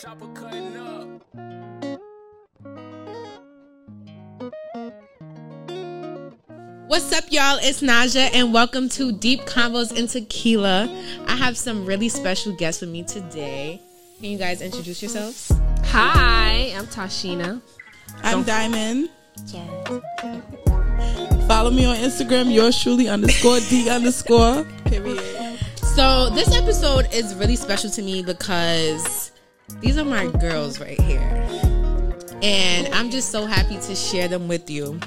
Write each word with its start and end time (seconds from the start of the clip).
Chopper 0.00 0.28
cutting 0.28 0.76
up. 0.76 1.08
What's 6.86 7.12
up, 7.12 7.24
y'all? 7.30 7.58
It's 7.60 7.80
Naja, 7.80 8.30
and 8.32 8.54
welcome 8.54 8.88
to 8.90 9.10
Deep 9.10 9.40
Convos 9.40 9.96
in 9.96 10.06
Tequila. 10.06 10.88
I 11.26 11.34
have 11.34 11.58
some 11.58 11.84
really 11.84 12.08
special 12.08 12.54
guests 12.54 12.80
with 12.80 12.90
me 12.90 13.02
today. 13.02 13.82
Can 14.20 14.30
you 14.30 14.38
guys 14.38 14.62
introduce 14.62 15.02
yourselves? 15.02 15.50
Hi, 15.86 16.72
I'm 16.76 16.86
Tashina. 16.86 17.60
I'm 18.22 18.44
Diamond. 18.44 19.10
Follow 21.48 21.70
me 21.72 21.86
on 21.86 21.96
Instagram, 21.96 22.54
yours 22.54 22.80
truly 22.80 23.08
underscore 23.08 23.58
D 23.68 23.90
underscore. 23.90 24.64
Period. 24.84 25.58
So, 25.76 26.30
this 26.30 26.54
episode 26.56 27.08
is 27.12 27.34
really 27.34 27.56
special 27.56 27.90
to 27.90 28.02
me 28.02 28.22
because 28.22 29.27
these 29.80 29.98
are 29.98 30.04
my 30.04 30.26
girls 30.38 30.80
right 30.80 31.00
here. 31.00 31.20
And 32.42 32.92
I'm 32.94 33.10
just 33.10 33.30
so 33.30 33.46
happy 33.46 33.76
to 33.78 33.94
share 33.94 34.28
them 34.28 34.46
with 34.48 34.70
you. 34.70 35.00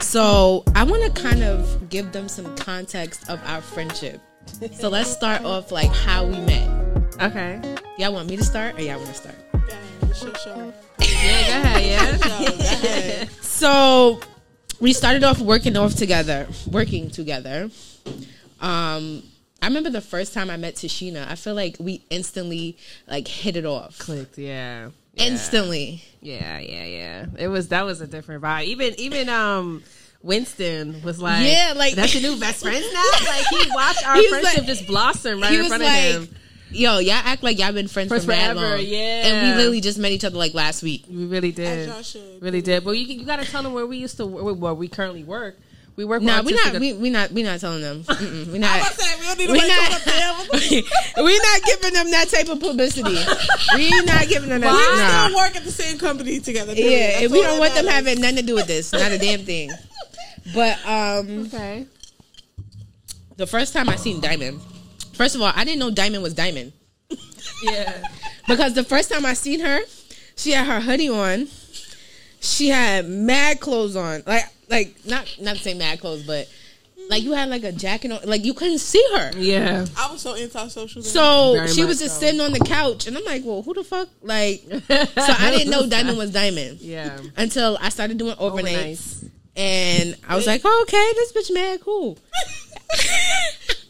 So, 0.00 0.64
I 0.74 0.84
want 0.84 1.02
to 1.04 1.22
kind 1.22 1.42
of 1.42 1.90
give 1.90 2.12
them 2.12 2.28
some 2.28 2.56
context 2.56 3.28
of 3.28 3.40
our 3.44 3.60
friendship. 3.60 4.20
So, 4.72 4.88
let's 4.88 5.10
start 5.10 5.44
off 5.44 5.70
like 5.70 5.92
how 5.92 6.24
we 6.24 6.38
met. 6.40 6.68
Okay. 7.20 7.76
Y'all 7.98 8.14
want 8.14 8.28
me 8.30 8.36
to 8.36 8.44
start 8.44 8.78
or 8.78 8.82
y'all 8.82 8.96
want 8.96 9.08
to 9.08 9.14
start? 9.14 9.34
It's 10.02 10.22
your 10.22 10.34
show. 10.36 10.72
Yeah, 11.00 11.62
go 11.62 11.68
ahead. 11.68 11.84
Yeah. 11.84 12.16
Show, 12.16 12.28
go 12.28 12.88
ahead. 12.88 13.30
So 13.42 14.20
we 14.80 14.92
started 14.92 15.24
off 15.24 15.40
working 15.40 15.76
off 15.76 15.94
together, 15.94 16.46
working 16.70 17.10
together. 17.10 17.70
Um, 18.60 19.22
I 19.60 19.66
remember 19.66 19.90
the 19.90 20.00
first 20.00 20.32
time 20.34 20.50
I 20.50 20.56
met 20.56 20.74
Tashina. 20.76 21.28
I 21.28 21.34
feel 21.34 21.54
like 21.54 21.76
we 21.80 22.02
instantly 22.10 22.76
like 23.08 23.26
hit 23.26 23.56
it 23.56 23.66
off. 23.66 23.98
Clicked. 23.98 24.38
Yeah. 24.38 24.90
yeah. 25.14 25.24
Instantly. 25.24 26.02
Yeah, 26.20 26.58
yeah, 26.58 26.84
yeah. 26.84 27.26
It 27.38 27.48
was 27.48 27.68
that 27.68 27.84
was 27.84 28.00
a 28.00 28.06
different 28.06 28.42
vibe. 28.42 28.64
Even 28.66 28.94
even 28.98 29.28
um 29.28 29.82
Winston 30.22 31.02
was 31.02 31.20
like, 31.20 31.46
Yeah, 31.46 31.74
like- 31.76 31.94
that's 31.94 32.14
your 32.14 32.22
new 32.32 32.38
best 32.40 32.62
friends 32.62 32.86
now. 32.92 33.02
Like 33.26 33.46
he 33.46 33.70
watched 33.72 34.06
our 34.06 34.16
He 34.16 34.28
friendship 34.28 34.58
like- 34.58 34.66
just 34.66 34.86
blossom 34.86 35.40
right 35.40 35.50
he 35.50 35.56
in 35.56 35.60
was 35.62 35.68
front 35.68 35.82
like, 35.84 36.14
of 36.14 36.24
him. 36.28 36.34
"Yo, 36.70 36.98
y'all 36.98 37.14
act 37.14 37.42
like 37.42 37.58
y'all 37.58 37.72
been 37.72 37.88
friends 37.88 38.08
For 38.10 38.20
for 38.20 38.26
mad 38.28 38.56
forever, 38.56 38.76
long." 38.76 38.84
yeah. 38.86 39.26
And 39.26 39.48
we 39.48 39.56
literally 39.56 39.80
just 39.80 39.98
met 39.98 40.12
each 40.12 40.24
other 40.24 40.36
like 40.36 40.54
last 40.54 40.82
week. 40.82 41.04
We 41.08 41.24
really 41.26 41.48
As 41.50 41.54
did. 41.56 41.88
y'all 41.88 42.02
should. 42.02 42.42
Really 42.42 42.62
did. 42.62 42.84
But 42.84 42.92
you 42.92 43.06
you 43.06 43.24
got 43.24 43.36
to 43.40 43.44
tell 43.50 43.62
them 43.62 43.72
where 43.72 43.86
we 43.86 43.96
used 43.96 44.16
to 44.18 44.26
where, 44.26 44.52
where 44.54 44.74
we 44.74 44.86
currently 44.88 45.24
work. 45.24 45.56
We 45.98 46.04
work. 46.04 46.22
Nah, 46.22 46.42
we 46.42 46.52
not 46.52 46.74
we, 46.78 46.92
we 46.92 47.10
not 47.10 47.32
we 47.32 47.42
not 47.42 47.58
telling 47.58 47.80
them. 47.82 48.04
Mm-mm, 48.04 48.46
we 48.52 48.58
not. 48.60 48.78
we 49.36 49.46
not, 49.46 50.00
coming 50.04 50.22
up 50.22 50.46
there. 50.52 50.82
we 51.24 51.38
not 51.40 51.62
giving 51.64 51.92
them 51.92 52.10
that 52.12 52.28
type 52.30 52.48
of 52.48 52.60
publicity. 52.60 53.18
we 53.74 53.90
not 54.02 54.28
giving 54.28 54.48
them 54.48 54.60
that. 54.60 54.72
We 54.72 54.96
Nah. 55.02 55.26
still 55.26 55.36
work 55.36 55.56
at 55.56 55.64
the 55.64 55.72
same 55.72 55.98
company 55.98 56.38
together. 56.38 56.72
period. 56.76 56.92
Yeah, 56.92 57.06
That's 57.08 57.22
and 57.24 57.32
we 57.32 57.42
don't 57.42 57.58
want 57.58 57.74
them 57.74 57.86
having 57.88 58.20
nothing 58.20 58.36
to 58.36 58.42
do 58.42 58.54
with 58.54 58.68
this. 58.68 58.92
Not 58.92 59.10
a 59.10 59.18
damn 59.18 59.40
thing. 59.44 59.72
But 60.54 60.78
um 60.86 61.46
Okay. 61.46 61.86
the 63.36 63.48
first 63.48 63.72
time 63.72 63.88
I 63.88 63.96
seen 63.96 64.20
Diamond, 64.20 64.60
first 65.14 65.34
of 65.34 65.42
all, 65.42 65.50
I 65.52 65.64
didn't 65.64 65.80
know 65.80 65.90
Diamond 65.90 66.22
was 66.22 66.32
Diamond. 66.34 66.72
Yeah. 67.64 67.92
Because 68.46 68.72
the 68.74 68.84
first 68.84 69.10
time 69.10 69.26
I 69.26 69.34
seen 69.34 69.58
her, 69.60 69.80
she 70.36 70.52
had 70.52 70.64
her 70.66 70.80
hoodie 70.80 71.08
on. 71.10 71.48
She 72.40 72.68
had 72.68 73.06
mad 73.08 73.58
clothes 73.60 73.96
on. 73.96 74.22
Like 74.26 74.44
like 74.68 74.94
not 75.06 75.36
not 75.40 75.56
to 75.56 75.62
say 75.62 75.74
mad 75.74 76.00
clothes, 76.00 76.24
but 76.24 76.48
like 77.08 77.22
you 77.22 77.32
had 77.32 77.48
like 77.48 77.64
a 77.64 77.72
jacket 77.72 78.10
on 78.12 78.20
like 78.24 78.44
you 78.44 78.54
couldn't 78.54 78.78
see 78.78 79.04
her. 79.14 79.32
Yeah. 79.36 79.86
I 79.96 80.12
was 80.12 80.20
so 80.20 80.34
antisocial. 80.34 81.02
then. 81.02 81.10
So 81.10 81.54
Very 81.54 81.68
she 81.68 81.84
was 81.84 81.98
just 82.00 82.16
so. 82.16 82.20
sitting 82.20 82.40
on 82.40 82.52
the 82.52 82.60
couch 82.60 83.06
and 83.06 83.16
I'm 83.16 83.24
like, 83.24 83.42
well, 83.44 83.62
who 83.62 83.74
the 83.74 83.84
fuck? 83.84 84.08
Like 84.22 84.62
so 84.68 84.78
I 84.90 85.50
didn't 85.50 85.70
know 85.70 85.88
Diamond 85.88 86.18
was 86.18 86.32
Diamond. 86.32 86.80
Yeah. 86.80 87.18
Until 87.36 87.78
I 87.80 87.88
started 87.88 88.18
doing 88.18 88.36
overnights. 88.36 89.24
Overnights. 89.24 89.30
And 89.56 90.16
I 90.28 90.36
was 90.36 90.46
like, 90.46 90.60
oh, 90.64 90.84
okay, 90.86 91.12
this 91.16 91.32
bitch 91.32 91.52
mad 91.52 91.80
cool. 91.80 92.16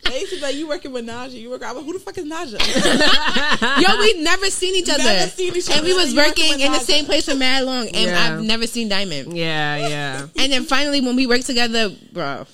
they 0.08 0.20
used 0.20 0.32
to 0.32 0.36
be 0.36 0.42
like, 0.42 0.54
you 0.54 0.68
working 0.68 0.92
with 0.92 1.06
Naja. 1.06 1.32
You 1.32 1.50
work. 1.50 1.62
I'm 1.64 1.76
like, 1.76 1.84
who 1.84 1.92
the 1.92 1.98
fuck 1.98 2.16
is 2.18 2.24
Naja? 2.24 2.58
Yo, 3.82 3.98
we 4.00 4.22
never 4.22 4.46
seen 4.46 4.74
each 4.76 4.88
other. 4.90 5.02
Never 5.02 5.30
seen 5.30 5.54
each 5.56 5.70
And 5.70 5.84
we 5.84 5.94
was 5.94 6.12
You 6.12 6.18
working 6.18 6.44
working 6.48 6.56
with 6.56 6.66
in 6.66 6.72
the 6.72 6.78
same 6.80 7.04
place 7.04 7.26
for 7.26 7.34
mad 7.34 7.64
long. 7.64 7.86
And 7.88 7.96
Yeah. 8.10 8.34
I've 8.36 8.42
never 8.42 8.66
seen 8.66 8.88
Diamond. 8.88 9.36
Yeah. 9.36 9.76
Yeah. 9.88 10.26
And 10.38 10.52
then 10.52 10.64
finally, 10.64 11.00
when 11.00 11.16
we 11.16 11.26
worked 11.26 11.46
together, 11.46 11.90
bro, 12.12 12.46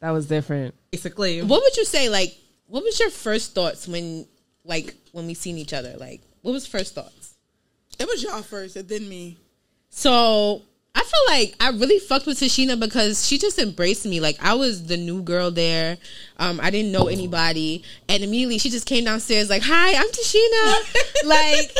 That 0.00 0.10
was 0.10 0.26
different. 0.26 0.74
Basically. 0.90 1.42
what 1.42 1.62
would 1.62 1.76
you 1.76 1.84
say? 1.84 2.08
Like, 2.08 2.36
what 2.66 2.82
was 2.82 2.98
your 2.98 3.10
first 3.10 3.54
thoughts 3.54 3.86
when, 3.86 4.26
like, 4.64 4.94
when 5.12 5.26
we 5.26 5.34
seen 5.34 5.56
each 5.58 5.72
other? 5.72 5.94
Like, 5.98 6.20
what 6.42 6.52
was 6.52 6.66
first 6.66 6.94
thoughts? 6.94 7.34
it 7.98 8.06
was 8.06 8.22
y'all 8.22 8.42
first, 8.42 8.76
and 8.76 8.86
then 8.88 9.08
me. 9.08 9.38
So 9.88 10.62
I 10.96 11.02
feel 11.02 11.20
like 11.28 11.54
I 11.60 11.68
really 11.70 11.98
fucked 11.98 12.26
with 12.26 12.40
Tashina 12.40 12.80
because 12.80 13.26
she 13.26 13.36
just 13.36 13.58
embraced 13.58 14.06
me. 14.06 14.18
Like 14.18 14.38
I 14.42 14.54
was 14.54 14.86
the 14.86 14.96
new 14.96 15.20
girl 15.22 15.50
there. 15.50 15.98
Um, 16.38 16.58
I 16.62 16.70
didn't 16.70 16.90
know 16.90 17.08
anybody, 17.08 17.84
and 18.08 18.24
immediately 18.24 18.56
she 18.58 18.70
just 18.70 18.86
came 18.86 19.04
downstairs 19.04 19.50
like, 19.50 19.62
"Hi, 19.62 19.94
I'm 19.94 20.08
Tashina." 20.08 21.24
like, 21.26 21.70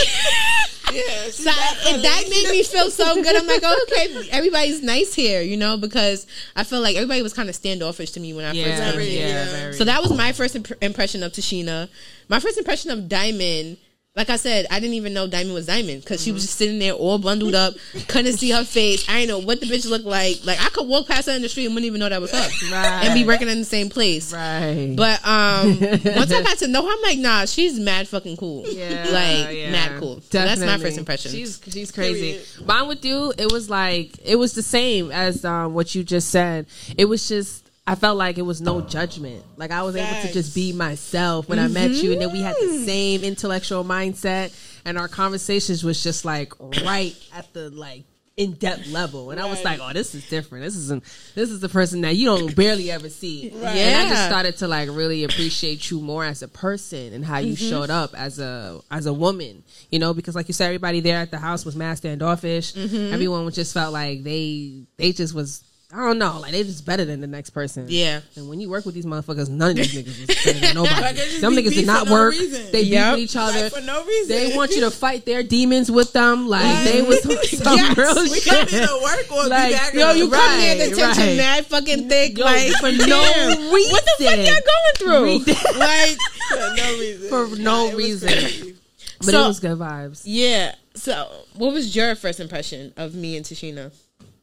Yeah, 0.92 1.30
so 1.30 1.44
that 1.44 1.76
and 1.88 2.04
that 2.04 2.24
made 2.30 2.50
me 2.50 2.62
feel 2.62 2.90
so 2.90 3.14
good. 3.14 3.34
I'm 3.34 3.46
like, 3.46 3.62
oh, 3.64 3.86
okay, 3.90 4.28
everybody's 4.30 4.82
nice 4.82 5.14
here, 5.14 5.40
you 5.40 5.56
know, 5.56 5.76
because 5.76 6.26
I 6.54 6.62
feel 6.62 6.80
like 6.80 6.94
everybody 6.96 7.22
was 7.22 7.32
kind 7.32 7.48
of 7.48 7.54
standoffish 7.54 8.10
to 8.12 8.20
me 8.20 8.32
when 8.34 8.44
I 8.44 8.52
first 8.52 8.82
came 8.82 8.92
Very, 8.92 9.08
here. 9.08 9.28
Yeah. 9.28 9.44
yeah. 9.66 9.72
So 9.72 9.84
that 9.84 10.00
was 10.02 10.16
my 10.16 10.32
first 10.32 10.54
imp- 10.54 10.82
impression 10.82 11.22
of 11.22 11.32
Tashina. 11.32 11.88
My 12.28 12.38
first 12.38 12.56
impression 12.58 12.90
of 12.90 13.08
Diamond, 13.08 13.78
like 14.16 14.30
I 14.30 14.36
said, 14.36 14.66
I 14.70 14.80
didn't 14.80 14.94
even 14.94 15.12
know 15.12 15.26
Diamond 15.26 15.52
was 15.52 15.66
Diamond 15.66 16.00
because 16.00 16.22
she 16.22 16.32
was 16.32 16.42
just 16.42 16.56
sitting 16.56 16.78
there 16.78 16.92
all 16.94 17.18
bundled 17.18 17.54
up, 17.54 17.74
couldn't 18.08 18.38
see 18.38 18.50
her 18.50 18.64
face. 18.64 19.06
I 19.10 19.20
didn't 19.20 19.28
know 19.28 19.46
what 19.46 19.60
the 19.60 19.66
bitch 19.66 19.88
looked 19.88 20.06
like. 20.06 20.38
Like 20.42 20.58
I 20.58 20.70
could 20.70 20.88
walk 20.88 21.06
past 21.06 21.26
her 21.28 21.34
in 21.34 21.42
the 21.42 21.50
street 21.50 21.66
and 21.66 21.74
wouldn't 21.74 21.86
even 21.86 22.00
know 22.00 22.08
that 22.08 22.20
was 22.20 22.30
her, 22.30 22.72
Right. 22.72 23.04
and 23.04 23.14
be 23.14 23.26
working 23.26 23.48
in 23.48 23.58
the 23.58 23.64
same 23.66 23.90
place. 23.90 24.32
Right. 24.32 24.94
But 24.96 25.20
um, 25.26 25.78
once 25.80 26.32
I 26.32 26.42
got 26.42 26.56
to 26.58 26.68
know 26.68 26.86
her, 26.86 26.90
I'm 26.92 27.02
like, 27.02 27.18
nah, 27.18 27.44
she's 27.44 27.78
mad 27.78 28.08
fucking 28.08 28.38
cool. 28.38 28.66
yeah, 28.66 29.02
like 29.10 29.54
yeah. 29.54 29.70
mad 29.70 30.00
cool. 30.00 30.22
So 30.22 30.38
that's 30.38 30.62
my 30.62 30.78
first 30.78 30.96
impression. 30.96 31.30
She's 31.30 31.60
she's 31.68 31.92
crazy. 31.92 32.38
Period. 32.38 32.66
Mine 32.66 32.88
with 32.88 33.04
you, 33.04 33.34
it 33.36 33.52
was 33.52 33.68
like 33.68 34.12
it 34.24 34.36
was 34.36 34.54
the 34.54 34.62
same 34.62 35.12
as 35.12 35.44
um, 35.44 35.74
what 35.74 35.94
you 35.94 36.02
just 36.02 36.30
said. 36.30 36.66
It 36.96 37.04
was 37.04 37.28
just 37.28 37.65
I 37.86 37.94
felt 37.94 38.18
like 38.18 38.36
it 38.36 38.42
was 38.42 38.60
no 38.60 38.78
uh. 38.78 38.88
judgment. 38.88 39.44
Like 39.56 39.70
I 39.70 39.82
was 39.82 39.94
able 39.96 40.20
to 40.22 40.32
just 40.32 40.54
be 40.54 40.72
myself 40.72 41.48
when 41.48 41.58
I 41.58 41.68
met 41.68 41.90
you, 41.90 42.12
and 42.12 42.20
then 42.20 42.32
we 42.32 42.40
had 42.40 42.56
the 42.56 42.66
mm-hmm. 42.66 42.84
same 42.84 43.24
intellectual 43.24 43.84
mindset, 43.84 44.52
and 44.84 44.98
our 44.98 45.08
conversations 45.08 45.84
was 45.84 46.02
just 46.02 46.24
like 46.24 46.52
right 46.84 47.16
at 47.34 47.52
the 47.52 47.70
like 47.70 48.04
in 48.36 48.52
depth 48.52 48.86
level. 48.88 49.30
And 49.30 49.40
I 49.40 49.46
was 49.46 49.64
like, 49.64 49.80
oh, 49.80 49.92
this 49.92 50.14
is 50.14 50.28
different. 50.28 50.64
This 50.64 50.76
isn't. 50.76 51.04
This 51.34 51.50
is 51.50 51.60
the 51.60 51.68
person 51.68 52.02
that 52.02 52.16
you 52.16 52.26
don't 52.26 52.54
barely 52.54 52.90
ever 52.90 53.08
see. 53.08 53.50
Right. 53.54 53.76
And 53.76 54.06
I 54.06 54.10
just 54.10 54.26
started 54.26 54.56
to 54.58 54.68
like 54.68 54.88
really 54.90 55.24
appreciate 55.24 55.90
you 55.90 56.00
more 56.00 56.24
as 56.24 56.42
a 56.42 56.48
person 56.48 57.12
and 57.14 57.24
how 57.24 57.38
you 57.38 57.54
mm-hmm. 57.54 57.70
showed 57.70 57.90
up 57.90 58.14
as 58.14 58.38
a 58.38 58.80
as 58.90 59.06
a 59.06 59.12
woman. 59.12 59.62
You 59.90 59.98
know, 60.00 60.12
because 60.12 60.34
like 60.34 60.48
you 60.48 60.54
said, 60.54 60.66
everybody 60.66 61.00
there 61.00 61.18
at 61.18 61.30
the 61.30 61.38
house 61.38 61.64
was 61.64 61.76
mad 61.76 61.98
standoffish. 61.98 62.72
Mm-hmm. 62.74 63.14
Everyone 63.14 63.50
just 63.52 63.72
felt 63.72 63.92
like 63.92 64.22
they 64.22 64.82
they 64.96 65.12
just 65.12 65.34
was 65.34 65.62
I 65.92 65.98
don't 65.98 66.18
know, 66.18 66.40
like 66.40 66.50
they 66.50 66.64
just 66.64 66.84
better 66.84 67.04
than 67.04 67.20
the 67.20 67.28
next 67.28 67.50
person. 67.50 67.86
Yeah. 67.88 68.20
And 68.34 68.48
when 68.48 68.58
you 68.60 68.68
work 68.68 68.84
with 68.86 68.96
these 68.96 69.06
motherfuckers, 69.06 69.48
none 69.48 69.70
of 69.70 69.76
these 69.76 69.94
niggas 69.94 70.26
was 70.26 70.44
better 70.44 70.58
than 70.58 70.74
nobody. 70.74 71.00
Like, 71.00 71.16
Them 71.40 71.52
niggas 71.54 71.74
did 71.74 71.86
not 71.86 72.06
no 72.06 72.12
work. 72.12 72.32
reason. 72.32 72.64
They 72.72 72.82
beat 72.82 72.90
Yep. 72.90 73.12
with 73.12 73.20
each 73.20 73.36
other. 73.36 73.60
Like, 73.60 73.72
for 73.72 73.80
no 73.82 74.04
reason. 74.04 74.28
They 74.36 74.56
want 74.56 74.72
you 74.72 74.80
to 74.80 74.90
fight 74.90 75.24
their 75.24 75.44
demons 75.44 75.88
with 75.90 76.12
them. 76.12 76.48
Like 76.48 76.84
they 76.84 77.02
was 77.02 77.22
some 77.50 77.76
Yes. 77.78 77.96
real 77.96 78.14
We 78.16 78.28
shit. 78.40 78.44
come 78.52 78.66
here 78.68 78.86
to 78.86 79.00
work 79.00 79.30
or 79.30 79.46
Like, 79.48 79.68
be 79.68 79.74
back. 79.74 79.94
Yo, 79.94 80.10
you 80.12 80.28
come 80.28 80.32
Right, 80.40 80.60
here 80.76 80.88
the 80.90 80.96
tension 80.96 81.22
right. 81.24 81.36
mad 81.36 81.66
fucking 81.66 82.08
thick, 82.08 82.36
Yo, 82.36 82.44
like 82.44 82.72
for 82.80 82.90
no 82.90 83.70
reason. 83.72 83.92
What 83.92 84.04
the 84.18 84.24
fuck 84.24 84.36
y'all 84.38 85.36
going 85.36 85.44
through? 85.46 85.54
like, 85.78 86.18
for 86.48 86.74
no 86.76 86.98
reason. 86.98 87.28
For 87.28 87.56
no 87.62 87.84
was 87.86 87.94
reason. 87.94 88.76
But 89.18 89.26
So- 89.30 89.44
it 89.44 89.48
was 89.48 89.60
good 89.60 89.78
vibes. 89.78 90.22
yeah. 90.24 90.74
So, 90.96 91.30
what 91.54 91.72
was 91.72 91.94
your 91.94 92.16
first 92.16 92.40
impression 92.40 92.92
of 92.96 93.14
me 93.14 93.36
and 93.36 93.44
Tashina 93.46 93.92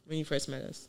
when 0.06 0.18
you 0.18 0.24
first 0.24 0.48
met 0.48 0.62
us? 0.62 0.88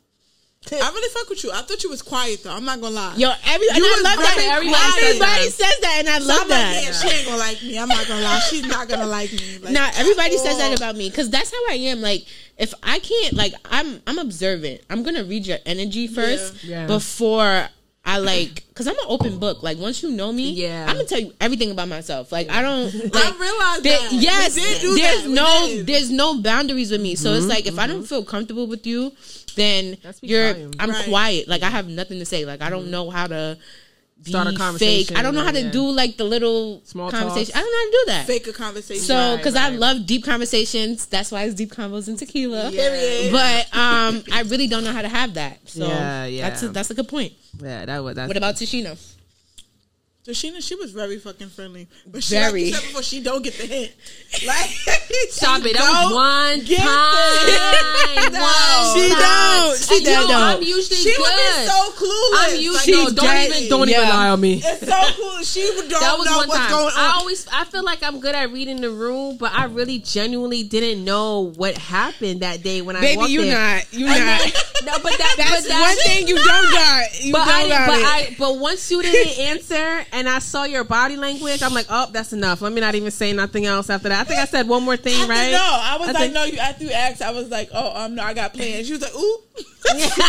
I 0.72 0.90
really 0.90 1.08
fuck 1.14 1.28
with 1.28 1.44
you. 1.44 1.50
I 1.52 1.62
thought 1.62 1.82
you 1.84 1.90
was 1.90 2.02
quiet 2.02 2.42
though. 2.42 2.50
I'm 2.52 2.64
not 2.64 2.80
gonna 2.80 2.94
lie. 2.94 3.14
Yo, 3.16 3.30
every 3.46 3.68
and 3.68 3.78
I 3.78 4.00
love 4.02 4.18
that. 4.18 4.34
very 4.36 4.68
Everybody, 4.68 5.18
quiet. 5.18 5.52
says 5.52 5.78
that, 5.82 5.96
and 6.00 6.08
I 6.08 6.18
love 6.18 6.42
I'm 6.42 6.48
like, 6.48 6.58
that. 6.58 6.82
yeah, 6.84 6.92
she 6.92 7.08
ain't 7.16 7.26
gonna 7.26 7.38
like 7.38 7.62
me. 7.62 7.78
I'm 7.78 7.88
not 7.88 8.06
gonna 8.08 8.22
lie. 8.24 8.40
She's 8.50 8.66
not 8.66 8.88
gonna 8.88 9.06
like 9.06 9.32
me. 9.32 9.58
Like, 9.62 9.72
Nah, 9.72 9.90
everybody 9.96 10.34
at 10.34 10.40
says 10.40 10.58
that 10.58 10.76
about 10.76 10.96
me 10.96 11.08
because 11.08 11.30
that's 11.30 11.50
how 11.52 11.60
I 11.70 11.74
am. 11.74 12.00
Like, 12.00 12.24
if 12.58 12.74
I 12.82 12.98
can't, 12.98 13.34
like, 13.34 13.52
I'm 13.66 14.00
I'm 14.06 14.18
observant. 14.18 14.80
I'm 14.90 15.02
gonna 15.02 15.24
read 15.24 15.46
your 15.46 15.58
energy 15.66 16.06
first 16.08 16.64
Yeah. 16.64 16.86
before 16.86 17.68
I 18.08 18.18
like, 18.18 18.64
because 18.68 18.86
I'm 18.86 18.94
an 18.94 19.04
open 19.08 19.38
book. 19.40 19.64
Like, 19.64 19.78
once 19.78 20.00
you 20.00 20.10
know 20.12 20.32
me, 20.32 20.52
Yeah. 20.52 20.86
I'm 20.88 20.94
gonna 20.96 21.08
tell 21.08 21.18
you 21.18 21.32
everything 21.40 21.72
about 21.72 21.88
myself. 21.88 22.30
Like, 22.30 22.48
I 22.48 22.62
don't. 22.62 22.84
Like, 23.12 23.24
I 23.24 23.36
realize 23.36 23.82
there- 23.82 23.98
that. 24.00 24.12
yes, 24.12 24.54
We 24.54 24.60
did 24.62 24.80
do 24.80 24.94
there's 24.96 25.22
that. 25.22 25.28
We 25.28 25.34
no 25.34 25.66
did. 25.66 25.86
there's 25.86 26.10
no 26.10 26.40
boundaries 26.40 26.90
with 26.92 27.00
me. 27.00 27.14
So 27.16 27.32
it's 27.34 27.46
like 27.46 27.66
if 27.66 27.78
I 27.78 27.82
mm-hmm. 27.84 27.92
don't 27.96 28.04
feel 28.04 28.24
comfortable 28.24 28.66
with 28.68 28.86
you, 28.86 29.12
then 29.56 29.96
you're 30.22 30.52
volumes. 30.52 30.76
I'm 30.78 30.90
Right. 30.90 31.04
quiet. 31.08 31.48
Like 31.48 31.62
I 31.62 31.70
have 31.70 31.88
nothing 31.88 32.18
to 32.20 32.24
say. 32.24 32.44
Like 32.44 32.62
I 32.62 32.70
don't 32.70 32.90
know 32.90 33.10
how 33.10 33.26
to 33.26 33.58
be 34.22 34.30
Start 34.30 34.46
a 34.46 34.50
fake. 34.50 34.58
conversation, 34.58 35.16
I 35.18 35.22
don't 35.22 35.34
know 35.34 35.44
how 35.44 35.50
to 35.50 35.60
yeah. 35.60 35.70
do 35.70 35.90
like 35.90 36.16
the 36.16 36.24
little 36.24 36.80
Small 36.84 37.10
conversation. 37.10 37.52
talks. 37.52 37.58
I 37.58 37.60
don't 37.60 37.70
know 37.70 37.78
how 37.78 37.84
to 37.84 37.90
do 37.90 38.04
that. 38.12 38.26
Fake 38.26 38.46
a 38.46 38.52
conversation. 38.52 39.02
So, 39.04 39.14
Right, 39.14 39.36
because 39.36 39.54
I 39.56 39.68
love 39.68 40.06
deep 40.06 40.24
conversations, 40.24 41.04
that's 41.06 41.30
why 41.30 41.42
it's 41.44 41.54
deep 41.54 41.70
convos 41.70 42.08
and 42.08 42.18
tequila. 42.18 42.70
Period. 42.70 43.30
But 43.30 43.66
um, 43.76 44.24
I 44.32 44.42
really 44.46 44.68
don't 44.68 44.84
know 44.84 44.92
how 44.92 45.02
to 45.02 45.08
have 45.08 45.34
that. 45.34 45.58
So 45.68 45.86
Yeah, 45.86 46.24
yeah. 46.24 46.48
that's 46.48 46.62
a, 46.62 46.68
that's 46.70 46.90
a 46.90 46.94
good 46.94 47.08
point. 47.08 47.34
Yeah, 47.62 47.84
that 47.84 47.98
was 48.02 48.14
that's 48.16 48.28
What 48.28 48.36
about 48.38 48.54
Tashina? 48.54 48.96
Tashina, 50.26 50.60
she 50.60 50.74
was 50.74 50.90
very 50.90 51.18
fucking 51.18 51.50
friendly. 51.50 51.86
But 52.06 52.24
she, 52.24 52.34
Very. 52.34 52.64
like 52.64 52.66
you 52.66 52.72
said 52.74 52.82
before, 52.88 53.02
she 53.02 53.22
don't 53.22 53.42
get 53.44 53.54
the 53.58 53.66
hint. 53.66 53.92
Like, 54.46 54.68
Stop 55.30 55.64
it. 55.64 55.76
That 55.76 55.86
was 56.04 56.14
one 56.14 56.64
get 56.66 56.78
time. 56.82 58.32
No. 58.32 58.40
One 58.40 58.94
She 58.94 59.08
time. 59.08 59.18
don't. 59.18 59.78
She 59.78 59.96
And 59.96 60.04
don't. 60.04 60.30
I'm 60.32 60.62
usually 60.62 60.96
She 60.96 61.14
good. 61.16 61.20
would 61.20 61.30
be 61.30 61.66
so 61.66 61.90
clueless. 61.92 62.38
I'm 62.38 62.60
usually 62.60 62.78
She's 62.80 62.96
no, 62.96 63.04
don't 63.10 63.24
dead. 63.24 63.50
even 63.56 63.68
don't 63.68 63.88
even 63.88 64.02
lie 64.08 64.28
on 64.30 64.40
me. 64.40 64.60
It's 64.64 64.86
so 64.86 65.02
cool. 65.16 65.42
She 65.42 65.62
don't 65.62 65.88
That 65.88 66.16
was 66.18 66.26
know 66.26 66.36
one 66.38 66.48
what's 66.48 66.60
time. 66.60 66.70
going 66.70 66.86
on. 66.86 66.92
I 66.96 67.12
always 67.18 67.46
I 67.52 67.64
feel 67.64 67.84
like 67.84 68.02
I'm 68.02 68.20
good 68.20 68.34
at 68.34 68.50
reading 68.52 68.80
the 68.80 68.90
room, 68.90 69.36
but 69.38 69.52
I 69.52 69.64
really 69.66 69.98
genuinely 70.00 70.62
didn't 70.64 71.04
know 71.04 71.52
what 71.56 71.78
happened 71.78 72.40
that 72.40 72.62
day 72.62 72.82
when 72.82 72.96
I 72.96 73.00
Baby, 73.00 73.16
walked 73.18 73.30
you 73.30 73.42
in. 73.42 73.50
not. 73.50 73.92
You 73.94 74.06
And 74.08 74.26
not. 74.26 74.40
then- 74.40 74.52
no, 74.86 74.92
but 75.02 75.16
that 75.18 75.34
That's, 75.36 75.62
but 75.62 75.68
that's 75.68 75.96
one 75.96 75.96
thing 76.04 76.28
you 76.28 76.36
don't 76.36 76.72
got. 76.72 77.24
You 77.24 77.32
But 77.32 77.44
don't 77.44 77.48
I, 77.54 77.68
got 77.68 77.86
but 77.88 77.98
it. 77.98 78.04
I, 78.06 78.36
but 78.38 78.58
once 78.58 78.90
you 78.90 79.02
didn't 79.02 79.38
answer, 79.46 80.04
and 80.16 80.28
I 80.28 80.38
saw 80.40 80.64
your 80.64 80.82
body 80.82 81.16
language, 81.16 81.62
I'm 81.62 81.74
like, 81.74 81.86
oh, 81.90 82.08
that's 82.10 82.32
enough. 82.32 82.62
Let 82.62 82.72
me 82.72 82.80
not 82.80 82.94
even 82.94 83.10
say 83.10 83.32
nothing 83.32 83.66
else 83.66 83.90
after 83.90 84.08
that. 84.08 84.20
I 84.20 84.24
think 84.24 84.40
I 84.40 84.46
said 84.46 84.66
one 84.66 84.82
more 84.82 84.96
thing, 84.96 85.28
right? 85.28 85.52
No, 85.52 85.58
I 85.62 85.96
was 85.98 86.08
I 86.08 86.12
like, 86.12 86.20
think- 86.22 86.34
no. 86.34 86.44
You 86.44 86.58
after 86.58 86.84
you 86.84 86.90
asked, 86.90 87.20
I 87.22 87.30
was 87.32 87.48
like, 87.50 87.68
oh, 87.72 88.04
um, 88.04 88.14
no, 88.14 88.22
I 88.22 88.32
got 88.34 88.54
plans. 88.54 88.86
She 88.86 88.92
was 88.94 89.02
like, 89.02 89.14
ooh. 89.14 89.38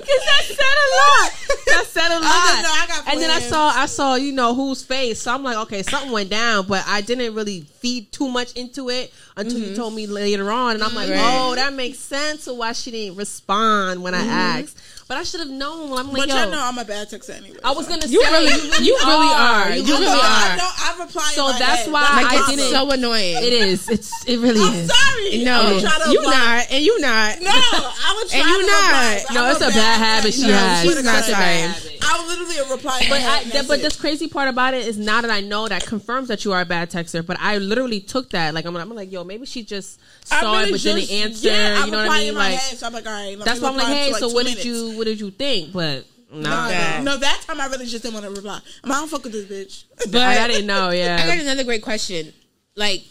Because 0.00 0.24
that 0.26 0.42
said 0.46 0.58
a 0.58 0.88
lot. 0.98 1.30
That 1.70 1.86
said 1.86 2.10
a 2.10 2.20
lot. 2.20 2.22
I 2.24 2.62
know, 2.62 2.68
I 2.72 2.86
got 2.88 3.12
and 3.12 3.20
then 3.22 3.30
I 3.30 3.40
saw, 3.40 3.68
I 3.74 3.86
saw, 3.86 4.14
you 4.16 4.32
know, 4.32 4.54
whose 4.54 4.84
face. 4.84 5.20
So 5.22 5.32
I'm 5.32 5.42
like, 5.42 5.56
okay, 5.58 5.82
something 5.82 6.12
went 6.12 6.30
down, 6.30 6.66
but 6.66 6.84
I 6.86 7.00
didn't 7.00 7.34
really 7.34 7.62
feed 7.62 8.12
too 8.12 8.28
much 8.28 8.52
into 8.54 8.88
it 8.90 9.12
until 9.36 9.58
you 9.58 9.74
told 9.74 9.94
me 9.94 10.06
later 10.06 10.50
on, 10.50 10.74
and 10.74 10.84
I'm 10.84 10.94
like, 10.94 11.08
Mm-hmm. 11.08 11.18
Right. 11.18 11.38
oh, 11.50 11.54
that 11.54 11.72
makes 11.72 11.98
sense. 11.98 12.44
So 12.44 12.54
why 12.54 12.72
she 12.72 12.90
didn't 12.90 13.16
respond 13.16 14.02
when 14.02 14.14
I 14.14 14.20
asked? 14.26 14.78
But 15.08 15.16
I 15.16 15.22
should 15.24 15.40
have 15.40 15.48
known. 15.50 15.90
I'm 15.98 16.06
like, 16.12 16.28
But 16.28 16.28
yo, 16.28 16.36
y'all 16.36 16.50
know 16.50 16.60
I'm 16.62 16.78
a 16.78 16.84
bad 16.84 17.08
texter 17.08 17.34
anyway. 17.36 17.58
I 17.64 17.72
was 17.72 17.86
so. 17.86 17.94
gonna 17.96 18.06
You 18.06 18.22
say, 18.22 18.30
really- 18.30 18.84
you 18.86 18.94
really 18.94 19.32
are. 19.34 19.70
You 19.70 19.82
You 19.82 19.94
really 19.94 20.06
really 20.06 20.20
are. 20.20 20.22
I 20.22 20.50
are. 20.52 20.56
know. 20.56 20.70
I 20.70 20.96
reply. 21.04 21.26
in 21.30 21.34
So 21.34 21.46
my 21.50 21.58
that's 21.58 21.82
head. 21.82 21.92
why 21.92 22.00
That's 22.02 22.12
I 22.12 22.22
like 22.22 22.30
my 22.30 22.38
it's 22.38 22.48
didn't- 22.62 22.70
so 22.70 22.90
annoying. 22.92 23.36
It 23.42 23.52
is. 23.52 23.88
It's. 23.88 24.24
It 24.28 24.38
really 24.38 24.60
I'm 24.60 24.74
is. 24.74 24.86
sorry. 24.92 25.42
No, 25.42 25.60
I 25.62 25.72
would 25.72 25.82
try 25.82 26.12
you 26.12 26.20
reply. 26.20 26.36
not, 26.36 26.66
and 26.70 26.84
you 26.84 27.00
not. 27.00 27.40
No, 27.40 27.50
I 27.50 28.14
would 28.22 28.28
try 28.30 28.38
And 28.38 28.48
you 28.48 28.60
to 28.60 28.66
not. 28.66 28.76
reply, 28.76 29.22
but 29.26 29.34
No, 29.34 29.44
I'm 29.44 29.50
it's 29.50 29.60
a 29.62 29.68
bad 29.74 29.98
habit 29.98 30.34
she 30.34 30.42
No, 30.46 30.52
has. 30.54 30.82
she's 30.82 30.94
She's 30.94 31.02
not 31.04 31.14
not 31.14 31.24
trying. 31.60 31.98
trying. 31.98 31.98
I 32.02 32.20
was 32.20 32.28
literally 32.38 32.56
a 32.58 32.72
reply. 32.74 33.00
But, 33.08 33.12
I, 33.12 33.18
head, 33.20 33.42
and 33.42 33.50
the, 33.50 33.54
that's 33.56 33.68
but 33.68 33.82
this 33.82 34.00
crazy 34.00 34.28
part 34.28 34.48
about 34.48 34.74
it 34.74 34.86
is 34.86 34.98
now 34.98 35.20
that 35.20 35.30
I 35.30 35.40
know 35.40 35.68
that 35.68 35.84
confirms 35.86 36.28
that 36.28 36.44
you 36.44 36.52
are 36.52 36.60
a 36.60 36.64
bad 36.64 36.90
texter. 36.90 37.24
But 37.24 37.36
I 37.40 37.58
literally 37.58 38.00
took 38.00 38.30
that 38.30 38.54
like 38.54 38.64
I'm, 38.64 38.76
I'm 38.76 38.88
like 38.90 39.10
yo 39.12 39.24
maybe 39.24 39.46
she 39.46 39.62
just 39.62 40.00
saw 40.24 40.52
really 40.58 40.70
it 40.70 40.72
but 40.72 40.80
didn't 40.80 41.00
just- 41.00 41.12
answer. 41.12 41.48
Yeah, 41.48 41.84
you 41.84 41.90
know 41.92 41.98
what 42.06 42.10
I 42.10 42.18
mean? 42.20 42.34
my 42.34 42.50
Like 42.50 42.58
head, 42.58 42.78
so 42.78 42.86
I'm 42.86 42.92
like, 42.92 43.06
all 43.06 43.12
right. 43.12 43.38
let 43.38 43.44
that's 43.44 43.60
me 43.60 43.64
why 43.64 43.70
I'm 43.70 43.76
like 43.76 43.86
hey 43.86 44.12
like, 44.12 44.20
so 44.20 44.28
two 44.28 44.34
what 44.34 44.46
did 44.46 44.64
you 44.64 44.96
what 44.98 45.04
did 45.04 45.20
you 45.20 45.30
think? 45.30 45.72
But 45.72 46.04
No, 46.32 46.40
nah, 46.50 46.68
That. 46.68 47.02
no, 47.02 47.16
that 47.16 47.42
time 47.46 47.60
I 47.60 47.66
really 47.66 47.86
just 47.86 48.02
didn't 48.02 48.14
want 48.14 48.26
to 48.26 48.32
reply. 48.32 48.60
I'm 48.84 48.92
I 48.92 48.94
don't 48.96 49.08
fuck 49.08 49.24
with 49.24 49.32
this 49.32 49.46
bitch. 49.46 50.10
But 50.12 50.22
I, 50.22 50.44
I 50.44 50.48
didn't 50.48 50.66
know. 50.66 50.90
Yeah, 50.90 51.18
I 51.20 51.26
got 51.26 51.36
Yeah, 51.36 51.42
another 51.42 51.64
great 51.64 51.82
question. 51.82 52.32
Like 52.76 53.02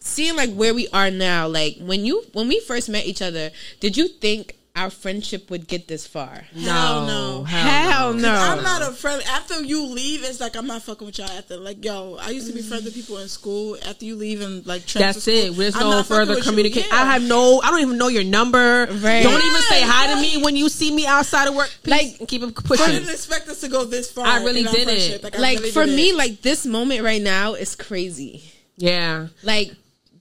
seeing 0.00 0.36
like 0.36 0.52
where 0.54 0.72
we 0.74 0.88
are 0.88 1.10
now, 1.10 1.48
like 1.48 1.76
when 1.80 2.04
you 2.04 2.24
when 2.32 2.48
we 2.48 2.60
first 2.60 2.88
met 2.88 3.04
each 3.06 3.20
other, 3.22 3.50
did 3.80 3.96
you 3.96 4.08
think 4.08 4.54
our 4.78 4.90
friendship 4.90 5.50
would 5.50 5.66
get 5.68 5.88
this 5.88 6.06
far? 6.06 6.44
Hell 6.54 7.06
no. 7.06 7.44
Hell 7.44 8.14
no. 8.14 8.32
I'm 8.32 8.62
not 8.62 8.82
a 8.82 8.92
friend. 8.92 9.22
After 9.28 9.62
you 9.62 9.84
leave, 9.86 10.22
it's 10.24 10.40
like 10.40 10.56
I'm 10.56 10.66
not 10.66 10.82
fucking 10.82 11.06
with 11.06 11.18
y'all. 11.18 11.28
After 11.30 11.56
like, 11.56 11.84
yo, 11.84 12.16
I 12.20 12.30
used 12.30 12.46
to 12.48 12.52
be 12.54 12.62
friends 12.62 12.84
with 12.84 12.94
people 12.94 13.18
in 13.18 13.28
school. 13.28 13.76
After 13.86 14.04
you 14.04 14.16
leave 14.16 14.40
and 14.40 14.64
like, 14.66 14.84
That's 14.86 15.26
it. 15.28 15.44
school, 15.46 15.54
There's 15.56 15.74
no 15.74 16.02
further 16.02 16.36
with 16.36 16.44
communication. 16.44 16.88
Yeah. 16.92 17.02
I 17.02 17.12
have 17.12 17.22
no. 17.22 17.60
I 17.62 17.70
don't 17.70 17.80
even 17.80 17.98
know 17.98 18.08
your 18.08 18.24
number. 18.24 18.86
Right. 18.88 19.22
Don't 19.22 19.44
even 19.44 19.62
say 19.62 19.82
hi 19.82 20.14
to 20.14 20.20
me 20.20 20.42
when 20.42 20.56
you 20.56 20.68
see 20.68 20.94
me 20.94 21.06
outside 21.06 21.48
of 21.48 21.54
work. 21.54 21.70
Peace, 21.82 21.90
Like, 21.90 22.18
and 22.20 22.28
keep 22.28 22.42
it 22.42 22.54
I 22.56 22.62
pushing. 22.62 22.86
didn't 22.86 23.10
expect 23.10 23.48
us 23.48 23.60
to 23.62 23.68
go 23.68 23.84
this 23.84 24.10
far. 24.10 24.26
I 24.26 24.44
really 24.44 24.62
didn't. 24.64 24.84
friendship. 24.84 25.34
I 25.34 25.38
like 25.38 25.58
really 25.58 25.70
for 25.72 25.84
didn't. 25.84 25.96
me, 25.96 26.12
like 26.12 26.40
this 26.42 26.64
moment 26.64 27.02
right 27.02 27.20
now 27.22 27.54
is 27.54 27.74
crazy. 27.74 28.44
Yeah. 28.76 29.28
Like 29.42 29.72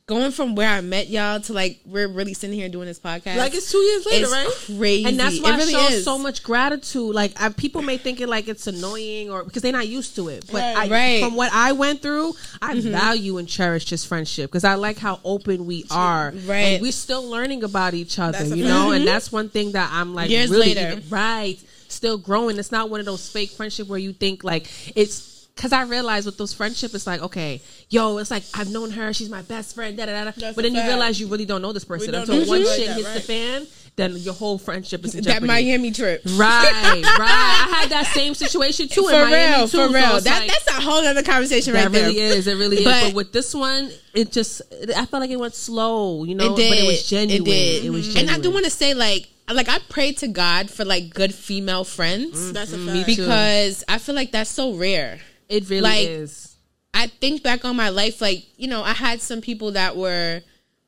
going 0.07 0.31
from 0.31 0.55
where 0.55 0.69
I 0.69 0.79
met 0.79 1.09
y'all 1.09 1.41
to 1.41 1.53
like 1.53 1.81
we're 1.85 2.07
really 2.07 2.33
sitting 2.33 2.57
here 2.57 2.69
doing 2.69 2.87
this 2.87 2.97
podcast. 2.97 3.35
like 3.35 3.53
it's 3.53 3.69
two 3.69 3.77
years 3.77 4.05
later, 4.05 4.23
it's 4.23 4.31
right? 4.31 4.77
crazy, 4.77 5.05
and 5.05 5.19
that's 5.19 5.41
why 5.41 5.53
it 5.53 5.57
really 5.57 5.75
I 5.75 5.89
show 5.89 5.93
is. 5.95 6.05
so 6.05 6.17
much 6.17 6.43
gratitude. 6.43 7.13
Like 7.13 7.39
I, 7.41 7.49
people 7.49 7.81
may 7.81 7.97
think 7.97 8.21
it 8.21 8.29
like 8.29 8.47
it's 8.47 8.67
annoying 8.67 9.29
or 9.29 9.43
because 9.43 9.61
they're 9.63 9.73
not 9.73 9.89
used 9.89 10.15
to 10.15 10.29
it. 10.29 10.45
But 10.49 10.61
Right. 10.61 10.77
I, 10.77 10.87
Right. 10.87 11.23
from 11.23 11.35
what 11.35 11.51
I 11.53 11.73
went 11.73 12.01
through, 12.01 12.33
I 12.61 12.75
mm-hmm. 12.75 12.89
value 12.89 13.37
and 13.37 13.49
cherish 13.49 13.89
this 13.89 14.05
friendship 14.05 14.49
because 14.49 14.63
I 14.63 14.75
like 14.75 14.97
how 14.97 15.19
open 15.25 15.65
we 15.65 15.83
are. 15.91 16.31
Right. 16.45 16.59
and 16.59 16.81
we're 16.81 16.93
still 16.93 17.29
learning 17.29 17.65
about 17.65 17.93
each 17.93 18.17
other. 18.17 18.37
That's 18.37 18.55
You 18.55 18.63
know, 18.63 18.91
and 18.91 19.05
that's 19.05 19.29
one 19.29 19.49
thing 19.49 19.73
that 19.73 19.89
I'm 19.91 20.15
like 20.15 20.29
Years 20.29 20.49
really 20.49 20.73
later. 20.73 21.01
right. 21.09 21.59
Still 21.89 22.17
growing. 22.17 22.57
It's 22.57 22.71
not 22.71 22.89
one 22.89 23.01
of 23.01 23.05
those 23.05 23.29
fake 23.29 23.51
friendship 23.51 23.89
where 23.89 23.99
you 23.99 24.13
think 24.13 24.45
like 24.45 24.69
it's. 24.95 25.26
Cause 25.57 25.73
I 25.73 25.83
realized 25.83 26.25
with 26.27 26.37
those 26.37 26.53
friendship, 26.53 26.93
it's 26.93 27.07
like 27.07 27.21
okay, 27.21 27.61
yo, 27.89 28.17
it's 28.19 28.31
like 28.31 28.43
I've 28.53 28.69
known 28.71 28.91
her, 28.91 29.11
she's 29.13 29.29
my 29.29 29.41
best 29.41 29.75
friend, 29.75 29.97
da 29.97 30.05
da 30.05 30.25
da. 30.31 30.53
But 30.53 30.61
then 30.63 30.75
you 30.75 30.81
realize 30.83 31.19
you 31.19 31.27
really 31.27 31.45
don't 31.45 31.61
know 31.61 31.73
this 31.73 31.83
person 31.85 32.13
until 32.15 32.45
one 32.47 32.63
shit 32.63 32.89
hits 32.91 33.13
the 33.15 33.19
fan, 33.21 33.67
then 33.95 34.15
your 34.17 34.35
whole 34.35 34.57
friendship 34.59 35.03
is 35.03 35.15
in 35.15 35.23
that 35.23 35.31
jeopardy. 35.31 35.47
Miami 35.47 35.91
trip. 35.91 36.21
Right, 36.25 36.37
right. 36.39 37.03
I 37.05 37.77
had 37.81 37.89
that 37.89 38.05
same 38.13 38.35
situation 38.35 38.87
too 38.87 39.01
For 39.03 39.11
in 39.13 39.29
Miami 39.29 39.53
real, 39.57 39.67
too. 39.67 39.77
for 39.77 39.87
so 39.87 39.93
real. 39.93 40.21
that 40.21 40.39
like- 40.41 40.47
that's 40.47 40.67
a 40.67 40.81
whole 40.81 41.05
other 41.05 41.23
conversation 41.23 41.73
that 41.73 41.85
right 41.85 41.91
really 42.01 42.15
there. 42.15 42.33
is. 42.37 42.45
It 42.47 42.55
really 42.57 42.77
is. 42.77 42.83
But- 42.85 43.03
But 43.05 43.13
with 43.15 43.31
this 43.33 43.55
one, 43.55 43.89
it 44.13 44.31
just 44.31 44.61
I 44.95 45.05
felt 45.07 45.21
like 45.21 45.31
it 45.31 45.39
went 45.39 45.55
slow. 45.55 46.23
You 46.23 46.35
know, 46.35 46.53
It 46.53 46.57
did. 46.57 46.69
but 46.69 46.77
it 46.77 46.85
was 46.87 47.07
genuine. 47.09 47.41
It 47.41 47.45
did. 47.45 47.85
It 47.85 47.89
was 47.89 48.07
genuine. 48.13 48.29
And. 48.35 48.39
I 48.39 48.41
do 48.43 48.51
want 48.51 48.65
to 48.65 48.71
say, 48.71 48.93
like, 48.93 49.27
like 49.51 49.69
I 49.69 49.79
pray 49.89 50.11
to 50.13 50.27
God 50.27 50.69
for 50.69 50.85
like 50.85 51.13
good 51.13 51.33
female 51.33 51.83
friends 51.83 52.51
That's 52.53 52.73
a 52.73 52.77
Mm, 52.77 52.93
fact. 52.93 53.07
because 53.07 53.83
I 53.87 53.97
feel 53.97 54.13
like 54.13 54.31
that's 54.31 54.49
so 54.51 54.73
rare. 54.75 55.19
It 55.49 55.69
really 55.69 55.81
like, 55.81 56.07
is. 56.07 56.55
I 56.93 57.07
think 57.07 57.43
back 57.43 57.63
on 57.65 57.75
my 57.75 57.89
life, 57.89 58.21
like 58.21 58.45
you 58.57 58.67
know, 58.67 58.83
I 58.83 58.93
had 58.93 59.21
some 59.21 59.41
people 59.41 59.71
that 59.71 59.95
were 59.95 60.41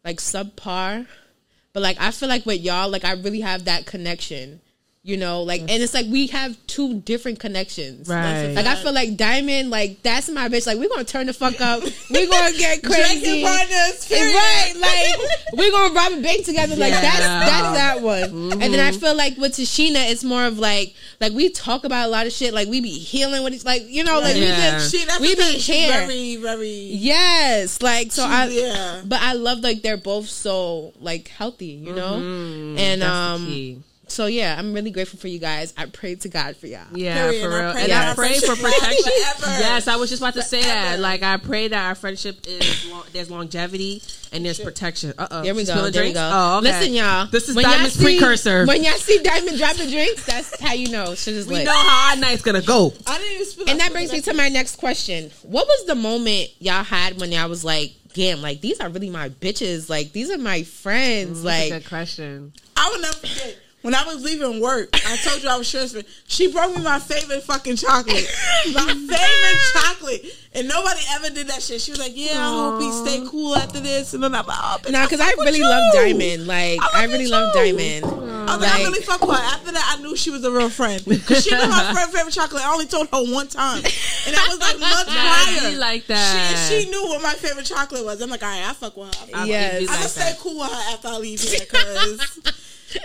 like 0.03 0.17
subpar, 0.17 1.07
but 1.73 1.83
like 1.83 1.97
I 1.99 2.11
feel 2.11 2.29
like 2.29 2.45
with 2.45 2.61
y'all, 2.61 2.89
like 2.89 3.05
I 3.05 3.13
really 3.13 3.41
have 3.41 3.65
that 3.65 3.85
connection. 3.85 4.61
You 5.01 5.15
know, 5.15 5.43
like, 5.43 5.61
and 5.61 5.71
it's 5.71 5.93
like 5.93 6.07
we 6.07 6.27
have 6.27 6.57
two 6.67 6.99
different 6.99 7.39
connections. 7.39 8.09
Right. 8.09 8.51
Like 8.51 8.65
I 8.65 8.75
feel 8.75 8.91
like 8.91 9.15
Diamond, 9.15 9.69
like 9.69 10.03
that's 10.03 10.27
my 10.29 10.49
bitch. 10.49 10.67
Like 10.67 10.77
we're 10.77 10.89
gonna 10.89 11.05
turn 11.05 11.27
the 11.27 11.33
fuck 11.33 11.59
up. 11.61 11.81
We're 12.11 12.27
gonna 12.29 12.57
get 12.57 12.83
crazy. 12.83 13.41
Partners. 13.41 14.11
Right, 14.11 14.73
like 14.77 15.29
we're 15.53 15.71
gonna 15.71 15.93
rob 15.93 16.11
a 16.11 16.21
bank 16.21 16.43
together. 16.45 16.75
Like 16.75 16.91
that's 16.91 17.19
Yeah. 17.21 17.39
that's 17.39 17.77
that 17.77 18.01
one. 18.01 18.51
And 18.61 18.73
then 18.73 18.81
I 18.81 18.91
feel 18.91 19.15
like 19.15 19.37
with 19.37 19.53
Tashina, 19.53 20.11
it's 20.11 20.25
more 20.25 20.43
of 20.45 20.59
like 20.59 20.93
like 21.21 21.31
we 21.31 21.49
talk 21.49 21.85
about 21.85 22.05
a 22.05 22.11
lot 22.11 22.27
of 22.27 22.33
shit. 22.33 22.53
Like 22.53 22.67
we 22.67 22.81
be 22.81 22.91
healing 22.91 23.41
with 23.45 23.53
each 23.53 23.63
like 23.65 23.83
you 23.87 24.03
know 24.03 24.19
like 24.19 24.35
we 24.35 24.41
Yeah. 24.47 24.71
just 24.79 24.91
She, 24.91 25.05
that's 25.05 25.21
we 25.21 25.33
be 25.33 25.43
here. 25.43 25.91
very, 25.93 26.35
very. 26.35 26.67
Yes, 26.91 27.81
like 27.81 28.11
so 28.11 28.23
She- 28.25 28.33
I 28.33 28.45
yeah. 28.47 29.01
but 29.05 29.21
I 29.21 29.31
love 29.31 29.59
like 29.59 29.81
they're 29.81 29.95
both 29.95 30.27
so 30.27 30.91
like 30.99 31.29
healthy, 31.29 31.67
you 31.67 31.93
know? 31.93 32.15
And 32.15 33.01
That's 33.01 33.09
um. 33.39 33.83
So 34.09 34.25
yeah, 34.25 34.55
I'm 34.57 34.73
really 34.73 34.91
grateful 34.91 35.19
for 35.19 35.27
you 35.27 35.39
guys. 35.39 35.73
I 35.77 35.85
pray 35.85 36.15
to 36.15 36.29
God 36.29 36.55
for 36.57 36.67
y'all. 36.67 36.85
Yeah, 36.93 37.29
Period. 37.29 37.41
for 37.41 37.47
And 37.47 37.55
I 37.55 37.63
real. 37.65 37.73
pray 37.73 37.81
And 37.83 37.91
that 37.91 38.11
I 38.11 38.15
pray 38.15 38.39
for 38.39 38.55
protection. 38.55 39.11
Yes, 39.59 39.87
I 39.87 39.95
was 39.95 40.09
just 40.09 40.21
about 40.21 40.33
to 40.35 40.41
say 40.41 40.61
that. 40.63 40.99
Like 40.99 41.23
I 41.23 41.37
pray 41.37 41.67
that 41.69 41.87
our 41.87 41.95
friendship 41.95 42.39
is 42.47 42.89
long, 42.91 43.03
there's 43.13 43.29
longevity 43.31 44.01
and 44.31 44.45
there's 44.45 44.59
protection. 44.59 45.13
Uh 45.17 45.27
oh. 45.31 45.43
There 45.43 45.55
we 45.55 45.65
go. 45.65 45.89
There 45.89 46.03
we 46.03 46.13
go. 46.13 46.29
Oh, 46.31 46.57
okay. 46.59 46.67
Listen, 46.79 46.93
y'all. 46.93 47.27
This 47.27 47.49
is 47.49 47.55
when 47.55 47.65
Diamond's 47.65 47.93
see- 47.95 48.03
precursor. 48.03 48.65
When 48.65 48.83
y'all 48.83 48.93
see 48.93 49.19
Diamond 49.23 49.57
dropping 49.57 49.89
drinks, 49.89 50.25
that's 50.25 50.59
how 50.59 50.73
you 50.73 50.89
know 50.89 51.15
shit 51.15 51.35
is 51.35 51.47
we 51.47 51.63
know 51.63 51.71
how 51.71 52.11
our 52.11 52.15
night's 52.17 52.41
gonna 52.41 52.61
go. 52.61 52.93
I 53.07 53.17
didn't 53.17 53.33
even 53.33 53.45
spill 53.45 53.69
And 53.69 53.79
that 53.79 53.91
brings 53.91 54.11
me 54.11 54.21
to 54.21 54.33
my 54.33 54.49
next 54.49 54.75
question. 54.77 55.31
What 55.43 55.65
was 55.67 55.85
the 55.85 55.95
moment 55.95 56.49
y'all 56.59 56.83
had 56.83 57.19
when 57.19 57.31
y'all 57.31 57.49
was 57.49 57.63
like, 57.65 57.91
damn, 58.13 58.41
like 58.41 58.61
these 58.61 58.79
are 58.79 58.89
really 58.89 59.09
my 59.09 59.29
bitches. 59.29 59.89
Like 59.89 60.11
these 60.11 60.29
are 60.29 60.37
my 60.37 60.63
friends. 60.63 61.43
That's 61.43 61.57
a 61.69 61.69
like 61.71 61.83
good 61.83 61.89
question. 61.89 62.53
I 62.77 62.89
will 62.89 63.01
never 63.01 63.15
forget. 63.15 63.57
When 63.81 63.95
I 63.95 64.03
was 64.03 64.21
leaving 64.23 64.59
work, 64.59 64.89
I 64.93 65.15
told 65.23 65.41
you 65.41 65.47
I 65.49 65.55
was 65.57 65.67
stressed. 65.67 65.95
She 66.27 66.51
brought 66.51 66.75
me 66.75 66.83
my 66.83 66.99
favorite 66.99 67.43
fucking 67.43 67.77
chocolate. 67.77 68.27
My 68.73 68.85
favorite 68.93 69.61
chocolate. 69.73 70.25
And 70.53 70.67
nobody 70.67 70.99
ever 71.11 71.29
did 71.29 71.47
that 71.47 71.61
shit. 71.61 71.79
She 71.79 71.91
was 71.91 71.99
like, 71.99 72.11
Yeah, 72.13 72.31
I 72.35 72.49
hope 72.49 72.81
he 72.81 72.91
stay 72.91 73.25
cool 73.29 73.55
after 73.55 73.79
this. 73.79 74.13
And 74.13 74.21
then 74.23 74.35
I'm 74.35 74.45
like, 74.45 74.57
oh, 74.59 74.77
bitch, 74.81 74.91
nah, 74.91 75.05
because 75.05 75.21
I 75.21 75.29
really 75.39 75.59
you. 75.59 75.69
love 75.69 75.93
Diamond. 75.93 76.45
Like 76.47 76.79
I 76.81 76.89
I, 76.93 77.05
really 77.05 77.27
love. 77.27 77.53
Diamond. 77.53 78.03
I 78.05 78.57
was 78.57 78.61
like, 78.65 78.73
I 78.73 78.83
really 78.83 79.01
fuck 79.01 79.21
with 79.21 79.29
her. 79.37 79.43
After 79.43 79.71
that, 79.71 79.95
I 79.97 80.01
knew 80.01 80.15
she 80.17 80.31
was 80.31 80.43
a 80.43 80.51
real 80.51 80.69
friend. 80.69 81.01
Because 81.05 81.43
she 81.45 81.51
knew 81.55 81.69
my 81.69 81.93
favorite, 81.95 82.13
favorite 82.17 82.33
chocolate. 82.33 82.65
I 82.65 82.73
only 82.73 82.87
told 82.87 83.07
her 83.09 83.23
one 83.31 83.47
time. 83.47 83.77
And 83.77 84.35
that 84.35 84.45
was 84.49 84.59
like 84.59 84.79
months 84.79 85.05
I 85.07 85.53
prior. 85.53 85.65
really 85.67 85.77
like 85.77 86.07
that. 86.07 86.67
She, 86.67 86.81
she 86.83 86.89
knew 86.91 87.03
what 87.07 87.21
my 87.21 87.33
favorite 87.33 87.65
chocolate 87.67 88.03
was. 88.03 88.19
I'm 88.21 88.29
like, 88.29 88.43
all 88.43 88.49
right, 88.49 88.67
I 88.69 88.73
fuck 88.73 88.97
with 88.97 89.13
her. 89.15 89.27
I, 89.35 89.43
I 89.43 89.45
Yes. 89.45 89.73
I'm 89.81 89.85
like 89.85 89.95
gonna 89.97 90.09
stay 90.09 90.33
cool 90.39 90.59
with 90.59 90.69
her 90.69 90.93
after 90.93 91.07
I 91.09 91.17
leave 91.17 91.39
here 91.39 91.59
because 91.59 92.41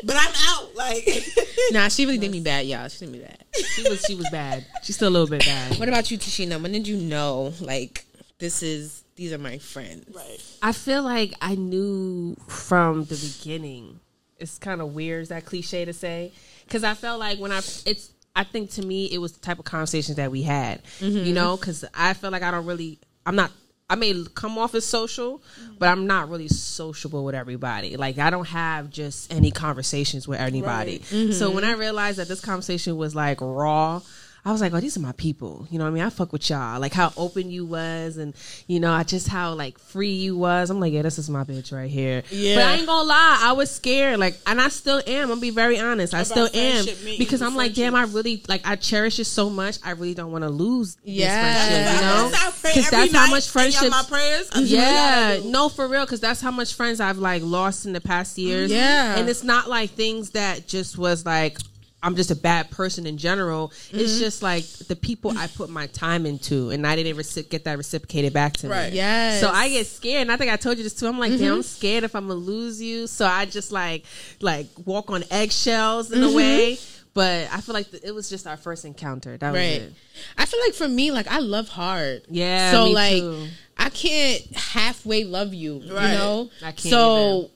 but 0.05 0.17
I'm 0.17 0.33
out. 0.49 0.75
Like, 0.75 1.09
Nah, 1.73 1.89
she 1.89 2.07
really 2.07 2.19
did 2.19 2.31
me 2.31 2.41
bad, 2.41 2.67
y'all. 2.67 2.89
She 2.89 3.05
did 3.05 3.13
me 3.13 3.21
bad. 3.21 3.45
She 3.55 3.89
was 3.89 4.03
she 4.03 4.15
was 4.15 4.29
bad. 4.31 4.65
She's 4.83 4.97
still 4.97 5.09
a 5.09 5.11
little 5.11 5.29
bit 5.29 5.45
bad. 5.45 5.79
What 5.79 5.89
about 5.89 6.11
you, 6.11 6.19
Tashina? 6.19 6.61
When 6.61 6.73
did 6.73 6.87
you 6.89 6.97
know 6.97 7.53
like 7.61 8.05
this 8.39 8.63
is 8.63 9.05
these 9.17 9.33
are 9.33 9.39
my 9.39 9.59
friends? 9.59 10.15
right. 10.15 10.39
I 10.63 10.73
feel 10.73 11.03
like 11.03 11.35
I 11.41 11.55
knew 11.55 12.37
from 12.49 13.05
the 13.05 13.17
beginning. 13.17 14.01
It's 14.39 14.59
kind 14.59 14.81
of 14.81 14.95
weird, 14.95 15.23
is 15.23 15.29
that 15.29 15.45
cliche 15.45 15.85
to 15.85 15.93
say? 15.93 16.33
Because 16.67 16.83
I 16.83 16.95
felt 16.95 17.21
like 17.21 17.39
when 17.39 17.53
I, 17.53 17.59
it's, 17.59 18.11
I 18.35 18.43
think 18.43 18.71
to 18.73 18.83
me, 18.83 19.07
it 19.07 19.19
was 19.19 19.33
the 19.33 19.41
type 19.41 19.59
of 19.61 19.65
conversations 19.65 20.17
that 20.17 20.31
we 20.31 20.43
had, 20.43 20.83
you 20.99 21.09
mm-hmm. 21.09 21.33
know, 21.33 21.57
because 21.57 21.85
I 21.95 22.15
feel 22.15 22.31
like 22.31 22.43
I 22.43 22.51
don't 22.51 22.67
really, 22.67 22.99
I'm 23.25 23.37
not, 23.37 23.53
I 23.91 23.97
may 23.97 24.25
come 24.35 24.57
off 24.57 24.75
as 24.75 24.87
social, 24.87 25.43
but 25.79 25.91
I'm 25.91 26.07
not 26.07 26.31
really 26.31 26.49
sociable 26.49 27.23
with 27.23 27.35
everybody. 27.35 27.99
Like, 27.99 28.19
I 28.19 28.31
don't 28.31 28.49
have 28.49 28.89
just 28.89 29.31
any 29.33 29.51
conversations 29.51 30.27
with 30.27 30.41
anybody. 30.41 31.03
So 31.03 31.51
when 31.51 31.65
mm-hmm. 31.65 31.65
I 31.65 31.73
realized 31.75 32.19
that 32.19 32.29
this 32.29 32.41
conversation 32.41 32.97
was 32.97 33.15
like 33.15 33.43
raw, 33.43 34.01
I 34.47 34.53
was 34.53 34.61
like, 34.61 34.75
oh, 34.75 34.81
these 34.81 34.95
are 34.99 35.01
my 35.01 35.13
people. 35.13 35.67
You 35.71 35.79
know 35.79 35.85
what 35.85 35.91
I 35.93 35.95
mean? 35.95 36.03
I 36.03 36.11
fuck 36.11 36.31
with 36.33 36.51
y'all. 36.51 36.79
Like 36.79 36.93
how 36.93 37.15
open 37.17 37.51
you 37.51 37.65
was 37.65 38.19
and, 38.19 38.35
you 38.67 38.79
know, 38.79 38.93
I 38.93 39.03
just 39.03 39.27
how 39.27 39.55
like 39.55 39.79
free 39.79 40.13
you 40.13 40.37
was. 40.37 40.69
I'm 40.69 40.81
like, 40.81 40.93
yeah, 40.93 41.01
this 41.01 41.19
is 41.19 41.31
my 41.31 41.45
bitch 41.45 41.73
right 41.73 41.91
here. 41.91 42.23
Yeah. 42.31 42.57
But 42.57 42.65
I 42.67 42.73
ain't 42.75 42.87
gonna 42.87 43.09
lie, 43.09 43.39
I 43.43 43.53
was 43.53 43.71
scared. 43.71 44.19
Like, 44.19 44.37
and 44.47 44.61
I 44.61 44.69
still 44.69 45.01
am. 45.07 45.23
I'm 45.25 45.29
gonna 45.31 45.41
be 45.41 45.49
very 45.49 45.79
honest. 45.81 46.13
I 46.13 46.19
About 46.19 46.27
still 46.27 46.49
am. 46.53 46.85
Because 47.19 47.41
I'm 47.41 47.57
like, 47.57 47.73
damn, 47.75 47.95
I 47.95 48.03
really, 48.05 48.43
like, 48.47 48.61
I 48.67 48.77
cherish 48.77 49.19
it 49.19 49.25
so 49.25 49.49
much. 49.49 49.79
I 49.83 49.93
really 49.93 50.13
don't 50.15 50.31
want 50.31 50.45
to 50.45 50.51
lose 50.51 50.99
Yeah. 51.05 51.43
this 51.43 51.69
friendship, 51.69 51.95
you 51.95 52.01
know? 52.07 52.29
That's 52.31 52.37
how 52.43 52.49
I 52.49 52.53
pray 52.61 52.75
'Cause 52.75 52.93
every 52.93 53.09
that's 53.09 53.13
how 53.25 53.31
much 53.31 53.49
friendship. 53.49 53.91
my 53.91 54.03
prayers. 54.07 54.49
I 54.53 54.65
swear 54.65 54.67
Yeah, 54.67 54.81
to 54.81 54.93
God, 54.93 55.33
I 55.33 55.41
do. 55.41 55.51
no, 55.51 55.69
for 55.71 55.89
real, 55.89 56.05
because 56.05 56.21
that's 56.21 56.43
how 56.43 56.51
much 56.51 56.75
friends 56.75 57.01
I've 57.01 57.17
like 57.19 57.43
lost 57.43 57.87
in 57.87 57.95
the 57.95 58.01
past 58.03 58.37
years. 58.37 58.71
Yeah. 58.71 59.17
and 59.17 59.27
it's 59.29 59.43
not 59.43 59.71
like 59.71 59.91
things 59.93 60.31
that 60.31 60.69
just 60.69 60.99
was 60.99 61.25
like 61.25 61.59
I'm 62.05 62.15
just 62.17 62.31
a 62.31 62.37
bad 62.37 62.71
person 62.71 63.07
in 63.07 63.17
general. 63.19 63.69
Mm-hmm. 63.71 63.99
It's 63.99 64.19
just 64.19 64.43
like 64.43 64.65
the 64.89 64.95
people 64.95 65.37
I 65.37 65.47
put 65.47 65.71
my 65.71 65.87
time 65.89 66.27
into, 66.27 66.71
and 66.71 66.87
I 66.87 66.95
didn't 66.97 67.17
reci- 67.17 67.49
get 67.49 67.65
that 67.65 67.79
reciprocated 67.79 68.33
back 68.33 68.53
to 68.59 68.69
Right. 68.69 68.91
me. 68.93 68.99
Yes. 68.99 69.41
So 69.41 69.49
I 69.49 69.69
get 69.71 69.87
scared, 69.87 70.23
and 70.23 70.31
I 70.33 70.37
think 70.37 70.53
I 70.53 70.57
told 70.57 70.77
you 70.77 70.85
this 70.85 70.95
too. 70.95 71.07
I'm 71.09 71.19
like, 71.19 71.33
Mm-hmm. 71.33 71.43
damn, 71.43 71.55
I'm 71.55 71.63
scared 71.63 72.05
if 72.05 72.15
I'm 72.15 72.29
gonna 72.29 72.39
lose 72.39 72.81
you. 72.83 73.07
So 73.07 73.27
I 73.27 73.47
just 73.47 73.73
like 73.73 74.05
like 74.41 74.67
walk 74.85 75.11
on 75.11 75.25
eggshells 75.31 76.13
in 76.13 76.21
Mm-hmm. 76.21 76.29
a 76.33 76.37
way. 76.37 76.79
But 77.15 77.49
I 77.53 77.61
feel 77.61 77.75
like 77.75 77.91
th- 77.91 78.03
it 78.05 78.13
was 78.13 78.29
just 78.29 78.45
our 78.47 78.57
first 78.57 78.85
encounter. 78.85 79.37
That 79.39 79.53
was 79.53 79.59
Right. 79.59 79.81
it. 79.83 79.93
I 80.37 80.47
feel 80.47 80.59
like 80.61 80.75
for 80.75 80.89
me, 80.89 81.11
like 81.13 81.29
I 81.29 81.39
love 81.39 81.69
hard. 81.69 82.23
Yeah, 82.29 82.73
So 82.73 82.87
like 82.91 83.21
too. 83.23 83.47
I 83.79 83.89
can't 83.91 84.43
halfway 84.57 85.23
love 85.25 85.55
you. 85.55 85.75
Right. 85.91 86.11
You 86.13 86.19
know? 86.19 86.51
I 86.61 86.73
can't 86.73 86.81
So 86.81 87.51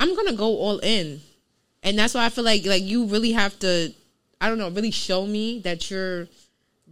I'm 0.00 0.14
gonna 0.16 0.34
go 0.34 0.46
all 0.58 0.78
in. 0.78 1.20
And 1.82 1.98
that's 1.98 2.14
why 2.14 2.24
I 2.24 2.28
feel 2.28 2.44
like 2.44 2.64
like 2.64 2.82
you 2.82 3.06
really 3.06 3.32
have 3.32 3.58
to 3.60 3.92
I 4.40 4.48
don't 4.48 4.58
know, 4.58 4.70
really 4.70 4.90
show 4.90 5.26
me 5.26 5.60
that 5.60 5.90
you're 5.90 6.28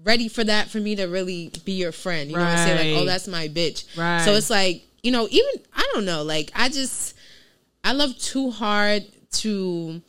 ready 0.05 0.29
for 0.29 0.45
that 0.45 0.69
for 0.69 0.79
me 0.79 0.97
to 0.97 1.05
really 1.05 1.53
be 1.65 1.73
your 1.73 1.93
friend. 1.93 2.31
You 2.31 2.37
know 2.37 2.43
what 2.43 2.51
I'm 2.51 2.69
saying? 2.69 2.95
Like, 2.95 3.03
oh 3.03 3.07
that's 3.07 3.29
my 3.29 3.49
bitch. 3.49 3.97
Right. 3.97 4.25
So 4.25 4.33
it's 4.35 4.51
like, 4.51 4.83
you 5.03 5.11
know, 5.13 5.27
even 5.31 5.51
I 5.75 5.89
don't 5.93 6.05
know, 6.05 6.23
like 6.23 6.51
I 6.55 6.69
just 6.69 7.17
I 7.85 7.93
love 7.93 8.17
too 8.19 8.51
hard 8.51 9.05
to 9.33 10.01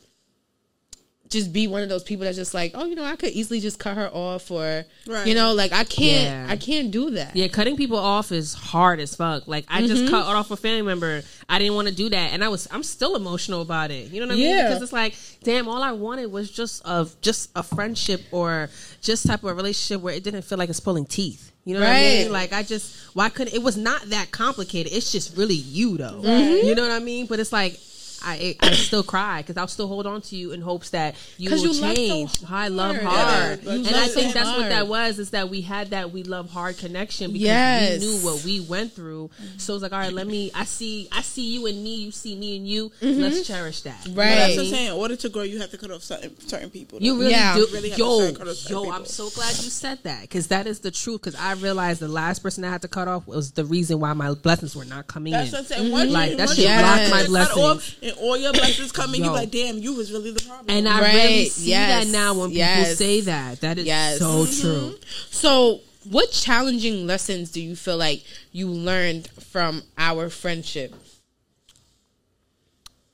just 1.32 1.52
be 1.52 1.66
one 1.66 1.82
of 1.82 1.88
those 1.88 2.02
people 2.04 2.24
that's 2.24 2.36
just 2.36 2.54
like, 2.54 2.72
oh, 2.74 2.84
you 2.84 2.94
know, 2.94 3.04
I 3.04 3.16
could 3.16 3.30
easily 3.30 3.58
just 3.58 3.78
cut 3.78 3.96
her 3.96 4.08
off, 4.12 4.50
or 4.50 4.84
Right. 5.06 5.26
you 5.26 5.34
know, 5.34 5.52
like 5.54 5.72
I 5.72 5.84
can't, 5.84 6.48
Yeah. 6.48 6.52
I 6.52 6.56
can't 6.56 6.90
do 6.90 7.10
that. 7.10 7.34
Yeah, 7.34 7.48
cutting 7.48 7.76
people 7.76 7.96
off 7.98 8.30
is 8.30 8.54
hard 8.54 9.00
as 9.00 9.16
fuck. 9.16 9.48
Like 9.48 9.64
I 9.68 9.78
Mm-hmm. 9.78 9.86
just 9.88 10.10
cut 10.10 10.24
off 10.26 10.50
a 10.50 10.56
family 10.56 10.82
member. 10.82 11.22
I 11.48 11.58
didn't 11.58 11.74
want 11.74 11.88
to 11.88 11.94
do 11.94 12.08
that, 12.10 12.32
and 12.32 12.44
I 12.44 12.48
was 12.48 12.68
I'm 12.70 12.82
still 12.82 13.16
emotional 13.16 13.60
about 13.62 13.90
it. 13.90 14.10
You 14.12 14.20
know 14.20 14.26
what 14.28 14.34
I 14.34 14.36
mean? 14.36 14.56
Because 14.64 14.82
it's 14.82 14.92
like, 14.92 15.14
damn, 15.42 15.66
all 15.68 15.82
I 15.82 15.92
wanted 15.92 16.26
was 16.30 16.50
just 16.50 16.84
of 16.86 17.20
just 17.20 17.50
a 17.56 17.62
friendship 17.62 18.20
or 18.30 18.70
just 19.00 19.26
type 19.26 19.42
of 19.42 19.50
a 19.50 19.54
relationship 19.54 20.00
where 20.02 20.14
it 20.14 20.22
didn't 20.22 20.42
feel 20.42 20.58
like 20.58 20.68
it's 20.70 20.80
pulling 20.80 21.06
teeth. 21.06 21.50
You 21.64 21.74
know 21.74 21.80
what 21.80 21.90
I 21.90 22.00
mean? 22.00 22.32
Like 22.32 22.52
I 22.52 22.62
just 22.62 22.96
why 23.14 23.28
couldn't 23.28 23.54
it 23.54 23.62
was 23.62 23.76
not 23.76 24.02
that 24.10 24.30
complicated. 24.32 24.92
It's 24.92 25.12
just 25.12 25.36
really 25.36 25.54
you 25.54 25.96
though. 25.96 26.20
Mm-hmm. 26.22 26.66
You 26.66 26.74
know 26.74 26.82
what 26.82 26.92
I 26.92 26.98
mean? 27.00 27.26
But 27.26 27.40
it's 27.40 27.52
like. 27.52 27.78
I, 28.24 28.56
I 28.60 28.72
still 28.72 29.02
cry 29.02 29.42
because 29.42 29.56
I'll 29.56 29.68
still 29.68 29.88
hold 29.88 30.06
on 30.06 30.20
to 30.22 30.36
you 30.36 30.52
in 30.52 30.60
hopes 30.60 30.90
that 30.90 31.14
you 31.38 31.50
will 31.50 31.58
you 31.58 31.66
love 31.68 31.76
so 31.76 31.94
change. 31.94 32.30
I 32.48 32.68
love 32.68 32.96
hard. 32.96 33.04
hard, 33.04 33.62
Yeah, 33.62 33.72
you 33.72 33.76
and 33.78 33.86
love 33.92 33.94
I 33.94 34.06
so 34.08 34.14
think 34.20 34.34
that's 34.34 34.56
what 34.58 34.68
that 34.68 34.86
was 34.88 35.18
is 35.18 35.30
that 35.30 35.48
we 35.48 35.60
had 35.62 35.90
that 35.90 36.10
we 36.12 36.22
love 36.22 36.50
hard 36.50 36.78
connection 36.78 37.32
because 37.32 37.42
Yes. 37.46 38.00
we 38.00 38.06
knew 38.06 38.16
what 38.24 38.44
we 38.44 38.60
went 38.60 38.92
through. 38.92 39.30
So 39.58 39.74
it's 39.74 39.82
like, 39.82 39.92
all 39.92 39.98
right, 39.98 40.12
let 40.12 40.26
me. 40.26 40.50
I 40.54 40.64
see, 40.64 41.08
I 41.12 41.22
see 41.22 41.54
you 41.54 41.66
and 41.66 41.82
me. 41.82 41.96
You 41.96 42.10
see 42.10 42.36
me 42.36 42.56
and 42.56 42.66
you. 42.68 42.90
Let's 43.00 43.46
cherish 43.46 43.82
that. 43.82 44.00
Mm-hmm. 44.04 44.14
Right. 44.18 44.28
But 44.28 44.36
that's 44.36 44.56
what 44.56 44.64
I'm 44.66 44.70
saying. 44.70 44.86
In 44.88 44.92
order 44.94 45.16
to 45.16 45.28
grow, 45.28 45.42
you 45.42 45.60
have 45.60 45.70
to 45.70 45.78
cut 45.78 45.90
off 45.90 46.02
certain 46.02 46.38
certain 46.48 46.70
people. 46.70 46.98
You 47.00 47.18
really 47.18 47.30
Yeah. 47.32 47.54
do. 47.56 47.66
Really 47.72 47.90
have 47.90 47.98
to 47.98 48.04
yo, 48.04 48.20
start 48.32 48.48
yo, 48.70 48.80
people. 48.82 48.92
I'm 48.92 49.04
so 49.06 49.30
glad 49.30 49.48
you 49.56 49.70
said 49.70 49.98
that 50.04 50.22
because 50.22 50.48
that 50.48 50.66
is 50.66 50.80
the 50.80 50.90
truth. 50.90 51.22
Because 51.22 51.34
I 51.40 51.52
realized 51.54 52.00
the 52.00 52.08
last 52.08 52.40
person 52.42 52.64
I 52.64 52.70
had 52.70 52.82
to 52.82 52.88
cut 52.88 53.08
off 53.08 53.26
was 53.26 53.52
the 53.52 53.64
reason 53.64 54.00
why 54.00 54.12
my 54.12 54.32
blessings 54.34 54.74
were 54.76 54.84
not 54.84 55.06
coming 55.06 55.32
That's 55.32 55.48
in. 55.48 55.52
what 55.52 55.58
I'm 55.60 55.64
saying. 55.66 55.92
Once 55.92 56.10
Like, 56.12 56.30
you, 56.32 56.36
that 56.36 56.46
once 56.46 56.56
shit 56.58 56.68
you 56.68 56.78
blocked 56.78 57.02
cut 57.02 57.10
my 57.10 57.20
off 57.22 57.26
blessings. 57.28 58.11
And 58.12 58.20
all 58.20 58.36
your 58.36 58.52
blessings 58.52 58.92
come 58.92 59.14
in, 59.14 59.20
you 59.22 59.26
Yo. 59.26 59.32
like, 59.32 59.50
damn, 59.50 59.78
you 59.78 59.94
was 59.94 60.12
really 60.12 60.30
the 60.32 60.40
problem. 60.40 60.66
And 60.76 60.88
I 60.88 61.00
Right, 61.00 61.14
really 61.14 61.44
see 61.46 61.70
yes, 61.70 62.04
that 62.06 62.12
now 62.12 62.34
when 62.34 62.48
people 62.50 62.58
yes. 62.58 62.98
say 62.98 63.20
that. 63.22 63.60
That 63.60 63.78
is 63.78 63.86
Yes. 63.86 64.18
so 64.18 64.44
Mm-hmm. 64.44 64.60
true. 64.60 64.98
So, 65.30 65.80
what 66.10 66.30
challenging 66.32 67.06
lessons 67.06 67.50
do 67.50 67.60
you 67.60 67.76
feel 67.76 67.96
like 67.96 68.22
you 68.50 68.68
learned 68.68 69.28
from 69.28 69.82
our 69.98 70.28
friendship? 70.30 70.94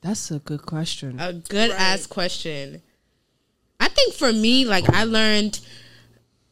That's 0.01 0.31
a 0.31 0.39
good 0.39 0.61
question. 0.65 1.19
A 1.19 1.33
good 1.33 1.71
Right. 1.71 1.79
ass 1.79 2.07
question. 2.07 2.81
I 3.79 3.89
think 3.89 4.13
for 4.15 4.31
me, 4.31 4.65
like 4.65 4.89
I 4.89 5.03
learned 5.03 5.59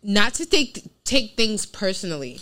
not 0.04 0.34
to 0.36 0.46
take 0.46 0.84
take 1.04 1.36
things 1.38 1.66
personally 1.66 2.40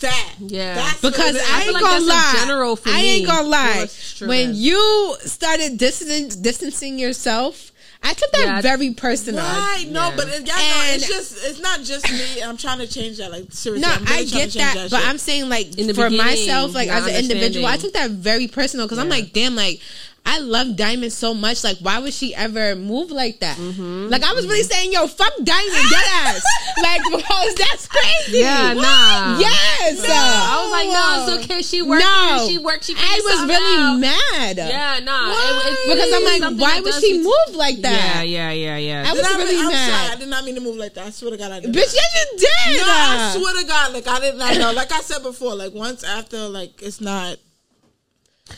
that, 0.00 0.34
Yeah. 0.38 0.74
that's 0.74 1.00
because. 1.00 1.36
I 1.36 1.62
ain't 1.64 1.72
like 1.72 1.82
gonna 1.82 2.04
that's 2.04 2.06
lie. 2.06 2.30
in 2.42 2.46
general 2.48 2.76
for 2.76 2.88
I 2.90 3.00
ain't 3.00 3.26
gonna 3.26 3.48
lie. 3.48 3.72
Well, 3.74 3.82
it's 3.84 4.18
true 4.18 4.28
when 4.28 4.54
you 4.54 5.16
started 5.20 5.78
distancing 5.78 6.42
distancing 6.42 6.98
yourself, 6.98 7.70
I 8.02 8.14
took 8.14 8.32
that 8.32 8.40
Yeah, 8.46 8.60
very 8.60 8.92
personal. 8.94 9.44
Right, 9.44 9.86
no, 9.88 10.08
Yeah. 10.08 10.16
but 10.16 10.28
it, 10.28 10.42
it's 10.44 11.06
just 11.06 11.44
it's 11.44 11.60
not 11.60 11.82
just 11.82 12.10
me. 12.10 12.42
I'm 12.42 12.56
trying 12.56 12.78
to 12.78 12.86
change 12.86 13.18
that. 13.18 13.30
Like 13.30 13.46
seriously, 13.52 13.88
No, 13.88 13.94
I'm 13.94 14.04
really 14.04 14.16
I 14.16 14.24
get 14.24 14.50
to 14.50 14.58
change 14.58 14.74
that, 14.74 14.90
but. 14.90 15.04
I'm 15.04 15.18
saying 15.18 15.48
like 15.48 15.72
for 15.94 16.10
myself, 16.10 16.74
like 16.74 16.88
as 16.88 17.06
an 17.06 17.14
individual, 17.14 17.66
I 17.66 17.76
took 17.76 17.92
that 17.92 18.10
very 18.10 18.48
personal 18.48 18.86
because 18.86 18.98
I'm 18.98 19.08
like, 19.08 19.32
damn, 19.32 19.54
like 19.54 19.80
I 20.24 20.38
love 20.38 20.76
Diamond 20.76 21.12
so 21.12 21.34
much. 21.34 21.62
Like, 21.64 21.78
why 21.78 21.98
would 21.98 22.14
she 22.14 22.34
ever 22.34 22.74
move 22.76 23.10
like 23.10 23.40
that? 23.40 23.58
Mm-hmm. 23.58 24.08
Like, 24.08 24.22
I 24.24 24.32
was 24.32 24.46
really 24.46 24.62
saying, 24.62 24.92
yo, 24.92 25.06
fuck 25.06 25.32
Diamond, 25.42 25.90
dead 25.90 26.06
ass. 26.24 26.42
like, 26.82 27.00
because 27.10 27.54
that's 27.56 27.86
crazy. 27.88 28.38
Yeah, 28.38 28.72
nah. 28.72 29.38
Yes. 29.38 30.00
I 30.08 30.62
was 30.62 30.70
like, 30.72 30.88
no, 30.88 31.36
it's 31.36 31.44
okay. 31.44 31.60
She 31.62 31.82
working. 31.82 32.06
No, 32.06 32.46
She 32.48 32.56
worked. 32.58 32.84
She 32.84 32.94
I 32.96 33.20
was 33.24 33.48
really 33.48 33.82
out. 33.82 33.98
mad. 33.98 34.56
Yeah, 34.56 35.00
nah. 35.02 35.28
Why? 35.28 35.62
It- 35.66 35.72
it- 35.72 35.96
because 35.96 36.12
I'm 36.14 36.24
like, 36.24 36.40
something 36.40 36.60
why 36.62 36.80
would 36.80 36.94
she 36.94 37.12
need 37.12 37.18
to- 37.18 37.24
move 37.24 37.56
like 37.56 37.76
that? 37.82 38.22
yeah, 38.26 38.50
yeah, 38.52 38.76
yeah. 38.76 38.76
Yeah. 38.78 39.04
I 39.06 39.12
was 39.12 39.22
Did 39.22 39.26
I 39.26 39.38
really 39.38 39.58
I'm 39.58 39.66
mad. 39.68 39.90
sorry, 39.90 40.12
I 40.16 40.18
did 40.20 40.28
not 40.28 40.44
mean 40.44 40.54
to 40.54 40.60
move 40.60 40.76
like 40.76 40.94
that. 40.94 41.06
I 41.06 41.10
swear 41.10 41.32
to 41.32 41.36
God, 41.36 41.52
I 41.52 41.60
did. 41.60 41.74
Bitch, 41.74 41.92
yes, 41.94 42.26
you 42.32 42.38
did. 42.38 42.78
No, 42.78 42.84
I 42.86 43.36
swear 43.38 43.60
to 43.60 43.66
God, 43.66 43.92
like 43.92 44.06
I 44.08 44.20
did 44.20 44.36
not 44.36 44.56
know. 44.56 44.72
Like 44.72 44.92
I 44.92 45.00
said 45.00 45.22
before, 45.22 45.54
like 45.56 45.74
once 45.74 46.04
after, 46.04 46.48
like 46.48 46.80
it's 46.80 47.00
not. 47.00 47.36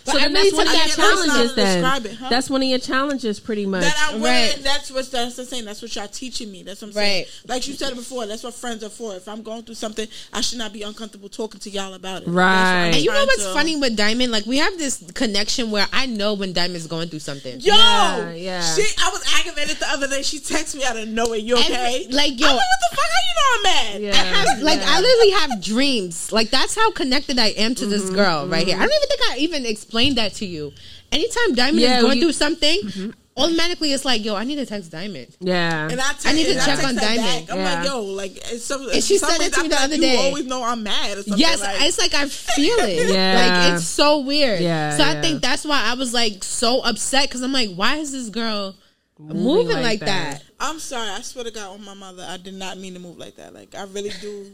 So 0.05 0.19
I 0.19 0.23
then 0.23 0.33
that's 0.33 0.53
one 0.53 0.67
of 0.67 0.75
your 0.75 0.87
challenges. 0.87 1.55
Then 1.55 2.07
it, 2.07 2.15
huh? 2.15 2.29
that's 2.29 2.51
one 2.51 2.63
of 2.63 2.69
your 2.69 2.79
challenges, 2.79 3.41
pretty 3.41 3.67
much. 3.67 3.83
That 3.83 3.97
I 4.11 4.15
wouldn't. 4.15 4.25
Right. 4.25 4.61
That's 4.63 4.91
what 4.91 5.11
that's 5.11 5.37
the 5.37 5.45
saying. 5.45 5.65
That's 5.65 5.83
what 5.83 5.95
y'all 5.95 6.09
teaching 6.09 6.51
me. 6.51 6.63
That's 6.63 6.83
what 6.83 6.89
I'm 6.89 6.93
saying. 6.95 7.25
Right. 7.25 7.43
Like 7.49 7.69
you 7.69 7.75
said 7.75 7.95
before, 7.95 8.27
that's 8.27 8.43
what 8.43 8.55
friends 8.55 8.85
are 8.85 8.91
for. 8.91 9.15
If 9.15 9.29
I'm 9.29 9.43
going 9.43 9.63
through 9.63 9.77
something, 9.77 10.09
I 10.33 10.41
should 10.41 10.59
not 10.59 10.73
be 10.73 10.83
uncomfortable 10.83 11.29
talking 11.29 11.61
to 11.61 11.71
y'all 11.71 11.95
about 11.95 12.23
it. 12.23 12.27
That's 12.27 12.35
what 12.35 12.43
I'm 12.43 12.85
Right. 12.85 12.95
And 12.95 13.05
you 13.05 13.13
know 13.13 13.25
what's 13.25 13.45
to- 13.45 13.55
funny 13.55 13.77
with 13.77 13.97
Diamond? 13.97 14.33
Like 14.33 14.47
we 14.47 14.59
have 14.59 14.77
this 14.79 15.03
connection 15.15 15.71
where 15.71 15.87
I 15.93 16.07
know 16.07 16.35
when 16.35 16.53
Diamond's 16.53 16.87
going 16.87 17.09
through 17.09 17.21
something. 17.21 17.61
Yo, 17.61 17.75
Yeah, 17.75 18.33
yeah. 18.33 18.75
She, 18.75 18.83
I 19.03 19.11
was 19.11 19.23
aggravated 19.39 19.77
the 19.79 19.89
other 19.89 20.09
day. 20.09 20.23
She 20.23 20.39
texted 20.39 20.77
me 20.77 20.85
out 20.85 20.97
of 20.97 21.09
nowhere. 21.09 21.39
You 21.39 21.57
And, 21.57 21.65
okay? 21.67 22.07
like, 22.11 22.39
yo- 22.39 22.49
I'm 22.49 22.57
like, 22.57 22.65
what 22.65 22.91
the 22.91 22.97
fuck? 22.97 23.05
How 23.05 23.21
you 23.29 23.35
know 23.35 23.55
I'm 23.55 23.63
mad? 23.63 24.03
Yeah. 24.03 24.11
I 24.13 24.25
have 24.25 24.63
like 24.63 24.81
Yeah. 24.81 24.87
I 24.89 25.01
literally 25.01 25.31
have 25.33 25.63
dreams. 25.63 26.33
Like 26.33 26.51
that's 26.51 26.75
how 26.75 26.91
connected 26.93 27.39
I 27.39 27.49
am 27.49 27.75
to 27.77 27.87
this 27.87 28.05
mm-hmm, 28.05 28.15
girl 28.15 28.49
right 28.49 28.67
here. 28.67 28.77
I 28.77 28.81
mm-hmm. 28.81 28.89
don't 28.89 28.97
even 28.97 29.09
think 29.09 29.21
I 29.31 29.37
even 29.39 29.67
explained 29.85 30.17
that 30.17 30.35
to 30.35 30.47
you. 30.47 30.73
Anytime 31.13 31.55
Diamond 31.55 31.81
Yeah, 31.81 31.97
is 31.99 32.03
going 32.03 32.17
you- 32.19 32.23
through 32.25 32.33
something, 32.33 32.81
mm-hmm. 32.83 33.11
automatically 33.37 33.93
it's 33.93 34.05
like, 34.05 34.25
yo, 34.25 34.35
I 34.35 34.45
need 34.45 34.57
to 34.57 34.67
text 34.67 34.91
Diamond. 34.91 35.37
yeah. 35.41 35.89
And 35.89 36.01
I, 36.01 36.05
text, 36.13 36.27
I 36.27 36.33
need 36.33 36.45
to 36.45 36.51
and 36.53 36.61
check 36.61 36.79
text 36.81 36.87
on 36.87 36.95
Diamond. 36.97 37.47
back. 37.47 37.51
I'm 37.55 37.59
Yeah. 37.59 37.75
like, 37.81 37.87
yo, 37.89 38.01
like, 38.03 38.37
it's 38.53 38.65
some, 38.65 38.89
And 38.91 39.03
she 39.05 39.19
said 39.19 39.41
it 39.41 39.53
to 39.55 39.63
me 39.63 39.69
feel 39.69 39.71
the 39.71 39.75
like 39.77 39.85
other 39.85 39.95
you 39.97 40.01
day. 40.01 40.17
always 40.27 40.47
know 40.47 40.63
I'm 40.65 40.83
mad 40.83 41.19
or 41.19 41.23
something. 41.23 41.39
Yes, 41.39 41.61
like, 41.61 41.77
it's 41.83 41.99
like 41.99 42.15
I 42.15 42.29
feel 42.29 42.77
it. 42.81 43.09
Yeah. 43.15 43.35
like 43.71 43.75
it's 43.75 43.87
so 43.87 44.21
weird. 44.21 44.61
Yeah, 44.61 44.97
So 44.97 45.05
I 45.05 45.13
yeah. 45.15 45.21
think 45.21 45.43
that's 45.43 45.65
why 45.65 45.83
I 45.85 45.95
was 45.95 46.13
like 46.15 46.43
so 46.43 46.81
upset 46.83 47.29
because 47.29 47.43
I'm 47.43 47.53
like, 47.53 47.71
why 47.75 47.97
is 47.99 48.13
this 48.13 48.29
girl 48.31 48.75
moving, 49.19 49.77
like, 49.77 49.85
like 49.85 50.01
that? 50.01 50.07
that. 50.41 50.43
I'm 50.61 50.79
sorry. 50.81 51.09
I 51.11 51.21
swear 51.21 51.45
to 51.45 51.51
God, 51.51 51.71
on 51.75 51.85
my 51.85 51.95
mother, 51.95 52.25
I 52.29 52.37
did 52.39 52.55
not 52.55 52.79
mean 52.79 52.95
to 52.95 53.01
move 53.01 53.19
like 53.19 53.37
that. 53.37 53.53
Like, 53.55 53.75
I 53.75 53.85
really 53.85 54.11
do. 54.21 54.47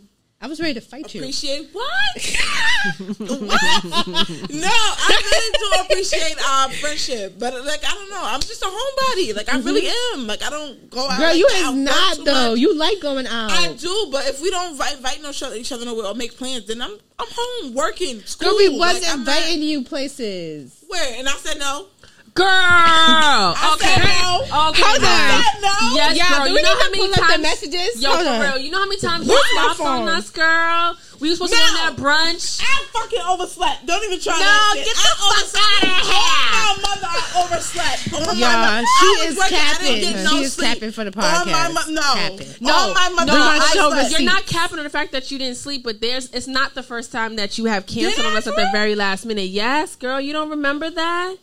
I 0.43 0.47
was 0.47 0.59
ready 0.59 0.73
to 0.73 0.81
fight 0.81 1.15
you. 1.15 1.21
Appreciate 1.21 1.69
what? 1.71 1.87
what? 2.97 3.63
No, 4.51 4.71
I 4.73 5.23
really 5.27 5.59
do 5.59 5.83
appreciate 5.83 6.37
our 6.49 6.71
friendship, 6.71 7.39
but 7.39 7.53
like 7.67 7.85
I 7.85 7.93
don't 7.93 8.09
know, 8.09 8.23
I'm 8.23 8.41
just 8.41 8.63
a 8.63 8.65
homebody. 8.65 9.37
Like 9.37 9.53
I 9.53 9.59
really 9.59 9.83
mm-hmm. 9.83 10.21
am. 10.21 10.27
Like 10.27 10.43
I 10.43 10.49
don't 10.49 10.89
go 10.89 11.07
out. 11.07 11.19
Girl, 11.19 11.29
like 11.29 11.37
you. 11.37 11.47
Is 11.47 11.75
not 11.75 12.25
though. 12.25 12.51
much. 12.53 12.59
You 12.59 12.75
like 12.75 13.01
going 13.01 13.27
out. 13.27 13.51
I 13.51 13.75
do, 13.75 14.09
but 14.11 14.27
if 14.29 14.41
we 14.41 14.51
don't 14.51 14.71
invite, 14.71 14.97
invite 14.97 15.23
no 15.23 15.29
each 15.29 15.43
other, 15.43 15.57
each 15.57 15.73
other 15.73 15.85
nowhere 15.85 16.07
or 16.07 16.15
make 16.15 16.35
plans, 16.39 16.67
then 16.67 16.81
I'm 16.81 16.97
I'm 17.19 17.29
home 17.31 17.75
working 17.75 18.21
school. 18.21 18.49
Girl, 18.49 18.57
we 18.57 18.69
Like, 18.69 18.95
was 18.95 19.07
not- 19.07 19.19
inviting 19.19 19.63
you 19.63 19.85
places. 19.85 20.73
where, 20.89 21.19
and 21.19 21.29
I 21.29 21.33
said 21.33 21.59
no. 21.59 21.85
Girl, 22.35 22.47
I 22.49 23.75
okay, 23.75 23.91
said 23.91 24.07
no. 24.07 24.71
okay, 24.71 24.83
Hold 24.87 25.01
girl. 25.03 25.11
on. 25.11 25.43
No. 25.61 25.97
Yes, 25.99 26.17
Yeah, 26.17 26.29
girl. 26.31 26.47
do 26.47 26.53
You 26.53 26.63
know 26.63 26.77
how 26.79 26.91
many 26.91 26.99
pull 27.03 27.11
up 27.11 27.17
the 27.17 27.21
times? 27.37 27.43
messages? 27.43 27.91
Yo, 28.03 28.11
Hold 28.11 28.23
for 28.27 28.33
on. 28.33 28.41
real. 28.41 28.59
You 28.59 28.71
know 28.71 28.79
how 28.79 28.87
many 28.87 29.01
times 29.01 29.27
you 29.27 29.33
Where's 29.35 29.51
my 29.55 29.63
stopped 29.75 29.81
on 29.81 30.09
us, 30.09 30.31
girl? 30.31 30.97
We 31.21 31.29
were 31.29 31.35
supposed 31.37 31.53
to 31.53 31.59
No. 31.59 31.65
go 31.67 31.71
to 31.71 31.83
that 31.83 31.97
brunch. 32.01 32.63
I 32.63 32.85
fucking 32.95 33.21
overslept. 33.29 33.85
Don't 33.85 34.05
even 34.05 34.21
try 34.21 34.33
No, 34.39 34.47
that 34.47 34.73
shit. 34.77 34.85
get 34.87 34.97
I 34.97 35.01
the 35.01 35.09
fuck 35.11 35.27
overslept. 35.27 35.85
outta 35.85 35.87
here. 36.07 36.17
Oh, 36.17 36.79
my 36.81 36.89
mother, 36.89 37.09
I 37.11 37.21
overslept. 37.45 38.01
Oh, 38.15 38.33
Yeah, 38.33 38.57
mother. 38.57 38.87
she 39.01 39.07
I 39.07 39.27
is 39.29 39.37
working. 39.37 39.59
I 39.59 39.61
didn't 39.61 39.77
capping. 39.77 40.01
get 40.01 40.29
She 40.31 40.35
no 40.37 40.41
is 40.41 40.53
sleep. 40.55 40.69
capping 40.69 40.93
for 40.93 41.05
the 41.05 41.13
Oh, 41.17 41.21
my 41.21 41.27
podcast. 41.27 41.75
mo- 41.75 41.93
no. 41.93 42.01
Capping. 42.15 42.55
No, 42.61 42.73
Oh, 42.73 42.95
my 42.95 43.09
mother. 43.11 43.33
no, 43.33 43.39
We're 43.39 43.61
I- 43.61 43.71
show 43.75 44.09
you're 44.17 44.23
not 44.23 44.47
capping 44.47 44.79
on 44.79 44.85
the 44.85 44.91
fact 44.91 45.13
that 45.13 45.31
you 45.31 45.39
didn't 45.39 45.59
sleep, 45.59 45.83
but 45.85 46.01
there's 46.01 46.31
it's 46.33 46.47
not 46.47 46.75
the 46.75 46.83
first 46.83 47.11
time 47.13 47.37
that 47.37 47.59
you 47.59 47.65
have 47.67 47.85
canceled 47.87 48.25
on 48.27 48.37
us 48.37 48.47
at 48.47 48.55
the 48.57 48.69
very 48.73 48.95
last 48.95 49.27
minute. 49.27 49.49
Yes, 49.51 49.97
girl, 49.97 50.21
you 50.21 50.33
don't 50.33 50.49
remember 50.51 50.89
that, 50.91 51.37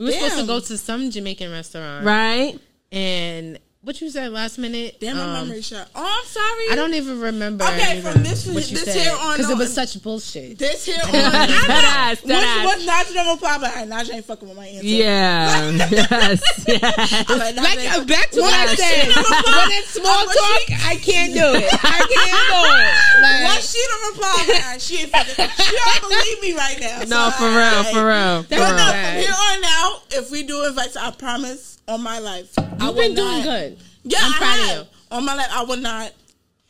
We 0.00 0.06
were 0.06 0.12
supposed 0.12 0.38
to 0.38 0.46
go 0.46 0.60
to 0.60 0.78
some 0.78 1.10
Jamaican 1.10 1.50
restaurant, 1.52 2.06
right? 2.06 2.58
And 2.90 3.58
what 3.82 3.98
you 4.02 4.10
said 4.10 4.30
last 4.30 4.58
minute? 4.58 4.98
Damn, 5.00 5.16
my 5.16 5.24
um, 5.24 5.32
memory 5.48 5.62
shot. 5.62 5.88
Oh, 5.94 6.04
I'm 6.04 6.26
sorry. 6.26 6.66
I 6.70 6.74
don't 6.76 6.92
even 6.92 7.18
remember. 7.18 7.64
Okay, 7.64 7.98
even 7.98 8.12
from 8.12 8.22
this- 8.22 8.46
what 8.46 8.70
you 8.70 8.76
this 8.76 8.84
said, 8.84 8.96
here 8.96 9.16
on 9.18 9.36
because 9.36 9.50
it 9.50 9.56
was 9.56 9.72
such 9.72 10.02
bullshit. 10.02 10.58
This 10.58 10.84
here 10.84 11.00
on. 11.04 11.12
That 11.12 12.12
ass, 12.12 12.20
that. 12.22 12.64
Once, 12.64 12.84
once 12.86 13.10
Naja 13.10 13.14
don't 13.14 13.34
reply, 13.34 13.56
but 13.58 13.72
Naja 13.88 14.12
ain't 14.14 14.24
fucking 14.26 14.48
with 14.48 14.56
my 14.56 14.66
answer. 14.66 14.84
Yeah, 14.86 15.70
yes, 15.90 16.64
yes. 16.68 17.24
I'm 17.30 17.38
like, 17.38 17.56
Like 17.56 17.78
uh, 17.96 18.04
back 18.04 18.30
to 18.32 18.40
what 18.42 18.52
I 18.52 18.74
said. 18.74 19.06
she 19.06 19.12
don't 19.14 19.30
reply- 19.30 19.64
when 19.64 19.78
it's 19.78 19.88
small 19.88 20.24
talk, 20.26 20.60
she- 20.68 20.74
I 20.84 20.96
can't 20.96 21.32
do 21.32 21.46
it. 21.56 21.72
I 21.72 21.98
can't 22.04 22.30
do 22.52 22.60
it. 22.68 22.96
Like, 23.20 23.44
Once 23.44 23.70
she 23.72 23.84
reply, 24.08 24.44
man, 24.48 24.78
she 24.78 24.96
ain't 25.02 25.10
fucking. 25.10 25.34
She 25.64 25.76
don't 25.76 26.08
believe 26.08 26.40
me 26.42 26.54
right 26.56 26.80
now. 26.80 26.98
No, 27.00 27.30
So, 27.30 27.36
for 27.36 27.48
real, 27.50 27.84
for 27.92 28.06
real, 28.06 28.44
But 28.48 28.76
no, 28.76 28.86
from 28.92 29.20
here 29.20 29.32
on 29.32 29.64
out, 29.64 30.02
if 30.10 30.30
we 30.30 30.42
do 30.42 30.64
invites, 30.66 30.96
I 30.96 31.10
promise 31.10 31.69
on 31.90 32.02
my 32.02 32.18
life, 32.18 32.52
I 32.58 32.62
you've 32.62 32.80
will 32.80 32.94
been 32.94 33.14
doing 33.14 33.38
not- 33.38 33.44
good. 33.44 33.78
Yeah, 34.04 34.18
I'm 34.22 34.32
I 34.32 34.36
proud 34.38 34.60
of 34.60 34.76
you. 34.86 35.16
On 35.16 35.24
my 35.24 35.34
life, 35.34 35.48
I 35.50 35.64
would 35.64 35.80
not. 35.82 36.12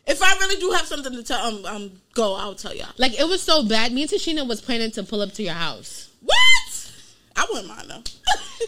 If 0.06 0.22
I 0.22 0.34
really 0.38 0.58
do 0.60 0.70
have 0.72 0.86
something 0.86 1.12
to 1.12 1.22
tell, 1.22 1.40
um, 1.46 1.64
um, 1.66 1.92
go. 2.14 2.34
I'll 2.34 2.54
tell 2.56 2.74
y'all. 2.74 2.88
Like 2.98 3.18
it 3.20 3.28
was 3.28 3.40
so 3.42 3.62
bad. 3.62 3.92
Me 3.92 4.02
and 4.02 4.10
Tashina 4.10 4.48
was 4.48 4.60
planning 4.60 4.90
to 4.92 5.04
pull 5.04 5.20
up 5.20 5.32
to 5.34 5.42
your 5.42 5.54
house. 5.54 6.08
What? 6.22 6.90
I 7.36 7.46
wouldn't 7.48 7.68
mind 7.68 7.88
though. 7.90 8.02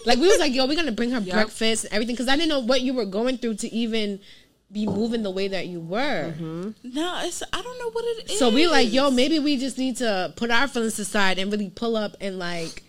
Like 0.06 0.18
we 0.18 0.26
was 0.26 0.38
like, 0.38 0.54
yo, 0.54 0.66
we're 0.66 0.76
gonna 0.76 0.90
bring 0.92 1.11
her 1.11 1.21
breakfast 1.21 1.85
and 1.85 1.92
everything 1.92 2.14
because 2.14 2.28
I 2.28 2.37
didn't 2.37 2.49
know 2.49 2.61
what 2.61 2.80
you 2.80 2.94
were 2.94 3.04
going 3.04 3.37
through 3.38 3.56
to 3.56 3.73
even 3.75 4.21
be 4.73 4.87
moving 4.87 5.23
the 5.23 5.30
way 5.30 5.49
that 5.49 5.66
you 5.66 5.80
were. 5.80 6.32
no, 6.38 6.73
it's 7.25 7.42
I 7.52 7.61
don't 7.62 7.78
know 7.78 7.90
what 7.90 8.04
it 8.06 8.30
is. 8.30 8.38
So 8.38 8.49
we 8.49 8.66
like, 8.68 8.90
yo, 8.90 9.11
maybe 9.11 9.38
we 9.38 9.59
just 9.59 9.76
need 9.76 9.99
to 9.99 10.32
put 10.37 10.50
our 10.50 10.66
feelings 10.66 10.99
aside 10.99 11.38
and 11.38 11.52
really 11.52 11.68
pull 11.68 11.94
up 11.97 12.16
and 12.23 12.38
like 12.38 12.82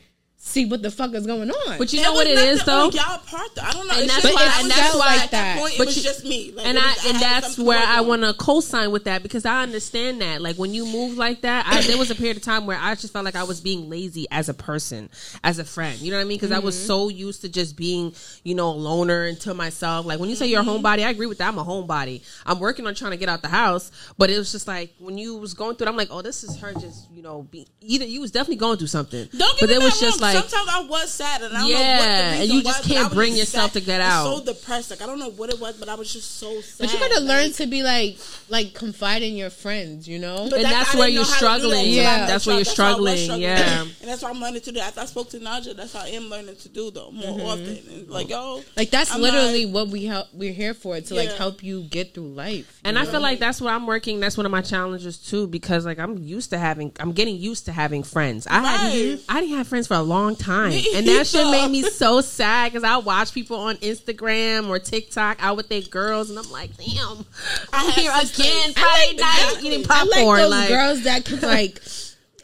see 0.45 0.65
what 0.65 0.81
the 0.81 0.91
fuck 0.91 1.13
is 1.13 1.25
going 1.25 1.49
on. 1.49 1.77
But 1.77 1.93
you 1.93 2.01
It 2.01 2.03
know 2.03 2.11
what 2.13 2.27
it 2.27 2.37
is 2.37 2.63
though. 2.65 2.89
Y'all 2.91 3.17
part 3.19 3.55
though. 3.55 3.61
I 3.61 3.71
don't 3.71 3.87
know. 3.87 3.93
And 3.93 4.03
It's 4.03 4.11
that's 4.13 4.23
just- 4.23 4.35
why- 4.35 4.41
I 4.41 4.59
and 4.59 4.63
was 4.67 4.75
that's 4.75 4.87
just 4.93 4.99
why- 4.99 5.15
at 5.23 5.31
that 5.31 5.57
point, 5.59 5.73
it 5.73 5.77
but 5.77 5.87
was 5.87 5.97
you- 5.97 6.03
just 6.03 6.25
me. 6.25 6.51
Like, 6.53 6.65
and 6.67 6.77
it 6.77 6.83
I 6.83 6.87
and 7.07 7.17
had 7.17 7.43
that's 7.43 7.57
where 7.57 7.79
I 7.81 8.01
want 8.01 8.23
to 8.23 8.33
co-sign 8.33 8.91
with 8.91 9.05
that 9.05 9.23
because 9.23 9.45
I 9.45 9.63
understand 9.63 10.19
that. 10.21 10.41
Like 10.41 10.57
when 10.57 10.73
you 10.73 10.85
move 10.85 11.17
like 11.17 11.41
that, 11.41 11.65
I, 11.65 11.81
there 11.81 11.97
was 11.97 12.11
a 12.11 12.15
period 12.15 12.35
of 12.37 12.43
time 12.43 12.65
where 12.65 12.77
I 12.79 12.93
just 12.95 13.13
felt 13.13 13.23
like 13.23 13.37
I 13.37 13.43
was 13.43 13.61
being 13.61 13.89
lazy 13.89 14.27
as 14.31 14.49
a 14.49 14.53
person, 14.53 15.09
as 15.45 15.59
a 15.59 15.63
friend. 15.63 15.97
You 16.01 16.11
know 16.11 16.17
what 16.17 16.23
I 16.23 16.25
mean? 16.25 16.37
Because 16.37 16.51
I 16.51 16.59
was 16.59 16.75
Mm-hmm. 16.75 16.87
so 16.87 17.07
used 17.09 17.41
to 17.41 17.49
just 17.49 17.77
being, 17.77 18.13
you 18.43 18.53
know, 18.53 18.69
a 18.69 18.73
loner 18.75 19.23
and 19.23 19.39
to 19.41 19.53
myself. 19.53 20.05
Like 20.05 20.19
when 20.19 20.29
you 20.29 20.35
say 20.35 20.47
you're 20.47 20.59
a 20.59 20.63
Mm-hmm. 20.65 20.85
homebody, 20.85 21.05
I 21.05 21.09
agree 21.09 21.27
with 21.27 21.37
that. 21.37 21.47
I'm 21.47 21.57
a 21.57 21.63
homebody. 21.63 22.21
I'm 22.45 22.59
working 22.59 22.85
on 22.85 22.95
trying 22.95 23.11
to 23.11 23.17
get 23.17 23.29
out 23.29 23.41
the 23.41 23.47
house, 23.47 23.91
but 24.17 24.29
it 24.29 24.37
was 24.37 24.51
just 24.51 24.67
like 24.67 24.93
when 24.99 25.17
you 25.17 25.37
was 25.37 25.53
going 25.53 25.77
through 25.77 25.87
it, 25.87 25.89
I'm 25.89 25.95
like, 25.97 26.09
oh, 26.11 26.21
this 26.21 26.43
is 26.43 26.57
her 26.57 26.73
just, 26.73 27.09
you 27.11 27.21
know, 27.23 27.43
be 27.43 27.65
either 27.81 28.05
you 28.05 28.19
was 28.19 28.31
definitely 28.31 28.57
going 28.57 28.77
through 28.77 28.87
something. 28.87 29.29
Don't 29.37 29.57
get 29.57 29.69
but 29.69 29.69
it 29.69 29.81
was 29.81 29.93
wrong. 29.93 30.11
just 30.11 30.19
like 30.21 30.32
sometimes 30.41 30.69
I 30.69 30.83
was 30.89 31.11
sad, 31.11 31.41
and 31.43 31.55
I 31.55 31.59
don't 31.61 31.69
Yeah, 31.69 31.77
know 31.77 31.99
what 31.99 32.05
the 32.05 32.41
and 32.43 32.49
you 32.51 32.63
just 32.63 32.83
was, 32.83 32.87
can't 32.93 33.13
bring 33.13 33.35
just 33.35 33.53
yourself 33.53 33.73
sad 33.73 33.79
to 33.81 33.85
get 33.85 34.01
and 34.01 34.09
out. 34.11 34.37
So 34.37 34.43
depressed, 34.45 34.89
like 34.91 35.01
I 35.01 35.05
don't 35.05 35.19
know 35.19 35.29
what 35.31 35.49
it 35.53 35.59
was, 35.59 35.75
but 35.77 35.89
I 35.89 35.95
was 35.95 36.11
just 36.11 36.37
so 36.39 36.61
sad. 36.61 36.85
But 36.87 36.93
you 36.93 36.99
gotta 36.99 37.19
like, 37.21 37.27
learn 37.29 37.51
to 37.53 37.67
be 37.67 37.83
like, 37.83 38.17
like 38.49 38.73
confide 38.73 39.21
in 39.23 39.35
your 39.35 39.49
friends. 39.49 40.07
You 40.07 40.19
know. 40.19 40.47
But 40.49 40.57
And 40.59 40.65
that- 40.65 40.71
that's 40.71 40.95
where 40.95 41.07
you're 41.07 41.23
know 41.23 41.29
how 41.29 41.33
to 41.33 41.39
do 41.39 41.45
that 41.47 41.59
struggling. 41.59 41.89
Yeah. 41.93 42.17
met 42.17 42.27
That's 42.27 42.45
where 42.45 42.55
y'all. 42.55 42.63
you're 42.65 42.75
why 42.77 42.85
I 42.85 42.99
was 42.99 43.19
struggling. 43.23 43.41
Yeah. 43.41 43.81
and 43.81 44.09
that's 44.09 44.21
why 44.21 44.29
I'm 44.29 44.39
learning 44.41 44.61
to 44.61 44.71
do. 44.71 44.79
After 44.79 44.99
I 45.01 45.05
spoke 45.05 45.29
to 45.31 45.39
Naja, 45.39 45.75
that's 45.75 45.93
how 45.93 46.01
I 46.01 46.07
am 46.09 46.23
learning 46.29 46.55
to 46.57 46.69
do 46.69 46.91
though 46.91 47.11
more 47.11 47.23
Mm-hmm. 47.37 47.41
often. 47.47 47.79
And 47.91 48.09
like 48.09 48.29
yo, 48.29 48.61
Like 48.77 48.89
that's 48.91 49.13
I'm 49.13 49.21
literally 49.21 49.65
not- 49.65 49.73
what 49.73 49.87
we 49.89 50.05
help. 50.05 50.27
We're 50.33 50.53
here 50.53 50.73
for 50.73 50.99
to 50.99 51.13
like 51.15 51.31
help 51.33 51.63
you 51.63 51.83
get 51.83 52.13
through 52.13 52.29
life. 52.29 52.79
And 52.83 52.97
I 52.99 53.05
feel 53.05 53.21
like 53.21 53.39
that's 53.39 53.59
what 53.61 53.73
I'm 53.73 53.85
working. 53.87 54.19
That's 54.19 54.37
one 54.37 54.45
of 54.45 54.51
my 54.51 54.61
challenges 54.61 55.17
too, 55.17 55.47
because 55.47 55.85
like 55.85 55.99
I'm 55.99 56.17
used 56.19 56.51
to 56.51 56.57
having, 56.57 56.91
I'm 56.99 57.11
getting 57.13 57.35
used 57.37 57.65
to 57.65 57.71
having 57.71 58.03
friends. 58.03 58.47
I 58.47 58.59
had, 58.61 59.19
I 59.29 59.41
didn't 59.41 59.57
have 59.57 59.67
friends 59.67 59.87
for 59.87 59.95
a 59.95 60.01
long 60.01 60.22
time, 60.35 60.73
and 60.95 61.07
that 61.07 61.27
shit 61.27 61.45
made 61.51 61.69
me 61.69 61.81
so 61.83 62.21
sad 62.21 62.71
because 62.71 62.83
I 62.83 62.97
watch 62.97 63.33
people 63.33 63.57
on 63.57 63.77
Instagram 63.77 64.69
or 64.69 64.79
TikTok 64.79 65.37
out 65.39 65.57
with 65.57 65.69
their 65.69 65.81
girls, 65.81 66.29
and 66.29 66.39
I'm 66.39 66.49
like, 66.51 66.71
damn, 66.77 67.25
I'm 67.71 67.91
here 67.91 68.11
again 68.11 68.73
I 68.75 69.13
Friday 69.13 69.21
like- 69.21 69.53
night 69.55 69.63
eating 69.63 69.85
I 69.89 70.05
popcorn. 70.05 70.27
like 70.27 70.37
those 70.41 70.49
like, 70.51 70.69
girls 70.69 71.03
that 71.03 71.25
can 71.25 71.39
like 71.49 71.79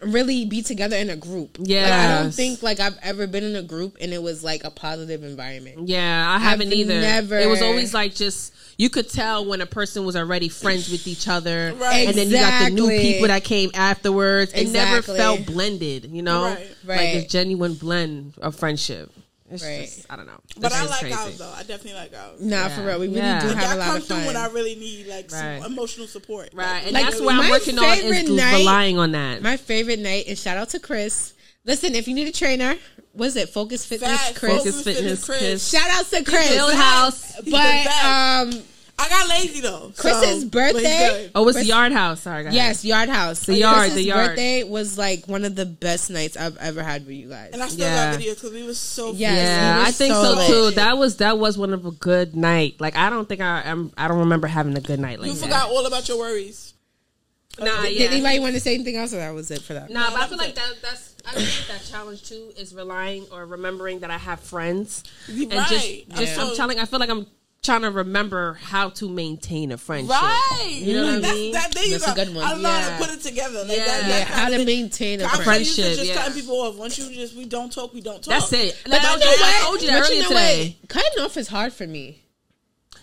really 0.01 0.45
be 0.45 0.61
together 0.61 0.95
in 0.95 1.09
a 1.09 1.15
group. 1.17 1.57
like, 1.59 1.69
I 1.69 2.21
don't 2.23 2.33
think 2.33 2.63
like 2.63 2.79
I've 2.79 2.97
ever 3.01 3.27
been 3.27 3.43
in 3.43 3.55
a 3.57 3.61
group 3.63 3.97
and 3.99 4.13
it 4.13 4.23
was 4.23 4.43
like 4.43 4.63
a 4.63 4.71
positive 4.71 5.23
environment. 5.23 5.89
Yeah, 5.89 6.25
I 6.29 6.39
haven't 6.39 6.71
either. 6.71 7.01
never- 7.01 7.37
It 7.37 7.49
was 7.49 7.61
always 7.61 7.93
like 7.93 8.15
just 8.15 8.53
you 8.79 8.89
could 8.89 9.09
tell 9.09 9.45
when 9.45 9.59
a 9.61 9.65
person 9.67 10.05
was 10.05 10.15
already 10.15 10.49
friends 10.49 10.89
with 10.89 11.05
each 11.05 11.27
other, 11.27 11.73
Right. 11.77 12.07
and 12.07 12.17
then 12.17 12.29
you 12.29 12.37
got 12.37 12.63
the 12.63 12.69
new 12.71 12.89
people 12.89 13.27
that 13.27 13.43
came 13.43 13.69
afterwards. 13.75 14.51
It 14.55 14.69
never 14.69 15.01
felt 15.03 15.45
blended, 15.45 16.09
you 16.11 16.21
know, 16.23 16.57
Right. 16.85 17.15
like 17.15 17.25
a 17.25 17.27
genuine 17.27 17.73
blend 17.75 18.33
of 18.41 18.55
friendship. 18.55 19.11
It's 19.51 19.63
Right. 19.63 19.81
just 19.85 20.05
I 20.09 20.15
don't 20.15 20.27
know, 20.27 20.39
but 20.57 20.71
I 20.71 20.85
like 20.85 20.99
crazy. 20.99 21.15
ours 21.15 21.37
though. 21.39 21.51
I 21.55 21.63
definitely 21.63 21.93
like 21.95 22.13
ours. 22.15 22.39
Nah, 22.39 22.55
Yeah. 22.55 22.69
for 22.75 22.83
real, 22.83 22.99
we 22.99 23.07
really 23.07 23.17
Yeah. 23.19 23.41
do 23.41 23.47
Like, 23.47 23.55
have 23.57 23.63
Y'all 23.65 23.75
a 23.75 23.79
lot 23.79 23.87
come 23.87 23.95
of 23.97 24.05
through 24.07 24.25
when 24.27 24.37
I 24.37 24.45
really 24.47 24.75
need 24.75 25.07
like 25.07 25.31
Right. 25.31 25.59
some 25.61 25.71
emotional 25.71 26.07
support. 26.07 26.49
Right, 26.53 26.67
Like, 26.71 26.83
and 26.85 26.91
Like, 26.93 27.03
that's 27.05 27.19
what 27.19 27.33
I'm 27.33 27.37
my 27.41 27.49
working 27.49 27.79
on 27.79 27.85
is 27.85 27.99
favorite 28.01 28.29
night- 28.29 28.57
relying 28.59 28.97
on 28.99 29.11
that. 29.13 29.41
My 29.41 29.57
favorite 29.57 29.99
night 29.99 30.27
is 30.27 30.39
shout 30.39 30.55
out 30.57 30.69
to 30.69 30.79
Chris. 30.79 31.33
Listen, 31.69 31.93
if 31.95 32.07
you 32.07 32.15
need 32.15 32.27
a 32.27 32.31
trainer, 32.31 32.75
was 33.13 33.35
it 33.35 33.49
Focus 33.49 33.85
Fitness 33.85 34.09
Facts. 34.09 34.39
Chris? 34.39 34.57
Focus 34.57 34.75
Focus 34.77 34.83
Fitness, 34.83 35.25
Fitness 35.25 35.25
Chris. 35.25 35.69
Shout 35.69 35.89
out 35.91 36.05
to 36.07 36.23
Chris. 36.23 36.49
Build 36.49 36.73
house. 36.73 37.35
He's 37.35 37.45
the 37.45 37.51
But 37.51 37.87
um 37.87 38.63
I 39.01 39.07
got 39.07 39.29
lazy 39.29 39.61
though. 39.61 39.91
so- 39.95 40.01
Chris's 40.01 40.43
but 40.45 40.73
he's 40.73 40.73
birthday- 40.73 41.09
good. 41.23 41.31
Oh, 41.35 41.47
it's 41.47 41.57
Chris- 41.59 41.67
Yard 41.67 41.91
House. 41.93 42.21
Sorry, 42.21 42.43
guys. 42.43 42.53
yes, 42.53 42.83
Yard 42.83 43.07
House. 43.07 43.45
The 43.45 43.55
yard, 43.55 43.75
Chris's 43.77 43.95
the 43.95 44.03
yard. 44.03 44.27
birthday 44.31 44.63
was 44.63 44.97
like 44.97 45.25
one 45.27 45.45
of 45.45 45.55
the 45.55 45.65
best 45.65 46.09
nights 46.09 46.35
I've 46.35 46.57
ever 46.57 46.83
had 46.83 47.05
with 47.05 47.15
you 47.15 47.29
guys. 47.29 47.51
And 47.53 47.61
I 47.63 47.67
still 47.69 47.85
Yeah. 47.87 48.11
got 48.13 48.19
videos 48.19 48.33
because 48.35 48.51
we 48.51 48.63
was 48.63 48.77
so 48.79 49.13
Yes. 49.13 49.35
Yeah, 49.37 49.75
it 49.75 49.79
was 49.79 49.87
I 49.87 49.91
think 49.91 50.13
so 50.15 50.35
so, 50.35 50.47
too. 50.47 50.71
That 50.75 50.97
was 50.97 51.15
that 51.17 51.37
was 51.37 51.57
one 51.57 51.71
of 51.71 51.85
a 51.85 51.91
good 51.91 52.35
night. 52.35 52.75
Like 52.79 52.97
I 52.97 53.09
don't 53.09 53.29
think 53.29 53.39
I 53.41 53.61
am. 53.63 53.93
I 53.97 54.07
don't 54.09 54.19
remember 54.19 54.47
having 54.47 54.75
a 54.75 54.81
good 54.81 54.99
night 54.99 55.19
like 55.19 55.27
You 55.29 55.35
that. 55.35 55.43
forgot 55.45 55.69
all 55.69 55.85
about 55.85 56.07
your 56.09 56.17
worries. 56.17 56.73
Nah, 57.57 57.65
yeah. 57.65 57.81
Did 57.83 57.93
yeah. 57.99 58.07
anybody 58.11 58.39
want 58.39 58.53
to 58.55 58.59
say 58.61 58.73
anything 58.73 58.95
else, 58.95 59.13
or 59.13 59.17
that 59.17 59.33
was 59.33 59.51
it 59.51 59.61
for 59.61 59.73
that? 59.73 59.89
Nah, 59.89 60.11
but 60.11 60.21
I 60.21 60.27
feel 60.27 60.37
like 60.37 60.55
that 60.55 60.75
that's 60.81 61.13
I 61.29 61.41
think 61.43 61.67
that 61.67 61.85
challenge 61.89 62.23
too 62.27 62.51
is 62.57 62.73
relying 62.73 63.25
or 63.31 63.45
remembering 63.45 63.99
that 63.99 64.11
I 64.11 64.17
have 64.17 64.39
friends 64.39 65.03
and 65.27 65.51
just 65.51 66.09
just 66.09 66.35
so- 66.35 66.49
I'm 66.49 66.55
telling 66.55 66.79
I 66.79 66.85
feel 66.85 66.99
like 66.99 67.09
I'm 67.09 67.27
trying 67.61 67.81
to 67.81 67.91
remember 67.91 68.53
how 68.53 68.89
to 68.89 69.09
maintain 69.09 69.71
a 69.73 69.77
friendship. 69.77 70.09
Right. 70.11 70.71
You 70.77 70.93
know 70.93 71.03
what 71.05 71.15
I 71.15 71.19
That's, 71.19 71.33
mean? 71.33 71.51
That, 71.51 71.71
there 71.73 71.85
you 71.85 71.99
That's 71.99 72.11
a 72.11 72.15
good 72.25 72.33
one. 72.33 72.45
I 72.45 72.51
don't 72.51 72.61
know 72.61 72.69
how 72.71 72.79
Yeah. 72.79 72.97
to 72.99 73.05
put 73.05 73.13
it 73.15 73.21
together. 73.21 73.59
Like 73.65 73.77
Yeah. 73.77 73.85
that, 73.85 74.07
Yeah, 74.07 74.23
how 74.25 74.49
to 74.49 74.63
maintain 74.65 75.19
a 75.19 75.25
I'm 75.25 75.35
so 75.35 75.43
friendship. 75.43 75.65
used 75.65 75.75
to 75.75 75.81
friendship, 75.83 75.97
just 76.05 76.07
yeah. 76.09 76.15
cutting 76.23 76.41
people 76.41 76.55
off. 76.61 76.75
Once 76.77 76.97
you 76.97 77.13
just 77.13 77.35
we 77.35 77.45
don't 77.45 77.69
talk, 77.71 77.93
we 77.93 77.99
don't 77.99 78.23
talk. 78.23 78.31
That's 78.33 78.53
it. 78.53 78.77
But 78.83 78.93
Like, 78.93 79.01
I, 79.01 79.13
you 79.13 79.19
told 79.19 79.21
you, 79.21 79.27
know 79.41 79.43
I 79.43 79.61
told 79.65 79.81
you 79.81 79.87
that 79.87 79.99
But 80.01 80.07
earlier 80.09 80.21
know 80.23 80.27
today. 80.29 80.77
what? 80.79 80.89
Cutting 80.89 81.19
off 81.23 81.37
is 81.37 81.47
hard 81.49 81.73
for 81.73 81.85
me. 81.85 82.23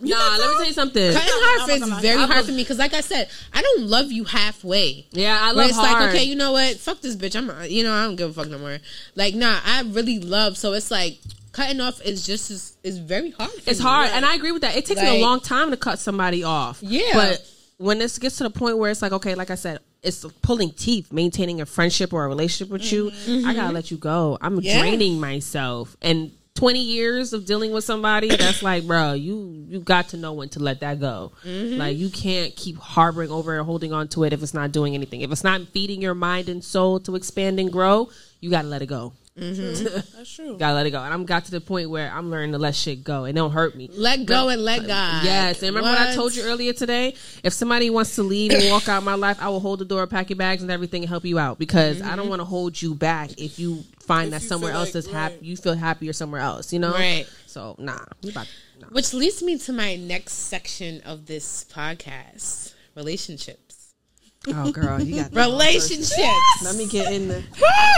Nah, 0.01 0.17
let 0.39 0.49
me 0.51 0.55
tell 0.57 0.67
you 0.67 0.73
something. 0.73 1.13
Cutting 1.13 1.31
I'm 1.33 1.61
off 1.63 1.71
is 1.71 2.01
very 2.01 2.23
hard 2.27 2.45
for 2.45 2.53
me 2.53 2.59
because, 2.63 2.79
like 2.79 2.95
I 2.95 3.01
said, 3.01 3.29
I 3.55 3.63
don't 3.63 3.83
love 3.89 4.13
you 4.13 4.25
halfway. 4.25 5.07
Yeah, 5.13 5.39
I 5.41 5.47
Where 5.49 5.55
love 5.55 5.69
it's 5.71 5.79
hard. 5.79 5.93
like, 6.05 6.15
okay, 6.15 6.25
you 6.25 6.37
know 6.37 6.53
what? 6.53 6.77
Fuck 6.77 7.01
this 7.01 7.17
bitch. 7.17 7.37
I'm, 7.37 7.71
you 7.71 7.83
know, 7.85 7.93
I 7.93 8.05
don't 8.05 8.17
give 8.17 8.31
a 8.31 8.33
fuck 8.33 8.49
no 8.51 8.59
more. 8.59 8.79
Like, 9.15 9.35
nah, 9.35 9.59
I 9.65 9.83
really 9.83 10.19
love. 10.19 10.57
So 10.57 10.73
it's 10.75 10.91
like 10.91 11.19
cutting 11.53 11.81
off 11.81 12.01
is 12.03 12.27
just 12.27 12.51
is, 12.51 12.77
is 12.83 12.99
very 12.99 13.31
hard. 13.31 13.51
For 13.51 13.71
It's 13.71 13.79
me. 13.81 13.85
hard, 13.87 14.11
and 14.13 14.25
I 14.27 14.35
agree 14.35 14.53
with 14.53 14.63
that. 14.63 14.77
It 14.77 14.85
takes 14.87 15.01
me 15.01 15.19
a 15.21 15.23
long 15.23 15.41
time 15.41 15.71
to 15.71 15.77
cut 15.77 15.99
somebody 15.99 16.45
off. 16.45 16.79
Yeah. 16.83 17.11
but 17.15 17.47
when 17.79 17.99
this 17.99 18.19
gets 18.19 18.37
to 18.39 18.45
the 18.45 18.51
point 18.51 18.79
where 18.79 18.91
it's 18.91 19.03
like, 19.03 19.13
okay, 19.13 19.35
like 19.35 19.51
I 19.51 19.55
said, 19.55 19.81
it's 20.03 20.25
pulling 20.43 20.71
teeth, 20.73 21.13
maintaining 21.13 21.61
a 21.61 21.67
friendship 21.67 22.13
or 22.13 22.25
a 22.25 22.29
relationship 22.29 22.71
with 22.73 22.93
you. 22.93 23.11
Mm-hmm. 23.11 23.47
I 23.47 23.55
gotta 23.55 23.73
let 23.73 23.91
you 23.91 23.97
go. 23.97 24.39
I'm 24.41 24.61
Yeah. 24.61 24.79
draining 24.81 25.19
myself, 25.19 25.97
and 26.03 26.33
20 26.57 26.81
years 26.81 27.33
of 27.33 27.47
dealing 27.47 27.73
with 27.73 27.85
somebody 27.85 28.29
that's 28.29 28.63
like 28.63 28.87
bro 28.87 29.13
you 29.13 29.65
you 29.69 29.81
got 29.81 30.09
to 30.09 30.17
know 30.17 30.33
when 30.33 30.49
to 30.51 30.61
let 30.61 30.81
that 30.81 31.01
go. 31.01 31.33
Mm-hmm. 31.45 31.79
Like 31.79 31.97
you 31.97 32.09
can't 32.11 32.55
keep 32.57 32.79
harboring 32.79 33.31
over 33.31 33.57
and 33.57 33.65
holding 33.67 33.93
on 33.93 34.09
to 34.09 34.25
it 34.25 34.33
if 34.33 34.43
it's 34.43 34.55
not 34.55 34.73
doing 34.73 34.95
anything. 34.95 35.21
If 35.21 35.31
it's 35.33 35.45
not 35.45 35.63
feeding 35.69 36.03
your 36.03 36.15
mind 36.15 36.49
and 36.49 36.65
soul 36.65 37.01
to 37.01 37.15
expand 37.17 37.61
and 37.61 37.71
grow 37.71 38.09
you 38.41 38.51
gotta 38.51 38.69
let 38.69 38.83
it 38.83 38.87
go. 38.87 39.13
Mm-hmm. 39.39 39.85
That's 40.17 40.35
true. 40.35 40.57
gotta 40.57 40.75
let 40.75 40.87
it 40.87 40.93
go. 40.93 41.03
And 41.03 41.13
i'm 41.13 41.27
got 41.27 41.45
to 41.45 41.51
the 41.51 41.61
point 41.61 41.91
where 41.91 42.11
i'm 42.11 42.31
learning 42.31 42.53
to 42.53 42.59
let 42.59 42.75
shit 42.75 43.05
go. 43.05 43.25
And 43.25 43.37
it 43.37 43.41
don't 43.41 43.51
hurt 43.51 43.77
me. 43.77 43.91
Let 43.93 44.25
go 44.25 44.49
and 44.49 44.63
let 44.63 44.87
God. 44.87 45.25
Yes, 45.25 45.63
and 45.63 45.75
remember 45.75 45.91
what? 45.91 46.09
I 46.09 46.15
told 46.15 46.35
you 46.35 46.45
earlier 46.45 46.73
today? 46.73 47.15
If 47.43 47.53
somebody 47.53 47.91
wants 47.91 48.15
to 48.17 48.23
leave 48.23 48.53
and 48.53 48.71
walk 48.71 48.89
out 48.89 49.03
my 49.03 49.15
life, 49.15 49.39
I 49.41 49.49
will 49.49 49.61
hold 49.61 49.81
the 49.81 49.85
door, 49.85 50.07
pack 50.07 50.31
your 50.31 50.37
bags 50.37 50.63
and 50.63 50.71
everything, 50.71 51.03
and 51.03 51.09
help 51.09 51.25
you 51.25 51.39
out 51.39 51.59
because 51.59 52.01
I 52.01 52.11
don't 52.11 52.21
mm-hmm. 52.21 52.29
want 52.31 52.41
to 52.41 52.45
hold 52.45 52.81
you 52.81 52.95
back 52.95 53.33
if 53.39 53.59
you 53.59 53.85
find 54.07 54.33
If 54.33 54.43
that 54.43 54.49
somewhere 54.49 54.73
else 54.73 54.95
like- 54.95 55.05
is 55.05 55.11
happy. 55.11 55.35
right. 55.35 55.43
You 55.43 55.57
feel 55.57 55.75
happier 55.75 56.13
somewhere 56.13 56.41
else, 56.41 56.73
you 56.73 56.79
know? 56.79 56.93
Right. 56.93 57.27
So 57.47 57.75
nah, 57.79 57.99
we 58.23 58.31
about 58.31 58.49
nah. 58.81 58.87
Which 58.89 59.13
leads 59.15 59.43
me 59.43 59.59
to 59.59 59.73
my 59.73 59.97
next 59.97 60.33
section 60.33 61.01
of 61.03 61.27
this 61.27 61.65
podcast 61.73 62.73
relationships. 62.95 63.63
Oh 64.49 64.71
girl, 64.71 65.01
you 65.03 65.17
got 65.23 65.35
Relationships. 65.47 66.63
Let 66.63 66.77
me 66.77 66.87
get 66.87 67.13
in 67.13 67.27
the. 67.29 67.43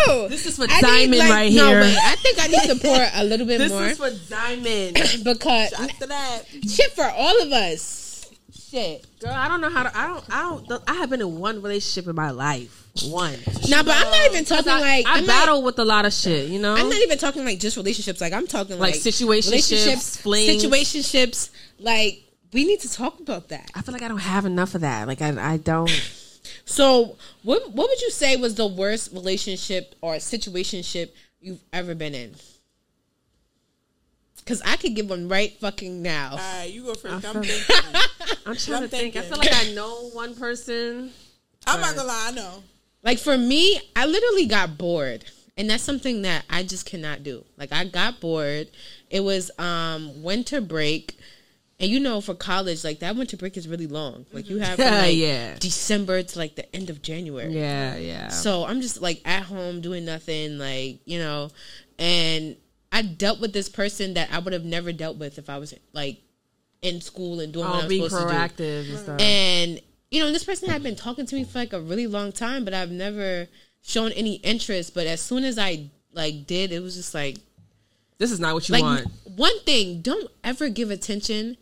Woo! 0.06 0.28
This 0.28 0.46
is 0.46 0.56
for 0.56 0.62
I 0.68 0.76
need, 0.76 0.80
Diamond 0.80 1.18
like- 1.18 1.30
right 1.30 1.52
no, 1.52 1.68
here. 1.68 1.82
I 2.02 2.16
think 2.16 2.38
I 2.40 2.46
need 2.46 2.68
to 2.70 2.76
pour 2.76 3.06
a 3.14 3.24
little 3.24 3.46
bit 3.46 3.58
This 3.64 3.70
more 3.70 3.82
This 3.82 4.00
is 4.00 4.28
for 4.28 4.30
Diamond. 4.34 4.94
because 5.24 5.72
After 5.74 6.06
that, 6.06 6.42
shit 6.66 6.92
for 6.92 7.04
all 7.04 7.42
of 7.42 7.52
us. 7.52 8.07
Shit. 8.70 9.06
Girl, 9.20 9.32
I 9.32 9.48
don't 9.48 9.60
know 9.60 9.70
how 9.70 9.84
to. 9.84 9.98
I 9.98 10.06
don't. 10.06 10.24
I 10.30 10.60
don't. 10.68 10.82
I 10.86 10.94
have 10.94 11.10
been 11.10 11.20
in 11.20 11.38
one 11.38 11.62
relationship 11.62 12.08
in 12.08 12.14
my 12.14 12.30
life. 12.30 12.86
One. 13.06 13.34
No, 13.68 13.82
but 13.82 13.96
I'm 13.96 14.10
not 14.10 14.26
even 14.30 14.44
talking 14.44 14.72
I, 14.72 14.80
like 14.80 15.06
I 15.06 15.18
I'm 15.18 15.26
battle 15.26 15.56
Not, 15.56 15.64
with 15.64 15.78
a 15.78 15.84
lot 15.84 16.04
of 16.04 16.12
shit. 16.12 16.48
You 16.48 16.58
know. 16.58 16.74
I'm 16.74 16.88
not 16.88 16.98
even 17.00 17.16
talking 17.16 17.44
like 17.44 17.60
just 17.60 17.76
relationships. 17.76 18.20
Like 18.20 18.32
I'm 18.32 18.46
talking 18.46 18.78
Like 18.78 18.94
like, 18.94 19.00
situationships, 19.00 19.46
relationships, 19.46 20.16
flings. 20.18 20.64
situationships. 20.64 21.50
Like 21.78 22.22
we 22.52 22.66
need 22.66 22.80
to 22.80 22.92
talk 22.92 23.20
about 23.20 23.48
that. 23.48 23.70
I 23.74 23.82
feel 23.82 23.92
like 23.92 24.02
I 24.02 24.08
don't 24.08 24.18
have 24.18 24.44
enough 24.44 24.74
of 24.74 24.82
that. 24.82 25.06
Like 25.08 25.22
I, 25.22 25.54
I 25.54 25.56
don't. 25.56 25.90
So, 26.64 27.16
what 27.42 27.72
what 27.72 27.88
would 27.88 28.00
you 28.00 28.10
say 28.10 28.36
was 28.36 28.54
the 28.54 28.66
worst 28.66 29.12
relationship 29.12 29.94
or 30.00 30.14
situationship 30.16 31.10
you've 31.40 31.62
ever 31.72 31.94
been 31.94 32.14
in? 32.14 32.34
Because 34.48 34.62
I 34.62 34.76
could 34.76 34.94
give 34.94 35.10
one 35.10 35.28
right 35.28 35.52
fucking 35.60 36.00
now. 36.00 36.30
all 36.30 36.38
right, 36.38 36.70
you 36.70 36.82
go 36.82 36.94
first. 36.94 37.22
I 37.22 37.28
I'm 37.28 37.42
thinking. 37.42 37.76
I'm 38.46 38.56
trying 38.56 38.76
I'm 38.76 38.82
to 38.84 38.88
think. 38.88 39.14
I 39.14 39.20
feel 39.20 39.36
like 39.36 39.52
I 39.52 39.74
know 39.74 40.08
one 40.14 40.34
person. 40.34 41.12
I'm 41.66 41.82
not 41.82 41.94
gonna 41.94 42.08
lie. 42.08 42.28
I 42.28 42.32
know. 42.32 42.62
Like 43.02 43.18
for 43.18 43.36
me, 43.36 43.78
I 43.94 44.06
literally 44.06 44.46
got 44.46 44.78
bored. 44.78 45.26
And 45.58 45.68
that's 45.68 45.82
something 45.82 46.22
that 46.22 46.46
I 46.48 46.62
just 46.62 46.86
cannot 46.86 47.24
do. 47.24 47.44
Like 47.58 47.72
I 47.72 47.84
got 47.84 48.20
bored. 48.20 48.70
It 49.10 49.20
was 49.20 49.50
um 49.58 50.22
winter 50.22 50.62
break. 50.62 51.18
And 51.78 51.90
you 51.90 52.00
know 52.00 52.22
for 52.22 52.32
college, 52.32 52.84
like 52.84 53.00
that 53.00 53.16
winter 53.16 53.36
break 53.36 53.58
is 53.58 53.68
really 53.68 53.86
long. 53.86 54.24
Like 54.32 54.48
you 54.48 54.60
have 54.60 54.76
from, 54.76 54.84
Yeah, 54.86 54.98
like, 54.98 55.16
yeah. 55.16 55.56
December 55.58 56.22
to 56.22 56.38
like 56.38 56.54
the 56.54 56.74
end 56.74 56.88
of 56.88 57.02
January. 57.02 57.52
Yeah, 57.52 57.96
yeah. 57.96 58.28
So 58.28 58.64
I'm 58.64 58.80
just 58.80 59.02
like 59.02 59.20
at 59.26 59.42
home 59.42 59.82
doing 59.82 60.06
nothing, 60.06 60.56
like, 60.56 61.00
you 61.04 61.18
know, 61.18 61.50
and 61.98 62.56
I 62.90 63.02
dealt 63.02 63.40
with 63.40 63.52
this 63.52 63.68
person 63.68 64.14
that 64.14 64.30
I 64.32 64.38
would 64.38 64.52
have 64.52 64.64
never 64.64 64.92
dealt 64.92 65.18
with 65.18 65.38
if 65.38 65.50
I 65.50 65.58
was 65.58 65.74
like 65.92 66.18
in 66.82 67.00
school 67.00 67.40
and 67.40 67.52
doing 67.52 67.66
oh, 67.66 67.70
what 67.70 67.84
I 67.84 67.86
Oh, 67.86 68.00
was 68.00 68.12
supposed 68.12 68.56
to 68.56 68.82
do. 68.84 68.90
and 68.90 68.98
stuff. 68.98 69.20
And 69.20 69.80
you 70.10 70.22
know, 70.22 70.32
this 70.32 70.44
person 70.44 70.70
had 70.70 70.82
been 70.82 70.96
talking 70.96 71.26
to 71.26 71.34
me 71.34 71.44
for 71.44 71.58
like 71.58 71.72
a 71.72 71.80
really 71.80 72.06
long 72.06 72.32
time, 72.32 72.64
but 72.64 72.72
I've 72.72 72.90
never 72.90 73.46
shown 73.82 74.12
any 74.12 74.34
interest. 74.36 74.94
But 74.94 75.06
as 75.06 75.20
soon 75.20 75.44
as 75.44 75.58
I 75.58 75.90
like 76.12 76.46
did, 76.46 76.72
it 76.72 76.80
was 76.80 76.96
just 76.96 77.14
like 77.14 77.36
this 78.18 78.32
is 78.32 78.40
not 78.40 78.54
what 78.54 78.68
you 78.68 78.72
like 78.72 78.82
want. 78.82 79.06
one 79.36 79.58
thing, 79.60 80.00
don't 80.00 80.30
ever 80.42 80.68
give 80.68 80.90
attention 80.90 81.56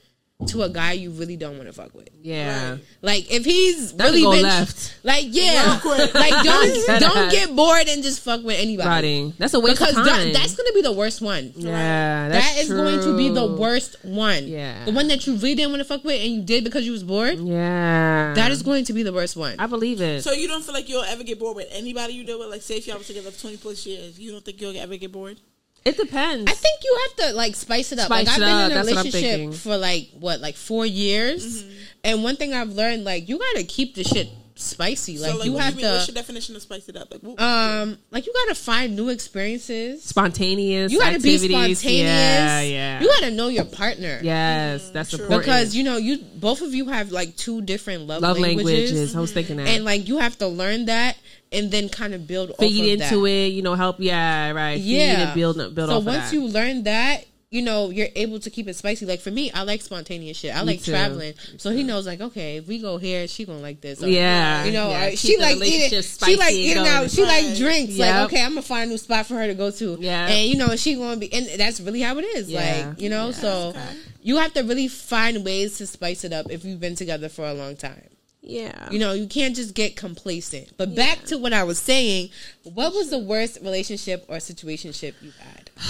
to 0.49 0.63
a 0.63 0.69
guy 0.69 0.93
you 0.93 1.11
really 1.13 1.35
don't 1.37 1.57
want 1.57 1.67
to 1.67 1.73
fuck 1.73 1.95
with. 1.95 2.11
Yeah. 2.23 2.73
Right. 2.73 2.81
Like 3.01 3.33
if 3.33 3.45
he's 3.47 3.95
That 3.95 4.05
really 4.05 4.21
could 4.21 4.25
go 4.27 4.33
been 4.33 4.43
left. 4.43 4.99
like 5.03 5.25
yeah, 5.29 5.81
like 6.15 6.45
don't 6.45 7.01
don't 7.01 7.31
get 7.31 7.57
bored 7.57 7.89
and 7.89 8.03
just 8.03 8.23
fuck 8.23 8.45
with 8.45 8.61
anybody. 8.61 9.25
Right. 9.25 9.33
That's 9.39 9.55
a 9.55 9.61
waste 9.61 9.79
Because 9.79 9.97
of 9.97 10.07
time. 10.07 10.33
that, 10.33 10.35
that's 10.35 10.55
going 10.55 10.67
to 10.67 10.75
be 10.75 10.83
the 10.83 10.93
worst 10.93 11.23
one. 11.23 11.53
yeah, 11.57 12.29
that's 12.29 12.55
That 12.55 12.63
is 12.63 12.69
going 12.69 13.01
to 13.01 13.17
be 13.17 13.31
the 13.31 13.47
worst 13.47 13.97
one. 14.05 14.47
Yeah. 14.47 14.85
The 14.85 14.93
one 14.93 15.09
that 15.09 15.27
you 15.27 15.37
really 15.37 15.55
didn't 15.55 15.71
want 15.71 15.81
to 15.81 15.89
fuck 15.89 16.05
with 16.05 16.21
and 16.23 16.31
you 16.31 16.43
did 16.43 16.65
because 16.65 16.85
you 16.85 16.93
was 16.93 17.03
bored. 17.03 17.39
Yeah. 17.39 18.35
That 18.35 18.53
is 18.53 18.63
going 18.63 18.85
to 18.85 18.93
be 18.93 19.03
the 19.03 19.15
worst 19.15 19.37
one. 19.39 19.55
I 19.59 19.67
believe 19.67 20.03
it. 20.03 20.23
So 20.23 20.33
you 20.33 20.49
don't 20.49 20.63
feel 20.63 20.75
like 20.75 20.89
you'll 20.91 21.03
ever 21.05 21.25
get 21.25 21.39
bored 21.39 21.57
with 21.57 21.69
anybody 21.71 22.13
you 22.13 22.25
deal 22.25 22.39
with? 22.39 22.51
Like, 22.51 22.61
say 22.63 22.77
if 22.77 22.87
y'all 22.87 22.99
was 22.99 23.07
together 23.07 23.31
for 23.31 23.41
20 23.41 23.57
plus 23.57 23.87
years, 23.87 24.19
you 24.21 24.33
don't 24.33 24.45
think 24.45 24.61
you'll 24.61 24.77
ever 24.77 24.97
get 24.99 25.13
bored? 25.13 25.41
It 25.87 25.97
depends. 25.97 26.51
I 26.51 26.55
think 26.55 26.81
you 26.85 26.99
have 27.03 27.29
to 27.29 27.35
like 27.37 27.55
spice 27.57 27.93
it 27.93 27.99
up. 27.99 28.07
Spice 28.07 28.27
like 28.27 28.35
I've 28.37 28.43
it 28.43 28.45
been 28.45 28.49
up, 28.51 28.67
in 28.67 28.73
a 28.73 28.75
that's 28.75 28.91
what 28.91 28.99
I'm 29.07 29.13
thinking. 29.13 29.31
relationship 29.51 29.63
for 29.63 29.77
like 29.79 30.11
what, 30.19 30.41
like 30.41 30.57
four 30.57 30.85
years, 30.85 31.63
Mm-hmm. 31.65 31.73
and 32.05 32.23
one 32.25 32.37
thing 32.37 32.53
I've 32.55 32.71
learned, 32.71 33.05
like 33.05 33.29
you 33.29 33.39
got 33.39 33.57
to 33.57 33.65
keep 33.65 33.95
the 33.95 34.05
shit 34.05 34.29
spicy. 34.59 35.19
Like, 35.19 35.33
so, 35.33 35.37
like, 35.37 35.47
you 35.47 35.53
what 35.53 35.63
have 35.65 35.75
do 35.75 35.81
you 35.81 35.87
mean, 35.87 35.95
What's 35.95 36.09
your 36.09 36.15
definition 36.15 36.57
of 36.57 36.63
spice 36.63 36.89
it 36.89 36.97
up? 36.97 37.13
Like, 37.13 37.21
what, 37.21 37.39
um, 37.41 37.99
like 38.11 38.27
you 38.27 38.33
got 38.33 38.49
to 38.49 38.61
find 38.61 38.97
new 38.97 39.11
experiences. 39.11 40.03
spontaneous. 40.03 40.91
You 40.93 40.99
got 40.99 41.13
to 41.13 41.21
be 41.21 41.35
activities. 41.35 41.79
spontaneous. 41.79 42.09
Yeah, 42.09 42.61
yeah. 42.63 43.01
You 43.01 43.07
got 43.07 43.21
to 43.21 43.31
know 43.33 43.49
your 43.49 43.67
partner. 43.67 44.19
yes, 44.23 44.91
that's 44.91 45.11
True. 45.11 45.21
important. 45.21 45.45
because 45.45 45.75
you 45.77 45.85
know 45.85 45.99
you 45.99 46.19
both 46.19 46.63
of 46.63 46.75
you 46.75 46.87
have 46.89 47.13
like 47.13 47.37
two 47.37 47.61
different 47.63 48.07
love, 48.07 48.23
love 48.23 48.39
languages, 48.39 48.91
languages. 48.93 49.17
I 49.17 49.21
was 49.21 49.33
thinking 49.33 49.57
that. 49.59 49.69
and 49.69 49.85
like 49.85 50.09
you 50.09 50.19
have 50.19 50.39
to 50.39 50.49
learn 50.49 50.87
that 50.87 51.17
and 51.53 51.71
then 51.71 51.89
kind 51.89 52.15
of 52.15 52.27
build 52.27 52.51
off 52.51 52.59
of 52.59 52.65
it. 52.65 52.69
feed 52.69 52.93
into 53.01 53.23
that. 53.23 53.29
it. 53.29 53.53
You 53.53 53.63
know, 53.63 53.75
help. 53.75 53.97
Yeah, 53.99 54.51
right. 54.51 54.77
Feed 54.77 54.85
Yeah, 54.85 55.21
and 55.29 55.35
build. 55.35 55.57
Build 55.75 55.91
so 55.91 55.97
off 55.99 56.05
once 56.05 56.25
of 56.27 56.31
that. 56.31 56.33
you 56.35 56.47
learn 56.49 56.83
that, 56.85 57.25
you 57.49 57.63
know 57.63 57.91
you're 57.91 58.09
able 58.17 58.41
to 58.41 58.51
keep 58.51 58.67
it 58.69 58.75
spicy. 58.75 59.07
Like 59.07 59.21
for 59.21 59.31
me, 59.31 59.51
I 59.53 59.63
like 59.63 59.81
spontaneous 59.81 60.37
shit. 60.37 60.55
I 60.55 60.61
Me 60.61 60.73
like 60.73 60.83
too. 60.83 60.91
traveling, 60.91 61.35
so 61.59 61.71
he 61.71 61.85
knows 61.85 62.07
like 62.07 62.21
okay, 62.21 62.57
if 62.57 62.67
we 62.67 62.81
go 62.81 62.99
here, 62.99 63.27
she 63.29 63.45
gonna 63.45 63.61
like 63.61 63.81
this. 63.81 64.03
Or, 64.03 64.09
Yeah, 64.09 64.65
you 64.65 64.73
know, 64.73 64.91
yeah. 64.91 65.11
she 65.11 65.39
like 65.39 65.57
eating. 65.57 65.61
relationship 65.91 66.05
She 66.29 66.37
like 66.37 66.49
spicy 66.49 66.57
eating 66.59 66.75
going. 66.83 66.89
out. 66.89 67.11
She 67.11 67.23
like 67.23 67.57
drinks. 67.57 67.93
Yep. 67.95 68.15
Like 68.15 68.25
okay, 68.33 68.43
I'm 68.45 68.51
gonna 68.51 68.63
find 68.63 68.89
a 68.89 68.91
new 68.93 68.99
spot 68.99 69.27
for 69.27 69.35
her 69.35 69.47
to 69.47 69.55
go 69.55 69.71
to. 69.71 69.97
Yeah. 70.01 70.27
and 70.27 70.49
you 70.51 70.57
know 70.57 70.75
she 70.77 70.97
gonna 70.97 71.17
be, 71.17 71.33
and 71.33 71.47
that's 71.61 71.81
really 71.81 72.01
how 72.03 72.19
it 72.19 72.25
is. 72.25 72.51
Yeah. 72.51 72.87
Like 72.89 73.01
you 73.01 73.09
know, 73.09 73.31
so 73.31 73.69
okay. 73.69 73.97
you 74.23 74.37
have 74.39 74.53
to 74.55 74.63
really 74.63 74.89
find 74.89 75.45
ways 75.45 75.79
to 75.79 75.87
spice 75.87 76.25
it 76.25 76.33
up 76.33 76.51
if 76.51 76.65
you've 76.65 76.81
been 76.81 76.97
together 76.97 77.29
for 77.29 77.47
a 77.47 77.55
long 77.55 77.77
time. 77.77 78.03
Yeah. 78.47 78.89
You 78.91 78.99
know, 78.99 79.13
you 79.13 79.27
can't 79.27 79.57
just 79.57 79.75
get 79.75 79.97
complacent. 79.97 80.77
But 80.77 80.95
back 80.95 81.25
to 81.25 81.37
what 81.37 81.53
I 81.53 81.65
was 81.65 81.79
saying, 81.79 82.31
what 82.63 82.95
was 82.95 83.11
the 83.11 83.19
worst 83.19 83.59
relationship 83.61 84.25
or 84.29 84.37
situationship 84.37 85.15
you've 85.21 85.37
had? 85.37 85.71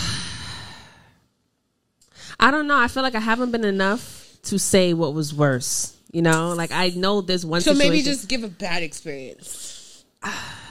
I 2.40 2.51
don't 2.51 2.66
know. 2.66 2.79
I 2.79 2.88
feel 2.88 3.03
like 3.03 3.14
I 3.14 3.21
haven't 3.21 3.51
been 3.51 3.64
enough 3.64 4.37
to 4.45 4.59
say 4.59 4.95
what 4.95 5.14
was 5.14 5.35
worse. 5.35 5.95
You 6.12 6.23
know, 6.23 6.55
like 6.55 6.73
I 6.73 6.88
know 6.90 7.21
this 7.21 7.45
one. 7.45 7.61
So 7.61 7.75
maybe 7.75 8.01
just 8.01 8.29
give 8.29 8.42
a 8.42 8.49
bad 8.49 8.83
experience. 8.83 10.05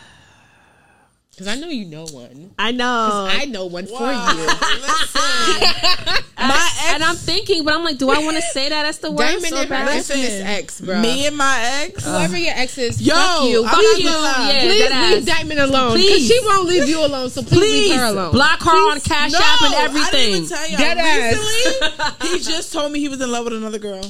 Because 1.36 1.50
I 1.50 1.56
know 1.60 1.68
you 1.68 1.84
know 1.84 2.06
one. 2.06 2.52
I 2.58 2.72
know. 2.72 3.28
I 3.30 3.44
know 3.44 3.66
one 3.66 3.88
for 3.88 3.92
you. 3.94 4.00
My 6.38 6.70
ex, 6.80 6.94
and 6.94 7.04
I'm 7.04 7.16
thinking, 7.16 7.66
but 7.66 7.74
I'm 7.74 7.84
like, 7.84 7.98
do 7.98 8.10
I 8.10 8.20
want 8.20 8.38
to 8.38 8.42
say 8.42 8.70
that? 8.70 8.84
That's 8.84 9.00
the 9.00 9.12
worst. 9.12 9.44
Diamond 9.44 9.54
or 9.54 9.58
and 9.58 9.70
her 9.70 9.76
bad? 9.86 9.96
Listen, 9.96 10.20
infamous 10.20 10.42
ex, 10.46 10.82
bro. 10.82 11.02
me 11.02 11.26
and 11.28 11.36
my 11.36 11.60
ex. 11.84 12.06
Whoever 12.06 12.38
your 12.38 12.54
ex 12.56 12.78
is, 12.78 13.02
Yo, 13.02 13.14
fuck 13.16 13.50
you. 13.50 13.66
I'm 13.66 13.76
Please, 13.76 14.06
not 14.06 14.12
gonna 14.14 14.24
lie. 14.24 14.52
Yeah, 14.54 14.60
please 14.62 14.84
leave 14.84 14.92
ass. 14.92 15.26
Diamond 15.26 15.60
alone. 15.60 15.94
Because 15.96 16.10
Please. 16.12 16.28
she 16.28 16.40
won't 16.46 16.68
leave 16.68 16.88
you 16.88 17.06
alone. 17.06 17.30
So 17.30 17.42
please, 17.42 17.60
Please 17.60 17.90
leave 17.92 18.00
her 18.00 18.06
alone. 18.06 18.32
block 18.32 18.62
her 18.62 18.92
on 18.92 19.00
Cash 19.02 19.32
no, 19.32 19.40
App 19.42 19.62
and 19.62 19.76
I 19.76 19.88
didn't 19.88 19.96
everything. 19.96 20.34
even 20.36 20.50
tell 20.50 20.70
y'all. 20.70 20.78
Dead. 20.78 21.38
Recently, 21.38 22.30
he 22.30 22.40
just 22.44 22.72
told 22.72 22.92
me 22.92 23.00
he 23.00 23.10
was 23.10 23.20
in 23.22 23.32
love 23.32 23.46
with 23.46 23.54
another 23.56 23.80
girl. 23.80 24.04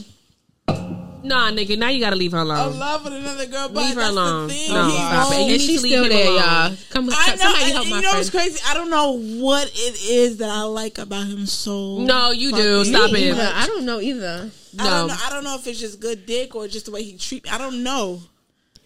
Nah, 1.25 1.51
nigga, 1.51 1.77
now 1.77 1.89
you 1.89 1.99
gotta 1.99 2.15
leave 2.15 2.31
her 2.33 2.39
In 2.41 2.47
alone. 2.47 2.77
love 2.79 3.03
with 3.03 3.13
another 3.13 3.45
girl, 3.47 3.69
but 3.69 3.83
Leave 3.83 3.95
her 3.95 4.01
that's 4.01 4.11
alone. 4.11 4.47
the 4.47 4.53
thing. 4.53 4.73
No, 4.73 4.85
he 4.85 4.91
stop 4.95 5.11
it. 5.11 5.15
won't- 5.15 5.31
You 5.31 5.39
and 5.41 5.47
need 5.51 5.61
she's 5.61 5.81
to 5.81 5.83
leave 5.87 5.91
still 5.93 6.09
there, 6.09 6.27
alone. 6.27 6.37
y'all. 6.39 6.77
Come, 6.91 7.09
I 7.11 7.29
know. 7.31 7.35
somebody 7.37 7.63
and 7.63 7.73
help 7.73 7.85
you 7.87 7.91
know 7.95 8.01
friend. 8.01 8.17
what's 8.17 8.29
crazy? 8.29 8.59
I 8.67 8.73
don't 8.73 8.89
know 8.89 9.11
what 9.43 9.67
it 9.73 10.01
is 10.09 10.37
that 10.37 10.49
I 10.49 10.61
like 10.63 10.97
about 10.97 11.27
him 11.27 11.45
so. 11.45 11.97
No, 11.99 12.31
you 12.31 12.51
do. 12.55 12.85
Stop 12.85 13.11
much. 13.11 13.21
it. 13.21 13.29
Either. 13.31 13.51
I 13.53 13.65
don't 13.67 13.85
know 13.85 13.99
either. 13.99 14.51
I 14.79 14.83
No. 14.83 14.89
don't 14.89 15.07
know. 15.07 15.15
I 15.25 15.29
don't 15.31 15.43
know 15.43 15.55
if 15.55 15.65
it's 15.67 15.79
just 15.79 15.99
good 15.99 16.25
dick 16.25 16.53
or 16.55 16.67
just 16.67 16.85
the 16.85 16.91
way 16.91 17.01
he 17.03 17.17
treat 17.17 17.43
me. 17.43 17.49
I 17.49 17.57
don't 17.57 17.81
know. 17.83 18.21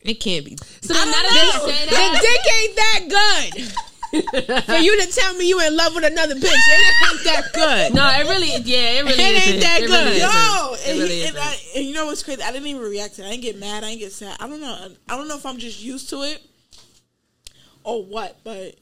It 0.02 0.16
can't 0.22 0.46
be. 0.46 0.58
So 0.82 0.94
then 0.94 1.08
I 1.08 1.12
now 1.12 1.22
don't 1.24 1.34
know. 1.36 1.68
you 1.68 1.74
say 1.74 1.86
The 1.88 2.20
dick 2.22 2.54
ain't 2.58 2.76
that 2.78 3.00
good. 3.54 3.74
For 4.12 4.78
you 4.78 5.02
to 5.02 5.08
tell 5.12 5.34
me 5.36 5.48
you 5.48 5.60
in 5.66 5.76
love 5.78 5.94
with 5.96 6.04
another 6.04 6.36
bitch, 6.36 6.44
it 6.44 7.12
ain't 7.12 7.24
that 7.26 7.54
good. 7.54 7.94
no, 7.94 8.08
it 8.10 8.24
really, 8.30 8.48
yeah, 8.64 9.00
it 9.00 9.06
really 9.06 9.24
It 9.24 9.48
ain't 9.48 9.62
that 9.62 9.82
It 9.84 9.88
good. 9.88 10.06
really. 10.08 10.20
Yo, 10.20 10.74
It 10.74 10.90
and, 10.90 11.00
really 11.00 11.28
and. 11.28 11.38
I, 11.38 11.56
and 11.76 11.86
you 11.86 11.94
know 11.94 12.06
what's 12.08 12.24
crazy? 12.24 12.42
I 12.42 12.52
didn't 12.52 12.68
even 12.68 12.82
react 12.82 13.16
to 13.16 13.24
it. 13.24 13.28
I 13.28 13.30
didn't 13.32 13.44
get 13.44 13.60
mad. 13.60 13.84
I 13.84 13.90
didn't 13.90 14.00
get 14.00 14.12
sad. 14.12 14.38
I 14.40 14.48
don't 14.48 14.62
know. 14.62 14.90
I 15.08 15.16
don't 15.18 15.28
know 15.28 15.38
if 15.38 15.46
I'm 15.46 15.58
just 15.58 15.82
used 15.84 16.10
to 16.10 16.24
it 16.24 16.42
or 17.84 18.04
what, 18.04 18.38
but 18.44 18.76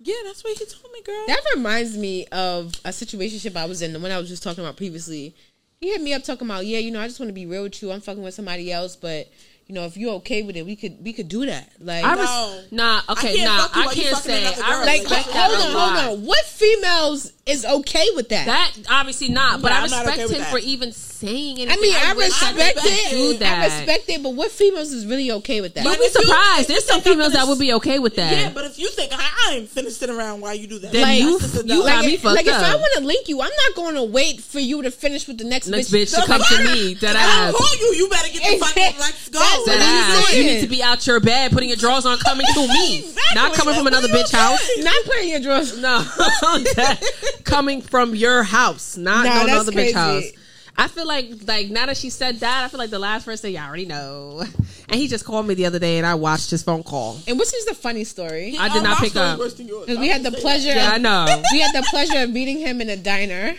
yeah, 0.00 0.14
that's 0.24 0.44
what 0.44 0.56
he 0.56 0.64
told 0.64 0.92
me, 0.92 1.02
girl. 1.02 1.24
That 1.26 1.42
reminds 1.54 1.96
me 1.96 2.26
of 2.26 2.74
a 2.84 2.90
situationship 2.90 3.56
I 3.56 3.66
was 3.66 3.82
in, 3.82 3.92
the 3.92 3.98
one 3.98 4.10
I 4.12 4.18
was 4.18 4.28
just 4.28 4.42
talking 4.42 4.62
about 4.62 4.76
previously. 4.76 5.34
He 5.80 5.90
hit 5.90 6.00
me 6.02 6.12
up 6.12 6.22
talking 6.24 6.46
about, 6.46 6.66
yeah, 6.66 6.78
you 6.78 6.90
know, 6.90 7.00
I 7.00 7.06
just 7.06 7.20
want 7.20 7.30
to 7.30 7.34
be 7.34 7.46
real 7.46 7.62
with 7.64 7.82
you. 7.82 7.90
I'm 7.92 8.00
fucking 8.00 8.22
with 8.22 8.34
somebody 8.34 8.70
else, 8.72 8.96
but 8.96 9.28
you 9.68 9.74
know, 9.74 9.84
if 9.84 9.98
you're 9.98 10.14
okay 10.14 10.42
with 10.42 10.56
it, 10.56 10.64
we 10.64 10.76
could 10.76 10.96
we 11.04 11.12
could 11.12 11.28
do 11.28 11.44
that. 11.44 11.70
Like, 11.78 12.02
I 12.02 12.14
No. 12.14 12.62
nah, 12.70 13.02
okay, 13.10 13.36
can't 13.36 13.74
nah, 13.74 13.80
I 13.82 13.94
can't 13.94 14.16
say. 14.16 14.46
I 14.46 14.54
girl. 14.54 14.86
like, 14.86 15.02
respect 15.02 15.28
hold 15.28 15.60
on, 15.60 15.72
hold 15.72 16.20
on. 16.20 16.24
What 16.26 16.44
females 16.46 17.32
is 17.48 17.64
okay 17.64 18.06
with 18.14 18.28
that? 18.30 18.46
That 18.46 18.72
obviously 18.90 19.28
not, 19.28 19.62
but 19.62 19.70
Yeah, 19.72 19.78
I 19.78 19.82
respect 19.82 20.18
okay 20.20 20.34
him 20.38 20.44
for 20.44 20.58
even 20.58 20.92
saying 20.92 21.58
anything. 21.58 21.70
I 21.76 21.80
mean, 21.80 21.94
I, 21.96 22.10
I 22.10 22.12
respect 22.14 22.78
it. 22.84 23.10
Do 23.10 23.38
that. 23.38 23.58
I 23.58 23.64
respect 23.78 24.08
it, 24.08 24.22
but 24.22 24.34
what 24.34 24.50
females 24.52 24.92
is 24.92 25.04
really 25.06 25.32
okay 25.32 25.60
with 25.60 25.74
that? 25.74 25.84
You'd 25.84 25.98
be 25.98 26.04
if 26.04 26.14
you- 26.14 26.22
surprised. 26.22 26.68
There's 26.68 26.84
some 26.84 27.00
think 27.00 27.06
I'm 27.06 27.12
females 27.14 27.32
that 27.32 27.48
would 27.48 27.58
be 27.58 27.72
okay 27.74 27.98
with 27.98 28.14
that. 28.16 28.30
Yeah, 28.32 28.50
but 28.54 28.66
if 28.66 28.78
you 28.78 28.88
think 28.90 29.12
I, 29.12 29.18
I 29.48 29.54
ain't 29.56 29.68
finna 29.68 29.90
sit 29.90 30.10
around 30.10 30.40
while 30.40 30.54
you 30.54 30.66
do 30.66 30.78
that, 30.78 30.92
Then 30.92 31.02
Like, 31.02 31.18
you, 31.20 31.38
That's 31.38 31.52
just 31.52 31.64
a 31.64 31.68
you 31.68 31.82
got 31.82 31.96
like, 31.96 32.06
me 32.06 32.16
fucked 32.18 32.36
like 32.36 32.46
if 32.46 32.54
I 32.54 32.74
want 32.76 32.92
to 32.98 33.00
link 33.04 33.28
you, 33.28 33.40
I'm 33.40 33.50
not 33.68 33.74
going 33.76 33.94
to 33.96 34.04
wait 34.04 34.40
for 34.40 34.60
you 34.60 34.82
to 34.82 34.90
finish 34.90 35.26
with 35.26 35.38
the 35.38 35.44
next, 35.44 35.66
Next 35.68 35.90
bitch. 35.90 36.14
bitch 36.14 36.20
to 36.20 36.26
come 36.26 36.40
to 36.42 36.64
me. 36.72 36.94
That 36.94 37.16
I 37.16 37.50
call 37.50 37.76
you. 37.80 37.94
You 37.98 38.08
better 38.08 38.28
get 38.32 38.42
the 38.42 38.64
fucking 38.64 39.00
let's 39.00 39.28
go. 39.28 39.38
That 39.66 40.28
I'm. 40.30 40.36
You 40.36 40.44
need 40.44 40.60
to 40.60 40.68
be 40.68 40.82
out 40.82 41.04
your 41.06 41.18
bed, 41.20 41.50
putting 41.52 41.68
your 41.70 41.78
drawers 41.78 42.06
on, 42.06 42.18
coming 42.18 42.46
to 42.54 42.68
me, 42.68 43.04
not 43.34 43.54
coming 43.54 43.74
from 43.74 43.86
another 43.86 44.08
bitch 44.08 44.30
house. 44.32 44.60
Not 44.78 45.04
putting 45.04 45.30
your 45.30 45.40
drawers. 45.40 45.76
No, 45.78 45.98
that- 46.76 47.00
coming 47.44 47.80
from 47.82 48.14
your 48.14 48.42
house, 48.42 48.96
not 48.96 49.24
Nah, 49.24 49.40
no 49.42 49.46
that's 49.46 49.60
other 49.60 49.72
crazy. 49.72 49.92
bitch 49.92 49.96
house. 49.96 50.24
I 50.80 50.86
feel 50.86 51.08
like 51.08 51.30
like 51.46 51.70
now 51.70 51.86
that 51.86 51.96
she 51.96 52.08
said 52.08 52.38
that, 52.40 52.64
I 52.64 52.68
feel 52.68 52.78
like 52.78 52.90
the 52.90 53.00
last 53.00 53.24
person 53.24 53.50
y'all 53.50 53.66
already 53.66 53.84
know. 53.86 54.44
And 54.88 54.98
he 55.00 55.08
just 55.08 55.24
called 55.24 55.46
me 55.46 55.54
the 55.54 55.66
other 55.66 55.78
day, 55.80 55.98
and 55.98 56.06
I 56.06 56.14
watched 56.14 56.50
his 56.50 56.62
phone 56.62 56.82
call. 56.84 57.18
And 57.26 57.38
which 57.38 57.52
is 57.52 57.64
the 57.66 57.74
funny 57.74 58.04
story? 58.04 58.56
I 58.58 58.68
did 58.68 58.78
Oh, 58.78 58.84
not 58.84 58.98
pick 58.98 59.16
up. 59.16 59.38
worse 59.38 59.54
than 59.54 59.66
yours. 59.66 59.86
Because 59.86 59.98
we 59.98 60.08
had 60.08 60.22
the 60.22 60.30
can 60.30 60.36
say 60.36 60.42
pleasure. 60.42 60.68
Yeah, 60.74 60.90
I 60.94 60.98
know. 60.98 61.42
we 61.52 61.60
had 61.60 61.74
the 61.74 61.86
pleasure 61.90 62.22
of 62.22 62.30
meeting 62.30 62.58
him 62.58 62.80
in 62.80 62.88
a 62.88 62.96
diner. 62.96 63.54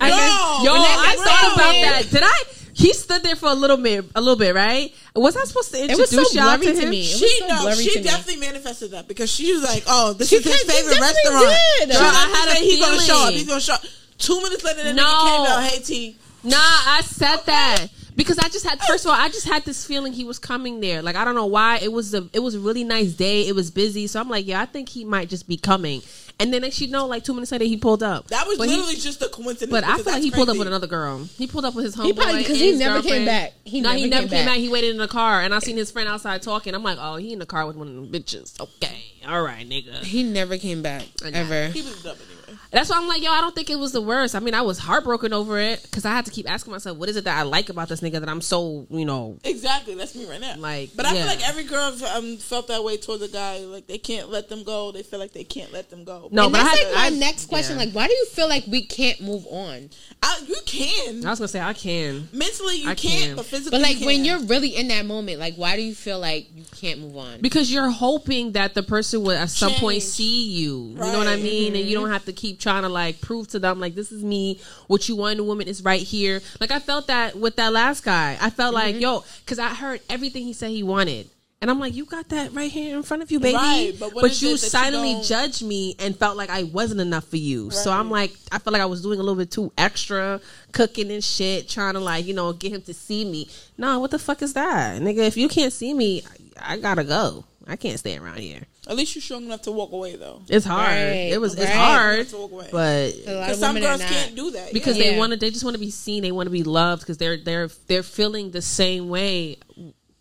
I 0.00 0.10
No, 0.10 0.16
guess- 0.16 0.64
yo, 0.64 0.72
I 0.74 1.14
got 1.16 1.24
thought 1.26 1.54
about 1.54 1.72
that. 1.72 2.10
Did 2.10 2.22
I? 2.24 2.42
He 2.76 2.92
stood 2.92 3.22
there 3.22 3.36
for 3.36 3.48
a 3.48 3.54
little 3.54 3.76
bit, 3.76 4.04
a 4.16 4.20
little 4.20 4.34
bit, 4.36 4.52
right? 4.54 4.92
Was 5.14 5.36
I 5.36 5.44
supposed 5.44 5.70
to 5.72 5.78
It 5.78 5.90
introduce 5.90 6.10
was 6.12 6.32
so 6.32 6.40
y'all 6.40 6.58
to 6.58 6.64
to 6.64 6.80
him? 6.80 6.90
me. 6.90 7.02
It 7.02 7.12
was 7.12 7.18
She 7.20 7.38
so 7.38 7.46
no, 7.46 7.74
she 7.76 7.90
to 7.92 7.98
me. 8.00 8.04
definitely 8.04 8.36
manifested 8.40 8.90
that 8.90 9.06
because 9.06 9.30
she 9.30 9.52
was 9.52 9.62
like, 9.62 9.84
"Oh, 9.86 10.12
this 10.12 10.28
She 10.28 10.36
is 10.36 10.44
his 10.44 10.62
favorite 10.62 10.98
restaurant." 11.00 11.46
did. 11.78 11.92
She 11.92 11.94
No, 11.94 12.00
was 12.02 12.14
I 12.16 12.28
had 12.28 12.48
a 12.48 12.60
he's 12.60 12.80
gonna 12.80 13.00
show 13.00 13.16
up. 13.28 13.32
He's 13.32 13.46
gonna 13.46 13.60
show 13.60 13.74
up. 13.74 13.84
Two 14.18 14.42
minutes 14.42 14.64
later, 14.64 14.82
that 14.82 14.94
No. 14.96 15.04
nigga 15.04 15.22
came 15.44 15.52
out. 15.52 15.62
Hey 15.70 15.78
T, 15.80 16.16
Nah, 16.42 16.56
I 16.58 17.02
said 17.02 17.36
that 17.46 17.86
because 18.16 18.38
I 18.38 18.48
just 18.48 18.64
had 18.64 18.80
first 18.82 19.04
of 19.04 19.10
all, 19.10 19.16
I 19.16 19.28
just 19.28 19.46
had 19.46 19.64
this 19.64 19.84
feeling 19.86 20.12
he 20.12 20.24
was 20.24 20.38
coming 20.38 20.80
there. 20.80 21.02
Like 21.02 21.16
I 21.16 21.24
don't 21.24 21.34
know 21.34 21.46
why. 21.46 21.78
It 21.82 21.92
was 21.92 22.14
a 22.14 22.28
it 22.32 22.40
was 22.40 22.54
a 22.54 22.60
really 22.60 22.84
nice 22.84 23.12
day. 23.12 23.46
It 23.48 23.54
was 23.54 23.70
busy, 23.70 24.06
so 24.06 24.20
I'm 24.20 24.28
like, 24.28 24.46
yeah, 24.46 24.60
I 24.60 24.66
think 24.66 24.88
he 24.88 25.04
might 25.04 25.28
just 25.28 25.48
be 25.48 25.56
coming. 25.56 26.02
And 26.40 26.52
then 26.52 26.62
next 26.62 26.80
you 26.80 26.88
know, 26.88 27.06
like 27.06 27.22
two 27.22 27.32
minutes 27.32 27.52
later, 27.52 27.64
he 27.64 27.76
pulled 27.76 28.02
up. 28.02 28.26
that 28.28 28.44
was 28.48 28.58
But 28.58 28.68
he- 28.68 28.74
literally 28.74 28.96
just 28.96 29.22
a 29.22 29.28
coincidence. 29.28 29.70
But 29.70 29.84
I 29.84 29.92
because 29.92 29.96
feel 29.98 30.04
like 30.14 30.14
that's 30.14 30.24
he 30.24 30.30
pulled 30.32 30.48
up 30.50 30.58
with 30.58 30.66
another 30.66 30.88
girl. 30.88 31.18
He 31.38 31.46
pulled 31.46 31.64
up 31.64 31.76
with 31.76 31.84
his 31.84 31.94
homeboy. 31.94 32.04
He 32.06 32.12
probably- 32.12 32.38
because 32.38 32.58
he 32.58 32.70
his 32.70 32.78
never 32.80 33.02
came 33.02 33.24
back. 33.24 33.52
He 33.64 33.80
no, 33.80 33.90
never 33.90 33.98
he 34.00 34.08
never 34.08 34.22
came 34.22 34.28
came 34.30 34.38
back. 34.46 34.54
back. 34.54 34.58
He 34.58 34.68
waited 34.68 34.90
in 34.90 34.96
the 34.96 35.06
car, 35.06 35.40
and 35.42 35.54
I 35.54 35.60
seen 35.60 35.76
his 35.76 35.92
friend 35.92 36.08
outside 36.08 36.42
talking. 36.42 36.74
I'm 36.74 36.82
like, 36.82 36.98
oh, 37.00 37.16
he 37.16 37.32
in 37.32 37.38
the 37.38 37.46
car 37.46 37.66
with 37.68 37.76
one 37.76 37.86
of 37.86 37.94
them 37.94 38.08
bitches. 38.08 38.58
Okay, 38.60 38.98
all 39.28 39.42
right, 39.42 39.68
nigga. 39.68 40.02
He 40.02 40.24
never 40.24 40.58
came 40.58 40.82
back 40.82 41.04
ever. 41.24 41.68
He 41.68 41.82
was 41.82 42.02
dumb 42.02 42.16
anyway. 42.16 42.33
That's 42.74 42.90
why 42.90 42.96
I'm 42.98 43.06
like, 43.08 43.22
yo, 43.22 43.30
I 43.30 43.40
don't 43.40 43.54
think 43.54 43.70
it 43.70 43.78
was 43.78 43.92
the 43.92 44.00
worst. 44.02 44.34
I 44.34 44.40
mean, 44.40 44.52
I 44.52 44.62
was 44.62 44.78
heartbroken 44.78 45.32
over 45.32 45.58
it 45.60 45.82
because 45.84 46.04
I 46.04 46.10
had 46.10 46.24
to 46.26 46.30
keep 46.30 46.50
asking 46.50 46.72
myself, 46.72 46.98
what 46.98 47.08
is 47.08 47.16
it 47.16 47.24
that 47.24 47.38
I 47.38 47.42
like 47.42 47.68
about 47.68 47.88
this 47.88 48.00
nigga 48.00 48.20
that 48.20 48.28
I'm 48.28 48.40
so, 48.40 48.86
you 48.90 49.04
know, 49.04 49.38
Exactly, 49.44 49.94
that's 49.94 50.14
me 50.14 50.28
right 50.28 50.40
now. 50.40 50.56
Like, 50.58 50.90
but 50.96 51.06
I 51.06 51.14
yeah. 51.14 51.20
feel 51.20 51.26
like 51.28 51.48
every 51.48 51.64
girl 51.64 51.96
um, 52.16 52.36
felt 52.36 52.68
that 52.68 52.82
way 52.84 52.96
towards 52.96 53.22
a 53.22 53.28
guy. 53.28 53.60
Like 53.60 53.86
they 53.86 53.98
can't 53.98 54.28
let 54.30 54.48
them 54.48 54.64
go. 54.64 54.90
They 54.92 55.02
feel 55.04 55.18
like 55.20 55.32
they 55.32 55.44
can't 55.44 55.72
let 55.72 55.88
them 55.88 56.04
go. 56.04 56.28
No, 56.32 56.44
and 56.44 56.52
but 56.52 56.60
I 56.60 56.64
that's 56.64 56.78
had- 56.80 56.86
like 56.88 56.96
my 57.12 57.16
I- 57.16 57.20
next 57.20 57.46
question. 57.46 57.78
yeah. 57.78 57.84
Like, 57.84 57.94
why 57.94 58.08
do 58.08 58.12
you 58.12 58.26
feel 58.26 58.48
like 58.48 58.64
we 58.66 58.84
can't 58.84 59.20
move 59.20 59.46
on? 59.48 59.88
I, 60.22 60.40
you 60.46 60.56
can 60.66 61.24
I 61.24 61.30
was 61.30 61.38
gonna 61.38 61.48
say 61.48 61.60
I 61.60 61.74
can. 61.74 62.28
mentally 62.32 62.78
you 62.78 62.88
I 62.90 62.94
can't, 62.94 63.24
can. 63.26 63.36
but 63.36 63.46
physically. 63.46 63.78
But 63.78 63.82
like 63.82 64.00
you 64.00 64.06
when 64.06 64.24
you're 64.24 64.40
really 64.40 64.70
in 64.74 64.88
that 64.88 65.06
moment, 65.06 65.38
like 65.38 65.54
why 65.54 65.76
do 65.76 65.82
you 65.82 65.94
feel 65.94 66.18
like 66.18 66.48
you 66.54 66.64
can't 66.76 66.98
move 67.00 67.16
on? 67.16 67.40
Because 67.40 67.70
you're 67.72 67.90
hoping 67.90 68.52
that 68.52 68.74
the 68.74 68.82
person 68.82 69.22
will 69.22 69.32
at 69.38 69.50
some 69.50 69.72
point 69.74 70.02
see 70.02 70.48
you. 70.48 70.88
You 70.88 70.94
know 70.96 71.18
what 71.18 71.28
I 71.28 71.34
Right. 71.34 71.42
mean? 71.42 71.76
And 71.76 71.84
you 71.86 71.94
don't 71.96 72.10
have 72.10 72.24
to 72.24 72.32
keep 72.32 72.58
trying 72.64 72.82
to 72.82 72.88
like 72.88 73.20
prove 73.20 73.46
to 73.48 73.58
them 73.60 73.78
like 73.78 73.94
this 73.94 74.10
is 74.10 74.24
me. 74.24 74.58
What 74.88 75.08
you 75.08 75.14
want 75.14 75.34
in 75.34 75.40
a 75.40 75.44
woman 75.44 75.68
is 75.68 75.84
right 75.84 76.00
here. 76.00 76.40
Like 76.60 76.72
I 76.72 76.80
felt 76.80 77.06
that 77.06 77.36
with 77.36 77.56
that 77.56 77.72
last 77.72 78.02
guy. 78.02 78.36
I 78.40 78.50
felt 78.50 78.74
like 78.74 78.94
mm-hmm. 78.94 79.02
yo, 79.02 79.24
because 79.44 79.60
I 79.60 79.68
heard 79.68 80.00
everything 80.08 80.42
he 80.42 80.52
said 80.52 80.70
he 80.70 80.82
wanted. 80.82 81.28
And 81.60 81.70
I'm 81.70 81.80
like, 81.80 81.94
you 81.94 82.04
got 82.04 82.28
that 82.28 82.52
right 82.52 82.70
here 82.70 82.94
in 82.94 83.02
front 83.02 83.22
of 83.22 83.30
you, 83.30 83.40
baby. 83.40 83.54
Right, 83.54 83.92
but 83.98 84.12
is 84.24 84.42
you 84.42 84.48
that 84.48 84.52
you 84.52 84.56
silently 84.58 85.18
judged 85.22 85.64
me 85.64 85.96
and 85.98 86.14
felt 86.14 86.36
like 86.36 86.50
I 86.50 86.64
wasn't 86.64 87.00
enough 87.00 87.24
for 87.24 87.38
you. 87.38 87.70
So 87.70 87.90
I'm 87.90 88.10
like, 88.10 88.34
I 88.52 88.58
felt 88.58 88.72
like 88.72 88.82
I 88.82 88.86
was 88.86 89.00
doing 89.00 89.18
a 89.18 89.22
little 89.22 89.38
bit 89.38 89.50
too 89.50 89.72
extra, 89.78 90.42
cooking 90.72 91.10
and 91.10 91.24
shit, 91.24 91.66
trying 91.66 91.94
to 91.94 92.00
like, 92.00 92.26
you 92.26 92.34
know, 92.34 92.52
get 92.52 92.72
him 92.72 92.82
to 92.82 92.92
see 92.92 93.24
me. 93.24 93.48
No, 93.78 93.98
what 93.98 94.10
the 94.10 94.18
fuck 94.18 94.42
is 94.42 94.52
that, 94.52 95.00
nigga? 95.00 95.26
If 95.26 95.38
you 95.38 95.48
can't 95.48 95.72
see 95.72 95.94
me, 95.94 96.22
I, 96.60 96.74
I 96.74 96.76
gotta 96.76 97.04
go. 97.04 97.46
I 97.66 97.76
can't 97.76 97.98
stay 97.98 98.18
around 98.18 98.40
here. 98.40 98.60
At 98.86 98.96
least 98.96 99.14
you're 99.14 99.22
strong 99.22 99.44
enough 99.44 99.62
to 99.62 99.72
walk 99.72 99.92
away 99.92 100.16
though. 100.16 100.42
It's 100.48 100.66
hard. 100.66 100.88
Right, 100.88 101.30
it 101.32 101.40
was. 101.40 101.54
It's 101.54 101.64
right. 101.64 101.74
hard, 101.74 102.28
To 102.28 102.36
walk 102.36 102.52
away. 102.52 102.68
but 102.70 103.12
Because 103.16 103.58
some 103.58 103.78
girls 103.80 104.02
can't 104.02 104.34
do 104.36 104.50
that 104.50 104.72
because 104.72 104.96
yeah. 104.98 105.04
they 105.04 105.12
Yeah. 105.12 105.18
want 105.18 105.32
to, 105.32 105.38
they 105.38 105.50
just 105.50 105.64
want 105.64 105.74
to 105.74 105.80
be 105.80 105.90
seen. 105.90 106.22
They 106.22 106.32
want 106.32 106.46
to 106.46 106.50
be 106.50 106.62
loved 106.64 107.02
because 107.02 107.16
they're 107.16 107.36
they're 107.38 107.68
they're 107.86 108.02
feeling 108.02 108.50
the 108.50 108.60
same 108.62 109.08
way 109.08 109.56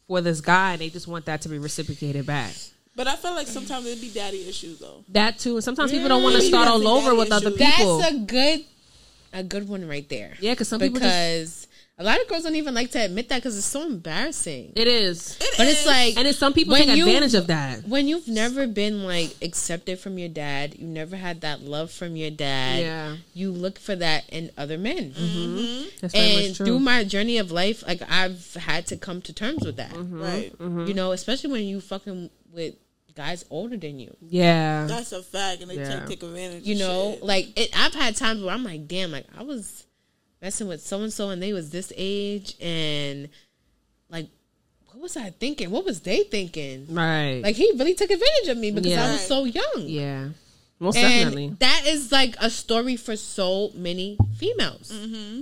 for 0.08 0.22
this 0.22 0.40
guy. 0.42 0.78
They 0.78 0.90
just 0.90 1.08
want 1.08 1.26
that 1.26 1.42
to 1.42 1.50
be 1.50 1.58
reciprocated 1.58 2.26
back. 2.26 2.54
But 2.96 3.08
I 3.08 3.16
feel 3.16 3.34
like 3.34 3.48
sometimes 3.48 3.86
it'd 3.88 4.00
be 4.02 4.10
daddy 4.12 4.48
issues 4.48 4.80
though. 4.80 5.04
That 5.10 5.40
too. 5.40 5.56
And 5.56 5.64
sometimes 5.64 5.92
people 5.92 6.08
don't 6.10 6.24
want 6.24 6.36
to 6.36 6.42
Mm. 6.42 6.48
start 6.48 6.68
all 6.68 6.88
over 6.88 7.16
with 7.16 7.32
other 7.32 7.52
people. 7.52 7.98
That's 7.98 8.14
a 8.14 8.18
good, 8.20 8.66
a 9.34 9.44
good 9.44 9.68
one 9.68 9.88
right 9.88 10.08
there. 10.08 10.38
yeah, 10.40 10.52
because 10.54 10.68
some 10.68 10.80
people 10.80 11.00
just. 11.00 11.10
because 11.10 11.63
a 12.00 12.04
lot 12.04 12.20
of 12.20 12.28
girls 12.28 12.44
don't 12.44 12.56
even 12.56 12.74
like 12.74 12.90
to 12.92 13.00
admit 13.00 13.30
that 13.30 13.38
because 13.38 13.56
it's 13.56 13.68
so 13.68 13.86
embarrassing. 13.86 14.74
It 14.76 14.88
is, 14.88 15.38
It 15.40 15.54
But 15.58 15.68
it's 15.68 15.86
like 15.86 16.18
and 16.18 16.28
it's 16.28 16.40
some 16.40 16.52
people 16.54 16.76
take 16.76 16.88
you- 16.90 17.06
advantage 17.06 17.36
of 17.36 17.48
that. 17.48 17.88
when 17.88 18.08
you've 18.08 18.28
never 18.28 18.66
been 18.68 19.04
like 19.04 19.36
accepted 19.44 20.00
from 20.00 20.18
your 20.18 20.30
dad, 20.30 20.76
you 20.80 20.88
never 20.88 21.16
had 21.16 21.42
that 21.42 21.62
love 21.62 21.92
from 21.92 22.16
your 22.16 22.32
dad. 22.32 22.80
Yeah. 22.82 23.16
you 23.34 23.52
look 23.52 23.78
for 23.80 23.96
that 23.96 24.24
in 24.30 24.50
other 24.58 24.78
men. 24.78 25.12
Mm-hmm. 25.12 25.58
Mm-hmm. 25.58 25.90
That's 26.02 26.14
very 26.14 26.46
And 26.48 26.56
true. 26.56 26.66
through 26.66 26.80
my 26.80 27.04
journey 27.04 27.38
of 27.38 27.52
life, 27.52 27.84
like 27.86 28.02
I've 28.10 28.54
had 28.56 28.88
to 28.88 28.98
come 28.98 29.22
to 29.22 29.34
terms 29.34 29.64
with 29.66 29.76
that. 29.78 29.92
Mm-hmm. 29.94 30.22
right. 30.22 30.58
Mm-hmm. 30.58 30.88
You 30.88 30.94
know, 30.96 31.12
especially 31.12 31.52
when 31.52 31.64
you 31.66 31.80
fucking 31.80 32.30
with 32.52 32.76
guys 33.16 33.46
older 33.52 33.78
than 33.78 34.00
you. 34.00 34.16
yeah, 34.28 34.88
That's 34.88 35.12
a 35.12 35.22
fact, 35.22 35.62
and 35.62 35.70
they 35.70 35.76
Yeah. 35.76 36.00
take, 36.00 36.08
take 36.10 36.24
advantage. 36.24 36.66
You 36.66 36.76
know, 36.80 37.12
shit. 37.14 37.24
like 37.24 37.60
it, 37.60 37.70
I've 37.80 37.94
had 37.94 38.16
times 38.16 38.42
where 38.42 38.52
I'm 38.52 38.64
like, 38.64 38.88
damn, 38.88 39.12
like 39.12 39.28
I 39.38 39.44
was 39.44 39.86
messing 40.44 40.68
with 40.68 40.82
so 40.86 41.02
and 41.02 41.12
so, 41.12 41.30
and 41.30 41.42
they 41.42 41.54
was 41.54 41.72
this 41.72 41.92
age, 41.96 42.56
and 42.62 43.30
like, 44.10 44.28
what 44.92 45.02
was 45.02 45.18
I 45.18 45.30
thinking? 45.32 45.72
What 45.72 45.86
was 45.86 46.02
they 46.02 46.24
thinking? 46.24 46.86
right. 46.92 47.42
Like 47.42 47.56
he 47.56 47.72
really 47.78 47.96
took 47.96 48.12
advantage 48.12 48.50
of 48.50 48.58
me 48.58 48.70
because 48.72 48.92
Yeah. 48.92 49.08
I 49.08 49.12
was 49.14 49.26
so 49.26 49.46
young. 49.46 49.64
yeah, 49.86 50.28
most 50.80 50.98
And 50.98 51.08
definitely. 51.12 51.56
that 51.60 51.84
is 51.88 52.12
like 52.12 52.36
a 52.42 52.50
story 52.50 52.96
for 52.98 53.16
so 53.16 53.72
many 53.74 54.18
females. 54.38 54.92
Mm-hmm. 54.94 55.42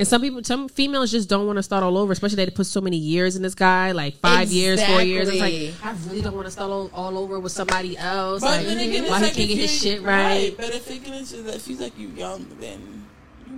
And 0.00 0.06
some 0.06 0.20
people, 0.22 0.44
some 0.44 0.68
females 0.68 1.10
just 1.10 1.28
don't 1.28 1.44
want 1.48 1.56
to 1.56 1.62
start 1.62 1.82
all 1.82 1.98
over, 1.98 2.12
especially 2.12 2.36
they 2.44 2.50
put 2.52 2.66
so 2.66 2.80
many 2.80 2.96
years 2.96 3.34
in 3.34 3.42
this 3.42 3.56
guy, 3.56 3.90
like 3.90 4.14
five 4.18 4.48
years, 4.48 4.80
four 4.84 5.02
years. 5.02 5.28
It's 5.28 5.40
like 5.40 5.74
I 5.82 5.96
really 6.06 6.22
don't 6.22 6.34
want 6.36 6.46
to 6.46 6.52
start 6.52 6.70
all, 6.70 6.88
all 6.94 7.18
over 7.18 7.40
with 7.40 7.50
somebody 7.50 7.98
else. 7.98 8.40
But 8.42 8.58
like, 8.58 8.66
then 8.66 8.78
again, 8.78 9.02
it's 9.02 9.10
why 9.10 9.18
like 9.22 9.34
can't 9.34 9.50
if 9.50 9.56
get 9.56 9.58
his 9.58 9.84
you- 9.84 9.90
shit 9.96 10.02
right? 10.02 10.54
But 10.56 10.72
if 10.72 10.88
it 10.88 11.02
gets 11.02 11.32
to- 11.32 11.48
if 11.52 11.66
he's 11.66 11.80
like 11.80 11.98
you 11.98 12.08
young, 12.10 12.46
then 12.60 12.97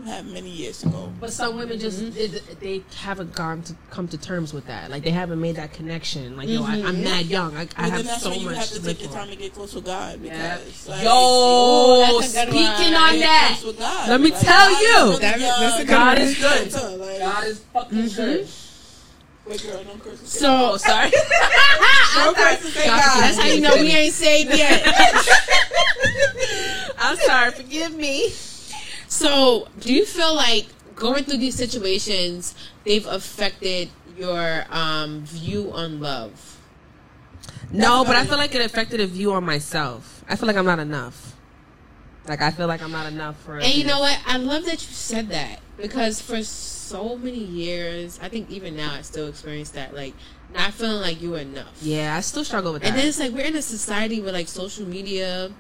you 0.04 0.10
have 0.10 0.26
many 0.32 0.50
years 0.50 0.80
to 0.80 0.88
go. 0.88 1.12
But 1.20 1.32
some 1.32 1.56
women 1.56 1.78
just 1.78 2.02
mm-hmm. 2.02 2.16
it, 2.16 2.60
they 2.60 2.82
haven't 2.96 3.34
gone 3.34 3.62
to 3.62 3.74
come 3.90 4.08
to 4.08 4.18
terms 4.18 4.52
with 4.52 4.66
that. 4.66 4.90
Like 4.90 5.02
they 5.02 5.10
haven't 5.10 5.40
made 5.40 5.56
that 5.56 5.72
connection. 5.72 6.36
Like 6.36 6.48
yo, 6.48 6.62
I, 6.62 6.74
I'm 6.74 6.82
mm-hmm. 6.82 7.04
mad 7.04 7.26
young. 7.26 7.56
I, 7.56 7.62
I 7.62 7.64
But 7.64 7.76
then 7.76 7.90
have 7.90 8.04
that's 8.06 8.22
so 8.22 8.30
when 8.30 8.40
you 8.40 8.46
much 8.46 8.56
have 8.56 8.68
to 8.68 8.74
to 8.74 8.80
take 8.84 9.00
live 9.00 9.08
the 9.10 9.14
time 9.14 9.28
to 9.28 9.36
get 9.36 9.54
close 9.54 9.74
with 9.74 9.84
God 9.84 10.22
because 10.22 10.88
like, 10.88 11.04
Yo, 11.04 11.10
oh, 11.12 12.20
that's 12.20 12.32
speaking 12.32 12.56
one. 12.56 12.94
on 12.94 13.18
that, 13.20 13.60
God. 13.78 14.08
let 14.08 14.20
me 14.20 14.30
Like, 14.30 14.40
tell 14.40 14.70
God 14.70 14.80
you. 14.80 15.04
really 15.04 15.18
That- 15.20 15.40
young. 15.40 15.60
that's 15.60 15.72
a 15.72 15.76
uh, 15.76 15.78
good 15.78 15.88
God 15.88 16.18
one. 16.18 16.26
is 16.26 16.38
good. 16.38 16.72
So, 16.72 16.96
like, 16.96 17.18
God 17.18 17.44
is 17.44 17.58
fucking 17.58 17.98
mm-hmm. 17.98 18.16
good. 18.16 18.48
Wait, 19.46 19.62
girl, 19.62 19.82
don't 19.82 20.04
curse. 20.04 20.20
So 20.30 20.76
Sorry. 20.76 21.10
Don't 22.14 22.36
curse 22.36 22.74
God. 22.74 23.20
that's 23.20 23.38
how 23.38 23.46
you 23.46 23.60
know 23.60 23.74
we 23.74 23.90
ain't 23.90 24.14
saved 24.14 24.54
yet. 24.54 24.82
I'm 26.98 27.16
sorry. 27.16 27.50
Forgive 27.52 27.96
me. 27.96 28.32
So, 29.10 29.66
do 29.80 29.92
you 29.92 30.06
feel 30.06 30.36
like 30.36 30.68
going 30.94 31.24
through 31.24 31.38
these 31.38 31.56
situations 31.56 32.54
they've 32.84 33.06
affected 33.08 33.88
your 34.16 34.64
um, 34.70 35.24
view 35.24 35.72
on 35.72 36.00
love? 36.00 36.60
No, 37.72 38.04
but 38.04 38.14
I 38.14 38.24
feel 38.24 38.38
like 38.38 38.54
it 38.54 38.64
affected 38.64 39.00
a 39.00 39.08
view 39.08 39.32
on 39.32 39.42
myself. 39.44 40.24
I 40.28 40.36
feel 40.36 40.46
like 40.46 40.56
I'm 40.56 40.64
not 40.64 40.78
enough. 40.78 41.34
Like 42.28 42.40
I 42.40 42.52
feel 42.52 42.68
like 42.68 42.82
I'm 42.82 42.92
not 42.92 43.12
enough 43.12 43.36
for. 43.42 43.58
And 43.58 43.74
you 43.74 43.84
know 43.84 43.98
what? 43.98 44.16
I 44.26 44.36
love 44.36 44.64
that 44.66 44.80
you 44.86 44.94
said 44.94 45.30
that 45.30 45.58
because 45.76 46.20
for 46.20 46.44
so 46.44 47.16
many 47.16 47.42
years, 47.42 48.20
I 48.22 48.28
think 48.28 48.48
even 48.48 48.76
now 48.76 48.94
I 48.94 49.02
still 49.02 49.26
experience 49.26 49.70
that, 49.70 49.92
like 49.92 50.14
not 50.54 50.72
feeling 50.72 51.00
like 51.00 51.20
you're 51.20 51.38
enough. 51.38 51.82
Yeah, 51.82 52.14
I 52.16 52.20
still 52.20 52.44
struggle 52.44 52.72
with 52.72 52.82
that. 52.82 52.88
And 52.90 52.96
then 52.96 53.08
it's 53.08 53.18
like 53.18 53.32
we're 53.32 53.46
in 53.46 53.56
a 53.56 53.62
society 53.62 54.20
where 54.20 54.32
like 54.32 54.46
social 54.46 54.86
media 54.86 55.50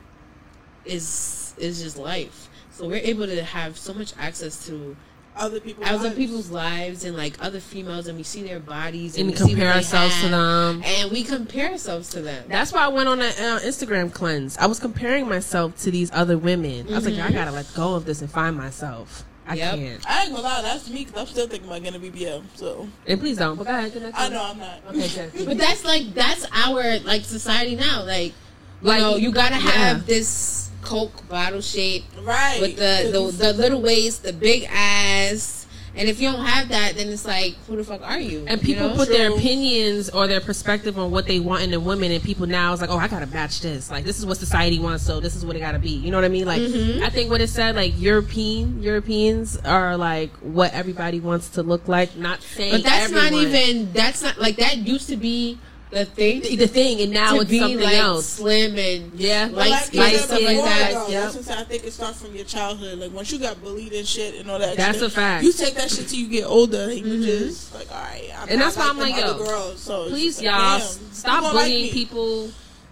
is 0.84 1.54
is 1.58 1.82
just 1.82 1.98
life. 1.98 2.48
So 2.80 2.88
we're 2.88 2.96
able 2.96 3.26
to 3.26 3.44
have 3.44 3.76
so 3.76 3.92
much 3.92 4.14
access 4.18 4.66
to 4.66 4.96
other 5.36 5.60
people. 5.60 5.84
other 5.84 6.10
people's 6.12 6.50
lives 6.50 7.04
and 7.04 7.14
like 7.14 7.34
other 7.44 7.60
females, 7.60 8.06
and 8.06 8.16
we 8.16 8.24
see 8.24 8.42
their 8.42 8.58
bodies 8.58 9.18
and, 9.18 9.28
And 9.28 9.30
we 9.30 9.36
see 9.36 9.42
what 9.42 9.48
compare 9.50 9.68
they 9.70 9.76
ourselves 9.76 10.20
to 10.22 10.28
them. 10.28 10.82
and 10.82 11.10
we 11.12 11.22
compare 11.22 11.70
ourselves 11.72 12.08
to 12.10 12.22
them. 12.22 12.44
That's 12.48 12.72
why 12.72 12.80
I 12.86 12.88
went 12.88 13.08
on 13.10 13.20
an 13.20 13.26
uh, 13.38 13.60
Instagram 13.62 14.10
cleanse. 14.10 14.56
I 14.56 14.64
was 14.64 14.80
comparing 14.80 15.28
myself 15.28 15.76
to 15.82 15.90
these 15.90 16.10
other 16.12 16.38
women. 16.38 16.88
I 16.90 16.94
was 16.96 17.06
like, 17.06 17.18
I 17.18 17.30
gotta 17.32 17.50
let 17.52 17.66
go 17.74 17.94
of 17.96 18.06
this 18.06 18.22
and 18.22 18.30
find 18.30 18.56
myself. 18.56 19.24
I 19.46 19.56
Yep. 19.56 19.74
can't. 19.74 20.10
I 20.10 20.22
ain't 20.22 20.30
gonna 20.30 20.42
lie, 20.42 20.62
that's 20.62 20.88
me 20.88 21.04
because 21.04 21.20
I'm 21.20 21.26
still 21.26 21.48
thinking 21.48 21.68
about 21.68 21.82
getting 21.82 22.00
a 22.00 22.10
BBL. 22.10 22.42
So 22.54 22.88
And 23.06 23.20
please 23.20 23.36
don't. 23.36 23.56
But 23.56 23.66
go 23.66 23.76
ahead. 23.76 23.92
Good 23.92 24.10
I 24.14 24.28
know 24.30 24.42
I'm 24.42 24.58
not. 24.58 24.80
Okay, 24.88 25.28
good. 25.34 25.46
But 25.46 25.58
that's 25.58 25.84
like 25.84 26.14
that's 26.14 26.46
our 26.54 26.98
like 27.00 27.24
society 27.24 27.76
now. 27.76 28.04
Like 28.04 28.32
you 28.80 28.88
Like, 28.88 29.00
know, 29.00 29.16
you 29.16 29.32
gotta 29.32 29.56
yeah. 29.56 29.70
have 29.70 30.06
this 30.06 30.69
Coke 30.82 31.28
bottle 31.28 31.60
shape 31.60 32.04
Right. 32.22 32.58
with 32.60 32.76
the, 32.76 33.10
the 33.12 33.30
the 33.36 33.52
little 33.52 33.80
waist, 33.82 34.22
the 34.22 34.32
big 34.32 34.64
ass. 34.70 35.56
And 35.96 36.08
if 36.08 36.20
you 36.20 36.30
don't 36.30 36.44
have 36.44 36.68
that, 36.68 36.94
then 36.94 37.08
it's 37.08 37.26
like, 37.26 37.56
who 37.66 37.74
the 37.74 37.82
fuck 37.82 38.00
are 38.08 38.18
you? 38.18 38.44
And 38.46 38.60
You 38.62 38.66
people 38.74 38.90
know? 38.90 38.94
put 38.96 39.08
their 39.08 39.32
opinions 39.34 40.08
or 40.08 40.28
their 40.28 40.40
perspective 40.40 40.96
on 40.96 41.10
what 41.10 41.26
they 41.26 41.40
want 41.40 41.64
in 41.64 41.74
a 41.74 41.80
woman, 41.80 42.12
and 42.12 42.22
people 42.22 42.46
now 42.46 42.72
is 42.72 42.80
like, 42.80 42.90
oh, 42.90 42.96
I 42.96 43.08
gotta 43.08 43.26
match 43.26 43.60
this. 43.60 43.90
Like, 43.90 44.04
this 44.04 44.16
is 44.20 44.24
what 44.24 44.36
society 44.36 44.78
wants, 44.78 45.04
so 45.04 45.18
this 45.18 45.34
is 45.34 45.44
what 45.44 45.56
it 45.56 45.58
gotta 45.58 45.80
be. 45.80 45.90
You 45.90 46.12
know 46.12 46.16
what 46.16 46.24
I 46.24 46.28
mean? 46.28 46.46
Like, 46.46 46.62
Mm-hmm. 46.62 47.02
I 47.02 47.10
think 47.10 47.28
what 47.28 47.40
it 47.40 47.48
said, 47.48 47.74
like, 47.74 48.00
European 48.00 48.80
Europeans 48.80 49.56
are 49.64 49.96
like 49.96 50.30
what 50.36 50.72
everybody 50.74 51.18
wants 51.18 51.48
to 51.50 51.64
look 51.64 51.88
like. 51.88 52.16
Not 52.16 52.40
saying, 52.40 52.70
But 52.70 52.82
that's 52.84 53.10
not 53.10 53.32
even. 53.32 53.92
That's 53.92 54.22
not 54.22 54.38
like 54.38 54.56
that 54.56 54.76
used 54.78 55.08
to 55.08 55.16
be 55.16 55.58
the 55.90 56.04
thing. 56.04 56.40
the 56.40 56.66
thing, 56.66 57.00
and 57.00 57.12
now 57.12 57.34
to 57.34 57.40
it's 57.40 57.50
be 57.50 57.58
something 57.58 57.80
like 57.80 57.94
else. 57.94 58.26
slim 58.26 58.78
and 58.78 59.12
Yeah. 59.14 59.48
But 59.48 59.56
light 59.56 59.70
like 59.70 59.84
skin 59.84 60.00
you 60.00 60.06
and 60.06 60.16
said 60.16 60.24
stuff 60.26 60.42
like 60.42 60.56
that. 60.58 60.92
though, 60.92 61.08
Yep. 61.08 61.22
that's 61.22 61.34
what 61.34 61.40
I'm 61.40 61.42
saying. 61.44 61.58
I 61.58 61.64
think 61.64 61.84
it 61.84 61.92
starts 61.92 62.22
from 62.22 62.34
your 62.36 62.44
childhood. 62.44 62.98
Like 62.98 63.12
once 63.12 63.32
you 63.32 63.38
got 63.38 63.60
bullied 63.62 63.92
and 63.92 64.06
shit 64.06 64.34
and 64.36 64.50
all 64.50 64.58
that. 64.58 64.76
That's 64.76 64.98
shit, 64.98 65.06
a 65.06 65.10
fact. 65.10 65.44
You 65.44 65.52
take 65.52 65.74
that 65.74 65.90
shit 65.90 66.08
till 66.08 66.18
you 66.18 66.28
get 66.28 66.44
older, 66.44 66.82
and 66.82 66.98
you 66.98 67.04
mm-hmm. 67.04 67.22
just 67.22 67.74
like, 67.74 67.90
all 67.90 68.00
right. 68.02 68.30
I'm 68.38 68.48
And 68.48 68.58
not 68.58 68.66
that's 68.66 68.76
why 68.76 68.88
I'm 68.88 68.96
them 68.98 69.08
like, 69.08 69.20
yo, 69.20 69.38
girls, 69.38 69.80
so 69.80 70.08
Please, 70.08 70.38
like, 70.38 70.46
y'all, 70.46 70.78
damn, 70.78 70.88
stop 71.12 71.42
gonna 71.42 71.54
like 71.54 71.64
bullying 71.66 71.92
people. 71.92 72.50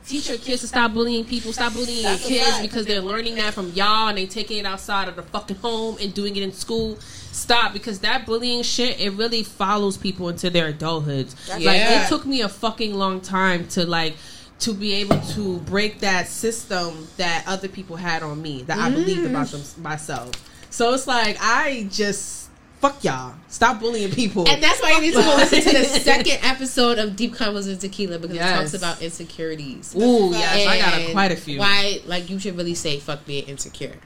Teach 0.08 0.28
your 0.30 0.38
kids 0.38 0.62
to 0.62 0.68
stop 0.68 0.94
bullying 0.94 1.24
people. 1.24 1.52
Stop 1.52 1.74
bullying 1.74 2.02
That's 2.02 2.28
your 2.30 2.42
kids 2.42 2.60
because 2.60 2.86
they're 2.86 3.02
learning 3.02 3.34
that 3.34 3.52
from 3.52 3.70
y'all 3.72 4.08
and 4.08 4.16
they 4.16 4.26
taking 4.26 4.56
it 4.56 4.64
outside 4.64 5.06
of 5.06 5.16
the 5.16 5.22
fucking 5.22 5.58
home 5.58 5.98
and 6.00 6.14
doing 6.14 6.34
it 6.34 6.42
in 6.42 6.52
school. 6.52 6.96
Stop 7.30 7.74
because 7.74 7.98
that 8.00 8.24
bullying 8.24 8.62
shit 8.62 8.98
it 8.98 9.10
really 9.10 9.42
follows 9.42 9.98
people 9.98 10.30
into 10.30 10.48
their 10.48 10.72
adulthoods. 10.72 11.34
Like 11.50 11.62
Yeah. 11.62 12.04
it 12.06 12.08
took 12.08 12.24
me 12.24 12.40
a 12.40 12.48
fucking 12.48 12.94
long 12.94 13.20
time 13.20 13.66
to 13.68 13.84
like 13.84 14.16
to 14.60 14.72
be 14.72 14.94
able 14.94 15.20
to 15.20 15.58
break 15.58 16.00
that 16.00 16.26
system 16.26 17.06
that 17.18 17.44
other 17.46 17.68
people 17.68 17.96
had 17.96 18.22
on 18.22 18.40
me 18.40 18.62
that 18.62 18.78
I 18.78 18.90
believed 18.90 19.26
about 19.26 19.48
them 19.48 19.60
myself. 19.82 20.30
So 20.70 20.94
it's 20.94 21.06
like 21.06 21.36
I 21.40 21.86
just 21.90 22.37
fuck 22.80 23.02
y'all. 23.04 23.34
Stop 23.48 23.80
bullying 23.80 24.10
people. 24.12 24.48
And 24.48 24.62
that's 24.62 24.80
why 24.80 24.92
you 24.92 25.00
need 25.00 25.14
to 25.14 25.20
go 25.20 25.36
listen 25.36 25.60
to 25.62 25.78
the 25.78 25.84
second 26.00 26.38
episode 26.42 26.98
of 26.98 27.16
Deep 27.16 27.34
Convos 27.34 27.66
with 27.66 27.80
Tequila 27.80 28.18
because 28.18 28.36
Yes. 28.36 28.50
it 28.52 28.56
talks 28.60 28.74
about 28.74 29.02
insecurities. 29.02 29.94
Ooh, 29.96 30.30
yes, 30.32 30.66
I 30.66 30.78
got 30.78 30.98
a, 31.08 31.12
quite 31.12 31.32
a 31.32 31.36
few. 31.36 31.58
Why, 31.58 32.00
like, 32.06 32.30
you 32.30 32.38
should 32.38 32.56
really 32.56 32.74
say 32.74 32.98
"fuck 33.00 33.24
being 33.26 33.46
insecure." 33.46 33.96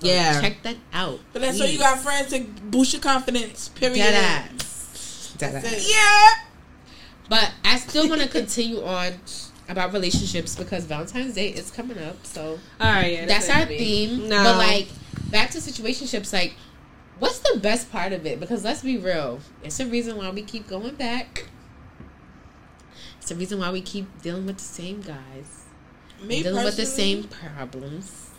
So 0.00 0.06
Yeah. 0.06 0.40
check 0.40 0.62
that 0.62 0.76
out. 0.92 1.18
But 1.32 1.42
that's 1.42 1.58
so 1.58 1.64
you 1.64 1.78
got 1.78 1.98
friends 1.98 2.30
to 2.30 2.40
boost 2.40 2.92
your 2.92 3.02
confidence. 3.02 3.68
Period. 3.70 3.96
Dead 3.96 4.14
ass. 4.14 5.34
Dead 5.38 5.54
That's 5.54 5.66
ass. 5.66 5.72
it. 5.88 5.90
yeah. 5.90 6.28
But 7.28 7.50
I 7.64 7.78
still 7.78 8.08
want 8.08 8.22
to 8.22 8.28
continue 8.28 8.82
on 8.84 9.12
about 9.68 9.92
relationships 9.92 10.56
because 10.56 10.84
Valentine's 10.84 11.34
Day 11.34 11.48
is 11.50 11.70
coming 11.70 11.98
up. 11.98 12.24
So 12.24 12.58
All 12.80 12.90
right, 12.92 13.12
yeah, 13.12 13.26
that's 13.26 13.48
not 13.48 13.58
our 13.62 13.66
theme. 13.66 14.28
No. 14.28 14.42
But 14.42 14.56
like 14.56 14.88
back 15.30 15.50
to 15.50 15.58
situationships, 15.58 16.32
like 16.32 16.54
what's 17.18 17.38
the 17.40 17.58
best 17.58 17.90
part 17.90 18.12
of 18.12 18.26
it? 18.26 18.40
Because 18.40 18.64
let's 18.64 18.82
be 18.82 18.96
real, 18.98 19.40
it's 19.62 19.78
the 19.78 19.86
reason 19.86 20.16
why 20.16 20.30
we 20.30 20.42
keep 20.42 20.68
going 20.68 20.94
back. 20.94 21.46
It's 23.18 23.28
the 23.28 23.34
reason 23.34 23.58
why 23.58 23.70
we 23.70 23.80
keep 23.82 24.22
dealing 24.22 24.46
with 24.46 24.58
the 24.58 24.64
same 24.64 25.00
guys, 25.00 25.64
Me 26.22 26.42
dealing 26.42 26.64
with 26.64 26.76
the 26.76 26.86
same 26.86 27.24
problems. 27.24 28.30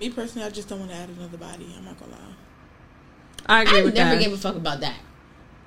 Me 0.00 0.10
personally, 0.10 0.46
I 0.46 0.50
just 0.50 0.68
don't 0.68 0.80
want 0.80 0.90
to 0.90 0.96
add 0.96 1.10
another 1.10 1.36
body. 1.38 1.74
I'm 1.76 1.84
not 1.84 1.98
gonna 2.00 2.12
lie. 2.12 2.34
I 3.46 3.62
agree 3.62 3.80
I 3.80 3.82
with 3.84 3.94
never 3.94 4.14
that. 4.16 4.22
gave 4.22 4.32
a 4.32 4.36
fuck 4.38 4.56
about 4.56 4.80
that. 4.80 4.96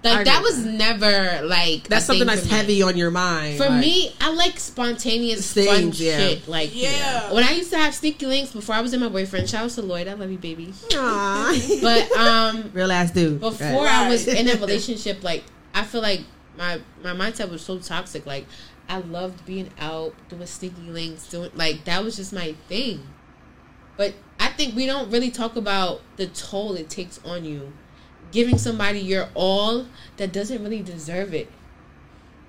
I 0.03 0.07
Like 0.09 0.13
agree 0.21 0.23
that 0.25 0.43
with 0.43 0.55
was 0.57 0.65
never 0.65 1.41
like 1.47 1.87
that's 1.87 2.05
something 2.05 2.27
that's 2.27 2.41
for 2.41 2.47
me. 2.47 2.51
heavy 2.51 2.81
on 2.83 2.95
your 2.95 3.09
mind. 3.09 3.57
For 3.57 3.67
like- 3.69 3.79
me, 3.81 4.13
I 4.21 4.29
like 4.33 4.59
spontaneous 4.59 5.51
fun 5.53 5.63
Things, 5.65 5.99
yeah. 6.01 6.17
shit. 6.19 6.47
Like 6.47 6.69
Yeah. 6.75 7.31
when 7.33 7.43
I 7.43 7.51
used 7.53 7.71
to 7.71 7.77
have 7.77 7.95
sneaky 7.95 8.27
links 8.27 8.51
before 8.51 8.75
I 8.75 8.81
was 8.81 8.93
in 8.93 8.99
my 8.99 9.09
boyfriend. 9.09 9.49
Shout 9.49 9.63
out 9.65 9.71
to 9.71 9.81
Lloyd, 9.81 10.07
I 10.07 10.13
love 10.13 10.29
you, 10.31 10.37
baby. 10.37 10.73
Aw. 10.93 11.77
But 11.81 12.11
um, 12.11 12.69
real 12.73 12.91
ass 12.91 13.09
dude. 13.11 13.39
before 13.39 13.67
Right. 13.85 14.05
I 14.05 14.09
was 14.09 14.27
in 14.27 14.47
a 14.47 14.53
relationship, 14.59 15.23
like 15.23 15.43
I 15.73 15.83
feel 15.83 16.01
like 16.01 16.21
my 16.57 16.79
my 17.03 17.13
mindset 17.13 17.49
was 17.49 17.61
so 17.63 17.79
toxic. 17.79 18.25
Like 18.27 18.45
I 18.87 18.99
loved 18.99 19.43
being 19.45 19.71
out 19.79 20.13
doing 20.29 20.45
sneaky 20.45 20.81
links, 20.83 21.27
doing 21.27 21.49
like 21.55 21.85
that 21.85 22.03
was 22.03 22.15
just 22.15 22.31
my 22.31 22.53
thing. 22.67 23.01
But 23.97 24.13
I 24.39 24.49
think 24.49 24.75
we 24.75 24.85
don't 24.85 25.09
really 25.09 25.31
talk 25.31 25.55
about 25.55 26.01
the 26.17 26.27
toll 26.27 26.75
it 26.75 26.89
takes 26.89 27.19
on 27.25 27.43
you, 27.45 27.73
giving 28.35 28.57
somebody 28.59 28.99
your 28.99 29.29
all 29.33 29.85
that 30.17 30.31
doesn't 30.33 30.61
really 30.61 30.83
deserve 30.83 31.33
it. 31.33 31.47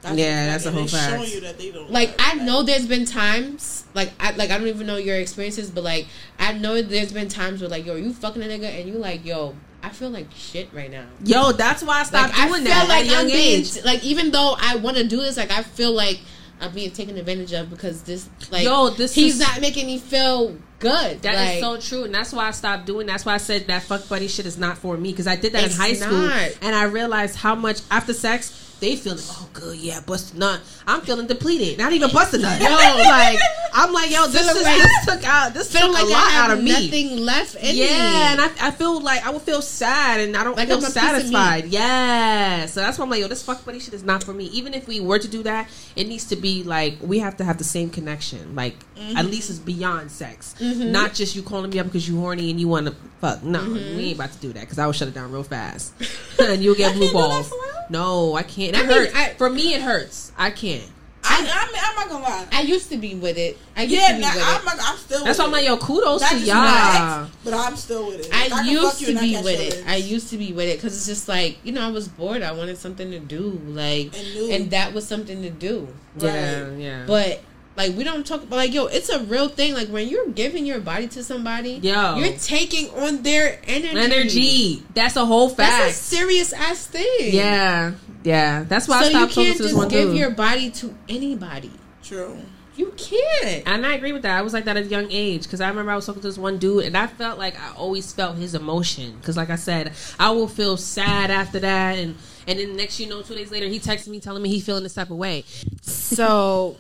Yeah, 0.05 0.47
that's 0.47 0.67
a 0.67 0.71
whole 0.71 0.83
they 0.83 0.89
fact. 0.89 1.11
showing 1.17 1.31
you 1.31 1.41
that 1.41 1.59
they 1.59 1.73
don't. 1.73 1.91
like 1.91 2.11
I 2.21 2.37
that. 2.37 2.45
know 2.45 2.63
there's 2.63 2.87
been 2.87 3.05
times 3.07 3.85
like 3.95 4.13
I 4.21 4.33
like 4.33 4.51
I 4.51 4.59
don't 4.59 4.69
even 4.69 4.87
know 4.87 4.99
your 4.99 5.17
experiences, 5.17 5.71
but 5.71 5.83
like 5.83 6.07
I 6.39 6.53
know 6.53 6.81
there's 6.83 7.13
been 7.13 7.29
times 7.29 7.61
where 7.61 7.71
like 7.71 7.87
yo 7.87 7.97
you 7.97 8.13
fucking 8.13 8.43
a 8.43 8.47
nigga 8.47 8.65
and 8.79 8.89
you 8.89 8.95
like 8.95 9.25
yo 9.25 9.55
I 9.83 9.89
feel 9.91 10.11
like 10.11 10.27
shit 10.33 10.69
right 10.73 10.91
now. 10.91 11.07
Yo, 11.25 11.53
that's 11.53 11.83
why 11.83 12.01
I 12.01 12.03
stopped 12.05 12.33
Like 12.33 12.39
I 12.41 12.49
doing 12.49 12.63
feel 12.65 12.73
that 12.73 12.89
like 12.89 12.99
at 12.99 13.07
a 13.07 13.11
young 13.11 13.21
I'm 13.23 13.27
being 13.29 13.65
like 13.85 14.05
even 14.05 14.31
though 14.31 14.55
I 14.61 14.77
want 14.77 14.97
to 14.97 15.05
do 15.05 15.17
this, 15.17 15.37
like 15.37 15.51
I 15.51 15.63
feel 15.63 15.93
like 15.93 16.21
I'm 16.61 16.73
being 16.73 16.91
taken 16.93 17.17
advantage 17.17 17.53
of 17.53 17.71
because 17.71 18.03
this 18.03 18.29
like 18.51 18.65
Yo, 18.65 18.91
this 18.91 19.15
he's 19.15 19.35
is- 19.35 19.41
not 19.41 19.61
making 19.61 19.87
me 19.87 19.99
feel 19.99 20.57
good. 20.79 21.23
That 21.23 21.35
is 21.35 21.63
like, 21.63 21.81
so 21.81 21.89
true, 21.89 22.05
and 22.05 22.15
that's 22.15 22.33
why 22.33 22.49
I 22.49 22.51
stopped 22.53 22.87
doing. 22.87 23.07
That's 23.07 23.25
why 23.25 23.35
I 23.35 23.39
said 23.39 23.67
that 23.69 23.83
fuck 23.83 24.09
buddy 24.09 24.29
shit 24.29 24.47
is 24.47 24.59
not 24.59 24.79
for 24.79 24.97
me 24.97 25.11
because 25.13 25.27
I 25.27 25.37
did 25.37 25.53
that 25.53 25.65
in 25.65 25.71
high 25.71 25.93
school, 25.95 26.19
not. 26.27 26.59
and 26.63 26.75
I 26.75 26.85
realized 26.85 27.37
how 27.37 27.55
much 27.55 27.81
after 27.91 28.13
sex 28.13 28.63
they 28.79 28.95
feeling. 28.95 29.19
Oh, 29.23 29.49
good, 29.55 29.79
yeah, 29.79 30.01
bust 30.01 30.35
a 30.35 30.39
nut. 30.39 30.61
I'm 30.87 31.01
feeling 31.01 31.27
depleted. 31.27 31.79
Not 31.79 31.93
even 31.95 32.11
bust 32.13 32.35
a 32.35 32.39
nut. 32.39 32.61
Yo, 32.61 32.67
like 32.71 33.39
I'm 33.73 33.91
like, 33.93 34.11
yo, 34.11 34.27
this 34.27 34.47
is 34.47 34.63
this 34.65 35.07
took 35.07 35.25
out. 35.27 35.55
This 35.55 35.73
feel 35.73 35.87
took 35.87 35.95
like 35.95 36.05
a 36.05 36.07
lot 36.09 36.33
out 36.35 36.51
of 36.51 36.63
me. 36.63 36.73
nothing 36.73 37.17
left 37.19 37.55
in 37.57 37.63
me. 37.75 37.81
Yeah, 37.87 38.33
and 38.33 38.41
I, 38.41 38.51
I 38.69 38.71
feel 38.73 39.01
like 39.01 39.25
I 39.27 39.31
would 39.31 39.41
feel 39.43 39.63
sad 39.63 40.21
and 40.21 40.37
I 40.37 40.45
don't 40.45 40.57
Like 40.59 40.69
feel 40.69 40.77
I'm 40.79 40.85
a 40.85 40.87
piece 40.89 40.97
of 40.97 41.03
meat. 41.03 41.09
satisfied. 41.11 41.65
Yeah, 41.67 42.67
so 42.67 42.81
that's 42.81 42.99
why 42.99 43.05
I'm 43.05 43.11
like, 43.11 43.21
yo, 43.21 43.29
this 43.29 43.43
fuck 43.43 43.65
buddy 43.65 43.81
shit 43.81 43.95
is 43.95 44.03
not 44.05 44.23
for 44.23 44.35
me. 44.35 44.45
Even 44.47 44.75
if 44.75 44.87
we 44.87 45.01
were 45.01 45.19
to 45.19 45.29
do 45.29 45.43
that, 45.45 45.71
it 45.97 46.07
needs 46.07 46.27
to 46.27 46.37
be 46.37 46.63
like 46.63 46.97
we 47.01 47.19
have 47.21 47.39
to 47.39 47.45
have 47.45 47.57
the 47.57 47.65
same 47.65 47.89
connection. 47.89 48.55
Like 48.55 48.77
Mm-hmm. 48.97 49.17
at 49.19 49.27
least 49.27 49.51
it's 49.51 49.59
beyond 49.59 50.11
sex, 50.11 50.55
not 50.61 51.13
just 51.15 51.37
you 51.37 51.43
calling 51.43 51.71
me 51.71 51.79
up 51.79 51.87
because 51.87 52.09
you 52.09 52.19
horny 52.19 52.51
and 52.51 52.59
you 52.59 52.67
want 52.69 52.87
to 52.87 52.95
fuck. 53.21 53.43
No, 53.43 53.61
Mm-hmm. 53.61 53.97
we 53.97 54.05
ain't 54.07 54.17
about 54.17 54.33
to 54.33 54.39
do 54.39 54.53
that 54.55 54.61
because 54.61 54.79
I 54.79 54.87
will 54.87 54.93
shut 54.95 55.09
it 55.09 55.15
down 55.15 55.31
real 55.33 55.43
fast, 55.43 55.93
and 56.41 56.63
you'll 56.63 56.75
get 56.75 56.95
blue 56.97 57.11
can't 57.11 57.17
do 57.17 57.19
that 57.23 57.51
balls. 57.51 57.53
No, 57.91 58.35
I 58.35 58.43
can't. 58.43 58.75
It 58.75 58.77
I 58.77 58.83
mean, 58.87 58.91
hurts. 58.99 59.15
I- 59.15 59.35
for 59.35 59.51
me, 59.51 59.75
it 59.75 59.83
hurts. 59.83 60.33
I 60.37 60.51
can't. 60.51 60.91
I, 61.29 61.39
I'm, 61.41 61.75
I'm 61.75 61.97
not 61.97 62.09
gonna 62.09 62.23
lie. 62.25 62.47
I 62.53 62.61
used 62.63 62.89
to 62.91 62.97
be 62.97 63.17
with 63.17 63.37
it. 63.37 63.59
I 63.77 63.83
used 63.83 63.95
Yeah, 63.97 64.09
to 64.11 64.15
be 64.15 64.21
nah, 64.23 64.29
with 64.35 64.43
I'm, 64.45 64.61
it. 64.61 64.65
not, 64.65 64.77
I'm 64.81 64.97
still. 64.97 65.25
That's 65.25 65.39
with 65.39 65.39
why 65.41 65.45
I'm 65.47 65.53
like, 65.53 65.67
yo, 65.67 65.77
kudos 65.77 66.21
Not 66.21 66.31
to 66.31 66.39
y'all. 66.39 66.55
my 66.55 67.27
but 67.43 67.53
I'm 67.55 67.75
still 67.77 68.07
with 68.07 68.21
it. 68.21 68.31
Like, 68.31 68.53
I 68.53 68.63
used 68.71 68.99
to 69.01 69.07
be 69.19 69.35
with 69.37 69.45
feelings. 69.59 69.75
it. 69.75 69.89
I 69.89 69.97
used 69.97 70.31
to 70.31 70.39
be 70.39 70.53
with 70.53 70.69
it 70.69 70.77
because 70.77 70.97
it's 70.97 71.07
just 71.07 71.29
like 71.29 71.59
you 71.65 71.73
know 71.73 71.83
I 71.87 71.91
was 71.91 72.07
bored. 72.07 72.43
I 72.43 72.53
wanted 72.53 72.79
something 72.79 73.11
to 73.11 73.19
do, 73.19 73.61
like, 73.67 74.17
And 74.17 74.53
and 74.53 74.71
that 74.71 74.95
was 74.95 75.05
something 75.07 75.43
to 75.43 75.51
do. 75.51 75.89
Yeah, 76.17 76.71
yeah. 76.77 77.05
But 77.09 77.41
like 77.77 77.95
we 77.97 78.05
don't 78.05 78.27
talk 78.27 78.43
about 78.43 78.57
like 78.57 78.73
yo, 78.75 78.87
it's 78.87 79.09
a 79.09 79.21
real 79.25 79.49
thing. 79.49 79.75
Like 79.75 79.89
when 79.89 80.09
you're 80.09 80.29
giving 80.31 80.65
your 80.67 80.81
body 80.81 81.07
to 81.09 81.23
somebody, 81.23 81.73
Yo. 81.83 82.17
you're 82.17 82.37
taking 82.39 82.91
on 82.91 83.23
their 83.23 83.61
energy. 83.65 83.99
energy. 83.99 84.83
That's 84.95 85.17
a 85.17 85.25
whole 85.27 85.49
fact. 85.49 85.71
That's 85.73 85.91
a 86.01 86.03
serious 86.03 86.53
ass 86.53 86.87
thing. 86.87 87.05
Yeah, 87.35 87.93
yeah. 88.25 88.65
That's 88.65 88.89
why 88.89 89.03
So 89.03 89.07
I 89.07 89.11
you 89.11 89.17
stopped 89.17 89.33
talking 89.35 89.45
can't 89.45 89.57
to 89.59 89.63
this 89.63 89.73
just 89.73 89.79
one 89.79 89.89
give 89.89 90.09
dude. 90.09 90.19
your 90.19 90.31
body 90.31 90.71
to 90.71 90.95
anybody. 91.09 91.71
True. 92.03 92.39
You 92.77 92.93
can't. 92.99 93.67
and 93.67 93.87
I 93.87 93.95
agree 93.95 94.13
with 94.13 94.21
that. 94.23 94.37
I 94.39 94.43
was 94.43 94.53
like 94.53 94.67
that 94.67 94.77
at 94.77 94.85
a 94.85 94.87
young 94.87 95.07
age 95.11 95.45
because 95.45 95.63
I 95.63 95.69
remember 95.69 95.93
I 95.93 95.97
was 95.97 96.05
talking 96.05 96.21
to 96.21 96.29
this 96.29 96.37
one 96.37 96.59
dude, 96.59 96.85
and 96.85 96.95
I 96.95 97.07
felt 97.07 97.39
like 97.39 97.59
I 97.59 97.73
always 97.75 98.13
felt 98.13 98.37
his 98.37 98.55
emotion. 98.55 99.17
Because, 99.19 99.35
like 99.35 99.49
I 99.49 99.57
said, 99.57 99.93
I 100.21 100.31
will 100.33 100.47
feel 100.47 100.77
sad 100.77 101.31
after 101.31 101.59
that, 101.61 101.97
and 101.97 102.17
and 102.47 102.59
then 102.59 102.77
next 102.77 103.01
you 103.01 103.09
know, 103.09 103.23
two 103.23 103.35
days 103.35 103.51
later, 103.51 103.67
he 103.67 103.81
texted 103.81 104.09
me 104.09 104.21
telling 104.21 104.43
me 104.43 104.51
he 104.51 104.61
feeling 104.61 104.83
this 104.83 104.93
type 104.93 105.09
of 105.11 105.17
way. 105.17 105.45
So, 105.81 106.77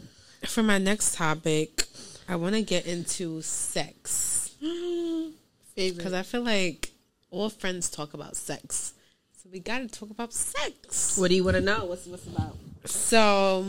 for 0.49 0.63
my 0.63 0.79
next 0.79 1.15
topic, 1.15 1.85
I 2.29 2.37
want 2.37 2.55
to 2.55 2.63
get 2.63 2.87
into 2.87 3.43
sex 3.43 4.55
because 5.77 6.13
I 6.13 6.23
feel 6.23 6.43
like 6.43 6.91
all 7.31 7.51
friends 7.51 7.91
talk 7.91 8.15
about 8.15 8.37
sex, 8.37 8.95
so 9.43 9.49
we 9.53 9.59
got 9.61 9.79
to 9.79 9.89
talk 9.89 10.11
about 10.11 10.33
sex. 10.33 11.19
What 11.19 11.29
do 11.29 11.37
you 11.37 11.45
want 11.45 11.57
to 11.57 11.61
know? 11.61 11.85
What's 11.85 12.07
what's 12.07 12.27
about? 12.27 12.57
So, 12.85 13.65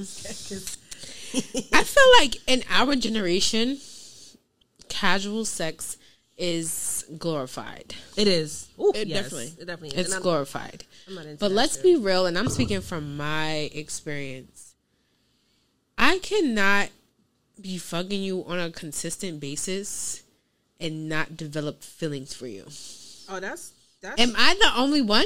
I 1.74 1.84
feel 1.84 2.04
like 2.20 2.36
in 2.48 2.64
our 2.70 2.96
generation, 2.96 3.78
casual 4.90 5.44
sex 5.46 5.98
is 6.38 7.04
glorified. 7.18 7.96
It 8.16 8.28
is. 8.28 8.68
Ooh, 8.80 8.92
It 8.94 9.08
yes. 9.08 9.24
definitely- 9.24 9.54
It 9.60 9.66
definitely 9.66 10.00
is. 10.00 10.08
It's 10.14 10.20
glorified. 10.20 10.84
I'm 11.08 11.16
not 11.16 11.26
into 11.26 11.38
But 11.40 11.52
let's 11.52 11.76
shit. 11.76 11.84
be 11.84 11.96
real, 11.96 12.28
and 12.28 12.38
I'm 12.38 12.50
speaking 12.50 12.82
from 12.82 13.18
my 13.18 13.72
experience. 13.74 14.67
I 15.98 16.20
cannot 16.20 16.90
be 17.60 17.78
fucking 17.78 18.22
you 18.22 18.44
on 18.48 18.60
a 18.60 18.70
consistent 18.70 19.40
basis 19.40 20.24
and 20.80 21.10
not 21.10 21.36
develop 21.36 21.82
feelings 21.82 22.34
for 22.34 22.48
you. 22.48 22.66
Oh, 23.30 23.40
that's 23.40 23.72
that's. 24.02 24.22
Am 24.22 24.34
I 24.38 24.56
the 24.56 24.72
only 24.80 25.02
one? 25.02 25.26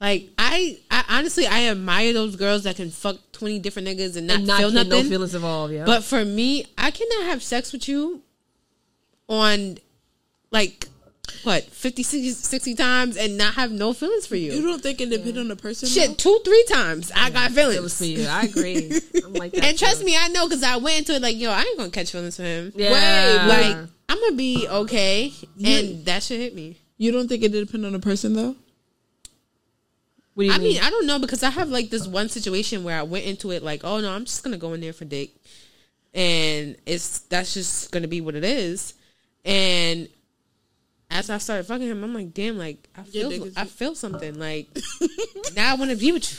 Like 0.00 0.28
I, 0.38 0.78
I 0.90 1.04
honestly, 1.08 1.46
I 1.46 1.68
admire 1.68 2.12
those 2.12 2.36
girls 2.36 2.62
that 2.64 2.76
can 2.76 2.90
fuck 2.90 3.16
twenty 3.32 3.58
different 3.58 3.88
niggas 3.88 4.16
and 4.16 4.28
not, 4.28 4.36
and 4.36 4.46
not 4.46 4.58
feel 4.60 4.70
nothing. 4.70 4.90
no 4.90 5.02
feelings 5.02 5.34
involved. 5.34 5.74
Yeah, 5.74 5.84
But 5.84 6.04
for 6.04 6.24
me, 6.24 6.66
I 6.78 6.90
cannot 6.90 7.24
have 7.24 7.42
sex 7.42 7.72
with 7.72 7.88
you 7.88 8.22
on 9.28 9.78
like 10.50 10.88
what 11.42 11.64
50 11.64 12.02
60, 12.02 12.30
60 12.30 12.74
times 12.74 13.16
and 13.16 13.36
not 13.38 13.54
have 13.54 13.70
no 13.70 13.92
feelings 13.92 14.26
for 14.26 14.36
you. 14.36 14.52
You 14.52 14.62
don't 14.62 14.82
think 14.82 15.00
it 15.00 15.10
depends 15.10 15.38
on 15.38 15.48
the 15.48 15.56
person? 15.56 15.88
Shit, 15.88 16.08
though? 16.10 16.14
two, 16.14 16.40
three 16.44 16.64
times 16.68 17.10
I 17.14 17.30
got 17.30 17.50
feelings 17.52 17.96
feelings. 17.96 17.98
for 17.98 18.04
you. 18.04 18.26
I 18.26 18.42
agree. 18.42 19.00
I'm 19.24 19.32
like 19.34 19.52
that. 19.52 19.64
And 19.64 19.78
trust 19.78 20.00
too. 20.00 20.06
me, 20.06 20.16
I 20.18 20.28
know 20.28 20.46
because 20.48 20.62
I 20.62 20.76
went 20.76 20.98
into 20.98 21.14
it 21.14 21.22
like, 21.22 21.36
yo, 21.36 21.50
I 21.50 21.62
ain't 21.62 21.78
gonna 21.78 21.90
catch 21.90 22.12
feelings 22.12 22.36
for 22.36 22.42
him. 22.42 22.72
Yeah. 22.74 23.46
Like, 23.48 23.88
I'm 24.08 24.20
gonna 24.20 24.36
be 24.36 24.66
okay, 24.68 25.32
and 25.64 26.04
that 26.06 26.22
should 26.22 26.40
hit 26.40 26.54
me. 26.54 26.78
You 26.96 27.12
don't 27.12 27.28
think 27.28 27.42
it 27.44 27.52
depends 27.52 27.86
on 27.86 27.92
the 27.92 27.98
person 28.00 28.32
though? 28.34 28.56
What 30.34 30.44
do 30.44 30.46
you 30.46 30.52
I 30.52 30.58
mean? 30.58 30.74
mean, 30.74 30.82
I 30.82 30.90
don't 30.90 31.06
know 31.06 31.18
because 31.18 31.42
I 31.42 31.50
have 31.50 31.68
like 31.68 31.90
this 31.90 32.06
one 32.06 32.28
situation 32.28 32.84
where 32.84 32.98
I 32.98 33.02
went 33.02 33.24
into 33.26 33.50
it 33.50 33.62
like, 33.62 33.82
oh 33.84 34.00
no, 34.00 34.12
I'm 34.12 34.24
just 34.24 34.42
gonna 34.44 34.56
go 34.56 34.72
in 34.72 34.80
there 34.80 34.92
for 34.92 35.04
dick, 35.04 35.30
and 36.14 36.76
it's 36.86 37.20
that's 37.20 37.54
just 37.54 37.90
gonna 37.90 38.08
be 38.08 38.20
what 38.20 38.34
it 38.34 38.44
is. 38.44 38.94
And 39.44 40.08
as 41.10 41.30
I 41.30 41.38
started 41.38 41.66
fucking 41.66 41.88
him, 41.88 42.04
I'm 42.04 42.14
like, 42.14 42.34
damn, 42.34 42.58
like 42.58 42.88
I 42.96 43.02
feel, 43.02 43.50
I 43.56 43.64
feel 43.64 43.94
something. 43.94 44.38
Like 44.38 44.68
now 45.54 45.72
I 45.72 45.74
want 45.74 45.90
to 45.90 45.96
be 45.96 46.12
with 46.12 46.30
you. 46.30 46.38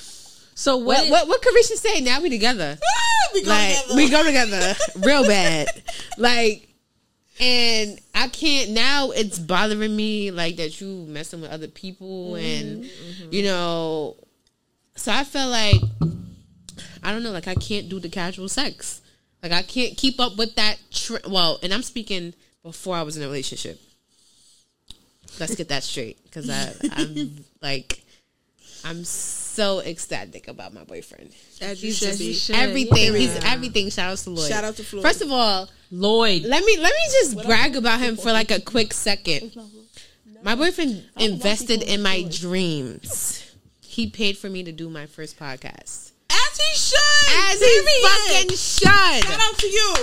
so 0.56 0.78
what? 0.78 1.10
What 1.10 1.28
what 1.28 1.28
what 1.28 1.42
Carisha 1.42 1.76
say? 1.76 2.02
Now 2.02 2.22
we 2.22 2.30
together. 2.30 2.78
we 3.34 3.44
go 3.44 3.50
like 3.50 3.76
together. 3.76 3.96
we 3.96 4.10
go 4.10 4.24
together 4.24 4.76
real 5.06 5.26
bad. 5.26 5.68
like, 6.18 6.70
and 7.40 8.00
I 8.14 8.28
can't 8.30 8.72
now. 8.72 9.12
It's 9.12 9.40
bothering 9.40 9.96
me 9.96 10.32
like 10.32 10.58
that 10.58 10.80
you 10.80 11.06
messing 11.08 11.42
with 11.42 11.52
other 11.52 11.68
people, 11.68 12.34
mm-hmm, 12.34 12.68
and 12.68 12.84
mm-hmm. 12.86 13.34
you 13.34 13.44
know. 13.44 14.16
So 14.96 15.12
I 15.12 15.24
feel 15.24 15.50
like 15.50 15.82
I 17.04 17.12
don't 17.12 17.24
know. 17.24 17.32
Like 17.32 17.48
I 17.48 17.56
can't 17.56 17.90
do 17.90 18.00
the 18.00 18.10
casual 18.10 18.50
sex. 18.50 19.02
Like 19.42 19.52
I 19.52 19.64
can't 19.64 19.98
keep 19.98 20.20
up 20.20 20.38
with 20.38 20.56
that. 20.56 20.78
Tr- 20.92 21.28
well, 21.28 21.60
and 21.64 21.74
I'm 21.74 21.84
speaking 21.84 22.34
before 22.64 22.96
I 22.96 23.02
was 23.02 23.18
in 23.18 23.24
a 23.24 23.28
relationship. 23.28 23.80
Let's 25.40 25.56
get 25.56 25.70
that 25.70 25.84
straight, 25.84 26.24
because 26.24 26.50
I 26.50 26.74
I'm 26.94 27.36
like 27.62 28.04
I'm 28.86 29.04
so 29.04 29.82
ecstatic 29.82 30.48
about 30.48 30.74
my 30.74 30.84
boyfriend. 30.84 31.32
As 31.62 31.84
you 31.84 31.88
He's 31.90 31.98
should 31.98 32.18
be. 32.18 32.34
should. 32.34 32.56
everything. 32.56 33.14
He's 33.16 33.36
everything. 33.44 33.90
Shout 33.90 34.12
out 34.14 34.18
to 34.20 34.30
Lloyd. 34.30 34.50
Shout 34.50 34.64
out 34.64 34.76
to 34.78 34.84
Floyd. 34.84 35.04
First 35.04 35.22
of 35.22 35.32
all, 35.32 35.70
Lloyd. 35.92 36.44
let 36.44 36.64
me 36.64 36.78
let 36.78 36.94
me 36.94 37.02
just 37.22 37.46
brag 37.46 37.76
about 37.76 38.00
him 38.00 38.16
for 38.16 38.32
like 38.32 38.52
a 38.52 38.62
quick 38.62 38.94
second. 38.94 39.56
My 40.44 40.56
boyfriend 40.56 41.04
invested 41.18 41.84
in 41.84 42.02
my 42.02 42.24
dreams. 42.30 43.46
He 43.82 44.10
paid 44.10 44.38
for 44.38 44.50
me 44.50 44.64
to 44.64 44.72
do 44.72 44.90
my 44.90 45.06
first 45.06 45.38
podcast. 45.38 46.12
As 46.30 46.58
he 46.58 46.78
should. 46.78 47.52
As 47.52 47.60
he 47.60 47.66
Period. 47.66 48.08
fucking 48.08 48.50
should. 48.52 49.28
Shout 49.28 49.40
out 49.42 49.58
to 49.58 49.68
you. 49.68 49.96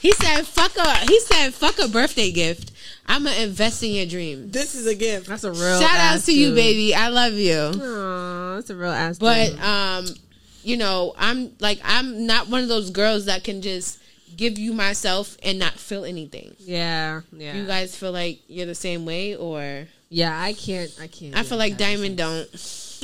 He 0.00 0.12
said, 0.12 0.46
"Fuck 0.46 0.76
a." 0.78 0.96
He 1.06 1.20
said, 1.20 1.52
"Fuck 1.52 1.78
a 1.78 1.88
birthday 1.88 2.30
gift. 2.30 2.71
I'm 3.06 3.24
gonna 3.24 3.36
invest 3.36 3.82
in 3.82 3.92
your 3.92 4.06
dreams." 4.06 4.52
This 4.52 4.74
is 4.74 4.86
a 4.86 4.94
gift. 4.94 5.26
That's 5.28 5.44
a 5.44 5.52
real. 5.52 5.80
Shout 5.80 5.90
out 5.90 6.14
ass 6.14 6.26
to 6.26 6.32
you, 6.32 6.54
baby. 6.54 6.94
I 6.94 7.08
love 7.08 7.34
you. 7.34 7.54
Aw, 7.54 8.54
that's 8.56 8.70
a 8.70 8.76
real 8.76 8.90
ass. 8.90 9.18
But 9.18 9.50
dude. 9.50 9.60
um, 9.60 10.06
you 10.62 10.76
know, 10.76 11.14
I'm 11.16 11.52
like 11.60 11.80
I'm 11.84 12.26
not 12.26 12.48
one 12.48 12.62
of 12.62 12.68
those 12.68 12.90
girls 12.90 13.26
that 13.26 13.44
can 13.44 13.62
just 13.62 13.98
give 14.36 14.58
you 14.58 14.72
myself 14.72 15.36
and 15.42 15.58
not 15.58 15.74
feel 15.74 16.04
anything. 16.04 16.54
yeah, 16.58 17.22
yeah. 17.32 17.54
You 17.54 17.66
guys 17.66 17.96
feel 17.96 18.12
like 18.12 18.40
you're 18.48 18.66
the 18.66 18.74
same 18.74 19.04
way, 19.04 19.36
or 19.36 19.86
yeah, 20.08 20.40
I 20.40 20.52
can't. 20.52 20.90
I 21.00 21.06
can't. 21.06 21.36
I 21.36 21.42
feel 21.42 21.58
like 21.58 21.72
type 21.72 21.80
Diamond 21.80 22.18
don't. 22.18 22.48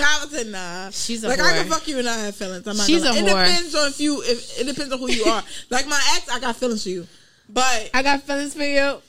I 0.00 0.24
was 0.24 0.34
in 0.34 0.52
nah. 0.52 0.90
She's 0.90 1.24
a 1.24 1.28
like 1.28 1.40
I 1.40 1.58
can 1.58 1.68
fuck 1.68 1.86
you 1.88 1.96
and 1.96 2.04
not 2.04 2.18
have 2.18 2.36
feelings. 2.36 2.66
I'm 2.66 2.76
not 2.76 2.86
She's 2.86 3.02
gonna, 3.02 3.18
a 3.18 3.22
It 3.22 3.26
depends 3.26 3.74
on 3.74 3.88
if 3.88 4.00
you. 4.00 4.22
If 4.22 4.60
it 4.60 4.64
depends 4.64 4.92
on 4.92 4.98
who 4.98 5.10
you 5.10 5.24
are. 5.24 5.42
like 5.70 5.86
my 5.86 6.00
ex, 6.16 6.28
I 6.28 6.38
got 6.38 6.56
feelings 6.56 6.82
for 6.84 6.90
you. 6.90 7.06
But 7.48 7.90
I 7.94 8.02
got 8.02 8.22
feelings 8.22 8.54
for 8.54 8.62
you. 8.62 9.00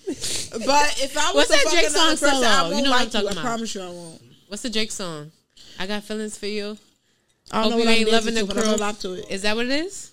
but 0.66 0.96
if 1.02 1.18
I 1.18 1.32
was 1.34 1.36
What's 1.36 1.50
that 1.50 1.72
Drake 1.72 1.90
song, 1.90 2.10
person, 2.12 2.30
Solo? 2.30 2.70
You 2.76 2.84
know 2.84 2.92
what 2.92 3.02
I'm 3.02 3.10
talking 3.10 3.32
you. 3.34 3.38
I 3.40 3.42
promise 3.42 3.76
you, 3.76 3.82
I 3.82 3.90
won't. 3.90 4.22
What's 4.48 4.64
the 4.64 4.70
Drake 4.70 4.92
song? 4.92 5.32
I 5.78 5.88
got 5.88 6.04
feelings 6.04 6.38
for 6.38 6.46
you. 6.48 6.78
I 7.52 7.64
don't 7.64 7.64
Hope 7.64 7.72
know 7.72 7.78
you 7.80 7.86
what 7.86 7.98
ain't 7.98 8.12
loving 8.12 8.34
the 8.36 8.42
to, 8.42 8.46
but 8.48 8.58
I'm 8.58 8.78
crew. 8.78 9.14
to 9.16 9.20
it. 9.20 9.32
Is 9.32 9.42
that 9.42 9.56
what 9.56 9.66
it 9.66 9.72
is? 9.72 10.12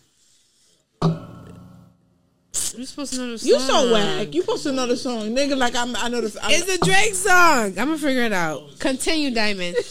You're 2.77 2.87
supposed 2.87 3.15
to 3.15 3.21
know 3.21 3.31
the 3.33 3.39
song. 3.39 3.49
You 3.49 3.61
so 3.61 3.93
whack. 3.93 4.35
You 4.35 4.41
supposed 4.43 4.63
to 4.65 4.73
know 4.73 4.87
the 4.87 4.97
song, 4.97 5.29
nigga. 5.35 5.57
Like 5.57 5.75
I'm. 5.77 5.95
I 5.97 6.09
know 6.09 6.21
the. 6.21 6.39
I, 6.43 6.53
It's 6.53 6.69
a 6.69 6.85
Drake 6.85 7.15
song. 7.15 7.67
I'm 7.67 7.75
gonna 7.75 7.99
figure 7.99 8.23
it 8.23 8.33
out. 8.33 8.79
Continue, 8.79 9.31
Diamond. 9.31 9.77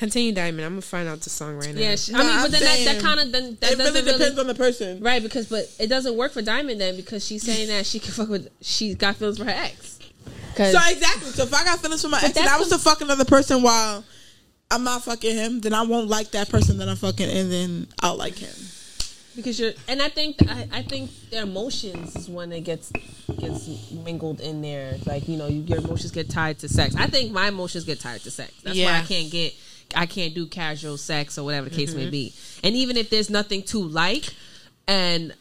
Continue, 0.00 0.32
Diamond. 0.32 0.64
I'm 0.64 0.72
gonna 0.72 0.80
find 0.80 1.06
out 1.10 1.20
the 1.20 1.28
song 1.28 1.56
right 1.58 1.74
now. 1.74 1.80
Yeah, 1.80 1.94
she, 1.94 2.12
No, 2.12 2.20
I 2.20 2.22
mean, 2.22 2.32
I'm 2.32 2.42
but 2.44 2.50
then 2.52 2.62
that, 2.62 2.94
that 2.94 3.02
kind 3.02 3.20
of 3.20 3.32
then 3.32 3.58
that 3.60 3.72
it 3.72 3.78
really 3.78 3.90
doesn't 3.92 4.04
depends 4.06 4.20
really 4.36 4.40
on 4.40 4.46
the 4.46 4.54
person. 4.54 5.00
right 5.02 5.22
because 5.22 5.46
but 5.46 5.70
it 5.78 5.88
doesn't 5.88 6.16
work 6.16 6.32
for 6.32 6.40
Diamond 6.40 6.80
then 6.80 6.96
because 6.96 7.22
she's 7.24 7.42
saying 7.42 7.68
that 7.68 7.84
she 7.84 7.98
can 7.98 8.12
fuck 8.12 8.30
with 8.30 8.48
she 8.62 8.94
got 8.94 9.16
feelings 9.16 9.36
for 9.36 9.44
her 9.44 9.50
ex. 9.50 9.98
So 10.56 10.62
exactly. 10.64 11.30
So 11.32 11.42
if 11.42 11.52
I 11.52 11.64
got 11.64 11.80
feelings 11.80 12.00
for 12.00 12.08
my 12.08 12.18
ex 12.24 12.34
and 12.34 12.48
I 12.48 12.58
was 12.58 12.70
the- 12.70 12.76
to 12.78 12.82
fuck 12.82 13.02
another 13.02 13.26
person 13.26 13.60
while 13.62 14.02
I'm 14.70 14.84
not 14.84 15.04
fucking 15.04 15.36
him, 15.36 15.60
then 15.60 15.74
I 15.74 15.82
won't 15.82 16.08
like 16.08 16.30
that 16.30 16.48
person 16.48 16.78
that 16.78 16.88
I'm 16.88 16.96
fucking, 16.96 17.28
and 17.28 17.52
then 17.52 17.86
I'll 18.02 18.16
like 18.16 18.38
him. 18.38 18.54
because 19.36 19.60
you're 19.60 19.72
and 19.86 20.00
I 20.00 20.08
think 20.08 20.36
I, 20.48 20.66
I 20.72 20.82
think 20.82 21.10
their 21.30 21.42
emotions 21.42 22.16
is 22.16 22.26
when 22.28 22.52
it 22.52 22.62
gets 22.62 22.90
gets 23.38 23.68
mingled 23.90 24.40
in 24.40 24.62
there. 24.62 24.96
Like 25.04 25.28
you 25.28 25.36
know 25.36 25.46
you, 25.46 25.60
your 25.62 25.78
emotions 25.78 26.10
get 26.10 26.30
tied 26.30 26.58
to 26.60 26.68
sex. 26.70 26.94
I 26.96 27.06
think 27.06 27.32
my 27.32 27.48
emotions 27.48 27.84
get 27.84 28.00
tied 28.00 28.20
to 28.22 28.30
sex. 28.30 28.50
That's 28.62 28.78
why 28.78 28.98
I 28.98 29.02
can't 29.02 29.30
get 29.30 29.52
I 29.96 30.06
can't 30.06 30.34
do 30.34 30.46
casual 30.46 30.96
sex 30.96 31.38
or 31.38 31.44
whatever 31.44 31.68
the 31.68 31.74
case 31.76 31.90
Mm-hmm. 31.90 31.98
may 32.04 32.10
be. 32.10 32.34
And 32.64 32.74
even 32.76 32.96
if 32.96 33.10
there's 33.10 33.30
nothing 33.30 33.62
to 33.64 33.78
like, 33.82 34.24
and 34.88 35.34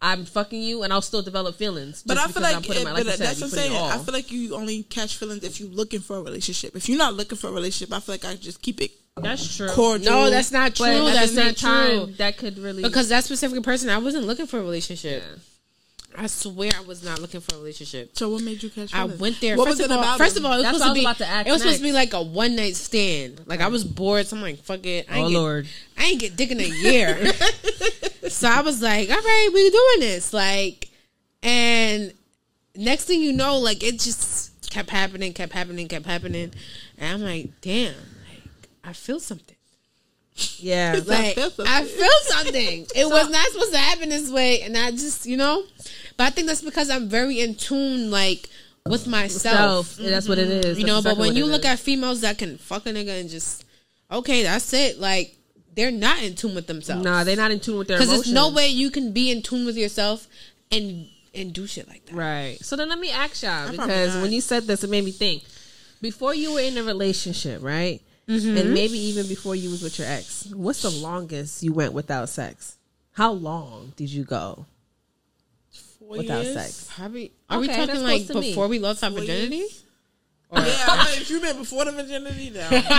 I'm 0.00 0.24
fucking 0.24 0.60
you, 0.60 0.82
and 0.82 0.92
I'll 0.92 1.00
still 1.02 1.22
develop 1.22 1.56
feelings. 1.56 2.02
But 2.04 2.18
I 2.18 2.26
feel 2.26 2.42
like, 2.42 2.56
I'm 2.56 2.64
it- 2.64 2.84
my, 2.84 2.92
but 2.92 2.94
like 2.94 3.04
you 3.04 3.10
said, 3.12 3.18
that's 3.20 3.40
what 3.40 3.46
I'm 3.46 3.50
saying. 3.50 3.76
I 3.76 3.98
feel 3.98 4.12
like 4.14 4.32
you 4.32 4.54
only 4.56 4.82
catch 4.84 5.16
feelings 5.16 5.44
if 5.44 5.60
you're 5.60 5.68
looking 5.70 6.00
for 6.00 6.16
a 6.16 6.22
relationship. 6.22 6.74
If 6.74 6.88
you're 6.88 6.98
not 6.98 7.14
looking 7.14 7.38
for 7.38 7.48
a 7.48 7.52
relationship, 7.52 7.94
I 7.94 8.00
feel 8.00 8.14
like 8.14 8.24
I 8.24 8.34
just 8.34 8.60
keep 8.62 8.80
it 8.80 8.90
That's 9.16 9.56
true. 9.56 9.68
cordial. 9.68 10.10
no, 10.12 10.30
that's 10.30 10.50
not 10.50 10.74
true. 10.74 10.86
But 10.86 10.94
at 10.96 11.14
That's 11.14 11.30
the 11.30 11.36
same 11.36 11.46
not 11.46 11.56
time, 11.56 11.96
true. 12.06 12.14
that 12.16 12.36
could 12.36 12.58
really 12.58 12.82
Because 12.82 13.08
that 13.10 13.22
specific 13.24 13.62
person, 13.62 13.90
I 13.90 13.98
wasn't 13.98 14.26
looking 14.26 14.46
for 14.46 14.58
a 14.58 14.62
relationship. 14.62 15.22
Yeah. 15.24 15.38
I 16.16 16.26
swear, 16.26 16.70
I 16.76 16.82
was 16.82 17.04
not 17.04 17.20
looking 17.20 17.40
for 17.40 17.54
a 17.54 17.58
relationship. 17.58 18.16
So 18.16 18.30
what 18.30 18.42
made 18.42 18.62
you 18.62 18.70
catch? 18.70 18.92
It? 18.92 18.94
I 18.94 19.02
feelings? 19.02 19.20
went 19.20 19.40
there. 19.40 19.56
What 19.56 19.68
first 19.68 19.78
was 19.78 19.86
of 19.86 19.90
it 19.90 19.94
all, 19.94 20.00
about 20.00 20.18
first 20.18 20.36
of 20.36 20.44
all, 20.44 20.52
it 20.52 20.58
was 20.58 20.66
supposed 20.66 20.82
what 21.04 21.16
to 21.16 21.24
be. 21.24 21.24
to 21.24 21.48
it 21.48 21.52
was 21.52 21.62
supposed 21.62 21.78
to 21.78 21.82
be 21.82 21.92
like 21.92 22.12
a 22.12 22.22
one 22.22 22.56
night 22.56 22.76
stand. 22.76 23.40
Like 23.46 23.60
I 23.60 23.68
was 23.68 23.84
bored, 23.84 24.26
so 24.26 24.36
I'm 24.36 24.42
like, 24.42 24.58
fuck 24.58 24.84
it. 24.84 25.06
I 25.10 25.14
oh, 25.14 25.16
ain't 25.16 25.26
Oh 25.26 25.28
get, 25.30 25.38
Lord. 25.38 25.66
I 25.98 26.04
ain't 26.04 26.20
get 26.20 26.36
dick 26.36 26.50
in 26.50 26.60
a 26.60 26.64
year. 26.64 27.32
so 28.28 28.48
I 28.48 28.60
was 28.60 28.82
like, 28.82 29.10
all 29.10 29.16
right, 29.16 29.50
we 29.52 29.70
doing 29.70 30.00
this. 30.00 30.32
Like, 30.32 30.90
and 31.42 32.12
next 32.76 33.04
thing 33.04 33.20
you 33.20 33.32
know, 33.32 33.58
like 33.58 33.82
it 33.82 33.98
just 33.98 34.70
kept 34.70 34.90
happening, 34.90 35.32
kept 35.32 35.52
happening, 35.52 35.88
kept 35.88 36.06
happening, 36.06 36.52
and 36.98 37.14
I'm 37.14 37.22
like, 37.22 37.50
damn, 37.60 37.94
like 38.28 38.68
I 38.84 38.92
feel 38.92 39.20
something. 39.20 39.56
Yeah. 40.58 41.00
Like 41.06 41.34
feel 41.34 41.50
something. 41.50 41.66
I 41.66 41.84
feel 41.84 42.08
something. 42.24 42.86
It 42.94 43.06
was 43.08 43.30
not 43.30 43.46
supposed 43.48 43.72
to 43.72 43.78
happen 43.78 44.08
this 44.08 44.30
way, 44.30 44.62
and 44.62 44.76
I 44.76 44.90
just, 44.90 45.26
you 45.26 45.36
know. 45.36 45.64
But 46.16 46.24
I 46.24 46.30
think 46.30 46.46
that's 46.46 46.62
because 46.62 46.90
I'm 46.90 47.08
very 47.08 47.40
in 47.40 47.54
tune, 47.54 48.10
like 48.10 48.48
with 48.88 49.06
myself. 49.06 49.86
Self. 49.86 49.98
Yeah, 49.98 50.10
that's 50.10 50.28
what 50.28 50.38
it 50.38 50.48
mm-hmm. 50.48 50.70
is. 50.70 50.78
You 50.78 50.86
know, 50.86 51.00
That's 51.00 51.16
but 51.16 51.20
when 51.20 51.36
you 51.36 51.46
look 51.46 51.64
is. 51.64 51.70
at 51.70 51.78
females 51.78 52.22
that 52.22 52.38
can 52.38 52.58
fuck 52.58 52.86
a 52.86 52.90
nigga 52.90 53.20
and 53.20 53.28
just, 53.28 53.64
okay, 54.10 54.42
that's 54.42 54.72
it. 54.72 54.98
Like 54.98 55.36
they're 55.74 55.90
not 55.90 56.22
in 56.22 56.34
tune 56.34 56.54
with 56.54 56.66
themselves. 56.66 57.04
Nah, 57.04 57.24
they're 57.24 57.36
not 57.36 57.50
in 57.50 57.60
tune 57.60 57.78
with 57.78 57.88
their 57.88 57.98
because 57.98 58.10
there's 58.10 58.32
no 58.32 58.50
way 58.50 58.68
you 58.68 58.90
can 58.90 59.12
be 59.12 59.30
in 59.30 59.42
tune 59.42 59.64
with 59.66 59.76
yourself 59.76 60.26
and 60.70 61.08
and 61.34 61.52
do 61.52 61.66
shit 61.66 61.88
like 61.88 62.04
that. 62.06 62.14
Right. 62.14 62.58
So 62.60 62.76
then 62.76 62.88
let 62.88 62.98
me 62.98 63.10
ask 63.10 63.42
y'all 63.42 63.68
probably 63.68 63.78
because 63.78 64.20
when 64.20 64.32
you 64.32 64.40
said 64.40 64.64
this, 64.64 64.84
it 64.84 64.90
made 64.90 65.04
me 65.04 65.12
think. 65.12 65.44
Before 66.00 66.34
you 66.34 66.54
were 66.54 66.60
in 66.60 66.76
a 66.76 66.82
relationship, 66.82 67.62
right? 67.62 68.02
Mm-hmm. 68.28 68.56
And 68.56 68.74
maybe 68.74 68.98
even 68.98 69.26
before 69.26 69.56
you 69.56 69.70
was 69.70 69.82
with 69.82 69.98
your 69.98 70.08
ex, 70.08 70.46
what's 70.54 70.82
the 70.82 70.90
longest 70.90 71.62
you 71.62 71.72
went 71.72 71.92
without 71.92 72.28
sex? 72.28 72.78
How 73.12 73.32
long 73.32 73.92
did 73.96 74.10
you 74.10 74.24
go 74.24 74.66
Four 75.98 76.18
without 76.18 76.44
years? 76.44 76.54
sex? 76.54 76.88
Probably. 76.94 77.32
Are 77.50 77.58
we 77.60 77.66
talking 77.68 78.02
like 78.02 78.26
close 78.26 78.28
to 78.28 78.34
me. 78.40 78.50
before 78.50 78.68
we 78.68 78.78
lost 78.78 79.02
our 79.04 79.10
Four 79.10 79.20
virginity? 79.20 79.56
years? 79.56 79.84
Yeah, 80.54 80.60
I 80.60 81.10
mean, 81.10 81.22
if 81.22 81.30
you 81.30 81.40
meant 81.40 81.56
before 81.56 81.86
the 81.86 81.92
virginity, 81.92 82.50
now 82.50 82.68
No, 82.68 82.76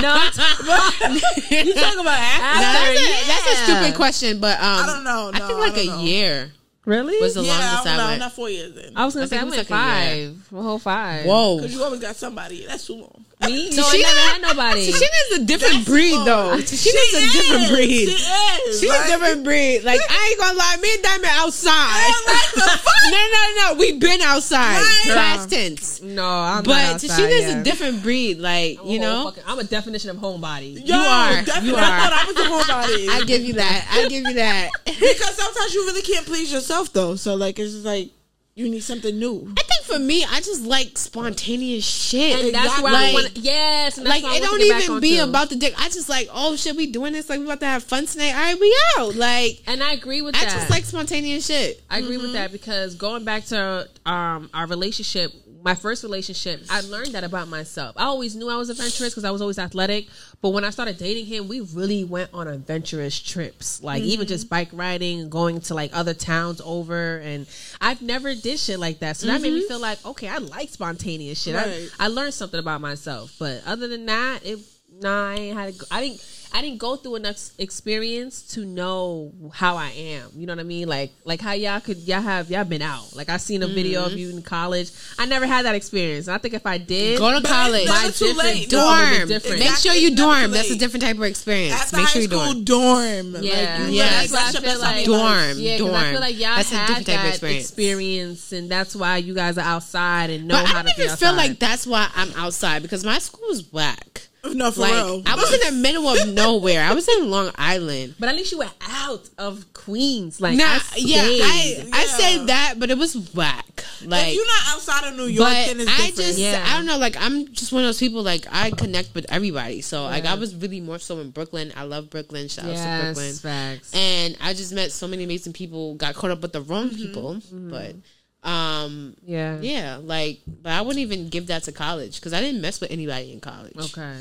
you 1.51 1.73
talking 1.75 1.99
about 1.99 2.17
after? 2.17 2.41
That's, 2.41 2.89
a, 2.89 3.03
yeah. 3.03 3.23
that's 3.27 3.47
a 3.51 3.55
stupid 3.63 3.95
question, 3.95 4.39
but 4.39 4.57
um, 4.57 4.63
I 4.65 4.85
don't 4.87 5.03
know. 5.03 5.29
I 5.31 5.39
think 5.47 5.59
like 5.59 5.75
don't 5.75 5.83
a 5.83 5.91
know. 5.91 6.01
year. 6.01 6.51
Really? 6.85 7.21
Was 7.21 7.35
the 7.35 7.43
yeah, 7.43 7.51
longest 7.51 7.85
I, 7.87 7.93
I 7.93 7.97
no, 7.97 8.05
went. 8.07 8.19
not 8.21 8.31
four 8.33 8.49
years 8.49 8.73
then. 8.73 8.93
I 8.95 9.05
was 9.05 9.13
gonna 9.13 9.25
I 9.25 9.29
say 9.29 9.37
I 9.37 9.43
went 9.43 9.51
was 9.51 9.57
like 9.57 9.67
a 9.67 9.69
five, 9.69 10.49
a 10.51 10.61
whole 10.63 10.79
five. 10.79 11.25
Whoa. 11.27 11.57
Because 11.57 11.73
you 11.75 11.83
always 11.83 11.99
got 11.99 12.15
somebody. 12.15 12.65
That's 12.65 12.87
too 12.87 12.95
long. 12.95 13.23
Me? 13.45 13.69
No, 13.75 13.83
she 13.83 13.99
I 13.99 14.01
never 14.01 14.19
had 14.19 14.41
nobody. 14.41 14.85
She 14.85 14.91
Tashina's 14.91 15.37
a 15.39 15.45
different 15.45 15.73
That's 15.75 15.85
breed, 15.85 16.13
though. 16.25 16.57
Tashina's 16.57 17.13
a 17.13 17.31
different 17.33 17.69
breed. 17.69 18.07
She 18.09 18.13
is. 18.13 18.79
She's 18.79 18.89
Like, 18.89 19.05
a 19.05 19.07
different 19.07 19.43
breed. 19.43 19.83
Like 19.83 19.99
I 20.09 20.27
ain't 20.29 20.39
gonna 20.39 20.57
lie, 20.57 20.77
me 20.81 20.93
and 20.93 21.03
Diamond 21.03 21.25
outside. 21.31 22.11
Fuck? 22.25 22.85
no, 23.11 23.27
no, 23.31 23.53
no. 23.73 23.79
We've 23.79 23.99
been 23.99 24.21
outside. 24.21 24.77
Right. 24.77 25.13
Past 25.13 25.49
tense. 25.49 26.01
No, 26.01 26.25
I'm 26.27 26.63
But 26.63 26.69
not 26.91 27.01
Tashina's 27.01 27.41
yeah. 27.47 27.59
a 27.61 27.63
different 27.63 28.01
breed. 28.03 28.39
Like 28.39 28.79
I'm 28.79 28.87
you 28.87 28.99
know, 28.99 29.25
fucking- 29.25 29.43
I'm 29.47 29.59
a 29.59 29.63
definition 29.63 30.09
of 30.11 30.17
homebody. 30.17 30.85
Yo, 30.87 30.95
are. 30.95 31.41
Definitely. 31.43 31.69
You 31.69 31.75
I 31.75 31.79
are. 31.81 31.99
thought 31.99 32.13
I 32.13 32.25
was 32.27 32.35
a 32.37 32.49
homebody. 32.49 33.09
I 33.21 33.23
give 33.25 33.43
you 33.43 33.53
that. 33.53 33.87
I 33.91 34.07
give 34.07 34.23
you 34.23 34.33
that. 34.35 34.69
because 34.85 35.35
sometimes 35.35 35.73
you 35.73 35.85
really 35.85 36.01
can't 36.01 36.25
please 36.25 36.51
yourself 36.51 36.91
though. 36.93 37.15
So 37.15 37.35
like 37.35 37.59
it's 37.59 37.73
just 37.73 37.85
like 37.85 38.09
you 38.55 38.69
need 38.69 38.83
something 38.83 39.17
new. 39.17 39.51
I 39.57 39.63
think 39.63 39.85
for 39.85 39.97
me, 39.97 40.23
I 40.23 40.39
just 40.39 40.63
like 40.63 40.95
spontaneous 40.97 41.83
shit. 41.83 42.39
And 42.39 42.53
that's 42.53 42.81
where 42.83 42.93
like, 42.93 43.09
I 43.09 43.13
want. 43.13 43.37
Yes, 43.37 43.97
and 43.97 44.07
like 44.07 44.23
it 44.23 44.43
don't 44.43 44.59
to 44.59 44.65
get 44.65 44.73
back 44.73 44.83
even 44.83 44.99
be 44.99 45.19
onto. 45.19 45.29
about 45.29 45.49
the 45.49 45.55
dick. 45.55 45.73
I 45.77 45.89
just 45.89 46.07
like, 46.07 46.29
oh 46.31 46.55
shit, 46.55 46.75
we 46.75 46.87
doing 46.87 47.13
this. 47.13 47.29
Like 47.29 47.39
we 47.39 47.45
about 47.45 47.61
to 47.61 47.65
have 47.65 47.83
fun 47.83 48.05
tonight. 48.05 48.33
All 48.33 48.35
right, 48.35 48.59
we 48.59 48.77
out. 48.97 49.15
Like 49.15 49.63
And 49.65 49.81
I 49.81 49.93
agree 49.93 50.21
with 50.21 50.35
I 50.35 50.41
that. 50.41 50.53
I 50.53 50.57
just 50.57 50.69
like 50.69 50.85
spontaneous 50.85 51.47
shit. 51.47 51.81
I 51.89 51.99
agree 51.99 52.17
with 52.17 52.33
that 52.33 52.51
because 52.51 52.93
going 52.93 53.25
back 53.25 53.45
to 53.45 53.89
um, 54.05 54.49
our 54.53 54.67
relationship, 54.67 55.31
my 55.63 55.75
first 55.75 56.03
relationship, 56.03 56.61
I 56.69 56.81
learned 56.81 57.13
that 57.13 57.23
about 57.23 57.47
myself. 57.47 57.95
I 57.97 58.03
always 58.03 58.35
knew 58.35 58.49
I 58.49 58.57
was 58.57 58.69
adventurous 58.69 59.13
because 59.13 59.23
I 59.23 59.31
was 59.31 59.41
always 59.41 59.57
athletic. 59.57 60.07
But 60.41 60.49
when 60.49 60.65
I 60.65 60.71
started 60.71 60.97
dating 60.97 61.25
him, 61.25 61.47
we 61.47 61.61
really 61.61 62.03
went 62.03 62.31
on 62.33 62.49
adventurous 62.49 63.19
trips, 63.19 63.81
like 63.81 64.03
even 64.03 64.27
just 64.27 64.45
mm-hmm. 64.45 64.55
bike 64.55 64.69
riding, 64.73 65.29
going 65.29 65.61
to 65.61 65.73
like 65.73 65.91
other 65.93 66.13
towns 66.13 66.61
over. 66.65 67.17
And 67.19 67.47
I've 67.79 68.01
never 68.01 68.35
did 68.35 68.59
shit 68.59 68.77
like 68.77 68.99
that, 68.99 69.15
so 69.15 69.27
that 69.27 69.41
made 69.41 69.53
me 69.53 69.59
mm-hmm. 69.59 69.67
feel 69.69 69.79
like 69.79 70.05
okay, 70.05 70.27
I 70.27 70.39
like 70.39 70.69
spontaneous 70.69 71.41
shit. 71.41 71.55
Right. 71.55 71.89
I, 71.97 72.05
I 72.05 72.07
learned 72.09 72.33
something 72.33 72.59
about 72.59 72.81
myself. 72.81 73.33
But 73.39 73.63
other 73.65 73.87
than 73.87 74.05
that, 74.07 74.45
it 74.45 74.59
nah, 75.01 75.29
I 75.29 75.35
ain't 75.35 75.57
had 75.57 75.75
I 75.89 76.01
didn't. 76.01 76.42
I 76.55 76.61
didn't 76.61 76.77
go 76.77 76.95
through 76.95 77.15
enough 77.15 77.49
experience 77.57 78.43
to 78.53 78.63
know 78.63 79.31
how 79.53 79.75
I 79.75 79.89
am. 79.89 80.29
You 80.35 80.45
know 80.45 80.53
what 80.53 80.59
I 80.59 80.63
mean? 80.63 80.87
Like 80.87 81.11
like 81.25 81.41
how 81.41 81.53
y'all 81.53 81.79
could 81.79 81.97
y'all 81.97 82.21
have 82.21 82.51
y'all 82.51 82.63
been 82.63 82.83
out. 82.83 83.15
Like 83.15 83.27
I 83.29 83.37
seen 83.37 83.63
a 83.63 83.67
video 83.67 84.05
of 84.05 84.11
mm-hmm. 84.11 84.19
you 84.19 84.29
in 84.29 84.41
college. 84.43 84.91
I 85.17 85.25
never 85.25 85.47
had 85.47 85.65
that 85.65 85.73
experience. 85.73 86.27
And 86.27 86.35
I 86.35 86.37
think 86.37 86.53
if 86.53 86.65
I 86.67 86.77
did, 86.77 87.17
Go 87.17 87.33
to 87.33 87.41
But 87.41 87.49
college. 87.51 87.87
My 87.87 88.11
too 88.13 88.25
different 88.27 88.37
late. 88.37 88.69
dorm 88.69 88.83
No. 88.83 89.17
would 89.19 89.27
different. 89.29 89.59
Make 89.59 89.75
sure 89.77 89.93
you 89.93 90.15
dorm. 90.15 90.51
That's 90.51 90.69
a 90.69 90.77
different 90.77 91.03
type 91.03 91.17
of 91.17 91.23
experience. 91.23 91.73
At 91.73 91.87
the 91.87 91.97
Make 91.97 92.07
sure 92.09 92.21
you 92.21 92.27
school 92.27 92.53
dorm. 92.53 92.63
dorm. 92.63 93.43
Yeah, 93.43 93.51
like, 93.53 93.93
yeah. 93.93 94.03
learn 94.03 94.11
That's 94.11 94.31
why 94.31 94.47
I 94.47 94.51
feel 94.51 94.79
like. 94.79 95.05
Dorm. 95.05 95.57
Yeah, 95.57 95.77
because 95.77 95.93
I 95.93 96.11
feel 96.11 96.21
like 96.21 96.39
y'all 96.39 96.55
That's 96.57 96.71
a 96.71 96.75
had 96.75 96.87
different 96.87 97.07
type 97.07 97.15
of 97.17 97.23
that 97.23 97.29
experience. 97.29 97.63
experience. 97.65 98.51
and 98.51 98.69
that's 98.69 98.95
why 98.95 99.17
you 99.17 99.33
guys 99.33 99.57
are 99.57 99.61
outside 99.65 100.29
and 100.29 100.47
know 100.47 100.55
But 100.61 100.67
how 100.67 100.79
I 100.79 100.81
to 100.83 100.87
don't 100.89 100.97
be 100.97 101.03
even 101.03 101.17
feel 101.17 101.29
outside. 101.29 101.49
like 101.49 101.59
that's 101.59 101.87
why 101.87 102.09
I'm 102.15 102.31
outside 102.33 102.83
because 102.83 103.03
my 103.03 103.17
school 103.17 103.47
was 103.47 103.71
whack. 103.73 104.27
No, 104.45 104.71
for 104.71 104.81
Like 104.81 104.91
real. 104.93 105.23
I 105.25 105.35
was 105.35 105.53
in 105.53 105.73
the 105.75 105.81
middle 105.81 106.07
of 106.07 106.27
nowhere. 106.33 106.83
I 106.83 106.93
was 106.93 107.07
in 107.07 107.29
Long 107.31 107.51
Island. 107.55 108.15
But 108.19 108.27
at 108.29 108.35
least 108.35 108.51
you 108.51 108.57
were 108.59 108.69
out 108.81 109.29
of 109.37 109.71
Queens. 109.73 110.41
Like, 110.41 110.57
Nah, 110.57 110.65
I 110.65 110.81
yeah, 110.97 111.21
I 111.21 111.27
stayed. 111.29 111.89
I 111.93 112.05
say 112.05 112.45
that, 112.47 112.75
but 112.77 112.91
it 112.91 112.97
was 112.97 113.15
whack. 113.33 113.85
Like 114.05 114.27
if 114.29 114.35
you're 114.35 114.45
not 114.45 114.75
outside 114.75 115.07
of 115.09 115.15
New 115.17 115.27
York, 115.27 115.47
but 115.49 115.67
then 115.67 115.79
it's 115.79 115.89
I 115.89 115.95
different. 116.07 116.15
just 116.17 116.39
Yeah. 116.39 116.63
I 116.67 116.75
don't 116.75 116.85
know. 116.85 116.97
Like 116.97 117.15
I'm 117.17 117.47
just 117.53 117.71
one 117.71 117.83
of 117.83 117.87
those 117.87 117.99
people. 117.99 118.21
Like 118.21 118.45
I 118.51 118.71
connect 118.71 119.15
with 119.15 119.25
everybody. 119.29 119.79
So 119.81 120.03
like 120.03 120.25
I 120.25 120.35
was 120.35 120.53
really 120.55 120.81
more 120.81 120.99
so 120.99 121.19
in 121.19 121.29
Brooklyn. 121.31 121.71
I 121.77 121.83
love 121.83 122.09
Brooklyn. 122.09 122.49
Shout 122.49 122.65
out 122.65 122.75
to 122.75 123.03
Brooklyn. 123.05 123.33
facts. 123.35 123.93
And 123.95 124.35
I 124.41 124.53
just 124.53 124.73
met 124.73 124.91
so 124.91 125.07
many 125.07 125.23
amazing 125.23 125.53
people. 125.53 125.95
Got 125.95 126.15
caught 126.15 126.31
up 126.31 126.41
with 126.41 126.51
the 126.51 126.61
wrong 126.61 126.89
Mm-hmm. 126.89 126.97
people, 126.97 127.41
but. 127.69 127.95
Um. 128.43 129.15
yeah. 129.25 129.59
Yeah. 129.61 129.99
Like, 130.01 130.41
but 130.61 130.71
I 130.73 130.81
wouldn't 130.81 130.99
even 130.99 131.29
give 131.29 131.47
that 131.47 131.63
to 131.63 131.71
college 131.71 132.15
because 132.19 132.33
I 132.33 132.41
didn't 132.41 132.61
mess 132.61 132.81
with 132.81 132.91
anybody 132.91 133.31
in 133.31 133.39
college. 133.39 133.75
Okay. 133.77 134.17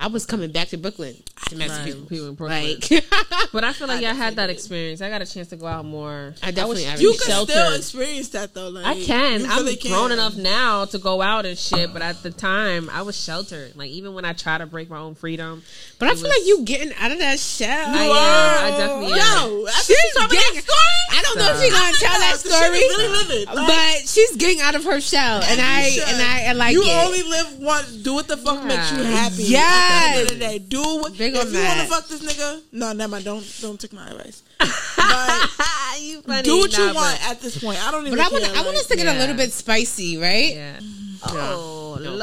I 0.00 0.06
was 0.06 0.26
coming 0.26 0.52
back 0.52 0.68
to 0.68 0.76
Brooklyn 0.78 1.16
to 1.48 1.56
mess 1.56 1.70
Right, 1.70 1.86
with 1.86 1.94
people. 1.94 2.08
people 2.08 2.28
in 2.28 2.34
Brooklyn. 2.36 2.76
Like, 2.88 3.04
But 3.52 3.64
I 3.64 3.72
feel 3.72 3.88
like 3.88 3.98
I 4.04 4.06
y'all 4.06 4.14
had 4.14 4.36
that 4.36 4.46
did. 4.46 4.54
experience. 4.54 5.02
I 5.02 5.08
got 5.10 5.22
a 5.22 5.26
chance 5.26 5.48
to 5.48 5.56
go 5.56 5.66
out 5.66 5.84
more. 5.86 6.34
I 6.40 6.52
definitely 6.52 6.84
was 6.84 7.02
you 7.02 7.10
can 7.14 7.26
sheltered. 7.26 7.50
still 7.52 7.74
experience 7.74 8.28
that 8.28 8.54
though. 8.54 8.68
Like, 8.68 8.86
I 8.86 8.94
can. 9.02 9.44
I'm 9.44 9.64
really 9.64 9.74
grown 9.74 10.10
can. 10.10 10.12
enough 10.12 10.36
now 10.36 10.84
to 10.84 10.98
go 10.98 11.20
out 11.20 11.46
and 11.46 11.58
shit, 11.58 11.92
but 11.92 12.00
at 12.00 12.22
the 12.22 12.30
time 12.30 12.88
I 12.90 13.02
was 13.02 13.20
sheltered. 13.20 13.74
Like 13.74 13.90
even 13.90 14.14
when 14.14 14.24
I 14.24 14.34
try 14.34 14.56
to 14.56 14.66
break 14.66 14.88
my 14.88 14.98
own 14.98 15.16
freedom, 15.16 15.64
but 15.98 16.06
I 16.06 16.14
feel 16.14 16.22
was- 16.22 16.30
like 16.30 16.46
you 16.46 16.62
getting 16.64 16.94
out 16.94 17.10
of 17.10 17.18
that 17.18 17.40
shell. 17.40 17.68
I 17.88 18.04
am. 18.04 18.74
I 18.74 18.78
definitely 18.78 19.18
am. 19.20 19.50
Yo, 19.50 19.66
after 19.66 19.82
She's 19.82 19.96
she 19.96 20.16
told 20.16 20.30
me 20.30 20.36
that 20.36 20.44
getting- 20.54 20.62
story, 20.62 21.18
I 21.58 21.68
don't 21.68 21.72
know 21.72 21.88
if 21.88 21.96
Stop. 21.96 21.98
she's 21.98 21.98
gonna 21.98 21.98
tell 21.98 22.18
that 22.20 22.38
the 22.42 22.48
shit 22.48 22.52
is 22.52 22.56
story, 22.56 22.78
really 22.78 23.24
vivid. 23.24 23.46
Like, 23.54 23.66
but 23.68 24.08
she's 24.08 24.36
getting 24.36 24.60
out 24.60 24.74
of 24.74 24.84
her 24.84 25.00
shell, 25.00 25.42
and 25.42 25.60
I 25.60 25.86
you 25.86 25.90
should. 25.92 26.08
and 26.08 26.22
I, 26.22 26.44
I 26.46 26.52
like 26.52 26.72
you 26.72 26.82
it. 26.84 27.04
only 27.04 27.22
live 27.22 27.58
once. 27.58 27.88
Do 27.96 28.14
what 28.14 28.28
the 28.28 28.36
fuck 28.36 28.58
Yeah. 28.62 28.64
makes 28.68 28.92
you 28.92 29.02
happy. 29.02 29.42
Yes. 29.44 29.64
At 29.64 30.12
the 30.14 30.18
end 30.20 30.28
of 30.28 30.34
the 30.34 30.40
day, 30.44 30.58
do 30.58 30.80
what. 31.00 31.16
Big 31.18 31.34
if 31.34 31.38
you 31.38 31.38
want 31.40 31.52
that. 31.52 31.82
to 31.84 31.88
fuck 31.90 32.08
this 32.08 32.22
nigga, 32.22 32.60
no, 32.72 32.92
never 32.92 33.10
mind. 33.12 33.24
Don't 33.24 33.44
don't 33.60 33.80
take 33.80 33.92
my 33.92 34.08
advice. 34.08 34.42
But 34.98 36.00
you 36.02 36.20
funny. 36.22 36.42
do 36.42 36.58
what 36.58 36.76
you 36.76 36.86
Nah, 36.86 36.94
want 36.94 37.18
but- 37.20 37.30
at 37.30 37.40
this 37.40 37.58
point. 37.62 37.78
I 37.86 37.90
don't 37.90 38.06
even. 38.06 38.18
but 38.18 38.26
I 38.26 38.30
want 38.30 38.44
care, 38.44 38.56
I 38.56 38.62
want 38.62 38.76
us 38.76 38.86
to 38.86 38.96
get 38.96 39.06
a 39.06 39.18
little 39.18 39.36
bit 39.36 39.52
spicy, 39.52 40.16
right? 40.18 40.54
Yeah. 40.54 40.80
Oh 41.26 41.98
lord. 42.00 42.20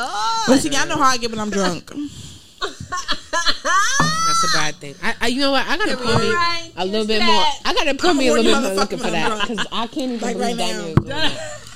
But 0.47 0.59
see, 0.59 0.75
I 0.75 0.85
know 0.85 0.95
how 0.97 1.09
I 1.09 1.17
get 1.17 1.29
when 1.31 1.39
I'm 1.39 1.49
drunk. 1.49 1.91
That's 2.61 4.43
a 4.53 4.57
bad 4.57 4.75
thing. 4.75 4.95
I, 5.03 5.15
I 5.21 5.27
you 5.27 5.39
know 5.39 5.51
what? 5.51 5.65
I 5.67 5.77
gotta 5.77 5.97
put 5.97 6.05
me 6.19 6.27
Alright, 6.29 6.71
a 6.77 6.85
little 6.85 7.07
bit 7.07 7.19
that. 7.19 7.27
more. 7.27 7.71
I 7.71 7.73
gotta 7.73 7.93
put 7.95 8.15
me 8.15 8.27
a 8.27 8.33
little 8.33 8.51
bit 8.51 8.61
more 8.61 8.73
looking 8.73 8.97
for 8.99 9.09
that 9.11 9.41
because 9.47 9.65
I 9.71 9.87
can't 9.87 10.11
even 10.13 10.19
Like 10.19 10.37
believe 10.37 10.57
right 10.57 10.95
that. 10.95 11.05
now. 11.05 11.25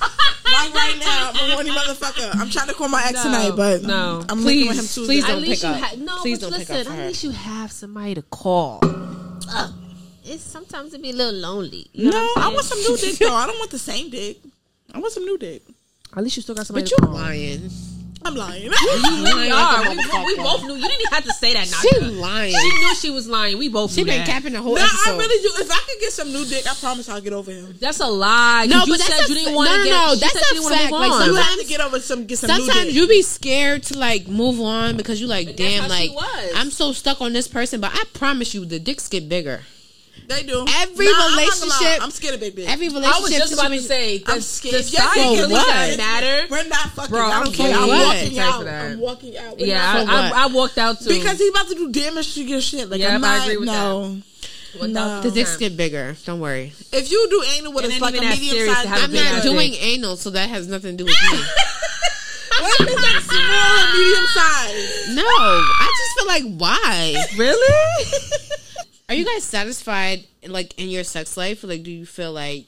like 0.00 0.74
right 0.74 0.96
now, 1.00 1.30
I'm 1.34 1.50
a 1.50 1.54
horny 1.54 1.70
motherfucker. 1.70 2.30
I'm 2.40 2.50
trying 2.50 2.68
to 2.68 2.74
call 2.74 2.88
my 2.88 3.02
ex 3.06 3.14
No, 3.14 3.22
tonight, 3.24 3.52
but 3.56 3.82
no. 3.82 4.24
I'm 4.28 4.40
Please, 4.40 4.68
with 4.68 4.78
him 4.78 4.84
Tuesday. 4.84 5.04
please 5.06 5.26
don't 5.26 5.44
pick 5.44 5.64
up. 5.64 5.76
ha- 5.80 5.94
no, 5.98 6.16
Please 6.18 6.38
don't 6.38 6.54
pick 6.54 6.70
up 6.70 6.76
at 6.86 6.98
least 7.08 7.24
you 7.24 7.30
have 7.30 7.70
somebody 7.72 8.14
to 8.16 8.22
call. 8.22 8.80
Uh, 8.82 9.70
it's 10.24 10.42
sometimes 10.42 10.92
it 10.94 11.02
be 11.02 11.10
a 11.10 11.14
little 11.14 11.34
lonely. 11.40 11.86
You 11.92 12.10
know 12.10 12.18
No, 12.18 12.32
I 12.42 12.48
want 12.52 12.64
some 12.64 12.78
new 12.80 12.96
dick 12.96 13.16
though. 13.18 13.34
I 13.34 13.46
don't 13.46 13.58
want 13.58 13.70
the 13.70 13.78
same 13.78 14.10
dick. 14.10 14.38
I 14.92 14.98
want 14.98 15.12
some 15.12 15.24
new 15.24 15.38
dick. 15.38 15.62
At 16.16 16.22
least 16.24 16.36
you 16.36 16.42
still 16.42 16.54
got 16.56 16.66
somebody 16.66 16.84
But 16.84 16.88
to 16.90 16.96
you 17.02 17.06
call. 17.06 17.14
lying. 17.16 17.70
I'm 18.22 18.34
lying. 18.34 18.64
You 18.64 18.70
really 19.24 19.50
are. 19.50 19.80
We, 19.88 19.96
we 19.96 20.36
both 20.36 20.62
knew. 20.64 20.74
You 20.74 20.82
didn't 20.82 21.00
even 21.00 21.12
have 21.12 21.24
to 21.24 21.32
say 21.32 21.54
that. 21.54 21.66
She 21.66 21.88
Naka. 22.00 22.12
lying. 22.12 22.52
She 22.54 22.68
knew 22.80 22.94
she 22.94 23.10
was 23.10 23.26
lying. 23.26 23.56
We 23.58 23.68
both 23.70 23.92
She 23.92 24.02
knew 24.02 24.06
been 24.10 24.18
that. 24.18 24.26
capping 24.26 24.52
the 24.52 24.60
whole 24.60 24.74
no, 24.74 24.82
episode. 24.82 25.14
I 25.14 25.16
really 25.16 25.42
do. 25.42 25.50
If 25.62 25.70
I 25.70 25.78
could 25.88 26.00
get 26.00 26.12
some 26.12 26.30
new 26.32 26.44
dick, 26.44 26.66
I 26.70 26.74
promise 26.74 27.08
I'll 27.08 27.20
get 27.22 27.32
over 27.32 27.50
him. 27.50 27.74
That's 27.80 28.00
a 28.00 28.06
lie. 28.06 28.66
No, 28.68 28.84
you 28.84 28.92
but 28.92 29.00
said 29.00 29.16
that's 29.18 29.28
you 29.30 29.34
didn't 29.36 29.54
want 29.54 29.70
to 29.70 29.76
no, 29.78 29.84
get. 29.84 29.90
no, 29.90 30.14
she 30.14 30.20
that's 30.20 30.32
said 30.34 30.42
a 30.42 30.54
didn't 30.54 30.62
wanna 30.64 30.76
fact. 30.76 30.90
move 30.92 31.00
Like, 31.00 31.10
on. 31.12 31.20
You 31.20 31.26
sometimes- 31.34 31.48
have 31.48 31.58
to 31.60 31.66
get 31.66 31.80
over 31.80 32.00
some, 32.00 32.26
get 32.26 32.38
some 32.38 32.48
new 32.50 32.56
Sometimes 32.66 32.86
dick. 32.86 32.94
you 32.94 33.08
be 33.08 33.22
scared 33.22 33.82
to 33.84 33.98
like 33.98 34.28
move 34.28 34.60
on 34.60 34.96
because 34.98 35.20
you 35.20 35.26
like, 35.26 35.46
that's 35.46 35.56
damn, 35.58 35.88
like. 35.88 36.10
I'm 36.56 36.70
so 36.70 36.92
stuck 36.92 37.20
on 37.22 37.32
this 37.32 37.48
person. 37.48 37.80
But 37.80 37.92
I 37.94 38.04
promise 38.12 38.52
you, 38.54 38.64
the 38.66 38.78
dicks 38.78 39.08
get 39.08 39.28
bigger. 39.30 39.62
They 40.30 40.42
do. 40.44 40.64
Every 40.80 41.06
Nah, 41.06 41.12
I'm 41.12 41.36
not 41.36 41.50
gonna 41.50 41.66
lie. 41.66 41.78
relationship- 41.78 42.02
I'm 42.02 42.10
scared 42.10 42.34
of 42.34 42.40
big 42.40 42.56
dick. 42.56 42.68
Every 42.68 42.86
I 42.86 42.90
was 42.90 43.02
relationship. 43.02 43.38
just 43.40 43.52
about 43.54 43.68
to 43.68 43.80
situation- 43.80 43.88
say, 43.88 44.32
I'm 44.32 44.40
scared. 44.40 44.84
the 44.84 44.90
yes, 44.90 45.16
it 45.16 45.20
really 45.20 45.54
doesn't 45.54 45.96
matter. 45.98 46.46
We're 46.50 46.62
not 46.64 46.90
fucking. 46.94 47.10
Bro, 47.10 47.26
I 47.26 47.32
I'm 47.32 47.44
don't 47.44 47.52
care. 47.54 47.74
for 47.74 47.80
I'm 47.82 47.88
walking 47.88 48.38
out. 48.38 48.66
I'm 48.66 49.00
walking 49.00 49.36
out. 49.36 49.58
We're 49.58 49.66
Yeah, 49.66 50.04
I, 50.08 50.30
I, 50.30 50.42
I 50.44 50.46
walked 50.46 50.78
out 50.78 51.00
too. 51.00 51.08
because 51.10 51.38
he 51.38 51.48
about 51.48 51.68
to 51.68 51.74
do 51.74 51.90
damage 51.90 52.34
to 52.34 52.42
your 52.44 52.60
shit. 52.60 52.88
Like 52.88 53.00
Yeah, 53.00 53.14
I'm 53.14 53.20
not. 53.20 53.30
I 53.30 53.38
not. 53.38 53.46
agree 53.46 53.56
with 53.58 53.66
no. 53.68 54.16
Without 54.80 55.22
The 55.24 55.32
dicks 55.32 55.56
get 55.56 55.76
bigger. 55.76 56.16
Don't 56.24 56.38
worry. 56.38 56.72
If 56.92 57.10
you 57.10 57.26
do 57.28 57.42
anal 57.58 57.72
with 57.72 57.86
It 57.86 58.00
like 58.00 58.14
a 58.14 58.18
even 58.18 58.28
medium 58.28 58.54
serious 58.56 58.72
size, 58.74 58.82
to 58.84 58.88
have 58.88 59.00
a 59.00 59.02
I'm 59.18 59.34
not 59.34 59.42
doing 59.42 59.72
dick. 59.72 59.82
anal, 59.82 60.16
so 60.16 60.30
that 60.30 60.48
has 60.48 60.68
nothing 60.68 60.96
to 60.96 61.04
do 61.04 61.04
with 61.06 61.14
me. 61.32 61.38
What 62.60 62.80
if 62.80 62.88
it's 62.88 63.02
like 63.02 63.22
small 63.24 63.80
or 63.80 63.92
medium 63.96 64.26
size? 64.32 65.16
no, 65.16 65.24
I 65.26 65.92
just 65.98 66.18
feel 66.18 66.26
like 66.28 66.58
why? 66.60 67.24
Really? 67.36 68.04
Are 69.10 69.14
you 69.14 69.24
guys 69.24 69.42
satisfied 69.42 70.24
like 70.46 70.78
in 70.78 70.88
your 70.88 71.02
sex 71.02 71.36
life? 71.36 71.64
Like, 71.64 71.82
do 71.82 71.90
you 71.90 72.06
feel 72.06 72.32
like 72.32 72.66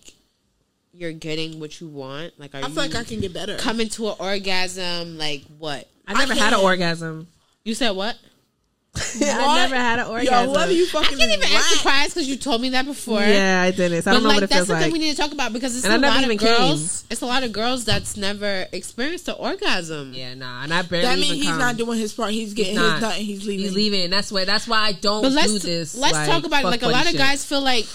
you're 0.92 1.12
getting 1.12 1.60
what 1.60 1.80
you 1.80 1.86
want? 1.86 2.32
Like, 2.36 2.52
are 2.56 2.58
I 2.58 2.60
you 2.62 2.74
feel 2.74 2.82
like 2.82 2.96
I 2.96 3.04
can 3.04 3.20
get 3.20 3.32
better. 3.32 3.56
coming 3.58 3.88
to 3.90 4.08
an 4.08 4.16
orgasm? 4.18 5.18
Like, 5.18 5.44
what? 5.58 5.88
I 6.08 6.14
never 6.14 6.32
I 6.32 6.36
had 6.36 6.52
an 6.52 6.58
orgasm. 6.58 7.28
You 7.62 7.74
said 7.74 7.90
what? 7.90 8.18
I 8.94 9.56
never 9.56 9.74
had 9.76 10.00
an 10.00 10.06
orgasm. 10.06 10.46
Yo, 10.46 10.50
what 10.52 10.68
are 10.68 10.72
you 10.72 10.84
I 10.86 11.02
can't 11.04 11.12
even 11.12 11.42
act 11.42 11.52
whack? 11.52 11.62
surprised 11.62 12.14
because 12.14 12.28
you 12.28 12.36
told 12.36 12.60
me 12.60 12.70
that 12.70 12.84
before. 12.84 13.20
Yeah, 13.20 13.62
I 13.62 13.70
didn't. 13.70 14.02
So 14.02 14.10
I 14.10 14.14
don't 14.14 14.22
know 14.22 14.28
like 14.28 14.36
what 14.36 14.42
it 14.44 14.50
that's 14.50 14.58
feels 14.58 14.68
something 14.68 14.84
like. 14.88 14.92
we 14.92 14.98
need 14.98 15.12
to 15.12 15.16
talk 15.16 15.32
about 15.32 15.52
because 15.54 15.74
it's 15.76 15.84
And 15.84 15.94
I 15.94 15.96
a 15.96 16.00
never 16.00 16.14
lot 16.16 16.24
even 16.24 16.36
of 16.36 16.42
girls. 16.42 17.04
It's 17.10 17.22
a 17.22 17.26
lot 17.26 17.42
of 17.42 17.52
girls 17.52 17.84
that's 17.86 18.16
never 18.18 18.66
experienced 18.72 19.26
the 19.26 19.34
orgasm. 19.34 20.12
Yeah, 20.12 20.34
nah, 20.34 20.64
and 20.64 20.74
I 20.74 20.82
barely 20.82 21.06
That 21.06 21.18
even 21.18 21.30
means 21.30 21.40
he's 21.42 21.48
come. 21.50 21.58
not 21.58 21.76
doing 21.78 21.98
his 21.98 22.12
part. 22.12 22.32
He's 22.32 22.52
getting 22.52 22.74
not. 22.74 22.92
his 22.94 23.00
nut 23.02 23.16
and 23.16 23.24
he's 23.26 23.46
leaving. 23.46 23.64
He's 23.64 23.74
leaving. 23.74 24.10
That's 24.10 24.30
why. 24.30 24.44
That's 24.44 24.68
why 24.68 24.78
I 24.80 24.92
don't 24.92 25.22
But 25.22 25.30
do 25.30 25.34
let's 25.36 25.62
this. 25.62 25.94
let's 25.96 26.12
like, 26.14 26.28
talk 26.28 26.44
about 26.44 26.58
it. 26.60 26.62
fuck 26.64 26.70
Like 26.72 26.82
a 26.82 26.84
buddy 26.86 26.92
lot 26.94 27.04
of 27.06 27.10
shit. 27.12 27.18
guys 27.18 27.44
feel 27.46 27.62
like 27.62 27.86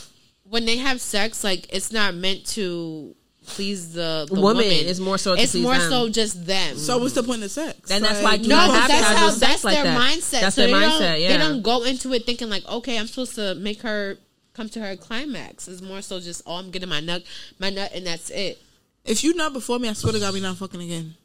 when 0.50 0.66
they 0.66 0.78
have 0.78 1.00
sex, 1.02 1.43
like 1.43 1.68
it's 1.74 1.91
not 1.91 2.16
meant 2.16 2.45
to 2.48 3.16
please 3.48 3.93
the, 3.93 4.28
the 4.30 4.36
Woman, 4.36 4.58
woman. 4.58 4.72
it's 4.72 5.00
more 5.00 5.18
so 5.18 5.34
it's 5.34 5.54
please 5.54 5.64
more 5.64 5.78
them. 5.78 5.89
so 5.89 6.10
just 6.10 6.45
them. 6.45 6.78
So 6.78 6.98
what's 7.00 7.14
the 7.14 7.24
point 7.24 7.43
of 7.43 7.52
sex? 7.52 7.89
And 7.89 8.04
that's 8.04 8.22
why 8.22 8.36
you 8.36 8.48
no, 8.48 8.56
don't 8.56 8.76
have 8.76 8.88
to 8.88 8.93
that's 8.93 9.08
have 9.08 9.18
how 9.18 9.26
no 9.26 9.32
sex 9.32 9.39
that's 9.39 9.64
like 9.64 9.76
their 9.76 9.84
that. 9.86 10.00
mindset. 10.00 10.41
That's 10.41 10.56
so 10.56 10.62
their 10.62 10.68
they 10.80 10.86
mindset, 10.86 11.00
Don't, 11.00 11.22
yeah. 11.22 11.28
They 11.30 11.38
don't 11.38 11.62
go 11.62 11.84
into 11.84 12.14
it 12.14 12.26
thinking 12.26 12.50
like, 12.50 12.68
okay, 12.68 13.00
I'm 13.00 13.08
supposed 13.08 13.36
to 13.36 13.56
make 13.56 13.82
her 13.82 14.18
come 14.54 14.70
to 14.70 14.80
her 14.82 14.95
climax. 14.95 15.68
It's 15.68 15.82
more 15.82 16.02
so 16.02 16.20
just 16.20 16.43
oh, 16.45 16.56
I'm 16.56 16.72
getting 16.72 16.89
my 16.89 17.00
nut, 17.00 17.24
my 17.60 17.70
nut, 17.70 17.91
and 17.93 18.06
that's 18.06 18.30
it. 18.30 18.62
If 19.06 19.24
you 19.24 19.34
nut 19.34 19.54
before 19.54 19.80
me, 19.80 19.89
I 19.89 19.93
swear 19.93 20.14
to 20.14 20.20
God, 20.20 20.34
we 20.34 20.41
not 20.41 20.58
fucking 20.58 20.82
again. 20.82 21.16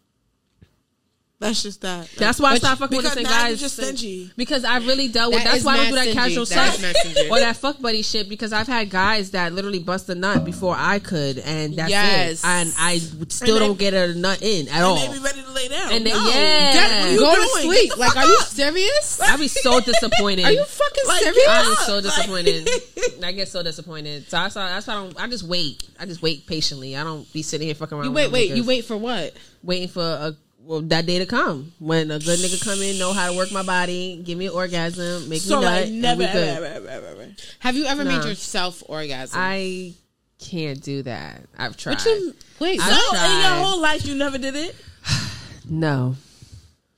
That's 1.42 1.62
just 1.62 1.80
that. 1.82 1.98
Like, 2.00 2.10
That's 2.16 2.38
why 2.40 2.50
I 2.50 2.52
But 2.54 2.58
stopped 2.60 2.78
fucking 2.80 2.96
with 2.96 3.04
because 3.04 3.16
the 3.16 3.22
now 3.24 3.30
guys. 3.30 3.48
you're 3.50 3.56
just 3.68 3.76
stingy. 3.76 4.30
Because 4.36 4.64
I 4.64 4.78
really 4.78 5.08
dealt 5.08 5.34
with. 5.34 5.42
That 5.42 5.52
That's 5.52 5.64
why 5.64 5.74
I 5.74 5.76
don't 5.78 5.88
do 5.88 5.94
that 5.96 6.02
stingy. 6.02 6.18
casual 6.18 6.44
That 6.46 6.54
sex 6.54 6.76
is 6.76 6.82
mad 6.82 6.96
stingy. 6.96 7.30
or 7.30 7.38
that 7.40 7.56
fuck 7.56 7.80
buddy 7.80 8.02
shit. 8.02 8.28
Because 8.28 8.52
I've 8.52 8.68
had 8.68 8.90
guys 8.90 9.32
that 9.32 9.52
literally 9.52 9.80
bust 9.80 10.08
a 10.08 10.14
nut 10.14 10.44
before 10.44 10.76
I 10.78 11.00
could, 11.00 11.38
and 11.38 11.74
that's 11.76 11.90
Yes. 11.90 12.44
it. 12.44 12.46
And 12.46 12.72
I 12.78 12.98
still 12.98 13.20
And 13.20 13.28
they- 13.62 13.66
don't 13.66 13.78
get 13.78 13.92
a 13.94 14.14
nut 14.14 14.40
in 14.40 14.68
at 14.68 14.74
and 14.76 14.84
all. 14.84 14.96
they 14.96 15.12
be 15.12 15.18
ready 15.22 15.42
to 15.42 15.50
lay 15.50 15.68
down. 15.68 15.92
And 15.92 16.06
they- 16.06 16.12
no. 16.12 16.28
yeah. 16.28 16.72
That- 16.74 17.00
what 17.02 17.10
you 17.12 17.18
Go 17.18 17.34
doing? 17.34 17.48
to 17.48 17.62
sleep. 17.62 17.92
the 17.94 17.98
Like, 17.98 18.16
are 18.16 18.26
you 18.26 18.40
serious? 18.46 19.20
I'd 19.20 19.38
be 19.40 19.48
so 19.48 19.80
disappointed. 19.92 20.44
Are 20.44 20.52
you 20.52 20.64
fucking 20.64 21.04
Like, 21.08 21.22
serious? 21.22 21.48
I'm 21.48 21.72
up. 21.72 21.78
so 21.78 21.94
Like- 21.96 22.04
disappointed. 22.04 22.68
I 23.24 23.32
get 23.32 23.48
so 23.48 23.62
disappointed. 23.62 24.30
So 24.30 24.38
I 24.38 24.48
saw. 24.48 24.66
That's 24.68 24.86
why 24.86 24.94
I 24.94 24.96
don't. 24.96 25.20
I 25.20 25.26
just 25.28 25.42
wait. 25.44 25.82
I 25.98 26.06
just 26.06 26.22
wait 26.22 26.46
patiently. 26.46 26.96
I 26.96 27.02
don't 27.04 27.30
be 27.32 27.42
sitting 27.42 27.66
here 27.66 27.74
fucking 27.74 27.96
around. 27.96 28.04
You 28.06 28.12
wait, 28.12 28.30
wait. 28.30 28.50
You 28.52 28.62
wait 28.64 28.84
for 28.84 28.96
what? 28.96 29.34
waiting 29.64 29.86
for 29.86 30.02
a 30.02 30.34
well 30.64 30.80
that 30.82 31.06
day 31.06 31.18
to 31.18 31.26
come 31.26 31.72
when 31.78 32.10
a 32.10 32.18
good 32.18 32.38
nigga 32.38 32.62
come 32.64 32.80
in, 32.80 32.98
know 32.98 33.12
how 33.12 33.30
to 33.30 33.36
work 33.36 33.50
my 33.52 33.62
body, 33.62 34.20
give 34.24 34.38
me 34.38 34.46
an 34.46 34.52
orgasm, 34.52 35.28
make 35.28 35.40
So 35.40 35.56
me 35.58 35.64
nut, 35.64 35.72
like 35.74 35.86
and 35.88 36.00
never, 36.02 36.18
we 36.20 36.24
ever, 36.26 36.32
good. 36.38 36.48
ever, 36.48 36.66
ever, 36.66 36.88
ever, 36.88 37.06
ever. 37.22 37.28
Have 37.60 37.76
you 37.76 37.84
ever 37.86 38.04
Nah. 38.04 38.18
made 38.18 38.28
yourself 38.28 38.82
orgasm? 38.88 39.38
I 39.40 39.94
can't 40.38 40.82
do 40.82 41.02
that. 41.04 41.42
I've 41.58 41.76
tried. 41.76 41.94
What 41.96 42.04
you 42.06 42.34
wait? 42.60 42.80
I- 42.80 42.90
So 42.90 42.96
what? 43.16 43.30
in 43.30 43.40
your 43.40 43.64
whole 43.66 43.80
life, 43.80 44.06
you 44.06 44.14
never 44.14 44.38
did 44.38 44.54
it. 44.56 44.74
no, 45.68 46.16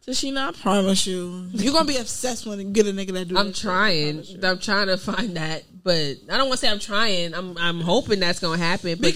Does 0.07 0.19
she 0.19 0.31
not? 0.31 0.55
I 0.57 0.61
promise 0.61 1.07
you, 1.07 1.49
you're 1.53 1.73
gonna 1.73 1.87
be 1.87 1.97
obsessed 1.97 2.47
when 2.47 2.59
you 2.61 2.67
get 2.67 2.87
a 2.87 2.91
nigga 2.91 3.13
that 3.15 3.29
do. 3.29 3.39
I'm 3.39 3.47
that 3.49 3.55
trying. 3.57 4.23
I'm 4.43 4.59
trying 4.59 4.87
to 4.89 4.97
find 4.99 5.37
that, 5.37 5.65
but 5.83 6.17
I 6.31 6.37
don't 6.37 6.49
want 6.49 6.61
to 6.61 6.67
say 6.67 6.71
I'm 6.71 6.79
trying. 6.79 7.35
I'm 7.35 7.57
I'm 7.59 7.81
hoping 7.81 8.21
that's 8.21 8.39
gonna 8.41 8.59
happen. 8.63 8.99
But 9.01 9.15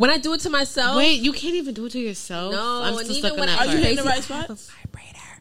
when 0.00 0.08
I 0.08 0.16
do 0.16 0.32
it 0.32 0.40
to 0.40 0.50
myself, 0.50 0.96
Wait, 0.96 1.20
you 1.20 1.30
can't 1.32 1.54
even 1.56 1.74
do 1.74 1.84
it 1.84 1.92
to 1.92 1.98
yourself. 2.00 2.52
No, 2.54 2.82
I'm 2.82 2.94
and 2.94 2.98
still 3.00 3.16
even 3.18 3.28
stuck 3.30 3.38
when 3.38 3.48
on 3.50 3.56
that 3.56 3.60
I- 3.60 3.64
Are 3.64 3.66
you 3.66 3.72
part. 3.72 3.82
hitting 3.82 3.96
the 3.96 4.02
right 4.04 4.16
Basically, 4.16 4.46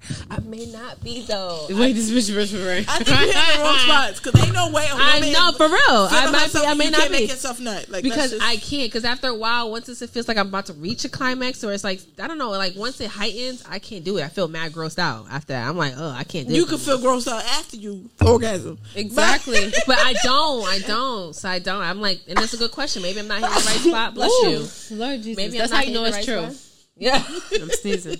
I 0.01 0.13
have 0.13 0.13
a 0.13 0.13
spots? 0.13 0.29
vibrator. 0.29 0.31
I 0.31 0.39
may 0.39 0.65
not 0.71 1.03
be 1.03 1.21
though. 1.23 1.67
Wait, 1.69 1.93
this 1.93 2.09
bitch 2.11 2.35
whispering. 2.35 2.85
I 2.87 3.03
think 3.03 3.09
you're 3.09 3.21
in 3.21 3.27
the 3.29 3.63
wrong 3.63 3.77
spots 3.79 4.19
because 4.19 4.43
ain't 4.45 4.53
no 4.53 4.69
way. 4.71 4.85
A 4.89 4.95
I 4.95 5.15
woman 5.15 5.31
know 5.33 5.51
for 5.53 5.67
real. 5.67 5.77
I 5.87 6.07
feeling 6.09 6.31
might 6.31 6.53
be. 6.53 6.59
I 6.59 6.73
may 6.73 6.85
you 6.85 6.91
not 6.91 6.99
can't 7.01 7.11
be. 7.11 7.19
make 7.19 7.29
yourself 7.29 7.59
nut 7.59 7.89
like 7.89 8.03
because 8.03 8.31
just- 8.31 8.43
I 8.43 8.57
can't. 8.57 8.89
Because 8.91 9.05
after 9.05 9.27
a 9.27 9.35
while, 9.35 9.71
once 9.71 9.89
it 9.89 10.09
feels 10.09 10.27
like 10.27 10.37
I'm 10.37 10.47
about 10.47 10.67
to 10.67 10.73
reach 10.73 11.05
a 11.05 11.09
climax, 11.09 11.63
or 11.63 11.73
it's 11.73 11.83
like 11.83 11.99
I 12.21 12.27
don't 12.27 12.37
know, 12.37 12.49
like 12.51 12.75
once 12.75 12.99
it 13.01 13.09
heightens, 13.09 13.63
I 13.67 13.79
can't 13.79 14.03
do 14.03 14.17
it. 14.17 14.23
I 14.23 14.29
feel 14.29 14.47
mad 14.47 14.71
grossed 14.71 14.99
out 14.99 15.25
after 15.29 15.53
that. 15.53 15.67
I'm 15.67 15.77
like, 15.77 15.93
oh, 15.97 16.09
I 16.11 16.23
can't 16.23 16.47
do 16.47 16.53
it. 16.53 16.57
you 16.57 16.63
it. 16.63 16.69
can 16.69 16.77
feel 16.77 16.99
grossed 16.99 17.27
out 17.27 17.43
after 17.43 17.77
you 17.77 18.09
orgasm. 18.25 18.77
Exactly. 18.95 19.71
but 19.87 19.97
I 19.99 20.13
don't. 20.23 20.65
I 20.67 20.79
don't. 20.79 21.35
So 21.35 21.49
I 21.49 21.59
don't. 21.59 21.81
I'm 21.81 22.01
like, 22.01 22.21
and 22.27 22.37
that's 22.37 22.53
a 22.53 22.57
good 22.57 22.71
question. 22.71 23.01
Maybe 23.01 23.19
I'm 23.19 23.27
not 23.27 23.39
hitting 23.41 23.53
the 23.53 23.69
right 23.69 23.79
spot. 23.89 24.13
Bless 24.15 24.31
Ooh, 24.31 24.49
you. 24.93 24.97
Lord 24.97 25.21
Jesus. 25.21 25.37
Maybe 25.37 25.57
That's 25.57 25.71
I'm 25.71 25.77
how 25.79 25.83
you 25.83 25.93
know 25.93 26.05
it's 26.05 26.17
the 26.17 26.23
true. 26.25 26.51
spot. 26.51 26.65
Yeah, 27.01 27.23
I'm 27.61 27.69
sneezing. 27.69 28.17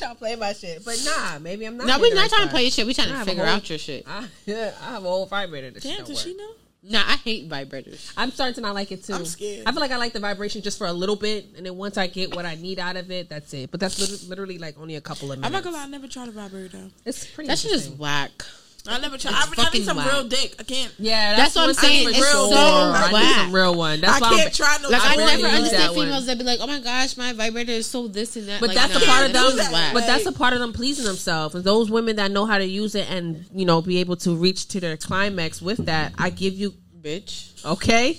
Trying 0.00 0.14
to 0.14 0.18
play 0.18 0.34
my 0.36 0.52
shit, 0.52 0.84
but 0.84 1.00
nah, 1.04 1.38
maybe 1.38 1.64
I'm 1.66 1.76
not. 1.76 1.86
No, 1.86 1.98
we're 2.00 2.14
not 2.14 2.22
right 2.22 2.30
trying 2.30 2.46
to 2.48 2.50
play 2.50 2.62
your 2.62 2.70
shit. 2.72 2.86
We're 2.86 2.94
trying 2.94 3.12
I 3.12 3.20
to 3.20 3.24
figure 3.24 3.44
whole- 3.44 3.54
out 3.54 3.68
your 3.70 3.78
shit. 3.78 4.04
I, 4.08 4.26
yeah, 4.46 4.72
I 4.82 4.90
have 4.92 5.04
a 5.04 5.08
whole 5.08 5.26
vibrator. 5.26 5.70
That 5.70 5.82
Damn, 5.82 5.98
don't 5.98 6.06
does 6.08 6.20
she 6.22 6.34
know? 6.36 6.50
Nah, 6.82 7.02
I 7.06 7.16
hate 7.16 7.46
vibrators. 7.48 8.10
I'm 8.16 8.30
starting 8.30 8.54
to 8.54 8.62
not 8.62 8.74
like 8.74 8.90
it 8.90 9.04
too. 9.04 9.12
I'm 9.12 9.26
scared. 9.26 9.64
I 9.66 9.72
feel 9.72 9.80
like 9.82 9.90
I 9.90 9.98
like 9.98 10.14
the 10.14 10.20
vibration 10.20 10.62
just 10.62 10.78
for 10.78 10.86
a 10.86 10.92
little 10.94 11.14
bit, 11.16 11.48
and 11.56 11.66
then 11.66 11.76
once 11.76 11.98
I 11.98 12.06
get 12.06 12.34
what 12.34 12.46
I 12.46 12.54
need 12.54 12.78
out 12.78 12.96
of 12.96 13.10
it, 13.10 13.28
that's 13.28 13.52
it. 13.52 13.70
But 13.70 13.80
that's 13.80 14.00
lit- 14.00 14.28
literally 14.30 14.56
like 14.56 14.80
only 14.80 14.96
a 14.96 15.00
couple 15.02 15.30
of 15.30 15.38
minutes. 15.38 15.46
I'm 15.46 15.52
not 15.52 15.62
gonna 15.62 15.76
lie. 15.76 15.82
I 15.84 15.88
never 15.88 16.08
tried 16.08 16.28
a 16.28 16.32
vibrator. 16.32 16.68
though. 16.78 16.90
It's 17.04 17.26
pretty. 17.26 17.48
That 17.48 17.58
shit 17.58 17.72
is 17.72 17.90
whack. 17.90 18.44
I 18.88 18.98
never 18.98 19.18
tried. 19.18 19.32
It's 19.52 19.58
I, 19.58 19.66
I 19.66 19.70
need 19.70 19.84
some 19.84 19.96
whack. 19.98 20.12
real 20.12 20.24
dick. 20.24 20.54
I 20.58 20.62
can't. 20.62 20.92
Yeah, 20.98 21.36
That's 21.36 21.54
what 21.54 21.68
I'm 21.68 21.74
saying. 21.74 22.08
It's 22.08 22.18
for 22.18 22.24
so 22.24 22.48
sure. 22.50 22.56
I 22.58 23.06
need 23.08 23.12
whack. 23.12 23.36
some 23.36 23.54
real 23.54 23.74
one. 23.74 24.00
That's 24.00 24.16
I 24.16 24.20
why 24.20 24.28
I'm- 24.28 24.38
can't 24.38 24.54
try 24.54 24.76
no. 24.82 24.88
Like 24.88 25.02
I 25.02 25.12
I 25.12 25.16
never 25.16 25.46
understand 25.46 25.82
that 25.82 25.94
one. 25.94 26.06
females 26.06 26.26
that 26.26 26.38
be 26.38 26.44
like, 26.44 26.58
"Oh 26.60 26.66
my 26.66 26.80
gosh, 26.80 27.16
my 27.16 27.32
vibrator 27.32 27.72
is 27.72 27.86
so 27.86 28.08
this 28.08 28.36
and 28.36 28.48
that." 28.48 28.60
But 28.60 28.68
Like, 28.68 28.76
that's 28.78 28.96
a 28.96 29.06
part 29.06 29.26
of 29.26 29.32
them. 29.32 29.72
whack. 29.72 29.92
But 29.92 30.06
that's 30.06 30.26
a 30.26 30.32
part 30.32 30.54
of 30.54 30.60
them 30.60 30.72
pleasing 30.72 31.04
themselves, 31.04 31.54
and 31.54 31.62
those 31.64 31.90
women 31.90 32.16
that 32.16 32.30
know 32.30 32.46
how 32.46 32.58
to 32.58 32.64
use 32.66 32.94
it 32.94 33.08
and 33.10 33.44
you 33.54 33.64
know 33.66 33.82
be 33.82 33.98
able 33.98 34.16
to 34.16 34.34
reach 34.36 34.68
to 34.68 34.80
their 34.80 34.96
climax 34.96 35.60
with 35.60 35.84
that. 35.86 36.12
I 36.18 36.30
give 36.30 36.54
you 36.54 36.74
bitch. 37.02 37.64
okay. 37.64 38.18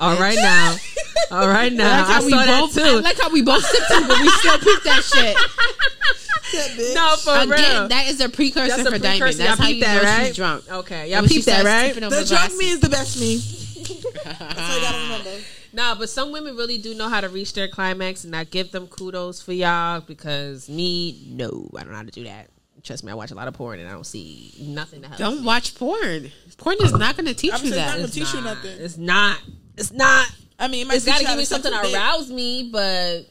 All 0.00 0.16
right 0.18 0.36
now, 0.36 0.76
all 1.30 1.48
right 1.48 1.72
now. 1.72 2.04
I, 2.08 2.22
we 2.24 2.30
saw 2.30 2.44
that 2.44 2.60
both. 2.60 2.74
too. 2.74 2.80
I 2.82 3.00
like 3.00 3.18
how 3.20 3.30
we 3.30 3.42
both 3.42 3.64
sip 3.64 3.82
too, 3.88 4.06
but 4.08 4.20
we 4.20 4.28
still 4.28 4.58
peep 4.58 4.82
that 4.82 5.02
shit. 5.04 5.36
no, 6.94 7.16
for 7.16 7.30
Again, 7.36 7.48
real. 7.80 7.88
that 7.88 8.06
is 8.08 8.20
a 8.20 8.28
precursor 8.28 8.76
That's 8.76 8.88
a 8.88 8.92
for 8.92 8.98
diamond. 8.98 9.34
That's 9.34 9.38
Y'all 9.38 9.56
how 9.56 9.68
you 9.68 9.80
that, 9.84 10.02
know 10.02 10.08
right? 10.08 10.26
she's 10.26 10.36
drunk. 10.36 10.70
Okay, 10.70 11.10
y'all 11.10 11.20
When 11.22 11.28
she 11.28 11.36
peep 11.36 11.44
that, 11.46 11.60
starts 11.60 11.66
right? 11.66 11.88
tipping 11.88 12.04
over 12.04 12.14
The 12.16 12.24
drunk 12.24 12.40
glasses. 12.52 12.58
me 12.58 12.70
is 12.70 12.80
the 12.80 12.88
best 12.88 13.20
me. 13.20 13.36
That's 14.24 14.40
all 14.40 14.76
you 14.76 14.82
gotta 14.82 14.98
remember. 14.98 15.30
Nah, 15.72 15.94
but 15.96 16.08
some 16.08 16.30
women 16.32 16.56
really 16.56 16.78
do 16.78 16.94
know 16.94 17.08
how 17.08 17.20
to 17.20 17.28
reach 17.28 17.52
their 17.54 17.66
climax, 17.68 18.22
and 18.24 18.34
I 18.36 18.44
give 18.44 18.70
them 18.70 18.86
kudos 18.86 19.42
for 19.42 19.52
y'all 19.52 20.00
because 20.00 20.68
me, 20.68 21.26
no, 21.30 21.68
I 21.76 21.80
don't 21.80 21.90
know 21.90 21.96
how 21.96 22.02
to 22.04 22.10
do 22.12 22.24
that. 22.24 22.48
Trust 22.84 23.02
me, 23.02 23.10
I 23.10 23.14
watch 23.14 23.30
a 23.30 23.34
lot 23.34 23.48
of 23.48 23.54
porn 23.54 23.78
and 23.80 23.88
I 23.88 23.92
don't 23.92 24.04
see 24.06 24.52
nothing 24.60 25.00
to 25.02 25.08
help. 25.08 25.18
Don't 25.18 25.40
me. 25.40 25.46
watch 25.46 25.74
porn. 25.74 26.30
Porn 26.58 26.76
is 26.82 26.92
not 26.92 27.16
going 27.16 27.26
to 27.26 27.32
teach 27.34 27.54
I'm 27.54 27.64
you 27.64 27.70
that. 27.70 27.76
not 27.86 27.92
gonna 27.94 28.04
It's 28.04 28.14
teach 28.14 28.34
you 28.34 28.40
nothing. 28.42 28.70
It's 28.78 28.98
not. 28.98 29.38
It's 29.76 29.92
not. 29.92 30.30
I 30.58 30.68
mean, 30.68 30.82
it 30.82 30.88
might 30.88 30.96
It's 30.96 31.04
got 31.04 31.18
to 31.18 31.18
teach 31.18 31.22
you 31.22 31.26
how 31.28 31.32
give 31.34 31.38
me 31.38 31.44
something 31.44 31.72
some 31.72 31.84
to 31.84 31.94
arouse 31.94 32.30
me, 32.30 32.70
but 32.72 33.26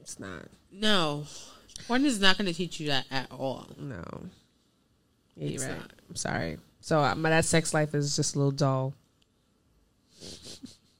it's 0.00 0.18
not. 0.20 0.42
No, 0.70 1.24
porn 1.88 2.04
is 2.04 2.20
not 2.20 2.36
going 2.36 2.46
to 2.46 2.52
teach 2.54 2.78
you 2.80 2.88
that 2.88 3.06
at 3.10 3.30
all. 3.32 3.66
No. 3.78 4.02
Yeah, 5.36 5.44
you're 5.48 5.54
It's 5.54 5.64
right. 5.64 5.78
not. 5.78 5.92
I'm 6.08 6.16
sorry. 6.16 6.58
So 6.80 7.00
uh, 7.00 7.14
my 7.14 7.30
that 7.30 7.44
sex 7.44 7.72
life 7.74 7.94
is 7.94 8.14
just 8.14 8.34
a 8.34 8.38
little 8.38 8.52
dull. 8.52 8.94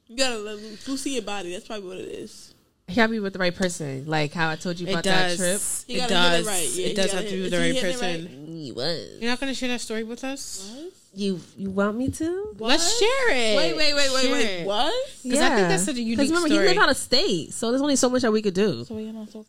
You 0.08 0.16
gotta 0.16 0.38
let 0.38 0.56
loose 0.56 0.86
loose 0.88 1.06
your 1.06 1.22
body. 1.22 1.52
That's 1.52 1.66
probably 1.66 1.88
what 1.88 1.98
it 1.98 2.08
is. 2.08 2.54
You 2.88 2.94
gotta 2.96 3.10
be 3.10 3.20
with 3.20 3.32
the 3.32 3.38
right 3.38 3.54
person. 3.54 4.04
Like 4.06 4.32
how 4.32 4.48
I 4.50 4.56
told 4.56 4.78
you 4.78 4.86
It 4.86 4.90
about 4.92 5.04
that 5.04 5.36
does. 5.36 5.84
You 5.88 5.96
It 5.96 5.98
gotta 6.00 6.12
it 6.14 6.16
does. 6.16 6.46
right. 6.46 6.68
Yeah, 6.72 6.86
it 6.86 6.96
does 6.96 7.12
have 7.12 7.24
to 7.24 7.30
be 7.30 7.42
with 7.42 7.50
the 7.50 7.58
right 7.58 7.66
you 7.66 7.74
hit 7.74 7.84
it 7.84 7.92
person. 7.92 8.26
trip. 8.26 8.32
You 8.48 8.74
was. 8.74 9.08
You're 9.20 9.30
not 9.30 9.40
going 9.40 9.50
to 9.52 9.58
share 9.58 9.68
that 9.70 9.80
story 9.80 10.04
with 10.04 10.22
us? 10.24 10.72
You 11.18 11.40
you 11.56 11.70
want 11.70 11.96
me 11.96 12.10
to? 12.10 12.54
Let's 12.58 12.98
share 12.98 13.30
it. 13.30 13.56
Wait, 13.56 13.74
wait, 13.74 13.94
wait, 13.94 14.10
wait, 14.12 14.22
Share 14.22 14.32
wait. 14.32 14.44
it. 14.60 14.66
What? 14.66 14.92
Because 15.22 15.40
I 15.40 15.48
think 15.56 15.68
that's 15.68 15.84
such 15.84 15.96
a 15.96 16.00
unique 16.02 16.18
Because 16.18 16.28
remember, 16.28 16.48
story. 16.48 16.62
he 16.68 16.74
live 16.74 16.82
out 16.82 16.90
of 16.90 16.96
state, 16.98 17.54
so 17.54 17.70
there's 17.70 17.80
only 17.80 17.96
so 17.96 18.10
much 18.10 18.20
that 18.20 18.30
we 18.30 18.42
could 18.42 18.52
do. 18.52 18.84
So 18.84 18.94
we 18.94 19.08
on 19.08 19.26
sofa? 19.26 19.48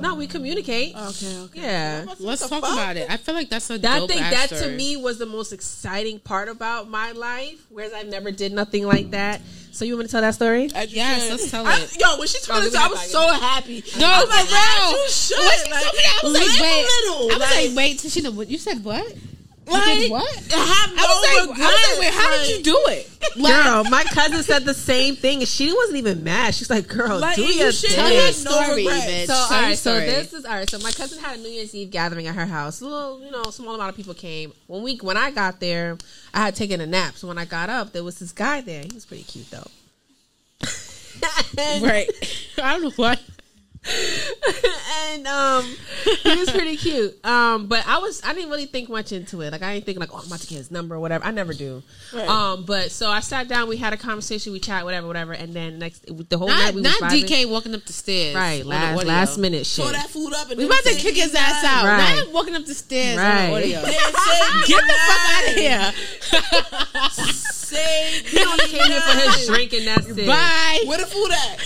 No, 0.00 0.16
we 0.16 0.26
communicate. 0.26 0.94
Okay, 0.96 1.38
okay. 1.44 1.60
Yeah. 1.62 2.04
Let's 2.18 2.40
talk 2.48 2.62
fuck? 2.62 2.72
about 2.74 2.96
it. 2.96 3.08
I 3.08 3.16
feel 3.18 3.34
like 3.36 3.48
that's 3.48 3.70
a 3.70 3.78
That 3.78 4.00
dope 4.00 4.10
thing 4.10 4.18
ass 4.18 4.50
that 4.50 4.62
to 4.64 4.70
me 4.72 4.96
was 4.96 5.18
the 5.18 5.24
most 5.26 5.52
exciting 5.52 6.18
part 6.18 6.48
about 6.50 6.90
my 6.90 7.12
life, 7.12 7.64
whereas 7.70 7.92
I've 7.94 8.08
never 8.08 8.30
did 8.32 8.52
nothing 8.52 8.84
like 8.84 9.12
that. 9.12 9.40
So 9.72 9.84
you 9.84 9.94
want 9.94 10.00
me 10.00 10.06
to 10.08 10.10
tell 10.12 10.20
that 10.22 10.34
story? 10.34 10.70
As 10.74 10.90
you 10.90 10.96
Yes, 10.96 11.22
should. 11.22 11.30
let's 11.30 11.50
tell 11.52 11.66
I- 11.66 11.78
it. 11.78 11.96
Yo, 12.00 12.18
when 12.18 12.26
she 12.26 12.40
told 12.40 12.64
Oh, 12.64 12.66
us, 12.66 12.74
I 12.74 12.88
was 12.88 13.00
so 13.10 13.22
give 13.24 13.34
me 13.34 13.40
happy. 13.40 13.84
No, 13.96 14.06
I 14.06 14.20
was 14.24 14.28
like, 14.28 14.50
no. 14.50 14.90
You 14.90 15.08
should. 15.08 15.38
When 15.38 15.64
she 15.64 15.70
like, 15.70 15.82
told 15.84 15.94
me 15.94 16.02
I 16.02 16.20
was 16.24 16.32
like, 16.34 16.60
wait. 16.60 16.84
little. 16.84 17.20
I 17.22 17.26
was 17.26 17.38
like, 17.40 17.68
like, 17.68 17.76
wait 17.76 17.98
till 18.00 18.10
she 18.10 18.20
know 18.22 18.32
what 18.32 18.48
you 18.50 18.58
said. 18.58 18.84
What? 18.84 19.14
You 19.70 19.76
like, 19.76 19.98
did 19.98 20.10
what? 20.10 20.34
Have 20.36 20.94
no 20.96 21.02
I 21.02 21.06
was 21.06 21.48
like, 21.48 21.58
I 21.58 21.62
was 21.62 21.88
like, 21.90 22.00
wait, 22.00 22.14
how 22.14 22.30
regrets, 22.30 22.48
did 22.48 22.56
you 22.58 22.72
do 22.72 22.78
it? 22.88 23.06
Girl, 23.36 23.84
my 23.84 24.02
cousin 24.04 24.42
said 24.42 24.64
the 24.64 24.74
same 24.74 25.14
thing, 25.14 25.38
and 25.40 25.48
she 25.48 25.72
wasn't 25.72 25.98
even 25.98 26.24
mad. 26.24 26.54
She's 26.54 26.68
like, 26.70 26.88
"Girl, 26.88 27.18
Like, 27.20 27.36
do 27.36 27.42
you 27.42 27.52
your 27.54 27.70
should 27.72 27.90
Tell 27.90 28.08
thing." 28.08 28.16
your 28.18 28.32
story, 28.32 28.84
regrets. 28.86 29.06
bitch. 29.06 29.26
So 29.26 29.34
all 29.34 29.48
Tell 29.48 29.60
your 29.60 29.68
right, 29.68 29.78
so 29.78 30.00
this 30.00 30.32
is 30.32 30.44
all 30.44 30.54
right. 30.54 30.68
So 30.68 30.78
my 30.80 30.90
cousin 30.90 31.22
had 31.22 31.38
a 31.38 31.42
New 31.42 31.48
Year's 31.50 31.74
Eve 31.74 31.90
gathering 31.90 32.26
at 32.26 32.34
her 32.34 32.46
house. 32.46 32.80
A 32.80 32.84
little, 32.86 33.22
you 33.22 33.30
know, 33.30 33.44
small 33.44 33.74
amount 33.74 33.90
of 33.90 33.96
people 33.96 34.14
came. 34.14 34.52
When 34.66 34.82
we 34.82 34.96
when 34.96 35.16
I 35.16 35.30
got 35.30 35.60
there, 35.60 35.96
I 36.34 36.40
had 36.46 36.56
taken 36.56 36.80
a 36.80 36.86
nap. 36.86 37.14
So 37.16 37.28
when 37.28 37.38
I 37.38 37.44
got 37.44 37.70
up, 37.70 37.92
there 37.92 38.02
was 38.02 38.18
this 38.18 38.32
guy 38.32 38.62
there. 38.62 38.82
He 38.82 38.90
was 38.92 39.06
pretty 39.06 39.22
cute 39.24 39.48
though. 39.50 39.66
right. 41.86 42.08
I 42.62 42.72
don't 42.72 42.82
know 42.82 42.90
what. 42.96 43.20
and 45.10 45.26
um, 45.26 45.64
he 46.22 46.36
was 46.36 46.50
pretty 46.50 46.76
cute. 46.76 47.24
Um, 47.24 47.66
but 47.66 47.82
I 47.86 47.96
was 47.98 48.20
I 48.24 48.34
didn't 48.34 48.50
really 48.50 48.66
think 48.66 48.90
much 48.90 49.10
into 49.12 49.40
it. 49.40 49.52
Like 49.52 49.62
I 49.62 49.72
didn't 49.74 49.86
think 49.86 49.98
like, 49.98 50.12
oh, 50.12 50.18
I'm 50.18 50.26
about 50.26 50.40
to 50.40 50.46
get 50.46 50.56
his 50.58 50.70
number 50.70 50.96
or 50.96 51.00
whatever. 51.00 51.24
I 51.24 51.30
never 51.30 51.54
do. 51.54 51.82
Right. 52.12 52.28
Um, 52.28 52.64
but 52.66 52.90
so 52.90 53.08
I 53.10 53.20
sat 53.20 53.48
down. 53.48 53.68
We 53.68 53.78
had 53.78 53.92
a 53.94 53.96
conversation. 53.96 54.52
We 54.52 54.60
chat, 54.60 54.84
whatever, 54.84 55.06
whatever. 55.06 55.32
And 55.32 55.54
then 55.54 55.78
next 55.78 56.04
the 56.28 56.36
whole 56.36 56.48
night 56.48 56.66
Not, 56.66 56.74
we 56.74 56.82
not 56.82 57.00
vibing. 57.00 57.24
DK 57.24 57.48
walking 57.50 57.74
up 57.74 57.84
the 57.86 57.92
stairs. 57.94 58.34
Right, 58.34 58.60
on 58.62 58.68
last 58.68 58.96
audio. 58.98 59.08
last 59.08 59.38
minute 59.38 59.64
shit. 59.66 59.84
Throw 59.84 59.92
that 59.92 60.10
food 60.10 60.34
up 60.34 60.50
and 60.50 60.58
We 60.58 60.64
then 60.64 60.72
about 60.72 60.84
to 60.92 60.98
kick 60.98 61.16
his 61.16 61.34
ass 61.34 61.62
night. 61.62 61.70
out. 61.70 61.84
Right. 61.86 62.16
Not 62.26 62.32
walking 62.34 62.54
up 62.56 62.66
the 62.66 62.74
stairs 62.74 63.16
Right. 63.16 63.44
on 63.50 63.60
the 63.62 63.76
audio. 63.76 63.82
Get 64.66 64.82
the 64.86 64.94
fuck 65.06 65.24
out 65.30 65.48
of 65.48 65.54
here. 65.54 65.92
Say 67.32 68.20
He 68.26 68.44
only 68.44 68.66
came 68.66 68.90
here 68.90 69.00
for 69.00 69.16
his 69.18 69.46
drink 69.46 69.72
and 69.72 69.86
that's 69.86 70.06
it. 70.08 70.26
Bye. 70.26 70.82
Where 70.86 70.98
the 70.98 71.06
food 71.06 71.30
at? 71.32 71.58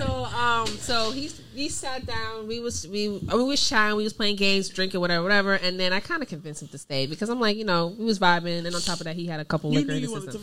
So 0.00 0.24
um, 0.24 0.66
so 0.66 1.10
he 1.10 1.30
he 1.54 1.68
sat 1.68 2.06
down. 2.06 2.48
We 2.48 2.60
was 2.60 2.88
we 2.88 3.08
we 3.08 3.44
was 3.44 3.68
chatting. 3.68 3.96
We 3.96 4.04
was 4.04 4.14
playing 4.14 4.36
games, 4.36 4.68
drinking, 4.70 5.00
whatever, 5.00 5.22
whatever. 5.22 5.54
And 5.54 5.78
then 5.78 5.92
I 5.92 6.00
kind 6.00 6.22
of 6.22 6.28
convinced 6.28 6.62
him 6.62 6.68
to 6.68 6.78
stay 6.78 7.06
because 7.06 7.28
I'm 7.28 7.40
like, 7.40 7.56
you 7.56 7.64
know, 7.64 7.94
we 7.98 8.04
was 8.06 8.18
vibing, 8.18 8.64
and 8.64 8.74
on 8.74 8.80
top 8.80 9.00
of 9.00 9.04
that, 9.04 9.16
he 9.16 9.26
had 9.26 9.40
a 9.40 9.44
couple 9.44 9.70
liquor 9.70 9.92
in 9.92 10.00
to 10.02 10.08
system. 10.08 10.42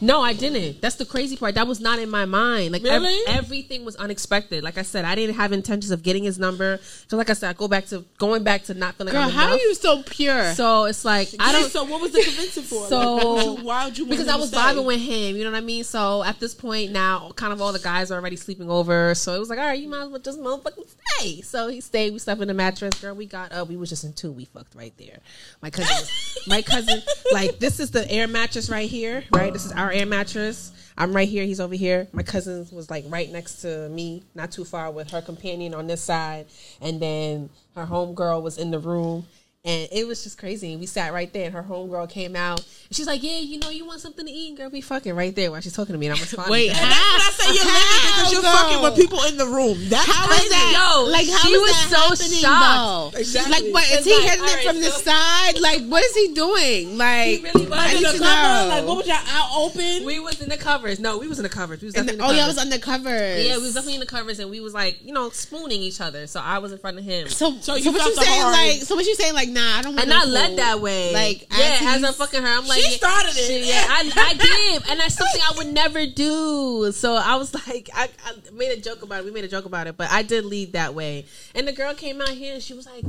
No, 0.00 0.20
I 0.22 0.32
didn't. 0.32 0.80
That's 0.80 0.96
the 0.96 1.04
crazy 1.04 1.36
part. 1.36 1.54
That 1.54 1.66
was 1.66 1.80
not 1.80 1.98
in 1.98 2.10
my 2.10 2.24
mind. 2.24 2.72
Like 2.72 2.82
ev- 2.84 3.02
everything 3.28 3.84
was 3.84 3.96
unexpected. 3.96 4.62
Like 4.64 4.78
I 4.78 4.82
said, 4.82 5.04
I 5.04 5.14
didn't 5.14 5.36
have 5.36 5.52
intentions 5.52 5.90
of 5.90 6.02
getting 6.02 6.24
his 6.24 6.38
number. 6.38 6.80
So 7.08 7.16
like 7.16 7.30
I 7.30 7.32
said, 7.34 7.50
I 7.50 7.52
go 7.52 7.68
back 7.68 7.86
to 7.86 8.04
going 8.18 8.42
back 8.44 8.64
to 8.64 8.74
not 8.74 8.94
feeling 8.96 9.12
Girl, 9.12 9.22
I'm 9.22 9.30
how 9.30 9.50
are 9.50 9.56
you 9.56 9.74
so 9.74 10.02
pure? 10.02 10.54
So 10.54 10.84
it's 10.84 11.04
like 11.04 11.28
I 11.38 11.52
don't. 11.52 11.70
So 11.70 11.84
what 11.84 12.00
was 12.00 12.12
the 12.12 12.22
convincing 12.22 12.62
for? 12.64 12.86
So- 12.88 13.14
why 13.16 13.34
would 13.34 13.58
you, 13.58 13.64
why 13.64 13.84
would 13.86 13.98
you 13.98 14.04
want 14.04 14.10
because 14.10 14.28
I 14.28 14.36
was 14.36 14.50
vibing 14.52 14.84
with 14.84 15.00
him, 15.00 15.36
you 15.36 15.44
know 15.44 15.50
what 15.50 15.56
I 15.58 15.60
mean. 15.60 15.84
So 15.84 16.22
at 16.24 16.40
this 16.40 16.54
point 16.54 16.92
now, 16.92 17.30
kind 17.36 17.52
of 17.52 17.60
all 17.62 17.72
the 17.72 17.78
guys 17.78 18.10
are 18.10 18.18
already 18.18 18.36
sleeping 18.36 18.70
over. 18.70 19.14
So 19.14 19.34
it 19.34 19.38
was 19.38 19.48
like, 19.50 19.58
all 19.58 19.66
right, 19.66 19.78
you 19.80 19.88
might 19.88 20.02
as 20.02 20.08
well 20.08 20.18
just 20.20 20.38
motherfucking 20.40 20.88
stay. 20.88 21.03
So 21.42 21.68
he 21.68 21.80
stayed. 21.80 22.12
We 22.12 22.18
slept 22.18 22.40
in 22.40 22.48
the 22.48 22.54
mattress. 22.54 23.00
Girl, 23.00 23.14
we 23.14 23.26
got 23.26 23.52
up. 23.52 23.68
We 23.68 23.76
was 23.76 23.88
just 23.88 24.04
in 24.04 24.12
two. 24.12 24.32
We 24.32 24.44
fucked 24.46 24.74
right 24.74 24.92
there. 24.98 25.18
My 25.62 25.70
cousin, 25.70 25.94
was, 25.94 26.38
my 26.46 26.62
cousin, 26.62 27.02
like 27.32 27.58
this 27.58 27.80
is 27.80 27.90
the 27.90 28.10
air 28.10 28.26
mattress 28.28 28.68
right 28.68 28.88
here, 28.88 29.24
right? 29.30 29.52
This 29.52 29.64
is 29.64 29.72
our 29.72 29.90
air 29.90 30.06
mattress. 30.06 30.72
I'm 30.96 31.14
right 31.14 31.28
here. 31.28 31.44
He's 31.44 31.60
over 31.60 31.74
here. 31.74 32.06
My 32.12 32.22
cousin 32.22 32.66
was 32.72 32.90
like 32.90 33.04
right 33.08 33.30
next 33.30 33.62
to 33.62 33.88
me, 33.88 34.22
not 34.34 34.52
too 34.52 34.64
far, 34.64 34.90
with 34.90 35.10
her 35.10 35.22
companion 35.22 35.74
on 35.74 35.86
this 35.86 36.02
side, 36.02 36.46
and 36.80 37.00
then 37.00 37.50
her 37.74 37.86
homegirl 37.86 38.42
was 38.42 38.58
in 38.58 38.70
the 38.70 38.78
room. 38.78 39.26
And 39.66 39.88
it 39.92 40.06
was 40.06 40.22
just 40.22 40.36
crazy. 40.36 40.76
We 40.76 40.84
sat 40.84 41.14
right 41.14 41.32
there, 41.32 41.46
and 41.46 41.54
her 41.54 41.62
homegirl 41.62 42.10
came 42.10 42.36
out. 42.36 42.58
And 42.60 42.94
she's 42.94 43.06
like, 43.06 43.22
Yeah, 43.22 43.38
you 43.38 43.58
know, 43.58 43.70
you 43.70 43.86
want 43.86 44.00
something 44.02 44.26
to 44.26 44.30
eat? 44.30 44.58
Girl, 44.58 44.68
we 44.68 44.82
fucking 44.82 45.14
right 45.16 45.34
there 45.34 45.50
while 45.50 45.62
she's 45.62 45.72
talking 45.72 45.94
to 45.94 45.98
me. 45.98 46.04
And 46.06 46.14
I'm 46.16 46.20
responding. 46.20 46.52
Wait, 46.52 46.68
to 46.70 46.76
And 46.76 46.90
that's 46.90 46.92
when 46.92 47.24
I 47.24 47.30
say 47.32 47.46
you're 47.56 47.64
living 47.64 48.04
because 48.12 48.32
you're 48.34 48.42
How, 48.44 48.56
fucking 48.68 48.82
with 48.82 48.96
people 48.96 49.24
in 49.24 49.38
the 49.38 49.46
room. 49.46 49.78
That's 49.88 50.04
How 50.04 50.26
crazy. 50.26 50.44
is 50.44 50.50
that? 50.50 50.68
Yo, 50.76 51.10
like 51.10 51.26
how 51.30 51.48
she 51.48 51.54
is 51.56 51.62
was 51.62 51.72
that 51.90 52.12
so 52.12 52.44
shocked. 52.44 53.14
though? 53.14 53.18
Exactly. 53.20 53.52
Like, 53.72 53.72
what 53.72 53.90
is 53.90 54.04
he 54.04 54.12
like, 54.12 54.22
hitting 54.28 54.44
it 54.44 54.48
alright, 54.50 54.66
from 54.68 54.76
the 54.84 54.90
side? 55.00 55.58
Like, 55.60 55.82
what 55.88 56.04
is 56.04 56.14
he 56.14 56.34
doing? 56.34 56.98
Like, 56.98 57.26
he 57.40 57.40
really 57.48 57.64
was. 57.64 57.72
I 57.80 57.88
need 57.94 58.04
In 58.04 58.12
to 58.12 58.18
the 58.18 58.24
cover, 58.24 58.44
know. 58.44 58.68
like 58.68 58.84
what 58.84 58.96
was 59.00 59.06
y'all 59.08 59.28
out 59.32 59.48
open? 59.56 60.04
We 60.04 60.20
was 60.20 60.42
in 60.42 60.50
the 60.50 60.58
covers. 60.60 61.00
No, 61.00 61.16
we 61.16 61.26
was 61.26 61.38
in 61.38 61.42
the 61.42 61.48
covers. 61.48 61.80
We 61.80 61.86
was 61.88 61.94
And 61.94 62.04
definitely 62.06 62.20
the- 62.20 62.28
in 62.28 62.36
the 62.36 62.36
oh, 62.36 62.36
y'all 62.36 62.52
covers. 62.52 62.68
was 62.68 63.00
undercover. 63.00 63.16
Yeah, 63.40 63.56
we 63.56 63.62
was 63.64 63.72
definitely 63.72 63.94
in 63.94 64.00
the 64.04 64.12
covers, 64.12 64.38
and 64.44 64.50
we 64.50 64.60
was 64.60 64.74
like, 64.74 65.00
you 65.02 65.14
know, 65.14 65.30
spooning 65.30 65.80
each 65.80 66.02
other. 66.02 66.26
So 66.26 66.38
I 66.44 66.58
was 66.58 66.70
in 66.70 66.76
front 66.76 66.98
of 66.98 67.04
him. 67.04 67.28
So, 67.32 67.56
So 67.64 67.72
so, 67.72 67.74
you 67.80 67.92
what 67.92 68.04
you 68.04 68.14
saying? 68.14 68.42
Like, 68.44 68.82
so 68.84 68.94
what 68.94 69.06
you 69.06 69.14
saying? 69.14 69.32
Like, 69.32 69.48
nah, 69.54 69.78
I 69.78 69.82
don't. 69.82 69.94
want 69.94 70.02
and 70.02 70.10
no 70.10 70.20
I 70.20 70.24
led 70.24 70.58
that 70.58 70.80
way. 70.80 71.12
Like, 71.12 71.46
yeah, 71.56 71.78
as 71.80 71.96
as 71.96 72.04
I'm 72.04 72.12
fucking 72.14 72.42
her, 72.42 72.48
I'm 72.48 72.66
like, 72.66 72.80
She 72.80 72.90
started 72.92 73.30
it. 73.30 73.46
shit, 73.46 73.64
yeah, 73.66 73.84
I, 73.88 74.10
I 74.16 74.34
did, 74.34 74.90
and 74.90 75.00
that's 75.00 75.14
something 75.14 75.40
I 75.40 75.56
would 75.56 75.72
never 75.72 76.06
do. 76.06 76.92
So 76.92 77.14
I 77.14 77.36
was 77.36 77.54
like, 77.54 77.88
I, 77.94 78.08
I 78.24 78.32
made 78.52 78.76
a 78.76 78.80
joke 78.80 79.02
about 79.02 79.20
it. 79.20 79.24
We 79.24 79.30
made 79.30 79.44
a 79.44 79.48
joke 79.48 79.64
about 79.64 79.86
it, 79.86 79.96
but 79.96 80.10
I 80.10 80.22
did 80.22 80.44
lead 80.44 80.72
that 80.72 80.94
way. 80.94 81.26
And 81.54 81.66
the 81.66 81.72
girl 81.72 81.94
came 81.94 82.20
out 82.20 82.28
here, 82.30 82.54
and 82.54 82.62
she 82.62 82.74
was 82.74 82.86
like, 82.86 83.04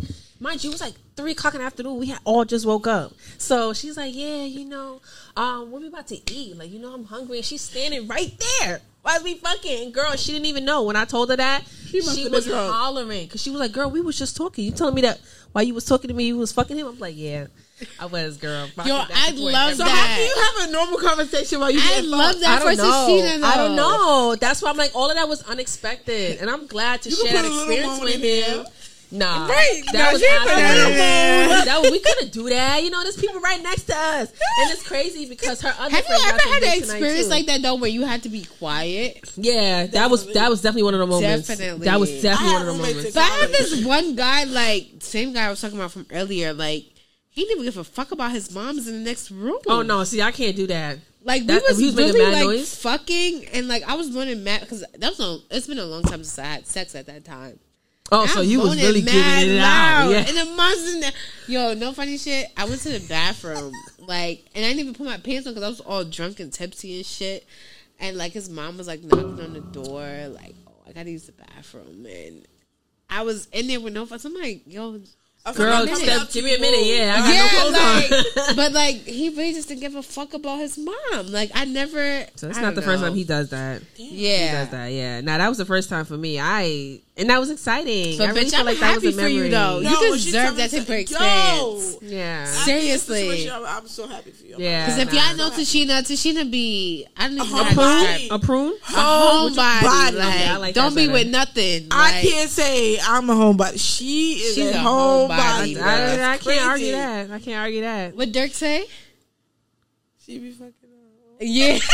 mind 0.46 0.64
you, 0.64 0.70
it 0.70 0.74
was 0.74 0.82
like 0.82 0.94
three 1.16 1.32
o'clock 1.32 1.54
in 1.56 1.60
the 1.62 1.66
afternoon. 1.66 1.98
We 1.98 2.08
had 2.08 2.20
all 2.24 2.46
just 2.46 2.66
woke 2.66 2.88
up, 2.88 3.14
so 3.38 3.74
she's 3.74 3.98
like, 3.98 4.14
yeah, 4.16 4.44
you 4.44 4.66
know, 4.66 5.02
um, 5.36 5.72
what 5.72 5.82
we 5.82 5.88
about 5.88 6.08
to 6.08 6.32
eat? 6.32 6.58
Like, 6.58 6.72
you 6.72 6.80
know, 6.80 6.94
I'm 6.94 7.06
hungry, 7.06 7.38
and 7.38 7.46
she's 7.46 7.62
standing 7.62 8.08
right 8.08 8.32
there. 8.62 8.82
Why 9.02 9.18
is 9.18 9.24
we 9.24 9.36
fucking? 9.36 9.84
And 9.84 9.94
girl, 9.94 10.16
she 10.16 10.32
didn't 10.32 10.48
even 10.48 10.66
know 10.66 10.82
when 10.84 10.96
I 10.96 11.06
told 11.06 11.30
her 11.30 11.36
that. 11.36 11.64
She, 11.88 12.02
been 12.02 12.32
was 12.32 12.48
hollering 12.48 13.26
because 13.26 13.42
she 13.42 13.52
was 13.52 13.60
like, 13.60 13.72
"Girl, 13.72 13.90
we 13.90 14.02
was 14.02 14.18
just 14.18 14.36
talking. 14.36 14.66
You 14.66 14.72
telling 14.72 14.96
me 14.96 15.02
that 15.02 15.20
while 15.52 15.64
you 15.64 15.74
was 15.76 15.86
talking 15.86 16.08
to 16.08 16.14
me, 16.14 16.26
you 16.26 16.38
was 16.38 16.52
fucking 16.52 16.76
him?" 16.76 16.88
I'm 16.88 16.98
like, 17.00 17.14
"Yeah, 17.16 17.46
I 18.00 18.08
was, 18.08 18.38
girl." 18.38 18.68
Yo, 18.84 18.96
I 18.98 19.32
love 19.36 19.76
So 19.76 19.84
that. 19.84 19.90
how 19.90 20.08
can 20.08 20.26
you 20.26 20.44
have 20.44 20.70
a 20.70 20.72
normal 20.72 20.98
conversation 20.98 21.60
while 21.60 21.70
you 21.70 21.80
I 21.84 22.02
love 22.02 22.32
fucked? 22.32 22.42
that 22.42 22.62
I 22.64 22.76
don't 22.76 22.78
know. 23.42 23.48
I 23.48 23.56
don't 23.58 23.76
know. 23.76 24.36
That's 24.40 24.62
why 24.64 24.72
I'm 24.72 24.78
like, 24.78 24.96
all 24.96 25.10
of 25.10 25.16
that 25.16 25.30
was 25.30 25.44
unexpected, 25.44 26.40
and 26.40 26.50
I'm 26.50 26.66
glad 26.66 27.04
to 27.04 27.10
You 27.10 27.16
share 27.16 27.34
that 27.34 27.46
experience 27.46 28.02
with 28.02 28.22
him. 28.22 28.66
There. 29.20 29.28
Nah, 29.30 29.48
Right. 29.48 29.82
That 29.92 29.94
No, 29.94 30.12
was 30.14 30.22
she 30.22 30.28
put 30.40 30.46
that 30.48 31.60
in 31.60 31.66
that 31.66 31.82
was- 31.82 31.92
we 31.92 32.00
couldn't 32.00 32.32
do 32.32 32.50
that. 32.50 32.84
You 32.84 32.90
know, 32.90 33.04
there's 33.04 33.16
people 33.18 33.40
right 33.40 33.62
next 33.62 33.84
to 33.84 33.96
us, 33.98 34.30
and 34.30 34.72
it's 34.72 34.84
crazy 34.84 35.26
because 35.28 35.62
her 35.62 35.74
other 35.80 35.90
Have 35.90 36.04
you 36.04 36.16
friend 36.16 36.22
got 36.24 36.30
ever 36.34 36.40
some 36.40 36.52
had 36.54 36.64
an 36.64 36.70
dick 36.70 36.82
tonight, 36.84 36.96
experience 36.98 37.28
like 37.30 37.46
that 37.48 37.62
though, 37.62 37.76
where 37.76 37.90
you 37.90 38.04
had 38.04 38.24
to 38.24 38.30
be 38.30 38.44
quiet? 38.44 39.32
Yeah, 39.38 39.86
that 39.88 40.10
was 40.10 40.26
that 40.34 40.50
was 40.50 40.62
definitely 40.62 40.84
one 40.84 40.94
of 40.94 41.00
the 41.00 41.08
moments. 41.08 41.48
Definitely. 41.48 41.86
that 41.86 42.00
was 42.00 42.10
definitely 42.22 42.54
one 42.54 42.62
of 42.68 42.68
the 42.78 42.82
moments. 42.84 43.14
But 43.14 43.24
I 43.24 43.28
have 43.42 43.52
this 43.52 43.84
one 43.86 44.16
guy, 44.16 44.44
like 44.46 44.88
same 45.00 45.34
guy 45.34 45.46
I 45.48 45.50
was 45.50 45.62
talking 45.62 45.78
about 45.78 45.92
from 45.92 46.06
earlier. 46.12 46.54
Like 46.54 46.86
he 47.30 47.42
didn't 47.42 47.52
even 47.60 47.66
give 47.66 47.78
a 47.78 47.84
fuck 47.84 48.12
about 48.12 48.32
his 48.32 48.52
mom's 48.54 48.88
in 48.88 48.94
the 49.04 49.10
next 49.10 49.32
room. 49.32 49.60
Oh 49.68 49.82
no, 49.82 50.04
see, 50.04 50.22
I 50.22 50.32
can't 50.32 50.56
do 50.56 50.68
that. 50.68 51.00
Like 51.24 51.42
we 51.48 51.56
was, 51.56 51.78
he 51.80 51.86
was 51.88 51.96
making 51.96 52.14
really 52.14 52.32
like 52.32 52.44
noise? 52.44 52.76
fucking, 52.76 53.46
and 53.52 53.68
like 53.68 53.82
I 53.84 53.96
was 53.96 54.12
running 54.12 54.44
mad 54.44 54.62
because 54.62 54.82
that 55.00 55.10
was 55.10 55.20
a, 55.20 55.40
it's 55.50 55.66
been 55.66 55.80
a 55.80 55.84
long 55.86 56.04
time 56.04 56.24
since 56.24 56.38
I 56.38 56.44
had 56.46 56.68
sex 56.68 56.94
at 56.94 57.08
that 57.08 57.26
time. 57.26 57.60
Oh, 58.12 58.28
so 58.28 58.42
I'm 58.42 58.48
you 58.48 58.60
was 58.60 58.70
moaning 58.70 58.86
really 58.86 59.02
mad 59.02 59.40
giving 59.42 59.56
it 59.56 59.60
loud, 59.62 60.06
out. 60.06 60.10
Yeah. 60.12 60.18
And 60.28 60.38
the 60.38 60.56
mom's 60.56 60.94
in 60.94 61.00
there. 61.00 61.12
Yo, 61.48 61.74
no 61.74 61.92
funny 61.92 62.18
shit. 62.18 62.48
I 62.56 62.66
went 62.66 62.82
to 62.82 62.90
the 63.00 63.08
bathroom, 63.08 63.74
like, 64.00 64.46
and 64.54 64.64
I 64.64 64.68
didn't 64.70 64.80
even 64.82 64.94
put 64.94 65.06
my 65.08 65.18
pants 65.18 65.48
on 65.48 65.54
because 65.54 65.64
I 65.64 65.70
was 65.70 65.80
all 65.82 66.04
drunk 66.04 66.40
and 66.40 66.54
tipsy 66.54 66.98
and 66.98 67.06
shit. 67.06 67.48
And 68.00 68.16
like 68.18 68.34
his 68.34 68.50
mom 68.50 68.78
was 68.78 68.88
like 68.88 69.04
knocking 69.04 69.40
on 69.42 69.54
the 69.54 69.62
door, 69.62 70.28
like, 70.28 70.54
oh, 70.68 70.74
I 70.88 70.92
gotta 70.92 71.10
use 71.10 71.24
the 71.26 71.32
bathroom, 71.32 72.06
and 72.06 72.46
I 73.10 73.24
was 73.24 73.48
in 73.54 73.68
there 73.68 73.80
with 73.80 73.94
no 73.94 74.06
fuss. 74.06 74.26
I'm 74.26 74.34
like, 74.36 74.64
yo, 74.68 75.00
Girl, 75.54 75.86
minute. 75.86 75.98
step, 75.98 76.32
give 76.32 76.44
me 76.44 76.56
a 76.56 76.60
minute. 76.60 76.86
Yeah, 76.86 77.16
I 77.16 77.20
got 77.20 77.34
yeah, 77.34 77.42
no 77.44 77.48
clothes 77.62 78.34
like, 78.36 78.50
on. 78.50 78.56
but 78.56 78.72
like 78.74 78.96
he 78.96 79.30
really 79.30 79.54
just 79.54 79.68
didn't 79.70 79.82
give 79.82 79.96
a 79.96 80.02
fuck 80.04 80.34
about 80.34 80.60
his 80.60 80.78
mom. 80.78 81.28
Like 81.28 81.52
I 81.54 81.66
never. 81.66 82.26
so 82.36 82.50
it's 82.50 82.58
I 82.58 82.62
not 82.62 82.68
don't 82.70 82.76
the 82.76 82.82
first 82.82 83.02
time 83.04 83.14
he 83.14 83.24
does 83.24 83.50
that. 83.52 83.82
He 83.96 84.28
Yeah. 84.28 84.64
does 84.64 84.72
that. 84.72 84.88
Yeah. 84.92 85.22
Now 85.22 85.38
that 85.38 85.48
was 85.48 85.58
the 85.60 85.66
first 85.66 85.88
time 85.88 86.06
for 86.06 86.18
me. 86.18 86.40
I 86.40 87.00
and 87.18 87.30
that 87.30 87.40
was 87.40 87.50
exciting. 87.50 88.18
So 88.18 88.26
I 88.26 88.28
bitch, 88.30 88.52
feel 88.52 88.60
I'm 88.60 88.66
like 88.66 88.80
that 88.80 88.96
was 88.96 89.04
happy 89.04 89.08
a 89.08 89.12
for 89.14 89.28
you 89.28 89.36
memory. 89.44 89.50
though. 89.50 89.80
Yo, 89.80 89.90
you 89.90 90.12
deserve 90.16 90.56
that 90.58 90.70
type 90.72 90.82
of 90.82 90.90
experience. 90.90 91.98
Yeah. 92.02 92.46
Seriously. 92.46 93.50
I'm, 93.50 93.66
I'm 93.66 93.88
so 93.88 94.06
happy 94.08 94.32
for 94.32 94.46
you. 94.46 94.56
Yeah. 94.58 94.86
Because 94.86 95.00
if 95.02 95.14
nah. 95.14 95.20
y'all 95.30 95.38
know 95.38 95.50
Tashina, 95.50 96.00
Tashina 96.02 96.52
be 96.52 97.08
I 97.16 97.28
don't 97.30 97.38
even 97.38 97.50
know 97.52 97.62
A 97.62 97.64
how 97.64 97.70
to 97.70 97.76
homebody. 97.76 98.18
describe 98.20 98.42
a 98.42 98.46
prune. 98.46 98.74
a 98.74 98.92
homebody. 98.92 99.56
body. 99.84 100.16
Like, 100.18 100.36
Okay, 100.36 100.58
like 100.58 100.76
don't 100.76 100.96
be 100.96 101.06
better. 101.08 101.14
with 101.14 101.28
nothing. 101.30 101.88
I 101.92 102.20
can't 102.22 102.50
say 102.50 103.00
I'm 103.00 103.30
a 103.30 103.34
homebody. 103.34 103.80
She 103.80 104.34
is 104.34 104.56
She's 104.56 104.66
a 104.68 104.72
a 104.72 104.74
homebody. 104.82 105.76
homebody, 105.76 105.82
I, 105.82 106.16
bro. 106.18 106.26
I, 106.26 106.38
can't 106.38 106.66
argue 106.70 106.92
that. 106.92 107.32
I 107.32 107.40
can't 107.40 107.60
argue 107.62 107.82
that. 107.82 108.16
What 108.16 108.32
Dirk 108.34 108.52
say? 108.54 108.86
She 110.26 110.40
be 110.40 110.52
fucking 110.52 110.68
up. 110.84 110.85
Yeah. 111.40 111.80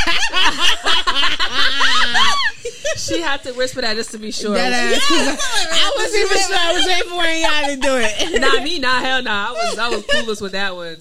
She 2.98 3.20
had 3.22 3.42
to 3.44 3.54
whisper 3.54 3.82
that 3.82 3.96
just 3.96 4.12
to 4.12 4.18
be 4.20 4.32
sure. 4.32 4.54
That 4.54 4.72
ass. 4.72 5.08
'Cause 5.08 5.40
I 5.72 5.92
wasn't 5.98 6.24
even 6.26 6.38
sure. 6.38 6.56
I 6.58 6.74
was 6.74 6.86
waiting 6.86 7.10
for 7.10 7.26
y'all 7.26 7.76
to 7.76 7.82
do 7.82 8.36
it. 8.36 8.42
nah, 8.42 8.64
me, 8.64 8.80
nah, 8.80 9.00
hell 9.00 9.24
nah. 9.24 9.50
I 9.50 9.52
was 9.52 9.78
I 9.80 9.90
was 9.90 10.04
clueless 10.06 10.42
with 10.42 10.52
that 10.52 10.76
one. 10.76 10.98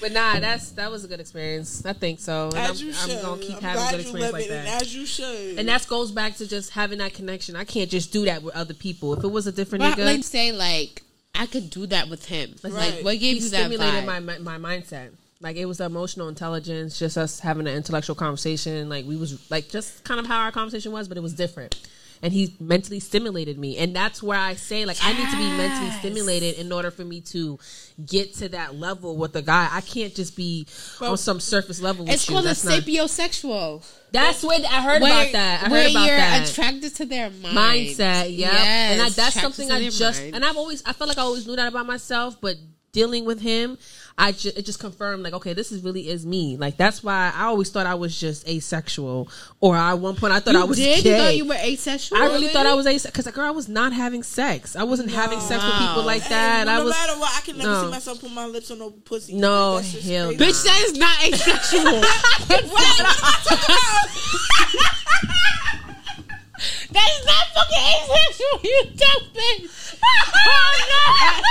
But 0.00 0.12
nah, 0.12 0.38
that's 0.38 0.70
that 0.72 0.90
was 0.90 1.04
a 1.04 1.08
good 1.08 1.18
experience. 1.20 1.84
I 1.84 1.92
think 1.92 2.20
so. 2.20 2.46
And 2.50 2.58
As 2.58 2.80
I'm, 2.80 2.86
you 2.86 2.92
I'm 2.96 3.08
should. 3.08 3.22
gonna 3.22 3.42
keep 3.42 3.56
I'm 3.56 3.62
having 3.62 3.80
glad 3.82 3.90
good 3.92 4.00
experience 4.00 4.32
like 4.32 4.48
that. 4.48 4.82
as 4.82 4.94
you 4.94 5.06
should. 5.06 5.58
And 5.58 5.68
that 5.68 5.86
goes 5.88 6.12
back 6.12 6.36
to 6.36 6.46
just 6.46 6.70
having 6.70 6.98
that 6.98 7.14
connection. 7.14 7.56
I 7.56 7.64
can't 7.64 7.90
just 7.90 8.12
do 8.12 8.24
that 8.26 8.42
with 8.42 8.54
other 8.54 8.74
people. 8.74 9.12
If 9.14 9.24
it 9.24 9.28
was 9.28 9.46
a 9.46 9.52
different 9.52 9.82
But 9.82 9.98
nigga, 9.98 10.04
like 10.04 10.24
say 10.24 10.52
like 10.52 11.02
I 11.34 11.46
could 11.46 11.70
do 11.70 11.86
that 11.86 12.08
with 12.08 12.26
him. 12.26 12.54
Like 12.62 12.72
Right. 12.72 13.04
what 13.04 13.12
gave 13.18 13.38
he 13.38 13.44
you 13.44 13.50
that 13.50 13.66
stimulated 13.66 14.04
vibe? 14.04 14.24
my, 14.24 14.38
my 14.38 14.58
my 14.58 14.76
mindset. 14.76 15.10
Like 15.42 15.56
it 15.56 15.64
was 15.64 15.78
the 15.78 15.84
emotional 15.84 16.28
intelligence, 16.28 16.98
just 16.98 17.16
us 17.16 17.40
having 17.40 17.66
an 17.66 17.74
intellectual 17.74 18.14
conversation. 18.14 18.88
Like 18.90 19.06
we 19.06 19.16
was 19.16 19.50
like 19.50 19.68
just 19.70 20.04
kind 20.04 20.20
of 20.20 20.26
how 20.26 20.40
our 20.40 20.52
conversation 20.52 20.92
was, 20.92 21.08
but 21.08 21.16
it 21.16 21.22
was 21.22 21.32
different. 21.34 21.80
And 22.22 22.34
he 22.34 22.54
mentally 22.60 23.00
stimulated 23.00 23.58
me, 23.58 23.78
and 23.78 23.96
that's 23.96 24.22
where 24.22 24.38
I 24.38 24.52
say 24.52 24.84
like 24.84 24.98
I 25.02 25.14
need 25.14 25.30
to 25.30 25.36
be 25.38 25.56
mentally 25.56 25.90
stimulated 25.92 26.58
in 26.58 26.70
order 26.70 26.90
for 26.90 27.02
me 27.02 27.22
to 27.22 27.58
get 28.04 28.34
to 28.34 28.50
that 28.50 28.74
level 28.74 29.16
with 29.16 29.32
the 29.32 29.40
guy. 29.40 29.70
I 29.72 29.80
can't 29.80 30.14
just 30.14 30.36
be 30.36 30.66
on 31.00 31.16
some 31.16 31.40
surface 31.40 31.80
level. 31.80 32.04
With 32.04 32.12
it's 32.12 32.28
you. 32.28 32.34
called 32.34 32.44
a 32.44 32.48
that's 32.48 32.62
not- 32.62 32.74
sapiosexual. 32.82 33.82
That's 34.12 34.42
what 34.42 34.62
I 34.66 34.82
heard 34.82 35.00
where, 35.00 35.12
about 35.22 35.32
that. 35.32 35.62
I 35.64 35.68
where 35.70 35.82
heard 35.84 35.90
about 35.92 36.06
you're 36.06 36.16
that 36.18 36.50
attracted 36.50 36.94
to 36.96 37.06
their 37.06 37.30
mind. 37.30 37.56
mindset. 37.56 38.24
Yeah, 38.36 38.52
Yes, 38.52 38.92
and 38.92 39.00
I, 39.00 39.08
that's 39.08 39.40
something 39.40 39.70
I 39.70 39.88
just 39.88 40.20
mind. 40.20 40.34
and 40.34 40.44
I've 40.44 40.58
always 40.58 40.82
I 40.84 40.92
felt 40.92 41.08
like 41.08 41.16
I 41.16 41.22
always 41.22 41.46
knew 41.46 41.56
that 41.56 41.68
about 41.68 41.86
myself, 41.86 42.38
but 42.38 42.56
dealing 42.92 43.24
with 43.24 43.40
him, 43.40 43.78
I 44.18 44.32
ju- 44.32 44.50
it 44.56 44.64
just 44.66 44.80
confirmed 44.80 45.22
like 45.22 45.32
okay, 45.34 45.52
this 45.52 45.70
is 45.72 45.82
really 45.82 46.08
is 46.08 46.26
me. 46.26 46.56
Like 46.56 46.76
that's 46.76 47.02
why 47.04 47.32
I 47.34 47.44
always 47.44 47.70
thought 47.70 47.86
I 47.86 47.94
was 47.94 48.18
just 48.18 48.48
asexual, 48.48 49.28
or 49.60 49.76
at 49.76 49.94
one 49.94 50.16
point 50.16 50.32
I 50.32 50.40
thought 50.40 50.54
you 50.54 50.60
I 50.60 50.64
was 50.64 50.76
did. 50.76 51.04
gay. 51.04 51.10
You 51.10 51.16
thought 51.22 51.36
you 51.36 51.44
were 51.48 51.54
asexual. 51.54 52.18
I 52.18 52.26
really 52.26 52.48
thought 52.48 52.66
I 52.66 52.74
was 52.74 52.86
asexual 52.86 53.12
because 53.12 53.26
girl, 53.34 53.46
I 53.46 53.50
was 53.52 53.68
not 53.68 53.92
having 53.92 54.22
sex. 54.22 54.74
I 54.76 54.82
wasn't 54.82 55.10
having 55.10 55.40
sex 55.40 55.62
with 55.64 55.72
people 55.74 56.02
Wow. 56.02 56.06
like 56.06 56.22
Hey, 56.22 56.28
that. 56.30 56.66
no 56.66 56.72
I 56.72 56.80
was 56.82 56.90
matter 56.90 57.18
what, 57.18 57.30
I 57.36 57.40
can 57.42 57.58
never 57.58 57.70
no. 57.70 57.84
see 57.84 57.90
myself 57.90 58.20
put 58.20 58.30
my 58.32 58.46
lips 58.46 58.70
on 58.70 58.78
no 58.80 58.90
pussy. 58.90 59.34
No, 59.34 59.76
That's 59.76 59.92
just 59.92 60.08
hell 60.08 60.28
crazy. 60.34 60.44
Bitch, 60.44 60.64
that 60.64 60.80
is 60.84 60.98
not 60.98 61.24
asexual. 61.32 62.00
that 66.92 67.08
is 67.16 67.24
not 67.26 67.44
fucking 67.54 67.78
asexual. 67.78 68.60
You 68.64 68.82
dumb 68.96 69.22
bitch. 69.34 69.76
Oh 70.42 70.86
god. 70.90 71.42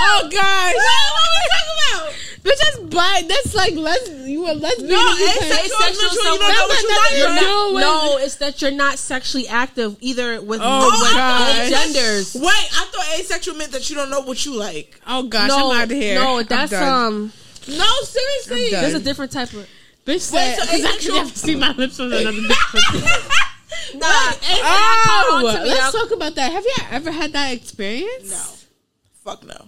Oh 0.00 0.28
gosh. 0.30 0.74
What 0.74 0.84
are 1.24 1.32
we 1.34 1.42
talking 1.50 1.76
about? 1.90 2.14
Bitch, 2.44 2.58
that's 2.62 2.78
bi. 2.94 3.22
That's 3.28 3.54
like 3.54 3.74
les. 3.74 4.10
You 4.28 4.42
were 4.42 4.52
lesbian. 4.54 4.88
No, 4.90 5.08
and 5.10 5.18
you 5.18 5.26
asexual 5.26 5.78
can't- 5.78 5.90
is 5.92 6.02
literally 6.02 6.32
you 6.32 6.38
don't 6.38 6.40
know 6.40 6.66
what 6.68 6.82
you 6.82 6.88
like. 6.88 6.98
nothing 7.02 7.18
You're 7.18 7.28
to 7.28 7.34
not- 7.34 7.40
do 7.68 7.74
with- 7.74 7.80
no, 7.82 8.16
it's 8.18 8.34
that 8.36 8.62
you're 8.62 8.70
not 8.70 8.98
sexually 8.98 9.48
active 9.48 9.96
either 10.00 10.40
with, 10.40 10.60
Oh, 10.62 10.86
with 11.02 11.12
gosh. 11.12 11.68
genders. 11.70 12.34
Wait, 12.34 12.44
I 12.46 12.84
thought 12.92 13.18
asexual 13.18 13.56
meant 13.56 13.72
that 13.72 13.88
you 13.90 13.96
don't 13.96 14.10
know 14.10 14.20
what 14.20 14.44
you 14.46 14.54
like. 14.54 15.00
Oh 15.06 15.24
gosh, 15.24 15.48
no, 15.48 15.70
I'm 15.72 15.78
out 15.78 15.84
of 15.84 15.90
here. 15.90 16.14
no, 16.20 16.42
that's 16.42 16.72
um. 16.72 17.32
No, 17.66 17.90
seriously. 18.04 18.66
I'm. 18.74 18.82
There's 18.82 18.94
a 18.94 19.00
different 19.00 19.32
type 19.32 19.52
of. 19.52 19.66
Bitch 20.06 20.20
said, 20.20 20.56
so 20.56 20.62
because 20.62 20.74
ain't 20.74 20.86
I 20.86 20.90
that 20.92 20.98
can 21.00 21.06
your- 21.06 21.24
never 21.24 21.34
see 21.36 21.54
my 21.56 21.72
lips 21.72 22.00
on 22.00 22.12
another 22.12 22.32
bitch 22.38 22.72
pussy. 22.72 23.98
Nah, 23.98 24.06
Oh, 24.08 25.42
on 25.46 25.54
to 25.54 25.62
me, 25.64 25.68
let's 25.68 25.82
I'll- 25.82 25.92
talk 25.92 26.10
about 26.12 26.34
that. 26.36 26.52
Have 26.52 26.64
you 26.64 26.74
ever 26.90 27.10
had 27.10 27.32
that 27.32 27.52
experience? 27.52 28.30
No. 28.30 29.32
Fuck 29.32 29.44
no. 29.44 29.66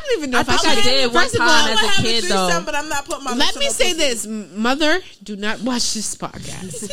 I 0.00 0.06
don't 0.06 0.18
even 0.18 0.30
know 0.30 0.40
if 0.40 0.48
I, 0.48 0.56
think 0.56 0.78
I 0.78 0.82
did 0.82 1.12
one 1.12 1.22
First 1.24 1.34
of 1.34 1.40
all, 1.42 1.48
I'm 1.48 1.72
as 1.72 1.82
a 1.82 1.86
have 1.86 2.04
kid, 2.04 2.20
threesome, 2.24 2.36
though. 2.48 2.62
but 2.64 2.74
I'm 2.74 2.88
not 2.88 3.04
putting 3.04 3.24
my 3.24 3.34
let 3.34 3.56
me 3.56 3.68
say 3.68 3.92
this, 3.92 4.26
mother, 4.26 5.00
do 5.22 5.36
not 5.36 5.60
watch 5.62 5.94
this 5.94 6.14
podcast. 6.16 6.88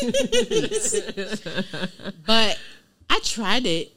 but 2.25 2.59
I 3.09 3.19
tried 3.23 3.65
it 3.65 3.93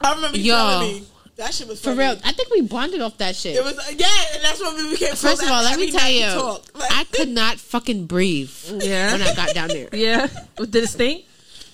I 0.00 0.14
remember 0.14 0.38
you 0.38 0.44
Yo. 0.52 0.56
telling 0.56 0.92
me 0.94 1.06
that 1.36 1.52
shit 1.52 1.66
was 1.66 1.80
for 1.80 1.94
real. 1.94 2.16
I 2.24 2.32
think 2.32 2.50
we 2.50 2.60
bonded 2.60 3.00
off 3.00 3.18
that 3.18 3.34
shit. 3.34 3.56
It 3.56 3.64
was 3.64 3.74
yeah, 3.98 4.06
and 4.34 4.44
that's 4.44 4.60
when 4.62 4.76
we 4.76 4.90
became. 4.90 5.14
First 5.16 5.42
of 5.42 5.50
all, 5.50 5.62
let 5.64 5.80
me 5.80 5.90
tell 5.90 6.08
you. 6.10 6.58
Like, 6.78 6.92
I 6.92 7.04
could 7.04 7.28
not 7.28 7.58
fucking 7.58 8.06
breathe 8.06 8.52
Yeah. 8.70 9.12
when 9.12 9.22
I 9.22 9.34
got 9.34 9.52
down 9.54 9.68
there. 9.68 9.88
Yeah. 9.92 10.28
Did 10.56 10.76
it 10.76 10.88
stink? 10.88 11.24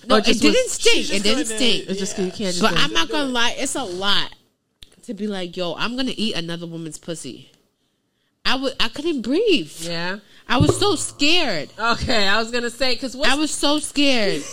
No, 0.09 0.17
it 0.17 0.25
didn't 0.25 0.43
was- 0.45 0.73
stink. 0.73 1.13
It 1.13 1.23
didn't 1.23 1.45
stink. 1.45 1.83
it. 1.85 1.91
It's 1.91 2.01
just 2.01 2.17
Yeah. 2.19 2.25
you 2.25 2.31
can't 2.31 2.55
just. 2.57 2.63
But 2.63 2.73
I'm 2.79 2.93
not 2.95 3.11
gonna 3.11 3.29
lie, 3.29 3.55
it's 3.59 3.75
a 3.75 3.83
lot 3.85 4.33
to 5.05 5.15
be 5.15 5.27
like, 5.27 5.57
yo, 5.57 5.75
I'm 5.75 5.97
gonna 5.97 6.13
eat 6.17 6.35
another 6.37 6.67
woman's 6.67 6.99
pussy. 6.99 7.51
I 8.45 8.57
would, 8.57 8.75
I 8.81 8.89
couldn't 8.89 9.23
breathe. 9.23 9.73
Yeah. 9.81 10.19
I 10.49 10.57
was 10.59 10.79
so 10.79 10.97
scared. 10.97 11.71
Okay, 11.79 12.27
I 12.27 12.39
was 12.39 12.51
gonna 12.51 12.71
say 12.71 12.95
because 12.95 13.15
I 13.21 13.35
was 13.35 13.51
so 13.51 13.79
scared. 13.79 14.43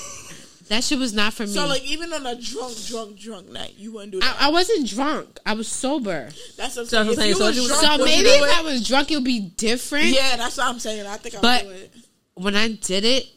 That 0.70 0.84
shit 0.84 1.00
was 1.00 1.14
not 1.14 1.32
for 1.32 1.44
me. 1.44 1.48
so 1.54 1.66
like 1.66 1.82
even 1.86 2.12
on 2.12 2.26
a 2.26 2.36
drunk, 2.36 2.76
drunk, 2.88 3.18
drunk 3.18 3.50
night, 3.50 3.76
you 3.78 3.94
wouldn't 3.94 4.12
do 4.12 4.20
that. 4.20 4.36
I, 4.38 4.48
I 4.48 4.52
wasn't 4.52 4.86
drunk. 4.90 5.40
I 5.46 5.54
was 5.54 5.66
sober. 5.70 6.28
that's 6.58 6.76
what 6.76 6.82
I'm 6.82 6.88
So 6.88 6.88
saying. 6.88 7.08
I'm 7.08 7.16
saying, 7.16 7.34
so 7.36 7.46
was 7.46 7.56
you 7.56 7.62
was- 7.62 7.80
drunk, 7.80 8.00
So 8.02 8.04
maybe 8.06 8.28
if 8.28 8.44
it? 8.44 8.58
I 8.60 8.62
was 8.64 8.86
drunk, 8.86 9.10
it 9.10 9.16
would 9.16 9.24
be 9.24 9.40
different. 9.40 10.08
yeah, 10.08 10.36
that's 10.36 10.58
what 10.58 10.68
I'm 10.68 10.78
saying. 10.80 11.08
I 11.08 11.16
think 11.16 11.36
I 11.36 11.40
But- 11.40 11.66
would 11.68 11.74
do 11.74 11.84
it. 11.84 11.92
When 12.34 12.56
I 12.58 12.68
did 12.74 13.06
it, 13.06 13.28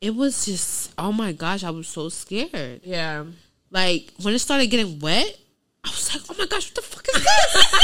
it 0.00 0.14
was 0.14 0.44
just, 0.44 0.92
oh 0.96 1.10
my 1.10 1.32
gosh, 1.32 1.64
I 1.64 1.70
was 1.70 1.88
so 1.88 2.08
scared. 2.08 2.82
Yeah. 2.84 3.24
Like 3.72 4.12
when 4.22 4.32
it 4.34 4.38
started 4.38 4.68
getting 4.68 5.00
wet, 5.00 5.36
I 5.84 5.88
was 5.90 6.14
like, 6.14 6.22
oh 6.30 6.34
my 6.38 6.46
gosh, 6.46 6.66
what 6.68 6.74
the 6.74 6.82
fuck 6.82 7.06
is 7.14 7.22
this? 7.24 7.74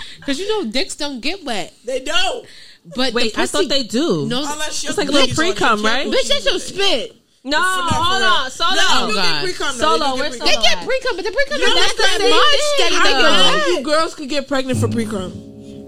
Because 0.18 0.38
you 0.38 0.48
know, 0.48 0.70
dicks 0.70 0.94
don't 0.96 1.20
get 1.20 1.42
wet. 1.44 1.72
They 1.84 2.00
don't 2.00 2.46
But 2.94 3.12
Wait, 3.14 3.34
the 3.34 3.42
I 3.42 3.46
thought 3.46 3.68
they 3.68 3.82
do. 3.82 4.26
No, 4.28 4.40
unless 4.46 4.84
It's 4.84 4.96
like 4.96 5.08
a 5.08 5.12
little 5.12 5.34
pre-cum, 5.34 5.82
right? 5.84 6.06
bitch, 6.06 6.28
that's 6.28 6.44
your 6.46 6.58
spit. 6.60 7.16
No, 7.42 7.58
hold 7.60 8.22
on, 8.22 8.50
solo. 8.50 8.70
No, 8.74 8.80
Oh, 8.82 9.12
God. 9.14 9.22
get 9.22 9.42
pre-cum. 9.44 9.74
Solo, 9.74 10.06
You 10.14 10.14
where's 10.20 10.36
get 10.36 10.44
They 10.44 10.54
pre-cum. 10.54 10.62
get 10.62 10.86
pre 10.86 11.00
cum, 11.00 11.16
but 11.16 11.24
the 11.24 11.32
pre 11.32 11.44
cum 11.46 11.58
You 11.60 11.66
is 11.66 11.74
not 11.74 11.96
that 11.96 12.18
the 12.18 12.28
much. 12.28 12.62
thing. 12.76 12.92
That 13.02 13.06
I 13.06 13.58
know 13.72 13.78
you 13.78 13.84
girls 13.84 14.14
could 14.14 14.28
get 14.28 14.46
pregnant 14.46 14.78
for 14.78 14.88
pre-cum. 14.88 15.32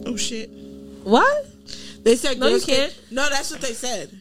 Oh 0.06 0.16
shit. 0.16 0.50
What? 1.04 1.46
They 2.02 2.16
said 2.16 2.38
No, 2.40 2.46
you 2.46 2.52
girls 2.54 2.64
can't. 2.64 3.00
No, 3.10 3.28
that's 3.28 3.50
what 3.50 3.60
they 3.60 3.74
said. 3.74 4.20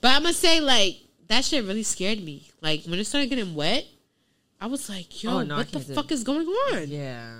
But 0.00 0.08
I'm 0.12 0.22
gonna 0.22 0.32
say 0.34 0.60
like 0.60 0.96
that 1.28 1.44
shit 1.44 1.64
really 1.64 1.82
scared 1.84 2.22
me. 2.24 2.50
Like 2.62 2.84
when 2.86 2.98
it 2.98 3.04
started 3.04 3.28
getting 3.30 3.54
wet, 3.54 3.84
I 4.62 4.66
was 4.66 4.88
like, 4.88 5.22
yo, 5.24 5.30
Oh, 5.38 5.42
no, 5.42 5.56
what 5.56 5.66
the 5.66 5.72
can't 5.78 5.88
do 5.88 5.94
fuck 5.94 6.10
it. 6.12 6.14
is 6.14 6.22
going 6.22 6.46
on? 6.46 6.86
Yeah. 6.88 7.34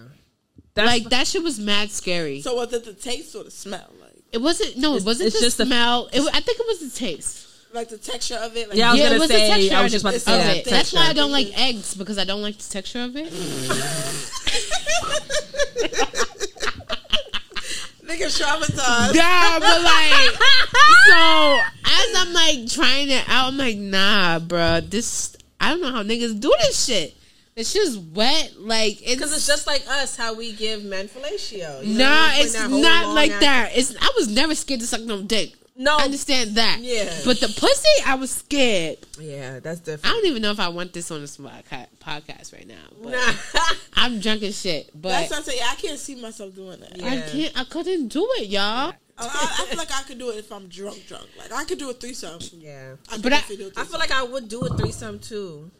like 0.77 1.05
that 1.11 1.27
shit 1.29 1.43
was 1.43 1.59
mad 1.61 1.91
scary. 1.91 2.41
So 2.41 2.57
was 2.57 2.73
it 2.73 2.85
the 2.85 2.95
taste 2.95 3.37
or 3.37 3.45
the 3.45 3.51
smell? 3.53 3.89
Like, 4.01 4.25
it 4.33 4.39
wasn't. 4.43 4.77
No, 4.79 4.97
it 4.97 5.05
wasn't 5.05 5.29
it's 5.29 5.39
the 5.39 5.45
just 5.47 5.59
the- 5.59 5.66
smell. 5.66 6.09
it, 6.12 6.20
I 6.35 6.41
think 6.41 6.59
it 6.59 6.66
was 6.66 6.81
the 6.81 6.91
taste. 6.99 7.47
like 7.73 7.89
the 7.91 7.97
texture 7.99 8.35
of 8.41 8.57
it? 8.57 8.68
Like, 8.70 8.77
Yeah, 8.77 8.89
I 8.89 8.93
was 8.93 8.99
yeah, 9.01 9.05
gonna 9.07 9.16
it 9.16 9.20
was 9.20 9.29
say- 9.31 9.41
the 9.43 9.49
texture. 9.55 9.77
I 9.77 9.83
was 9.83 9.93
of 9.93 9.93
just 9.93 10.03
about 10.05 10.11
to 10.11 10.16
it- 10.16 10.20
say 10.23 10.37
that 10.39 10.57
it. 10.57 10.64
That's 10.70 10.93
why 10.93 11.07
I 11.07 11.12
don't 11.12 11.31
like 11.33 11.57
eggs 11.59 11.95
because 11.95 12.18
I 12.18 12.25
don't 12.25 12.43
like 12.43 12.59
the 12.59 12.68
texture 12.68 13.03
of 13.03 13.16
it. 13.16 13.33
Nigga 18.03 18.27
traumatized. 18.29 19.14
Yeah, 19.14 19.59
but 19.59 19.83
like, 19.83 20.37
so 21.07 21.61
as 21.85 22.14
I'm 22.16 22.33
like 22.33 22.68
trying 22.68 23.09
it 23.11 23.25
out, 23.29 23.49
I'm 23.49 23.57
like, 23.57 23.77
nah, 23.77 24.39
bro. 24.41 24.81
this. 24.81 25.37
I 25.63 25.71
don't 25.71 25.81
know 25.81 25.93
how 25.93 26.03
niggas 26.03 26.41
do 26.41 26.53
this 26.61 26.85
shit. 26.85 27.15
It's 27.55 27.73
just 27.73 27.99
wet, 27.99 28.55
like 28.59 29.01
it's 29.03 29.15
Because 29.15 29.33
it's 29.37 29.47
just 29.47 29.67
like 29.67 29.87
us, 29.87 30.17
how 30.17 30.35
we 30.35 30.53
give 30.55 30.83
men 30.85 31.07
fellatio. 31.09 31.85
You 31.87 31.99
know, 31.99 32.05
Nah, 32.05 32.31
it's 32.33 32.59
not 32.69 33.15
like 33.15 33.31
that. 33.41 33.71
It's 33.75 33.95
I 34.01 34.13
was 34.17 34.29
never 34.29 34.55
scared 34.55 34.81
to 34.81 34.87
suck 34.87 35.03
no 35.03 35.23
dick. 35.23 35.53
No. 35.77 35.97
I 35.97 36.05
understand 36.05 36.57
that. 36.57 36.79
Yeah. 36.81 37.11
but 37.25 37.41
the 37.41 37.47
pussy, 37.49 37.89
I 38.07 38.15
was 38.17 38.31
scared. 38.31 38.99
Yeah, 39.19 39.59
that's 39.61 39.81
different. 39.81 40.07
I 40.07 40.11
don't 40.17 40.27
even 40.27 40.43
know 40.43 40.51
if 40.51 40.61
I 40.61 40.69
want 40.69 40.93
this 40.93 41.11
on 41.11 41.21
this 41.23 41.39
podca- 41.39 41.87
podcast 41.99 42.53
right 42.53 42.67
now. 42.67 42.75
But 43.03 43.13
Nah. 43.13 43.61
I'm 43.95 44.21
drunk 44.21 44.43
as 44.43 44.61
shit. 44.61 44.91
But 44.95 45.09
That's 45.11 45.31
what 45.31 45.39
I'm 45.39 45.45
saying. 45.45 45.61
I 45.65 45.75
can't 45.77 45.99
see 45.99 46.15
myself 46.15 46.55
doing 46.55 46.81
that. 46.81 46.97
Yeah. 46.99 47.07
I 47.07 47.21
can't. 47.31 47.59
I 47.61 47.65
couldn't 47.65 48.09
do 48.09 48.27
it, 48.39 48.49
y'all. 48.49 48.95
I, 49.19 49.25
I 49.61 49.67
feel 49.67 49.79
like 49.79 49.93
I 49.93 50.03
could 50.03 50.19
do 50.19 50.31
it 50.31 50.37
if 50.39 50.51
I'm 50.53 50.67
drunk, 50.69 51.07
drunk. 51.07 51.29
Like 51.39 51.53
I 51.53 51.65
could 51.65 51.79
do 51.79 51.91
a 51.91 51.93
threesome. 51.95 52.41
yeah. 52.59 52.95
I 53.11 53.19
But 53.19 53.33
I- 53.33 53.37
definitely 53.37 53.65
do 53.67 53.73
a 53.77 53.81
I 53.81 53.85
feel 53.85 53.99
like 53.99 54.11
I 54.11 54.23
would 54.23 54.49
do 54.49 54.61
a 54.63 54.77
threesome 54.77 55.19
too, 55.19 55.71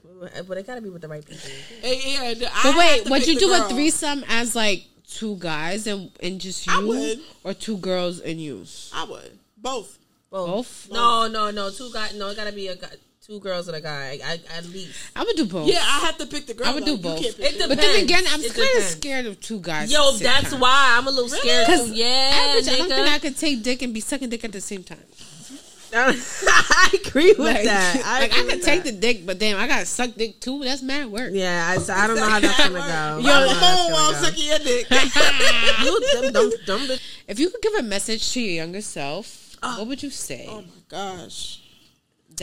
but 0.47 0.59
it 0.59 0.66
gotta 0.66 0.80
be 0.80 0.91
with 0.91 1.03
the 1.03 1.09
right 1.09 1.24
people. 1.24 1.51
Hey, 1.80 2.35
yeah, 2.37 2.49
I 2.53 2.62
But 2.62 2.76
wait, 2.78 3.05
to 3.05 3.11
would 3.11 3.26
you 3.26 3.35
the 3.35 3.41
do 3.41 3.53
a 3.55 3.59
girl. 3.59 3.68
threesome 3.70 4.24
as 4.28 4.55
like 4.55 4.85
two 5.09 5.37
guys 5.37 5.87
and 5.87 6.11
and 6.20 6.41
just 6.41 6.66
you, 6.66 6.72
I 6.72 6.78
would. 6.85 7.20
or 7.45 7.55
two 7.55 7.76
girls 7.78 8.20
and 8.20 8.41
you? 8.41 8.64
I 8.95 9.05
would 9.05 9.39
both. 9.57 9.99
Both. 10.30 10.89
No, 10.91 11.26
no, 11.28 11.51
no. 11.51 11.70
Two 11.70 11.91
guys. 11.93 12.14
No, 12.14 12.28
it 12.30 12.37
gotta 12.37 12.53
be 12.53 12.68
a 12.68 12.76
guy, 12.76 12.89
two 13.26 13.38
girls 13.40 13.68
and 13.68 13.76
a 13.76 13.80
guy. 13.80 14.18
I, 14.24 14.40
at 14.56 14.64
least. 14.66 14.98
I 15.14 15.22
would 15.24 15.36
do 15.36 15.44
both. 15.46 15.68
Yeah, 15.68 15.78
I 15.78 16.00
have 16.06 16.18
to 16.18 16.26
pick 16.26 16.46
the 16.46 16.54
girl. 16.54 16.66
I 16.66 16.74
would 16.74 16.84
do 16.84 16.92
like, 16.94 16.98
you 16.98 17.08
both. 17.10 17.22
can't 17.22 17.36
pick 17.36 17.52
It 17.54 17.58
the- 17.58 17.68
But 17.68 17.78
then 17.78 18.00
Depends. 18.00 18.02
again, 18.12 18.24
I'm 18.30 18.40
It 18.40 18.54
kind 18.54 18.78
of 18.78 18.82
scared 18.84 19.26
of 19.26 19.40
two 19.40 19.60
guys. 19.60 19.92
Yo, 19.92 20.00
at 20.08 20.12
the 20.12 20.18
same 20.18 20.24
that's 20.26 20.50
time. 20.50 20.60
why 20.60 20.94
I'm 20.98 21.06
a 21.06 21.10
little 21.10 21.28
scared. 21.28 21.66
Cause 21.66 21.88
too. 21.88 21.94
Yeah, 21.94 22.04
average, 22.34 22.68
I 22.68 22.76
don't 22.78 22.88
think 22.88 23.08
I 23.08 23.18
could 23.20 23.36
take 23.38 23.62
dick 23.62 23.82
and 23.82 23.94
be 23.94 24.00
sucking 24.00 24.28
dick 24.28 24.44
at 24.44 24.52
the 24.52 24.60
same 24.60 24.82
time. 24.82 24.98
I 25.94 26.88
agree 27.06 27.26
with 27.32 27.38
Like, 27.38 27.64
that. 27.64 28.02
I 28.06 28.20
like 28.20 28.32
I 28.32 28.40
agree 28.40 28.52
could 28.54 28.62
take 28.62 28.82
that. 28.84 28.92
the 28.94 28.98
dick, 28.98 29.26
but 29.26 29.38
damn, 29.38 29.58
I 29.60 29.68
gotta 29.68 29.84
suck 29.84 30.14
dick 30.14 30.40
too. 30.40 30.64
That's 30.64 30.80
mad 30.82 31.08
work. 31.12 31.30
Yeah, 31.34 31.68
I, 31.68 31.76
so 31.76 31.92
I 31.92 32.06
don't 32.06 32.16
know 32.16 32.26
how 32.30 32.40
that's 32.40 32.56
gonna 32.56 32.72
go. 32.78 32.78
Yo, 32.78 32.84
I 32.88 33.18
don't 33.20 33.24
know 33.26 33.52
come 33.52 33.58
how 33.60 33.78
on 33.78 33.90
that's 33.90 33.92
while 33.92 34.14
I'm 34.14 34.24
sucking 34.24 34.44
your 34.46 34.58
dick. 34.58 34.86
You 35.84 36.00
dumb, 36.22 36.32
dumb, 36.32 36.50
dumb 36.64 36.80
bitch. 36.88 37.02
If 37.28 37.38
you 37.38 37.50
could 37.50 37.60
give 37.60 37.74
a 37.74 37.82
message 37.82 38.32
to 38.32 38.40
your 38.40 38.54
younger 38.64 38.80
self, 38.80 39.54
what 39.60 39.86
would 39.86 40.02
you 40.02 40.08
say? 40.10 40.46
oh 40.48 40.62
my 40.62 40.66
gosh. 40.88 41.61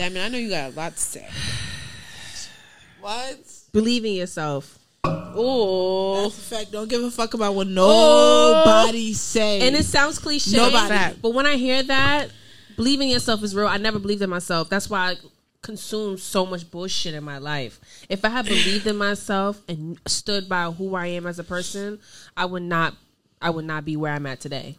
Damn 0.00 0.16
it, 0.16 0.24
I 0.24 0.28
know 0.28 0.38
you 0.38 0.48
got 0.48 0.72
a 0.72 0.74
lot 0.74 0.96
to 0.96 0.98
say. 0.98 1.28
What? 3.02 3.38
Believe 3.72 4.04
in 4.06 4.12
yourself. 4.14 4.78
Oh, 5.04 6.22
That's 6.22 6.38
a 6.38 6.56
fact. 6.56 6.72
Don't 6.72 6.88
give 6.88 7.02
a 7.02 7.10
fuck 7.10 7.34
about 7.34 7.54
what 7.54 7.66
nobody 7.66 9.12
say. 9.12 9.66
And 9.66 9.76
it 9.76 9.84
sounds 9.84 10.18
cliche, 10.18 10.56
Nobody. 10.56 11.16
But 11.20 11.34
when 11.34 11.44
I 11.46 11.56
hear 11.56 11.82
that, 11.82 12.30
believing 12.76 13.08
in 13.08 13.12
yourself 13.12 13.42
is 13.42 13.54
real. 13.54 13.66
I 13.66 13.76
never 13.76 13.98
believed 13.98 14.22
in 14.22 14.30
myself. 14.30 14.70
That's 14.70 14.88
why 14.88 15.10
I 15.10 15.16
consumed 15.60 16.20
so 16.20 16.46
much 16.46 16.70
bullshit 16.70 17.14
in 17.14 17.24
my 17.24 17.36
life. 17.36 17.78
If 18.08 18.24
I 18.24 18.30
had 18.30 18.46
believed 18.46 18.86
in 18.86 18.96
myself 18.96 19.60
and 19.68 19.98
stood 20.06 20.48
by 20.48 20.64
who 20.70 20.94
I 20.94 21.08
am 21.08 21.26
as 21.26 21.38
a 21.38 21.44
person, 21.44 22.00
I 22.38 22.46
would 22.46 22.62
not. 22.62 22.94
I 23.42 23.50
would 23.50 23.66
not 23.66 23.84
be 23.84 23.96
where 23.96 24.12
I'm 24.12 24.24
at 24.26 24.40
today. 24.40 24.78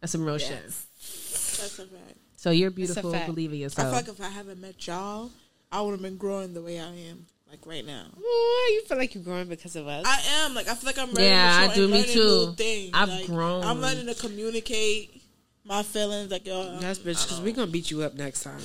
That's 0.00 0.12
some 0.12 0.24
real 0.24 0.38
shit. 0.38 0.62
That's 0.62 1.78
a 1.78 1.86
fact. 1.86 2.01
So 2.42 2.50
you're 2.50 2.68
a 2.68 2.72
beautiful. 2.72 3.12
fact. 3.12 3.26
Believe 3.26 3.52
in 3.52 3.60
yourself. 3.60 3.86
I 3.86 3.90
feel 3.90 4.00
like 4.14 4.20
if 4.20 4.20
I 4.24 4.28
haven't 4.30 4.60
met 4.60 4.84
y'all, 4.88 5.30
I 5.70 5.80
would 5.80 5.92
have 5.92 6.02
been 6.02 6.16
growing 6.16 6.54
the 6.54 6.60
way 6.60 6.80
I 6.80 6.88
am, 7.08 7.24
like 7.48 7.64
right 7.66 7.86
now. 7.86 8.06
Oh, 8.20 8.70
you 8.74 8.84
feel 8.88 8.98
like 8.98 9.14
you're 9.14 9.22
growing 9.22 9.46
because 9.48 9.76
of 9.76 9.86
us. 9.86 10.04
I 10.04 10.44
am 10.44 10.52
like 10.52 10.66
I 10.66 10.74
feel 10.74 10.86
like 10.88 10.98
I'm 10.98 11.12
ready 11.14 11.28
Yeah, 11.28 11.66
to 11.68 11.72
I 11.72 11.74
do, 11.76 11.86
me 11.86 12.02
too. 12.02 12.46
New 12.48 12.54
things. 12.54 12.90
I've 12.94 13.08
Like, 13.08 13.26
grown. 13.26 13.62
I'm 13.62 13.80
learning 13.80 14.06
to 14.06 14.14
communicate 14.16 15.22
my 15.64 15.84
feelings. 15.84 16.32
Like 16.32 16.44
yo, 16.44 16.78
That's 16.80 16.98
bitch, 16.98 17.22
because 17.24 17.40
we're 17.40 17.52
gonna 17.54 17.70
beat 17.70 17.92
you 17.92 18.02
up 18.02 18.14
next 18.16 18.42
time. 18.42 18.58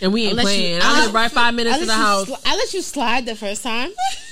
and 0.00 0.10
we 0.12 0.22
ain't 0.22 0.30
Unless 0.38 0.46
you- 0.56 0.58
playing. 0.62 0.80
I 0.80 0.84
I'll- 0.86 1.04
live 1.04 1.14
right 1.14 1.30
five 1.30 1.54
minutes 1.54 1.76
I 1.76 1.80
to 1.80 1.84
the 1.86 1.92
house. 1.92 2.28
sli- 2.30 2.42
I 2.46 2.56
let 2.56 2.72
you 2.72 2.80
slide 2.80 3.26
the 3.26 3.36
first 3.36 3.62
time, 3.62 3.90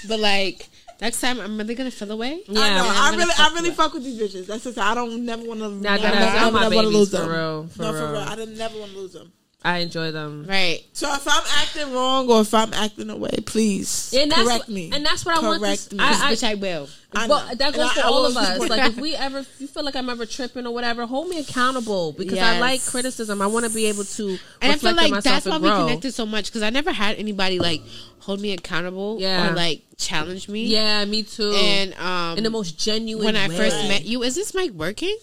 but 0.09 0.19
like 0.21 0.70
next 1.01 1.21
time, 1.21 1.41
I'm 1.41 1.57
really 1.59 1.75
gonna 1.75 1.91
feel 1.91 2.11
away. 2.11 2.43
Yeah, 2.47 2.61
I, 2.61 2.69
know, 2.77 2.85
I'm 2.89 3.15
I 3.15 3.17
really, 3.17 3.33
fuck 3.33 3.41
I 3.51 3.55
really 3.55 3.69
with. 3.71 3.77
fuck 3.77 3.93
with 3.95 4.05
these 4.05 4.21
bitches. 4.21 4.47
That's 4.47 4.65
just 4.65 4.79
I 4.79 4.95
don't 4.95 5.25
never 5.25 5.43
want 5.45 5.61
to. 5.61 5.69
Nah, 5.69 5.97
never, 5.97 6.03
that- 6.03 6.15
never, 6.15 6.19
that's 6.27 6.43
all 6.45 6.51
my 6.53 6.61
never 6.63 6.75
want 6.77 6.85
to 6.87 6.91
babies, 6.91 6.99
lose 6.99 7.11
for 7.11 7.17
them. 7.19 7.29
real, 7.31 7.67
for 7.69 7.83
no, 7.83 7.93
for 7.93 7.99
real. 7.99 8.11
real. 8.13 8.21
I 8.21 8.35
don't 8.37 8.57
never 8.57 8.79
want 8.79 8.93
to 8.93 8.99
lose 8.99 9.13
them. 9.13 9.33
I 9.63 9.79
enjoy 9.81 10.11
them. 10.11 10.47
Right. 10.49 10.83
So 10.95 11.13
if 11.13 11.29
I'm 11.29 11.43
acting 11.59 11.93
wrong 11.93 12.31
or 12.31 12.41
if 12.41 12.55
I'm 12.55 12.73
acting 12.73 13.11
away, 13.11 13.31
please 13.45 14.15
And 14.17 14.31
that's 14.33 14.43
correct 14.43 14.61
what, 14.61 14.69
me. 14.71 14.91
And 14.91 15.05
that's 15.05 15.27
what 15.27 15.37
I 15.37 15.47
want. 15.47 15.61
Correct 15.61 15.91
To, 15.91 15.97
me. 15.97 16.03
I, 16.03 16.09
I, 16.29 16.33
Bitch, 16.33 16.45
I 16.49 16.55
will. 16.55 16.89
I 17.13 17.27
know. 17.27 17.47
That 17.57 17.75
goes 17.75 17.91
I- 17.91 17.95
for 17.95 18.01
I 18.01 18.03
all 18.05 18.25
of 18.25 18.37
us. 18.39 18.59
Like 18.71 18.91
if 18.91 18.97
we 18.97 19.15
ever, 19.15 19.41
if 19.41 19.61
you 19.61 19.67
feel 19.67 19.85
like 19.85 19.97
I'm 19.97 20.09
ever 20.09 20.25
tripping 20.25 20.67
or 20.67 20.73
whatever, 20.73 21.05
hold 21.05 21.29
me 21.29 21.39
accountable 21.41 22.13
because 22.13 22.39
I 22.39 22.59
like 22.59 22.83
criticism. 22.87 23.43
I 23.43 23.49
want 23.49 23.67
to 23.67 23.71
be 23.71 23.85
able 23.87 24.05
to 24.05 24.29
And 24.29 24.39
I 24.63 24.67
reflect 24.75 24.81
feel 24.81 24.89
on 24.91 24.97
like 24.97 25.11
myself 25.11 25.25
that's 25.25 25.47
why 25.47 25.55
and 25.57 25.65
we 25.65 25.71
connected 25.71 26.15
so 26.15 26.25
much 26.25 26.47
because 26.47 26.63
I 26.63 26.71
never 26.71 26.91
had 26.93 27.17
anybody 27.17 27.59
like 27.59 27.83
hold 28.21 28.41
me 28.41 28.53
accountable 28.53 29.19
Yeah. 29.21 29.51
or 29.51 29.55
like 29.55 29.83
challenge 29.99 30.49
me. 30.49 30.69
Yeah, 30.69 31.05
me 31.05 31.23
too. 31.23 31.53
And 31.55 31.93
um, 31.99 32.39
in 32.39 32.45
the 32.45 32.51
most 32.51 32.79
genuine. 32.79 33.27
when 33.27 33.37
I 33.37 33.49
first 33.49 33.77
met 33.89 34.07
you, 34.07 34.23
is 34.23 34.35
this 34.35 34.55
mic 34.55 34.71
working? 34.73 35.19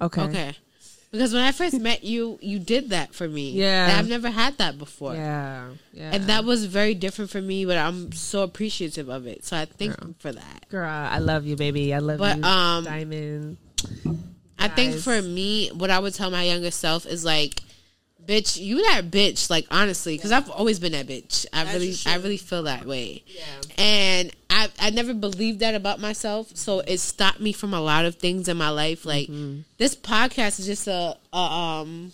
okay, 0.00 0.22
Okay. 0.22 0.56
Because 1.10 1.32
when 1.32 1.42
I 1.42 1.52
first 1.52 1.78
met 1.80 2.04
you, 2.04 2.38
you 2.40 2.58
did 2.58 2.90
that 2.90 3.14
for 3.14 3.28
me. 3.28 3.52
Yeah. 3.52 3.88
And 3.88 3.98
I've 3.98 4.08
never 4.08 4.30
had 4.30 4.58
that 4.58 4.78
before. 4.78 5.14
Yeah, 5.14 5.70
yeah. 5.92 6.10
And 6.12 6.24
that 6.24 6.44
was 6.44 6.66
very 6.66 6.94
different 6.94 7.30
for 7.30 7.40
me, 7.40 7.64
but 7.64 7.76
I'm 7.76 8.12
so 8.12 8.42
appreciative 8.42 9.08
of 9.08 9.26
it. 9.26 9.44
So 9.44 9.56
I 9.56 9.64
thank 9.64 9.96
Girl. 9.98 10.08
you 10.08 10.14
for 10.18 10.32
that. 10.32 10.68
girl, 10.68 10.88
I 10.88 11.18
love 11.18 11.46
you, 11.46 11.56
baby. 11.56 11.92
I 11.92 11.98
love 11.98 12.18
But, 12.18 12.38
you, 12.38 12.44
um, 12.44 12.84
Diamond. 12.84 13.56
I 14.58 14.68
think 14.68 14.96
for 14.96 15.20
me, 15.22 15.68
what 15.68 15.90
I 15.90 15.98
would 15.98 16.14
tell 16.14 16.30
my 16.30 16.42
younger 16.44 16.70
self 16.70 17.06
is 17.06 17.24
like, 17.24 17.62
bitch, 18.26 18.60
you 18.60 18.82
that 18.88 19.10
bitch. 19.10 19.50
Like 19.50 19.66
honestly, 19.70 20.16
because 20.16 20.32
I've 20.32 20.50
always 20.50 20.78
been 20.78 20.92
that 20.92 21.06
bitch. 21.06 21.46
I 21.52 21.72
really. 21.72 21.94
I 22.06 22.16
really 22.16 22.36
feel 22.36 22.64
that 22.64 22.84
way. 22.86 23.24
Yeah. 23.26 23.42
And 23.78 24.30
I, 24.48 24.68
I 24.78 24.90
never 24.90 25.14
believed 25.14 25.60
that 25.60 25.74
about 25.74 26.00
myself. 26.00 26.50
So 26.56 26.80
it 26.80 26.98
stopped 26.98 27.40
me 27.40 27.52
from 27.52 27.72
a 27.74 27.80
lot 27.80 28.04
of 28.04 28.16
things 28.16 28.48
in 28.48 28.56
my 28.56 28.70
life. 28.70 29.04
Like 29.04 29.28
Mm-hmm. 29.28 29.60
this 29.78 29.94
podcast 29.94 30.58
is 30.60 30.66
just 30.66 30.86
a, 30.88 31.16
a 31.32 31.36
um 31.36 32.12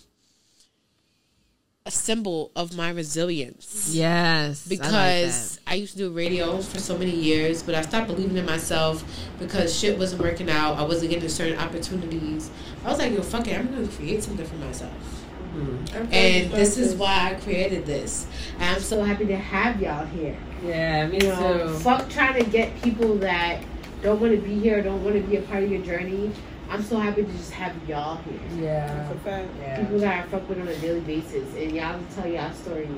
a 1.85 1.91
symbol 1.91 2.51
of 2.53 2.75
my 2.75 2.89
resilience 2.89 3.91
Yes, 3.93 4.67
because 4.67 5.57
I, 5.65 5.75
used 5.75 5.93
to 5.93 5.99
do 5.99 6.09
radio 6.11 6.57
for 6.61 6.79
so 6.79 6.97
many 6.97 7.11
years, 7.15 7.63
but 7.63 7.75
I 7.75 7.81
stopped 7.81 8.07
believing 8.07 8.35
in 8.35 8.45
myself 8.45 9.05
because 9.39 9.73
shit 9.79 9.97
wasn't 9.97 10.21
working 10.21 10.49
out. 10.49 10.77
I 10.77 10.83
wasn't 10.83 11.11
getting 11.11 11.29
certain 11.29 11.57
opportunities. 11.57 12.51
I 12.83 12.89
was 12.89 12.99
like, 12.99 13.13
yo, 13.13 13.21
fuck 13.21 13.47
it, 13.47 13.57
I'm 13.57 13.67
gonna 13.73 13.87
create 13.87 14.21
something 14.21 14.45
for 14.45 14.55
myself. 14.55 15.16
Mm-hmm. 15.57 16.13
And 16.13 16.51
this 16.51 16.77
is 16.77 16.95
why 16.95 17.31
I 17.31 17.41
created 17.41 17.85
this. 17.85 18.27
And 18.59 18.75
I'm 18.75 18.81
so 18.81 19.01
happy 19.03 19.25
to 19.25 19.35
have 19.37 19.81
y'all 19.81 20.05
here. 20.05 20.37
yeah, 20.63 21.07
me 21.07 21.19
You 21.21 21.29
know, 21.29 21.79
fuck 21.79 22.09
trying 22.09 22.43
to 22.43 22.49
get 22.49 22.79
people 22.81 23.15
that 23.17 23.63
don't 24.03 24.19
want 24.21 24.33
to 24.33 24.39
be 24.39 24.59
here, 24.59 24.81
don't 24.81 25.03
want 25.03 25.15
to 25.15 25.21
be 25.21 25.37
a 25.37 25.41
part 25.41 25.63
of 25.63 25.71
your 25.71 25.81
journey. 25.81 26.31
I'm 26.69 26.83
so 26.83 26.99
happy 26.99 27.23
to 27.23 27.31
just 27.31 27.51
have 27.51 27.73
y'all 27.87 28.17
here. 28.17 28.39
Yeah, 28.61 29.09
For 29.09 29.17
fact. 29.19 29.79
People 29.79 29.99
that 29.99 30.25
I 30.25 30.27
fuck 30.27 30.47
with 30.49 30.59
on 30.59 30.67
a 30.67 30.77
daily 30.79 30.99
basis, 31.01 31.55
and 31.55 31.71
y'all 31.71 31.99
tell 32.13 32.27
y'all 32.27 32.53
stories. 32.53 32.89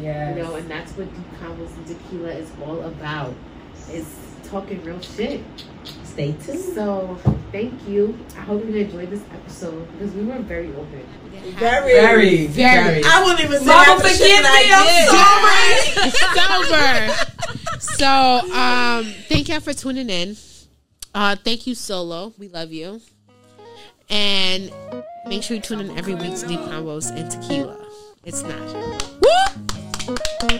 yeah. 0.00 0.30
You 0.34 0.42
know, 0.42 0.54
and 0.54 0.68
that's 0.70 0.92
what 0.92 1.14
Deep 1.14 1.40
Convos 1.40 1.76
and 1.76 1.86
Tequila 1.86 2.30
is 2.30 2.50
all 2.64 2.82
about. 2.84 3.34
Is 3.90 4.06
talking 4.50 4.82
real 4.84 5.00
shit. 5.00 5.40
Stay 6.04 6.32
tuned. 6.32 6.58
So 6.58 7.18
thank 7.52 7.86
you. 7.88 8.18
I 8.36 8.40
hope 8.40 8.64
you 8.64 8.74
enjoyed 8.74 9.10
this 9.10 9.22
episode 9.32 9.90
because 9.92 10.14
we 10.14 10.24
were 10.24 10.38
very 10.40 10.68
open. 10.74 11.06
Very. 11.56 11.92
Very, 11.92 12.46
Very. 12.48 13.02
I 13.04 13.22
wouldn't 13.22 13.40
even 13.40 13.60
say 13.60 13.66
Mama, 13.66 13.84
half 13.84 14.02
forgive 14.02 14.18
that 14.18 14.52
I 14.52 14.64
did. 16.04 17.22
Sober. 17.22 17.80
so 17.80 18.52
um 18.54 19.04
thank 19.28 19.48
y'all 19.48 19.60
for 19.60 19.72
tuning 19.72 20.10
in. 20.10 20.36
Uh 21.14 21.36
thank 21.36 21.66
you, 21.66 21.74
Solo. 21.74 22.32
We 22.38 22.48
love 22.48 22.72
you. 22.72 23.00
And 24.10 24.72
make 25.26 25.42
sure 25.42 25.56
you 25.56 25.62
tune 25.62 25.80
in 25.80 25.96
every 25.98 26.14
week 26.14 26.36
to 26.38 26.46
Deep 26.46 26.60
Convos 26.60 27.10
and 27.14 27.30
Tequila. 27.30 27.76
It's 28.24 28.42
not. 28.42 28.74
Woo! 29.22 30.58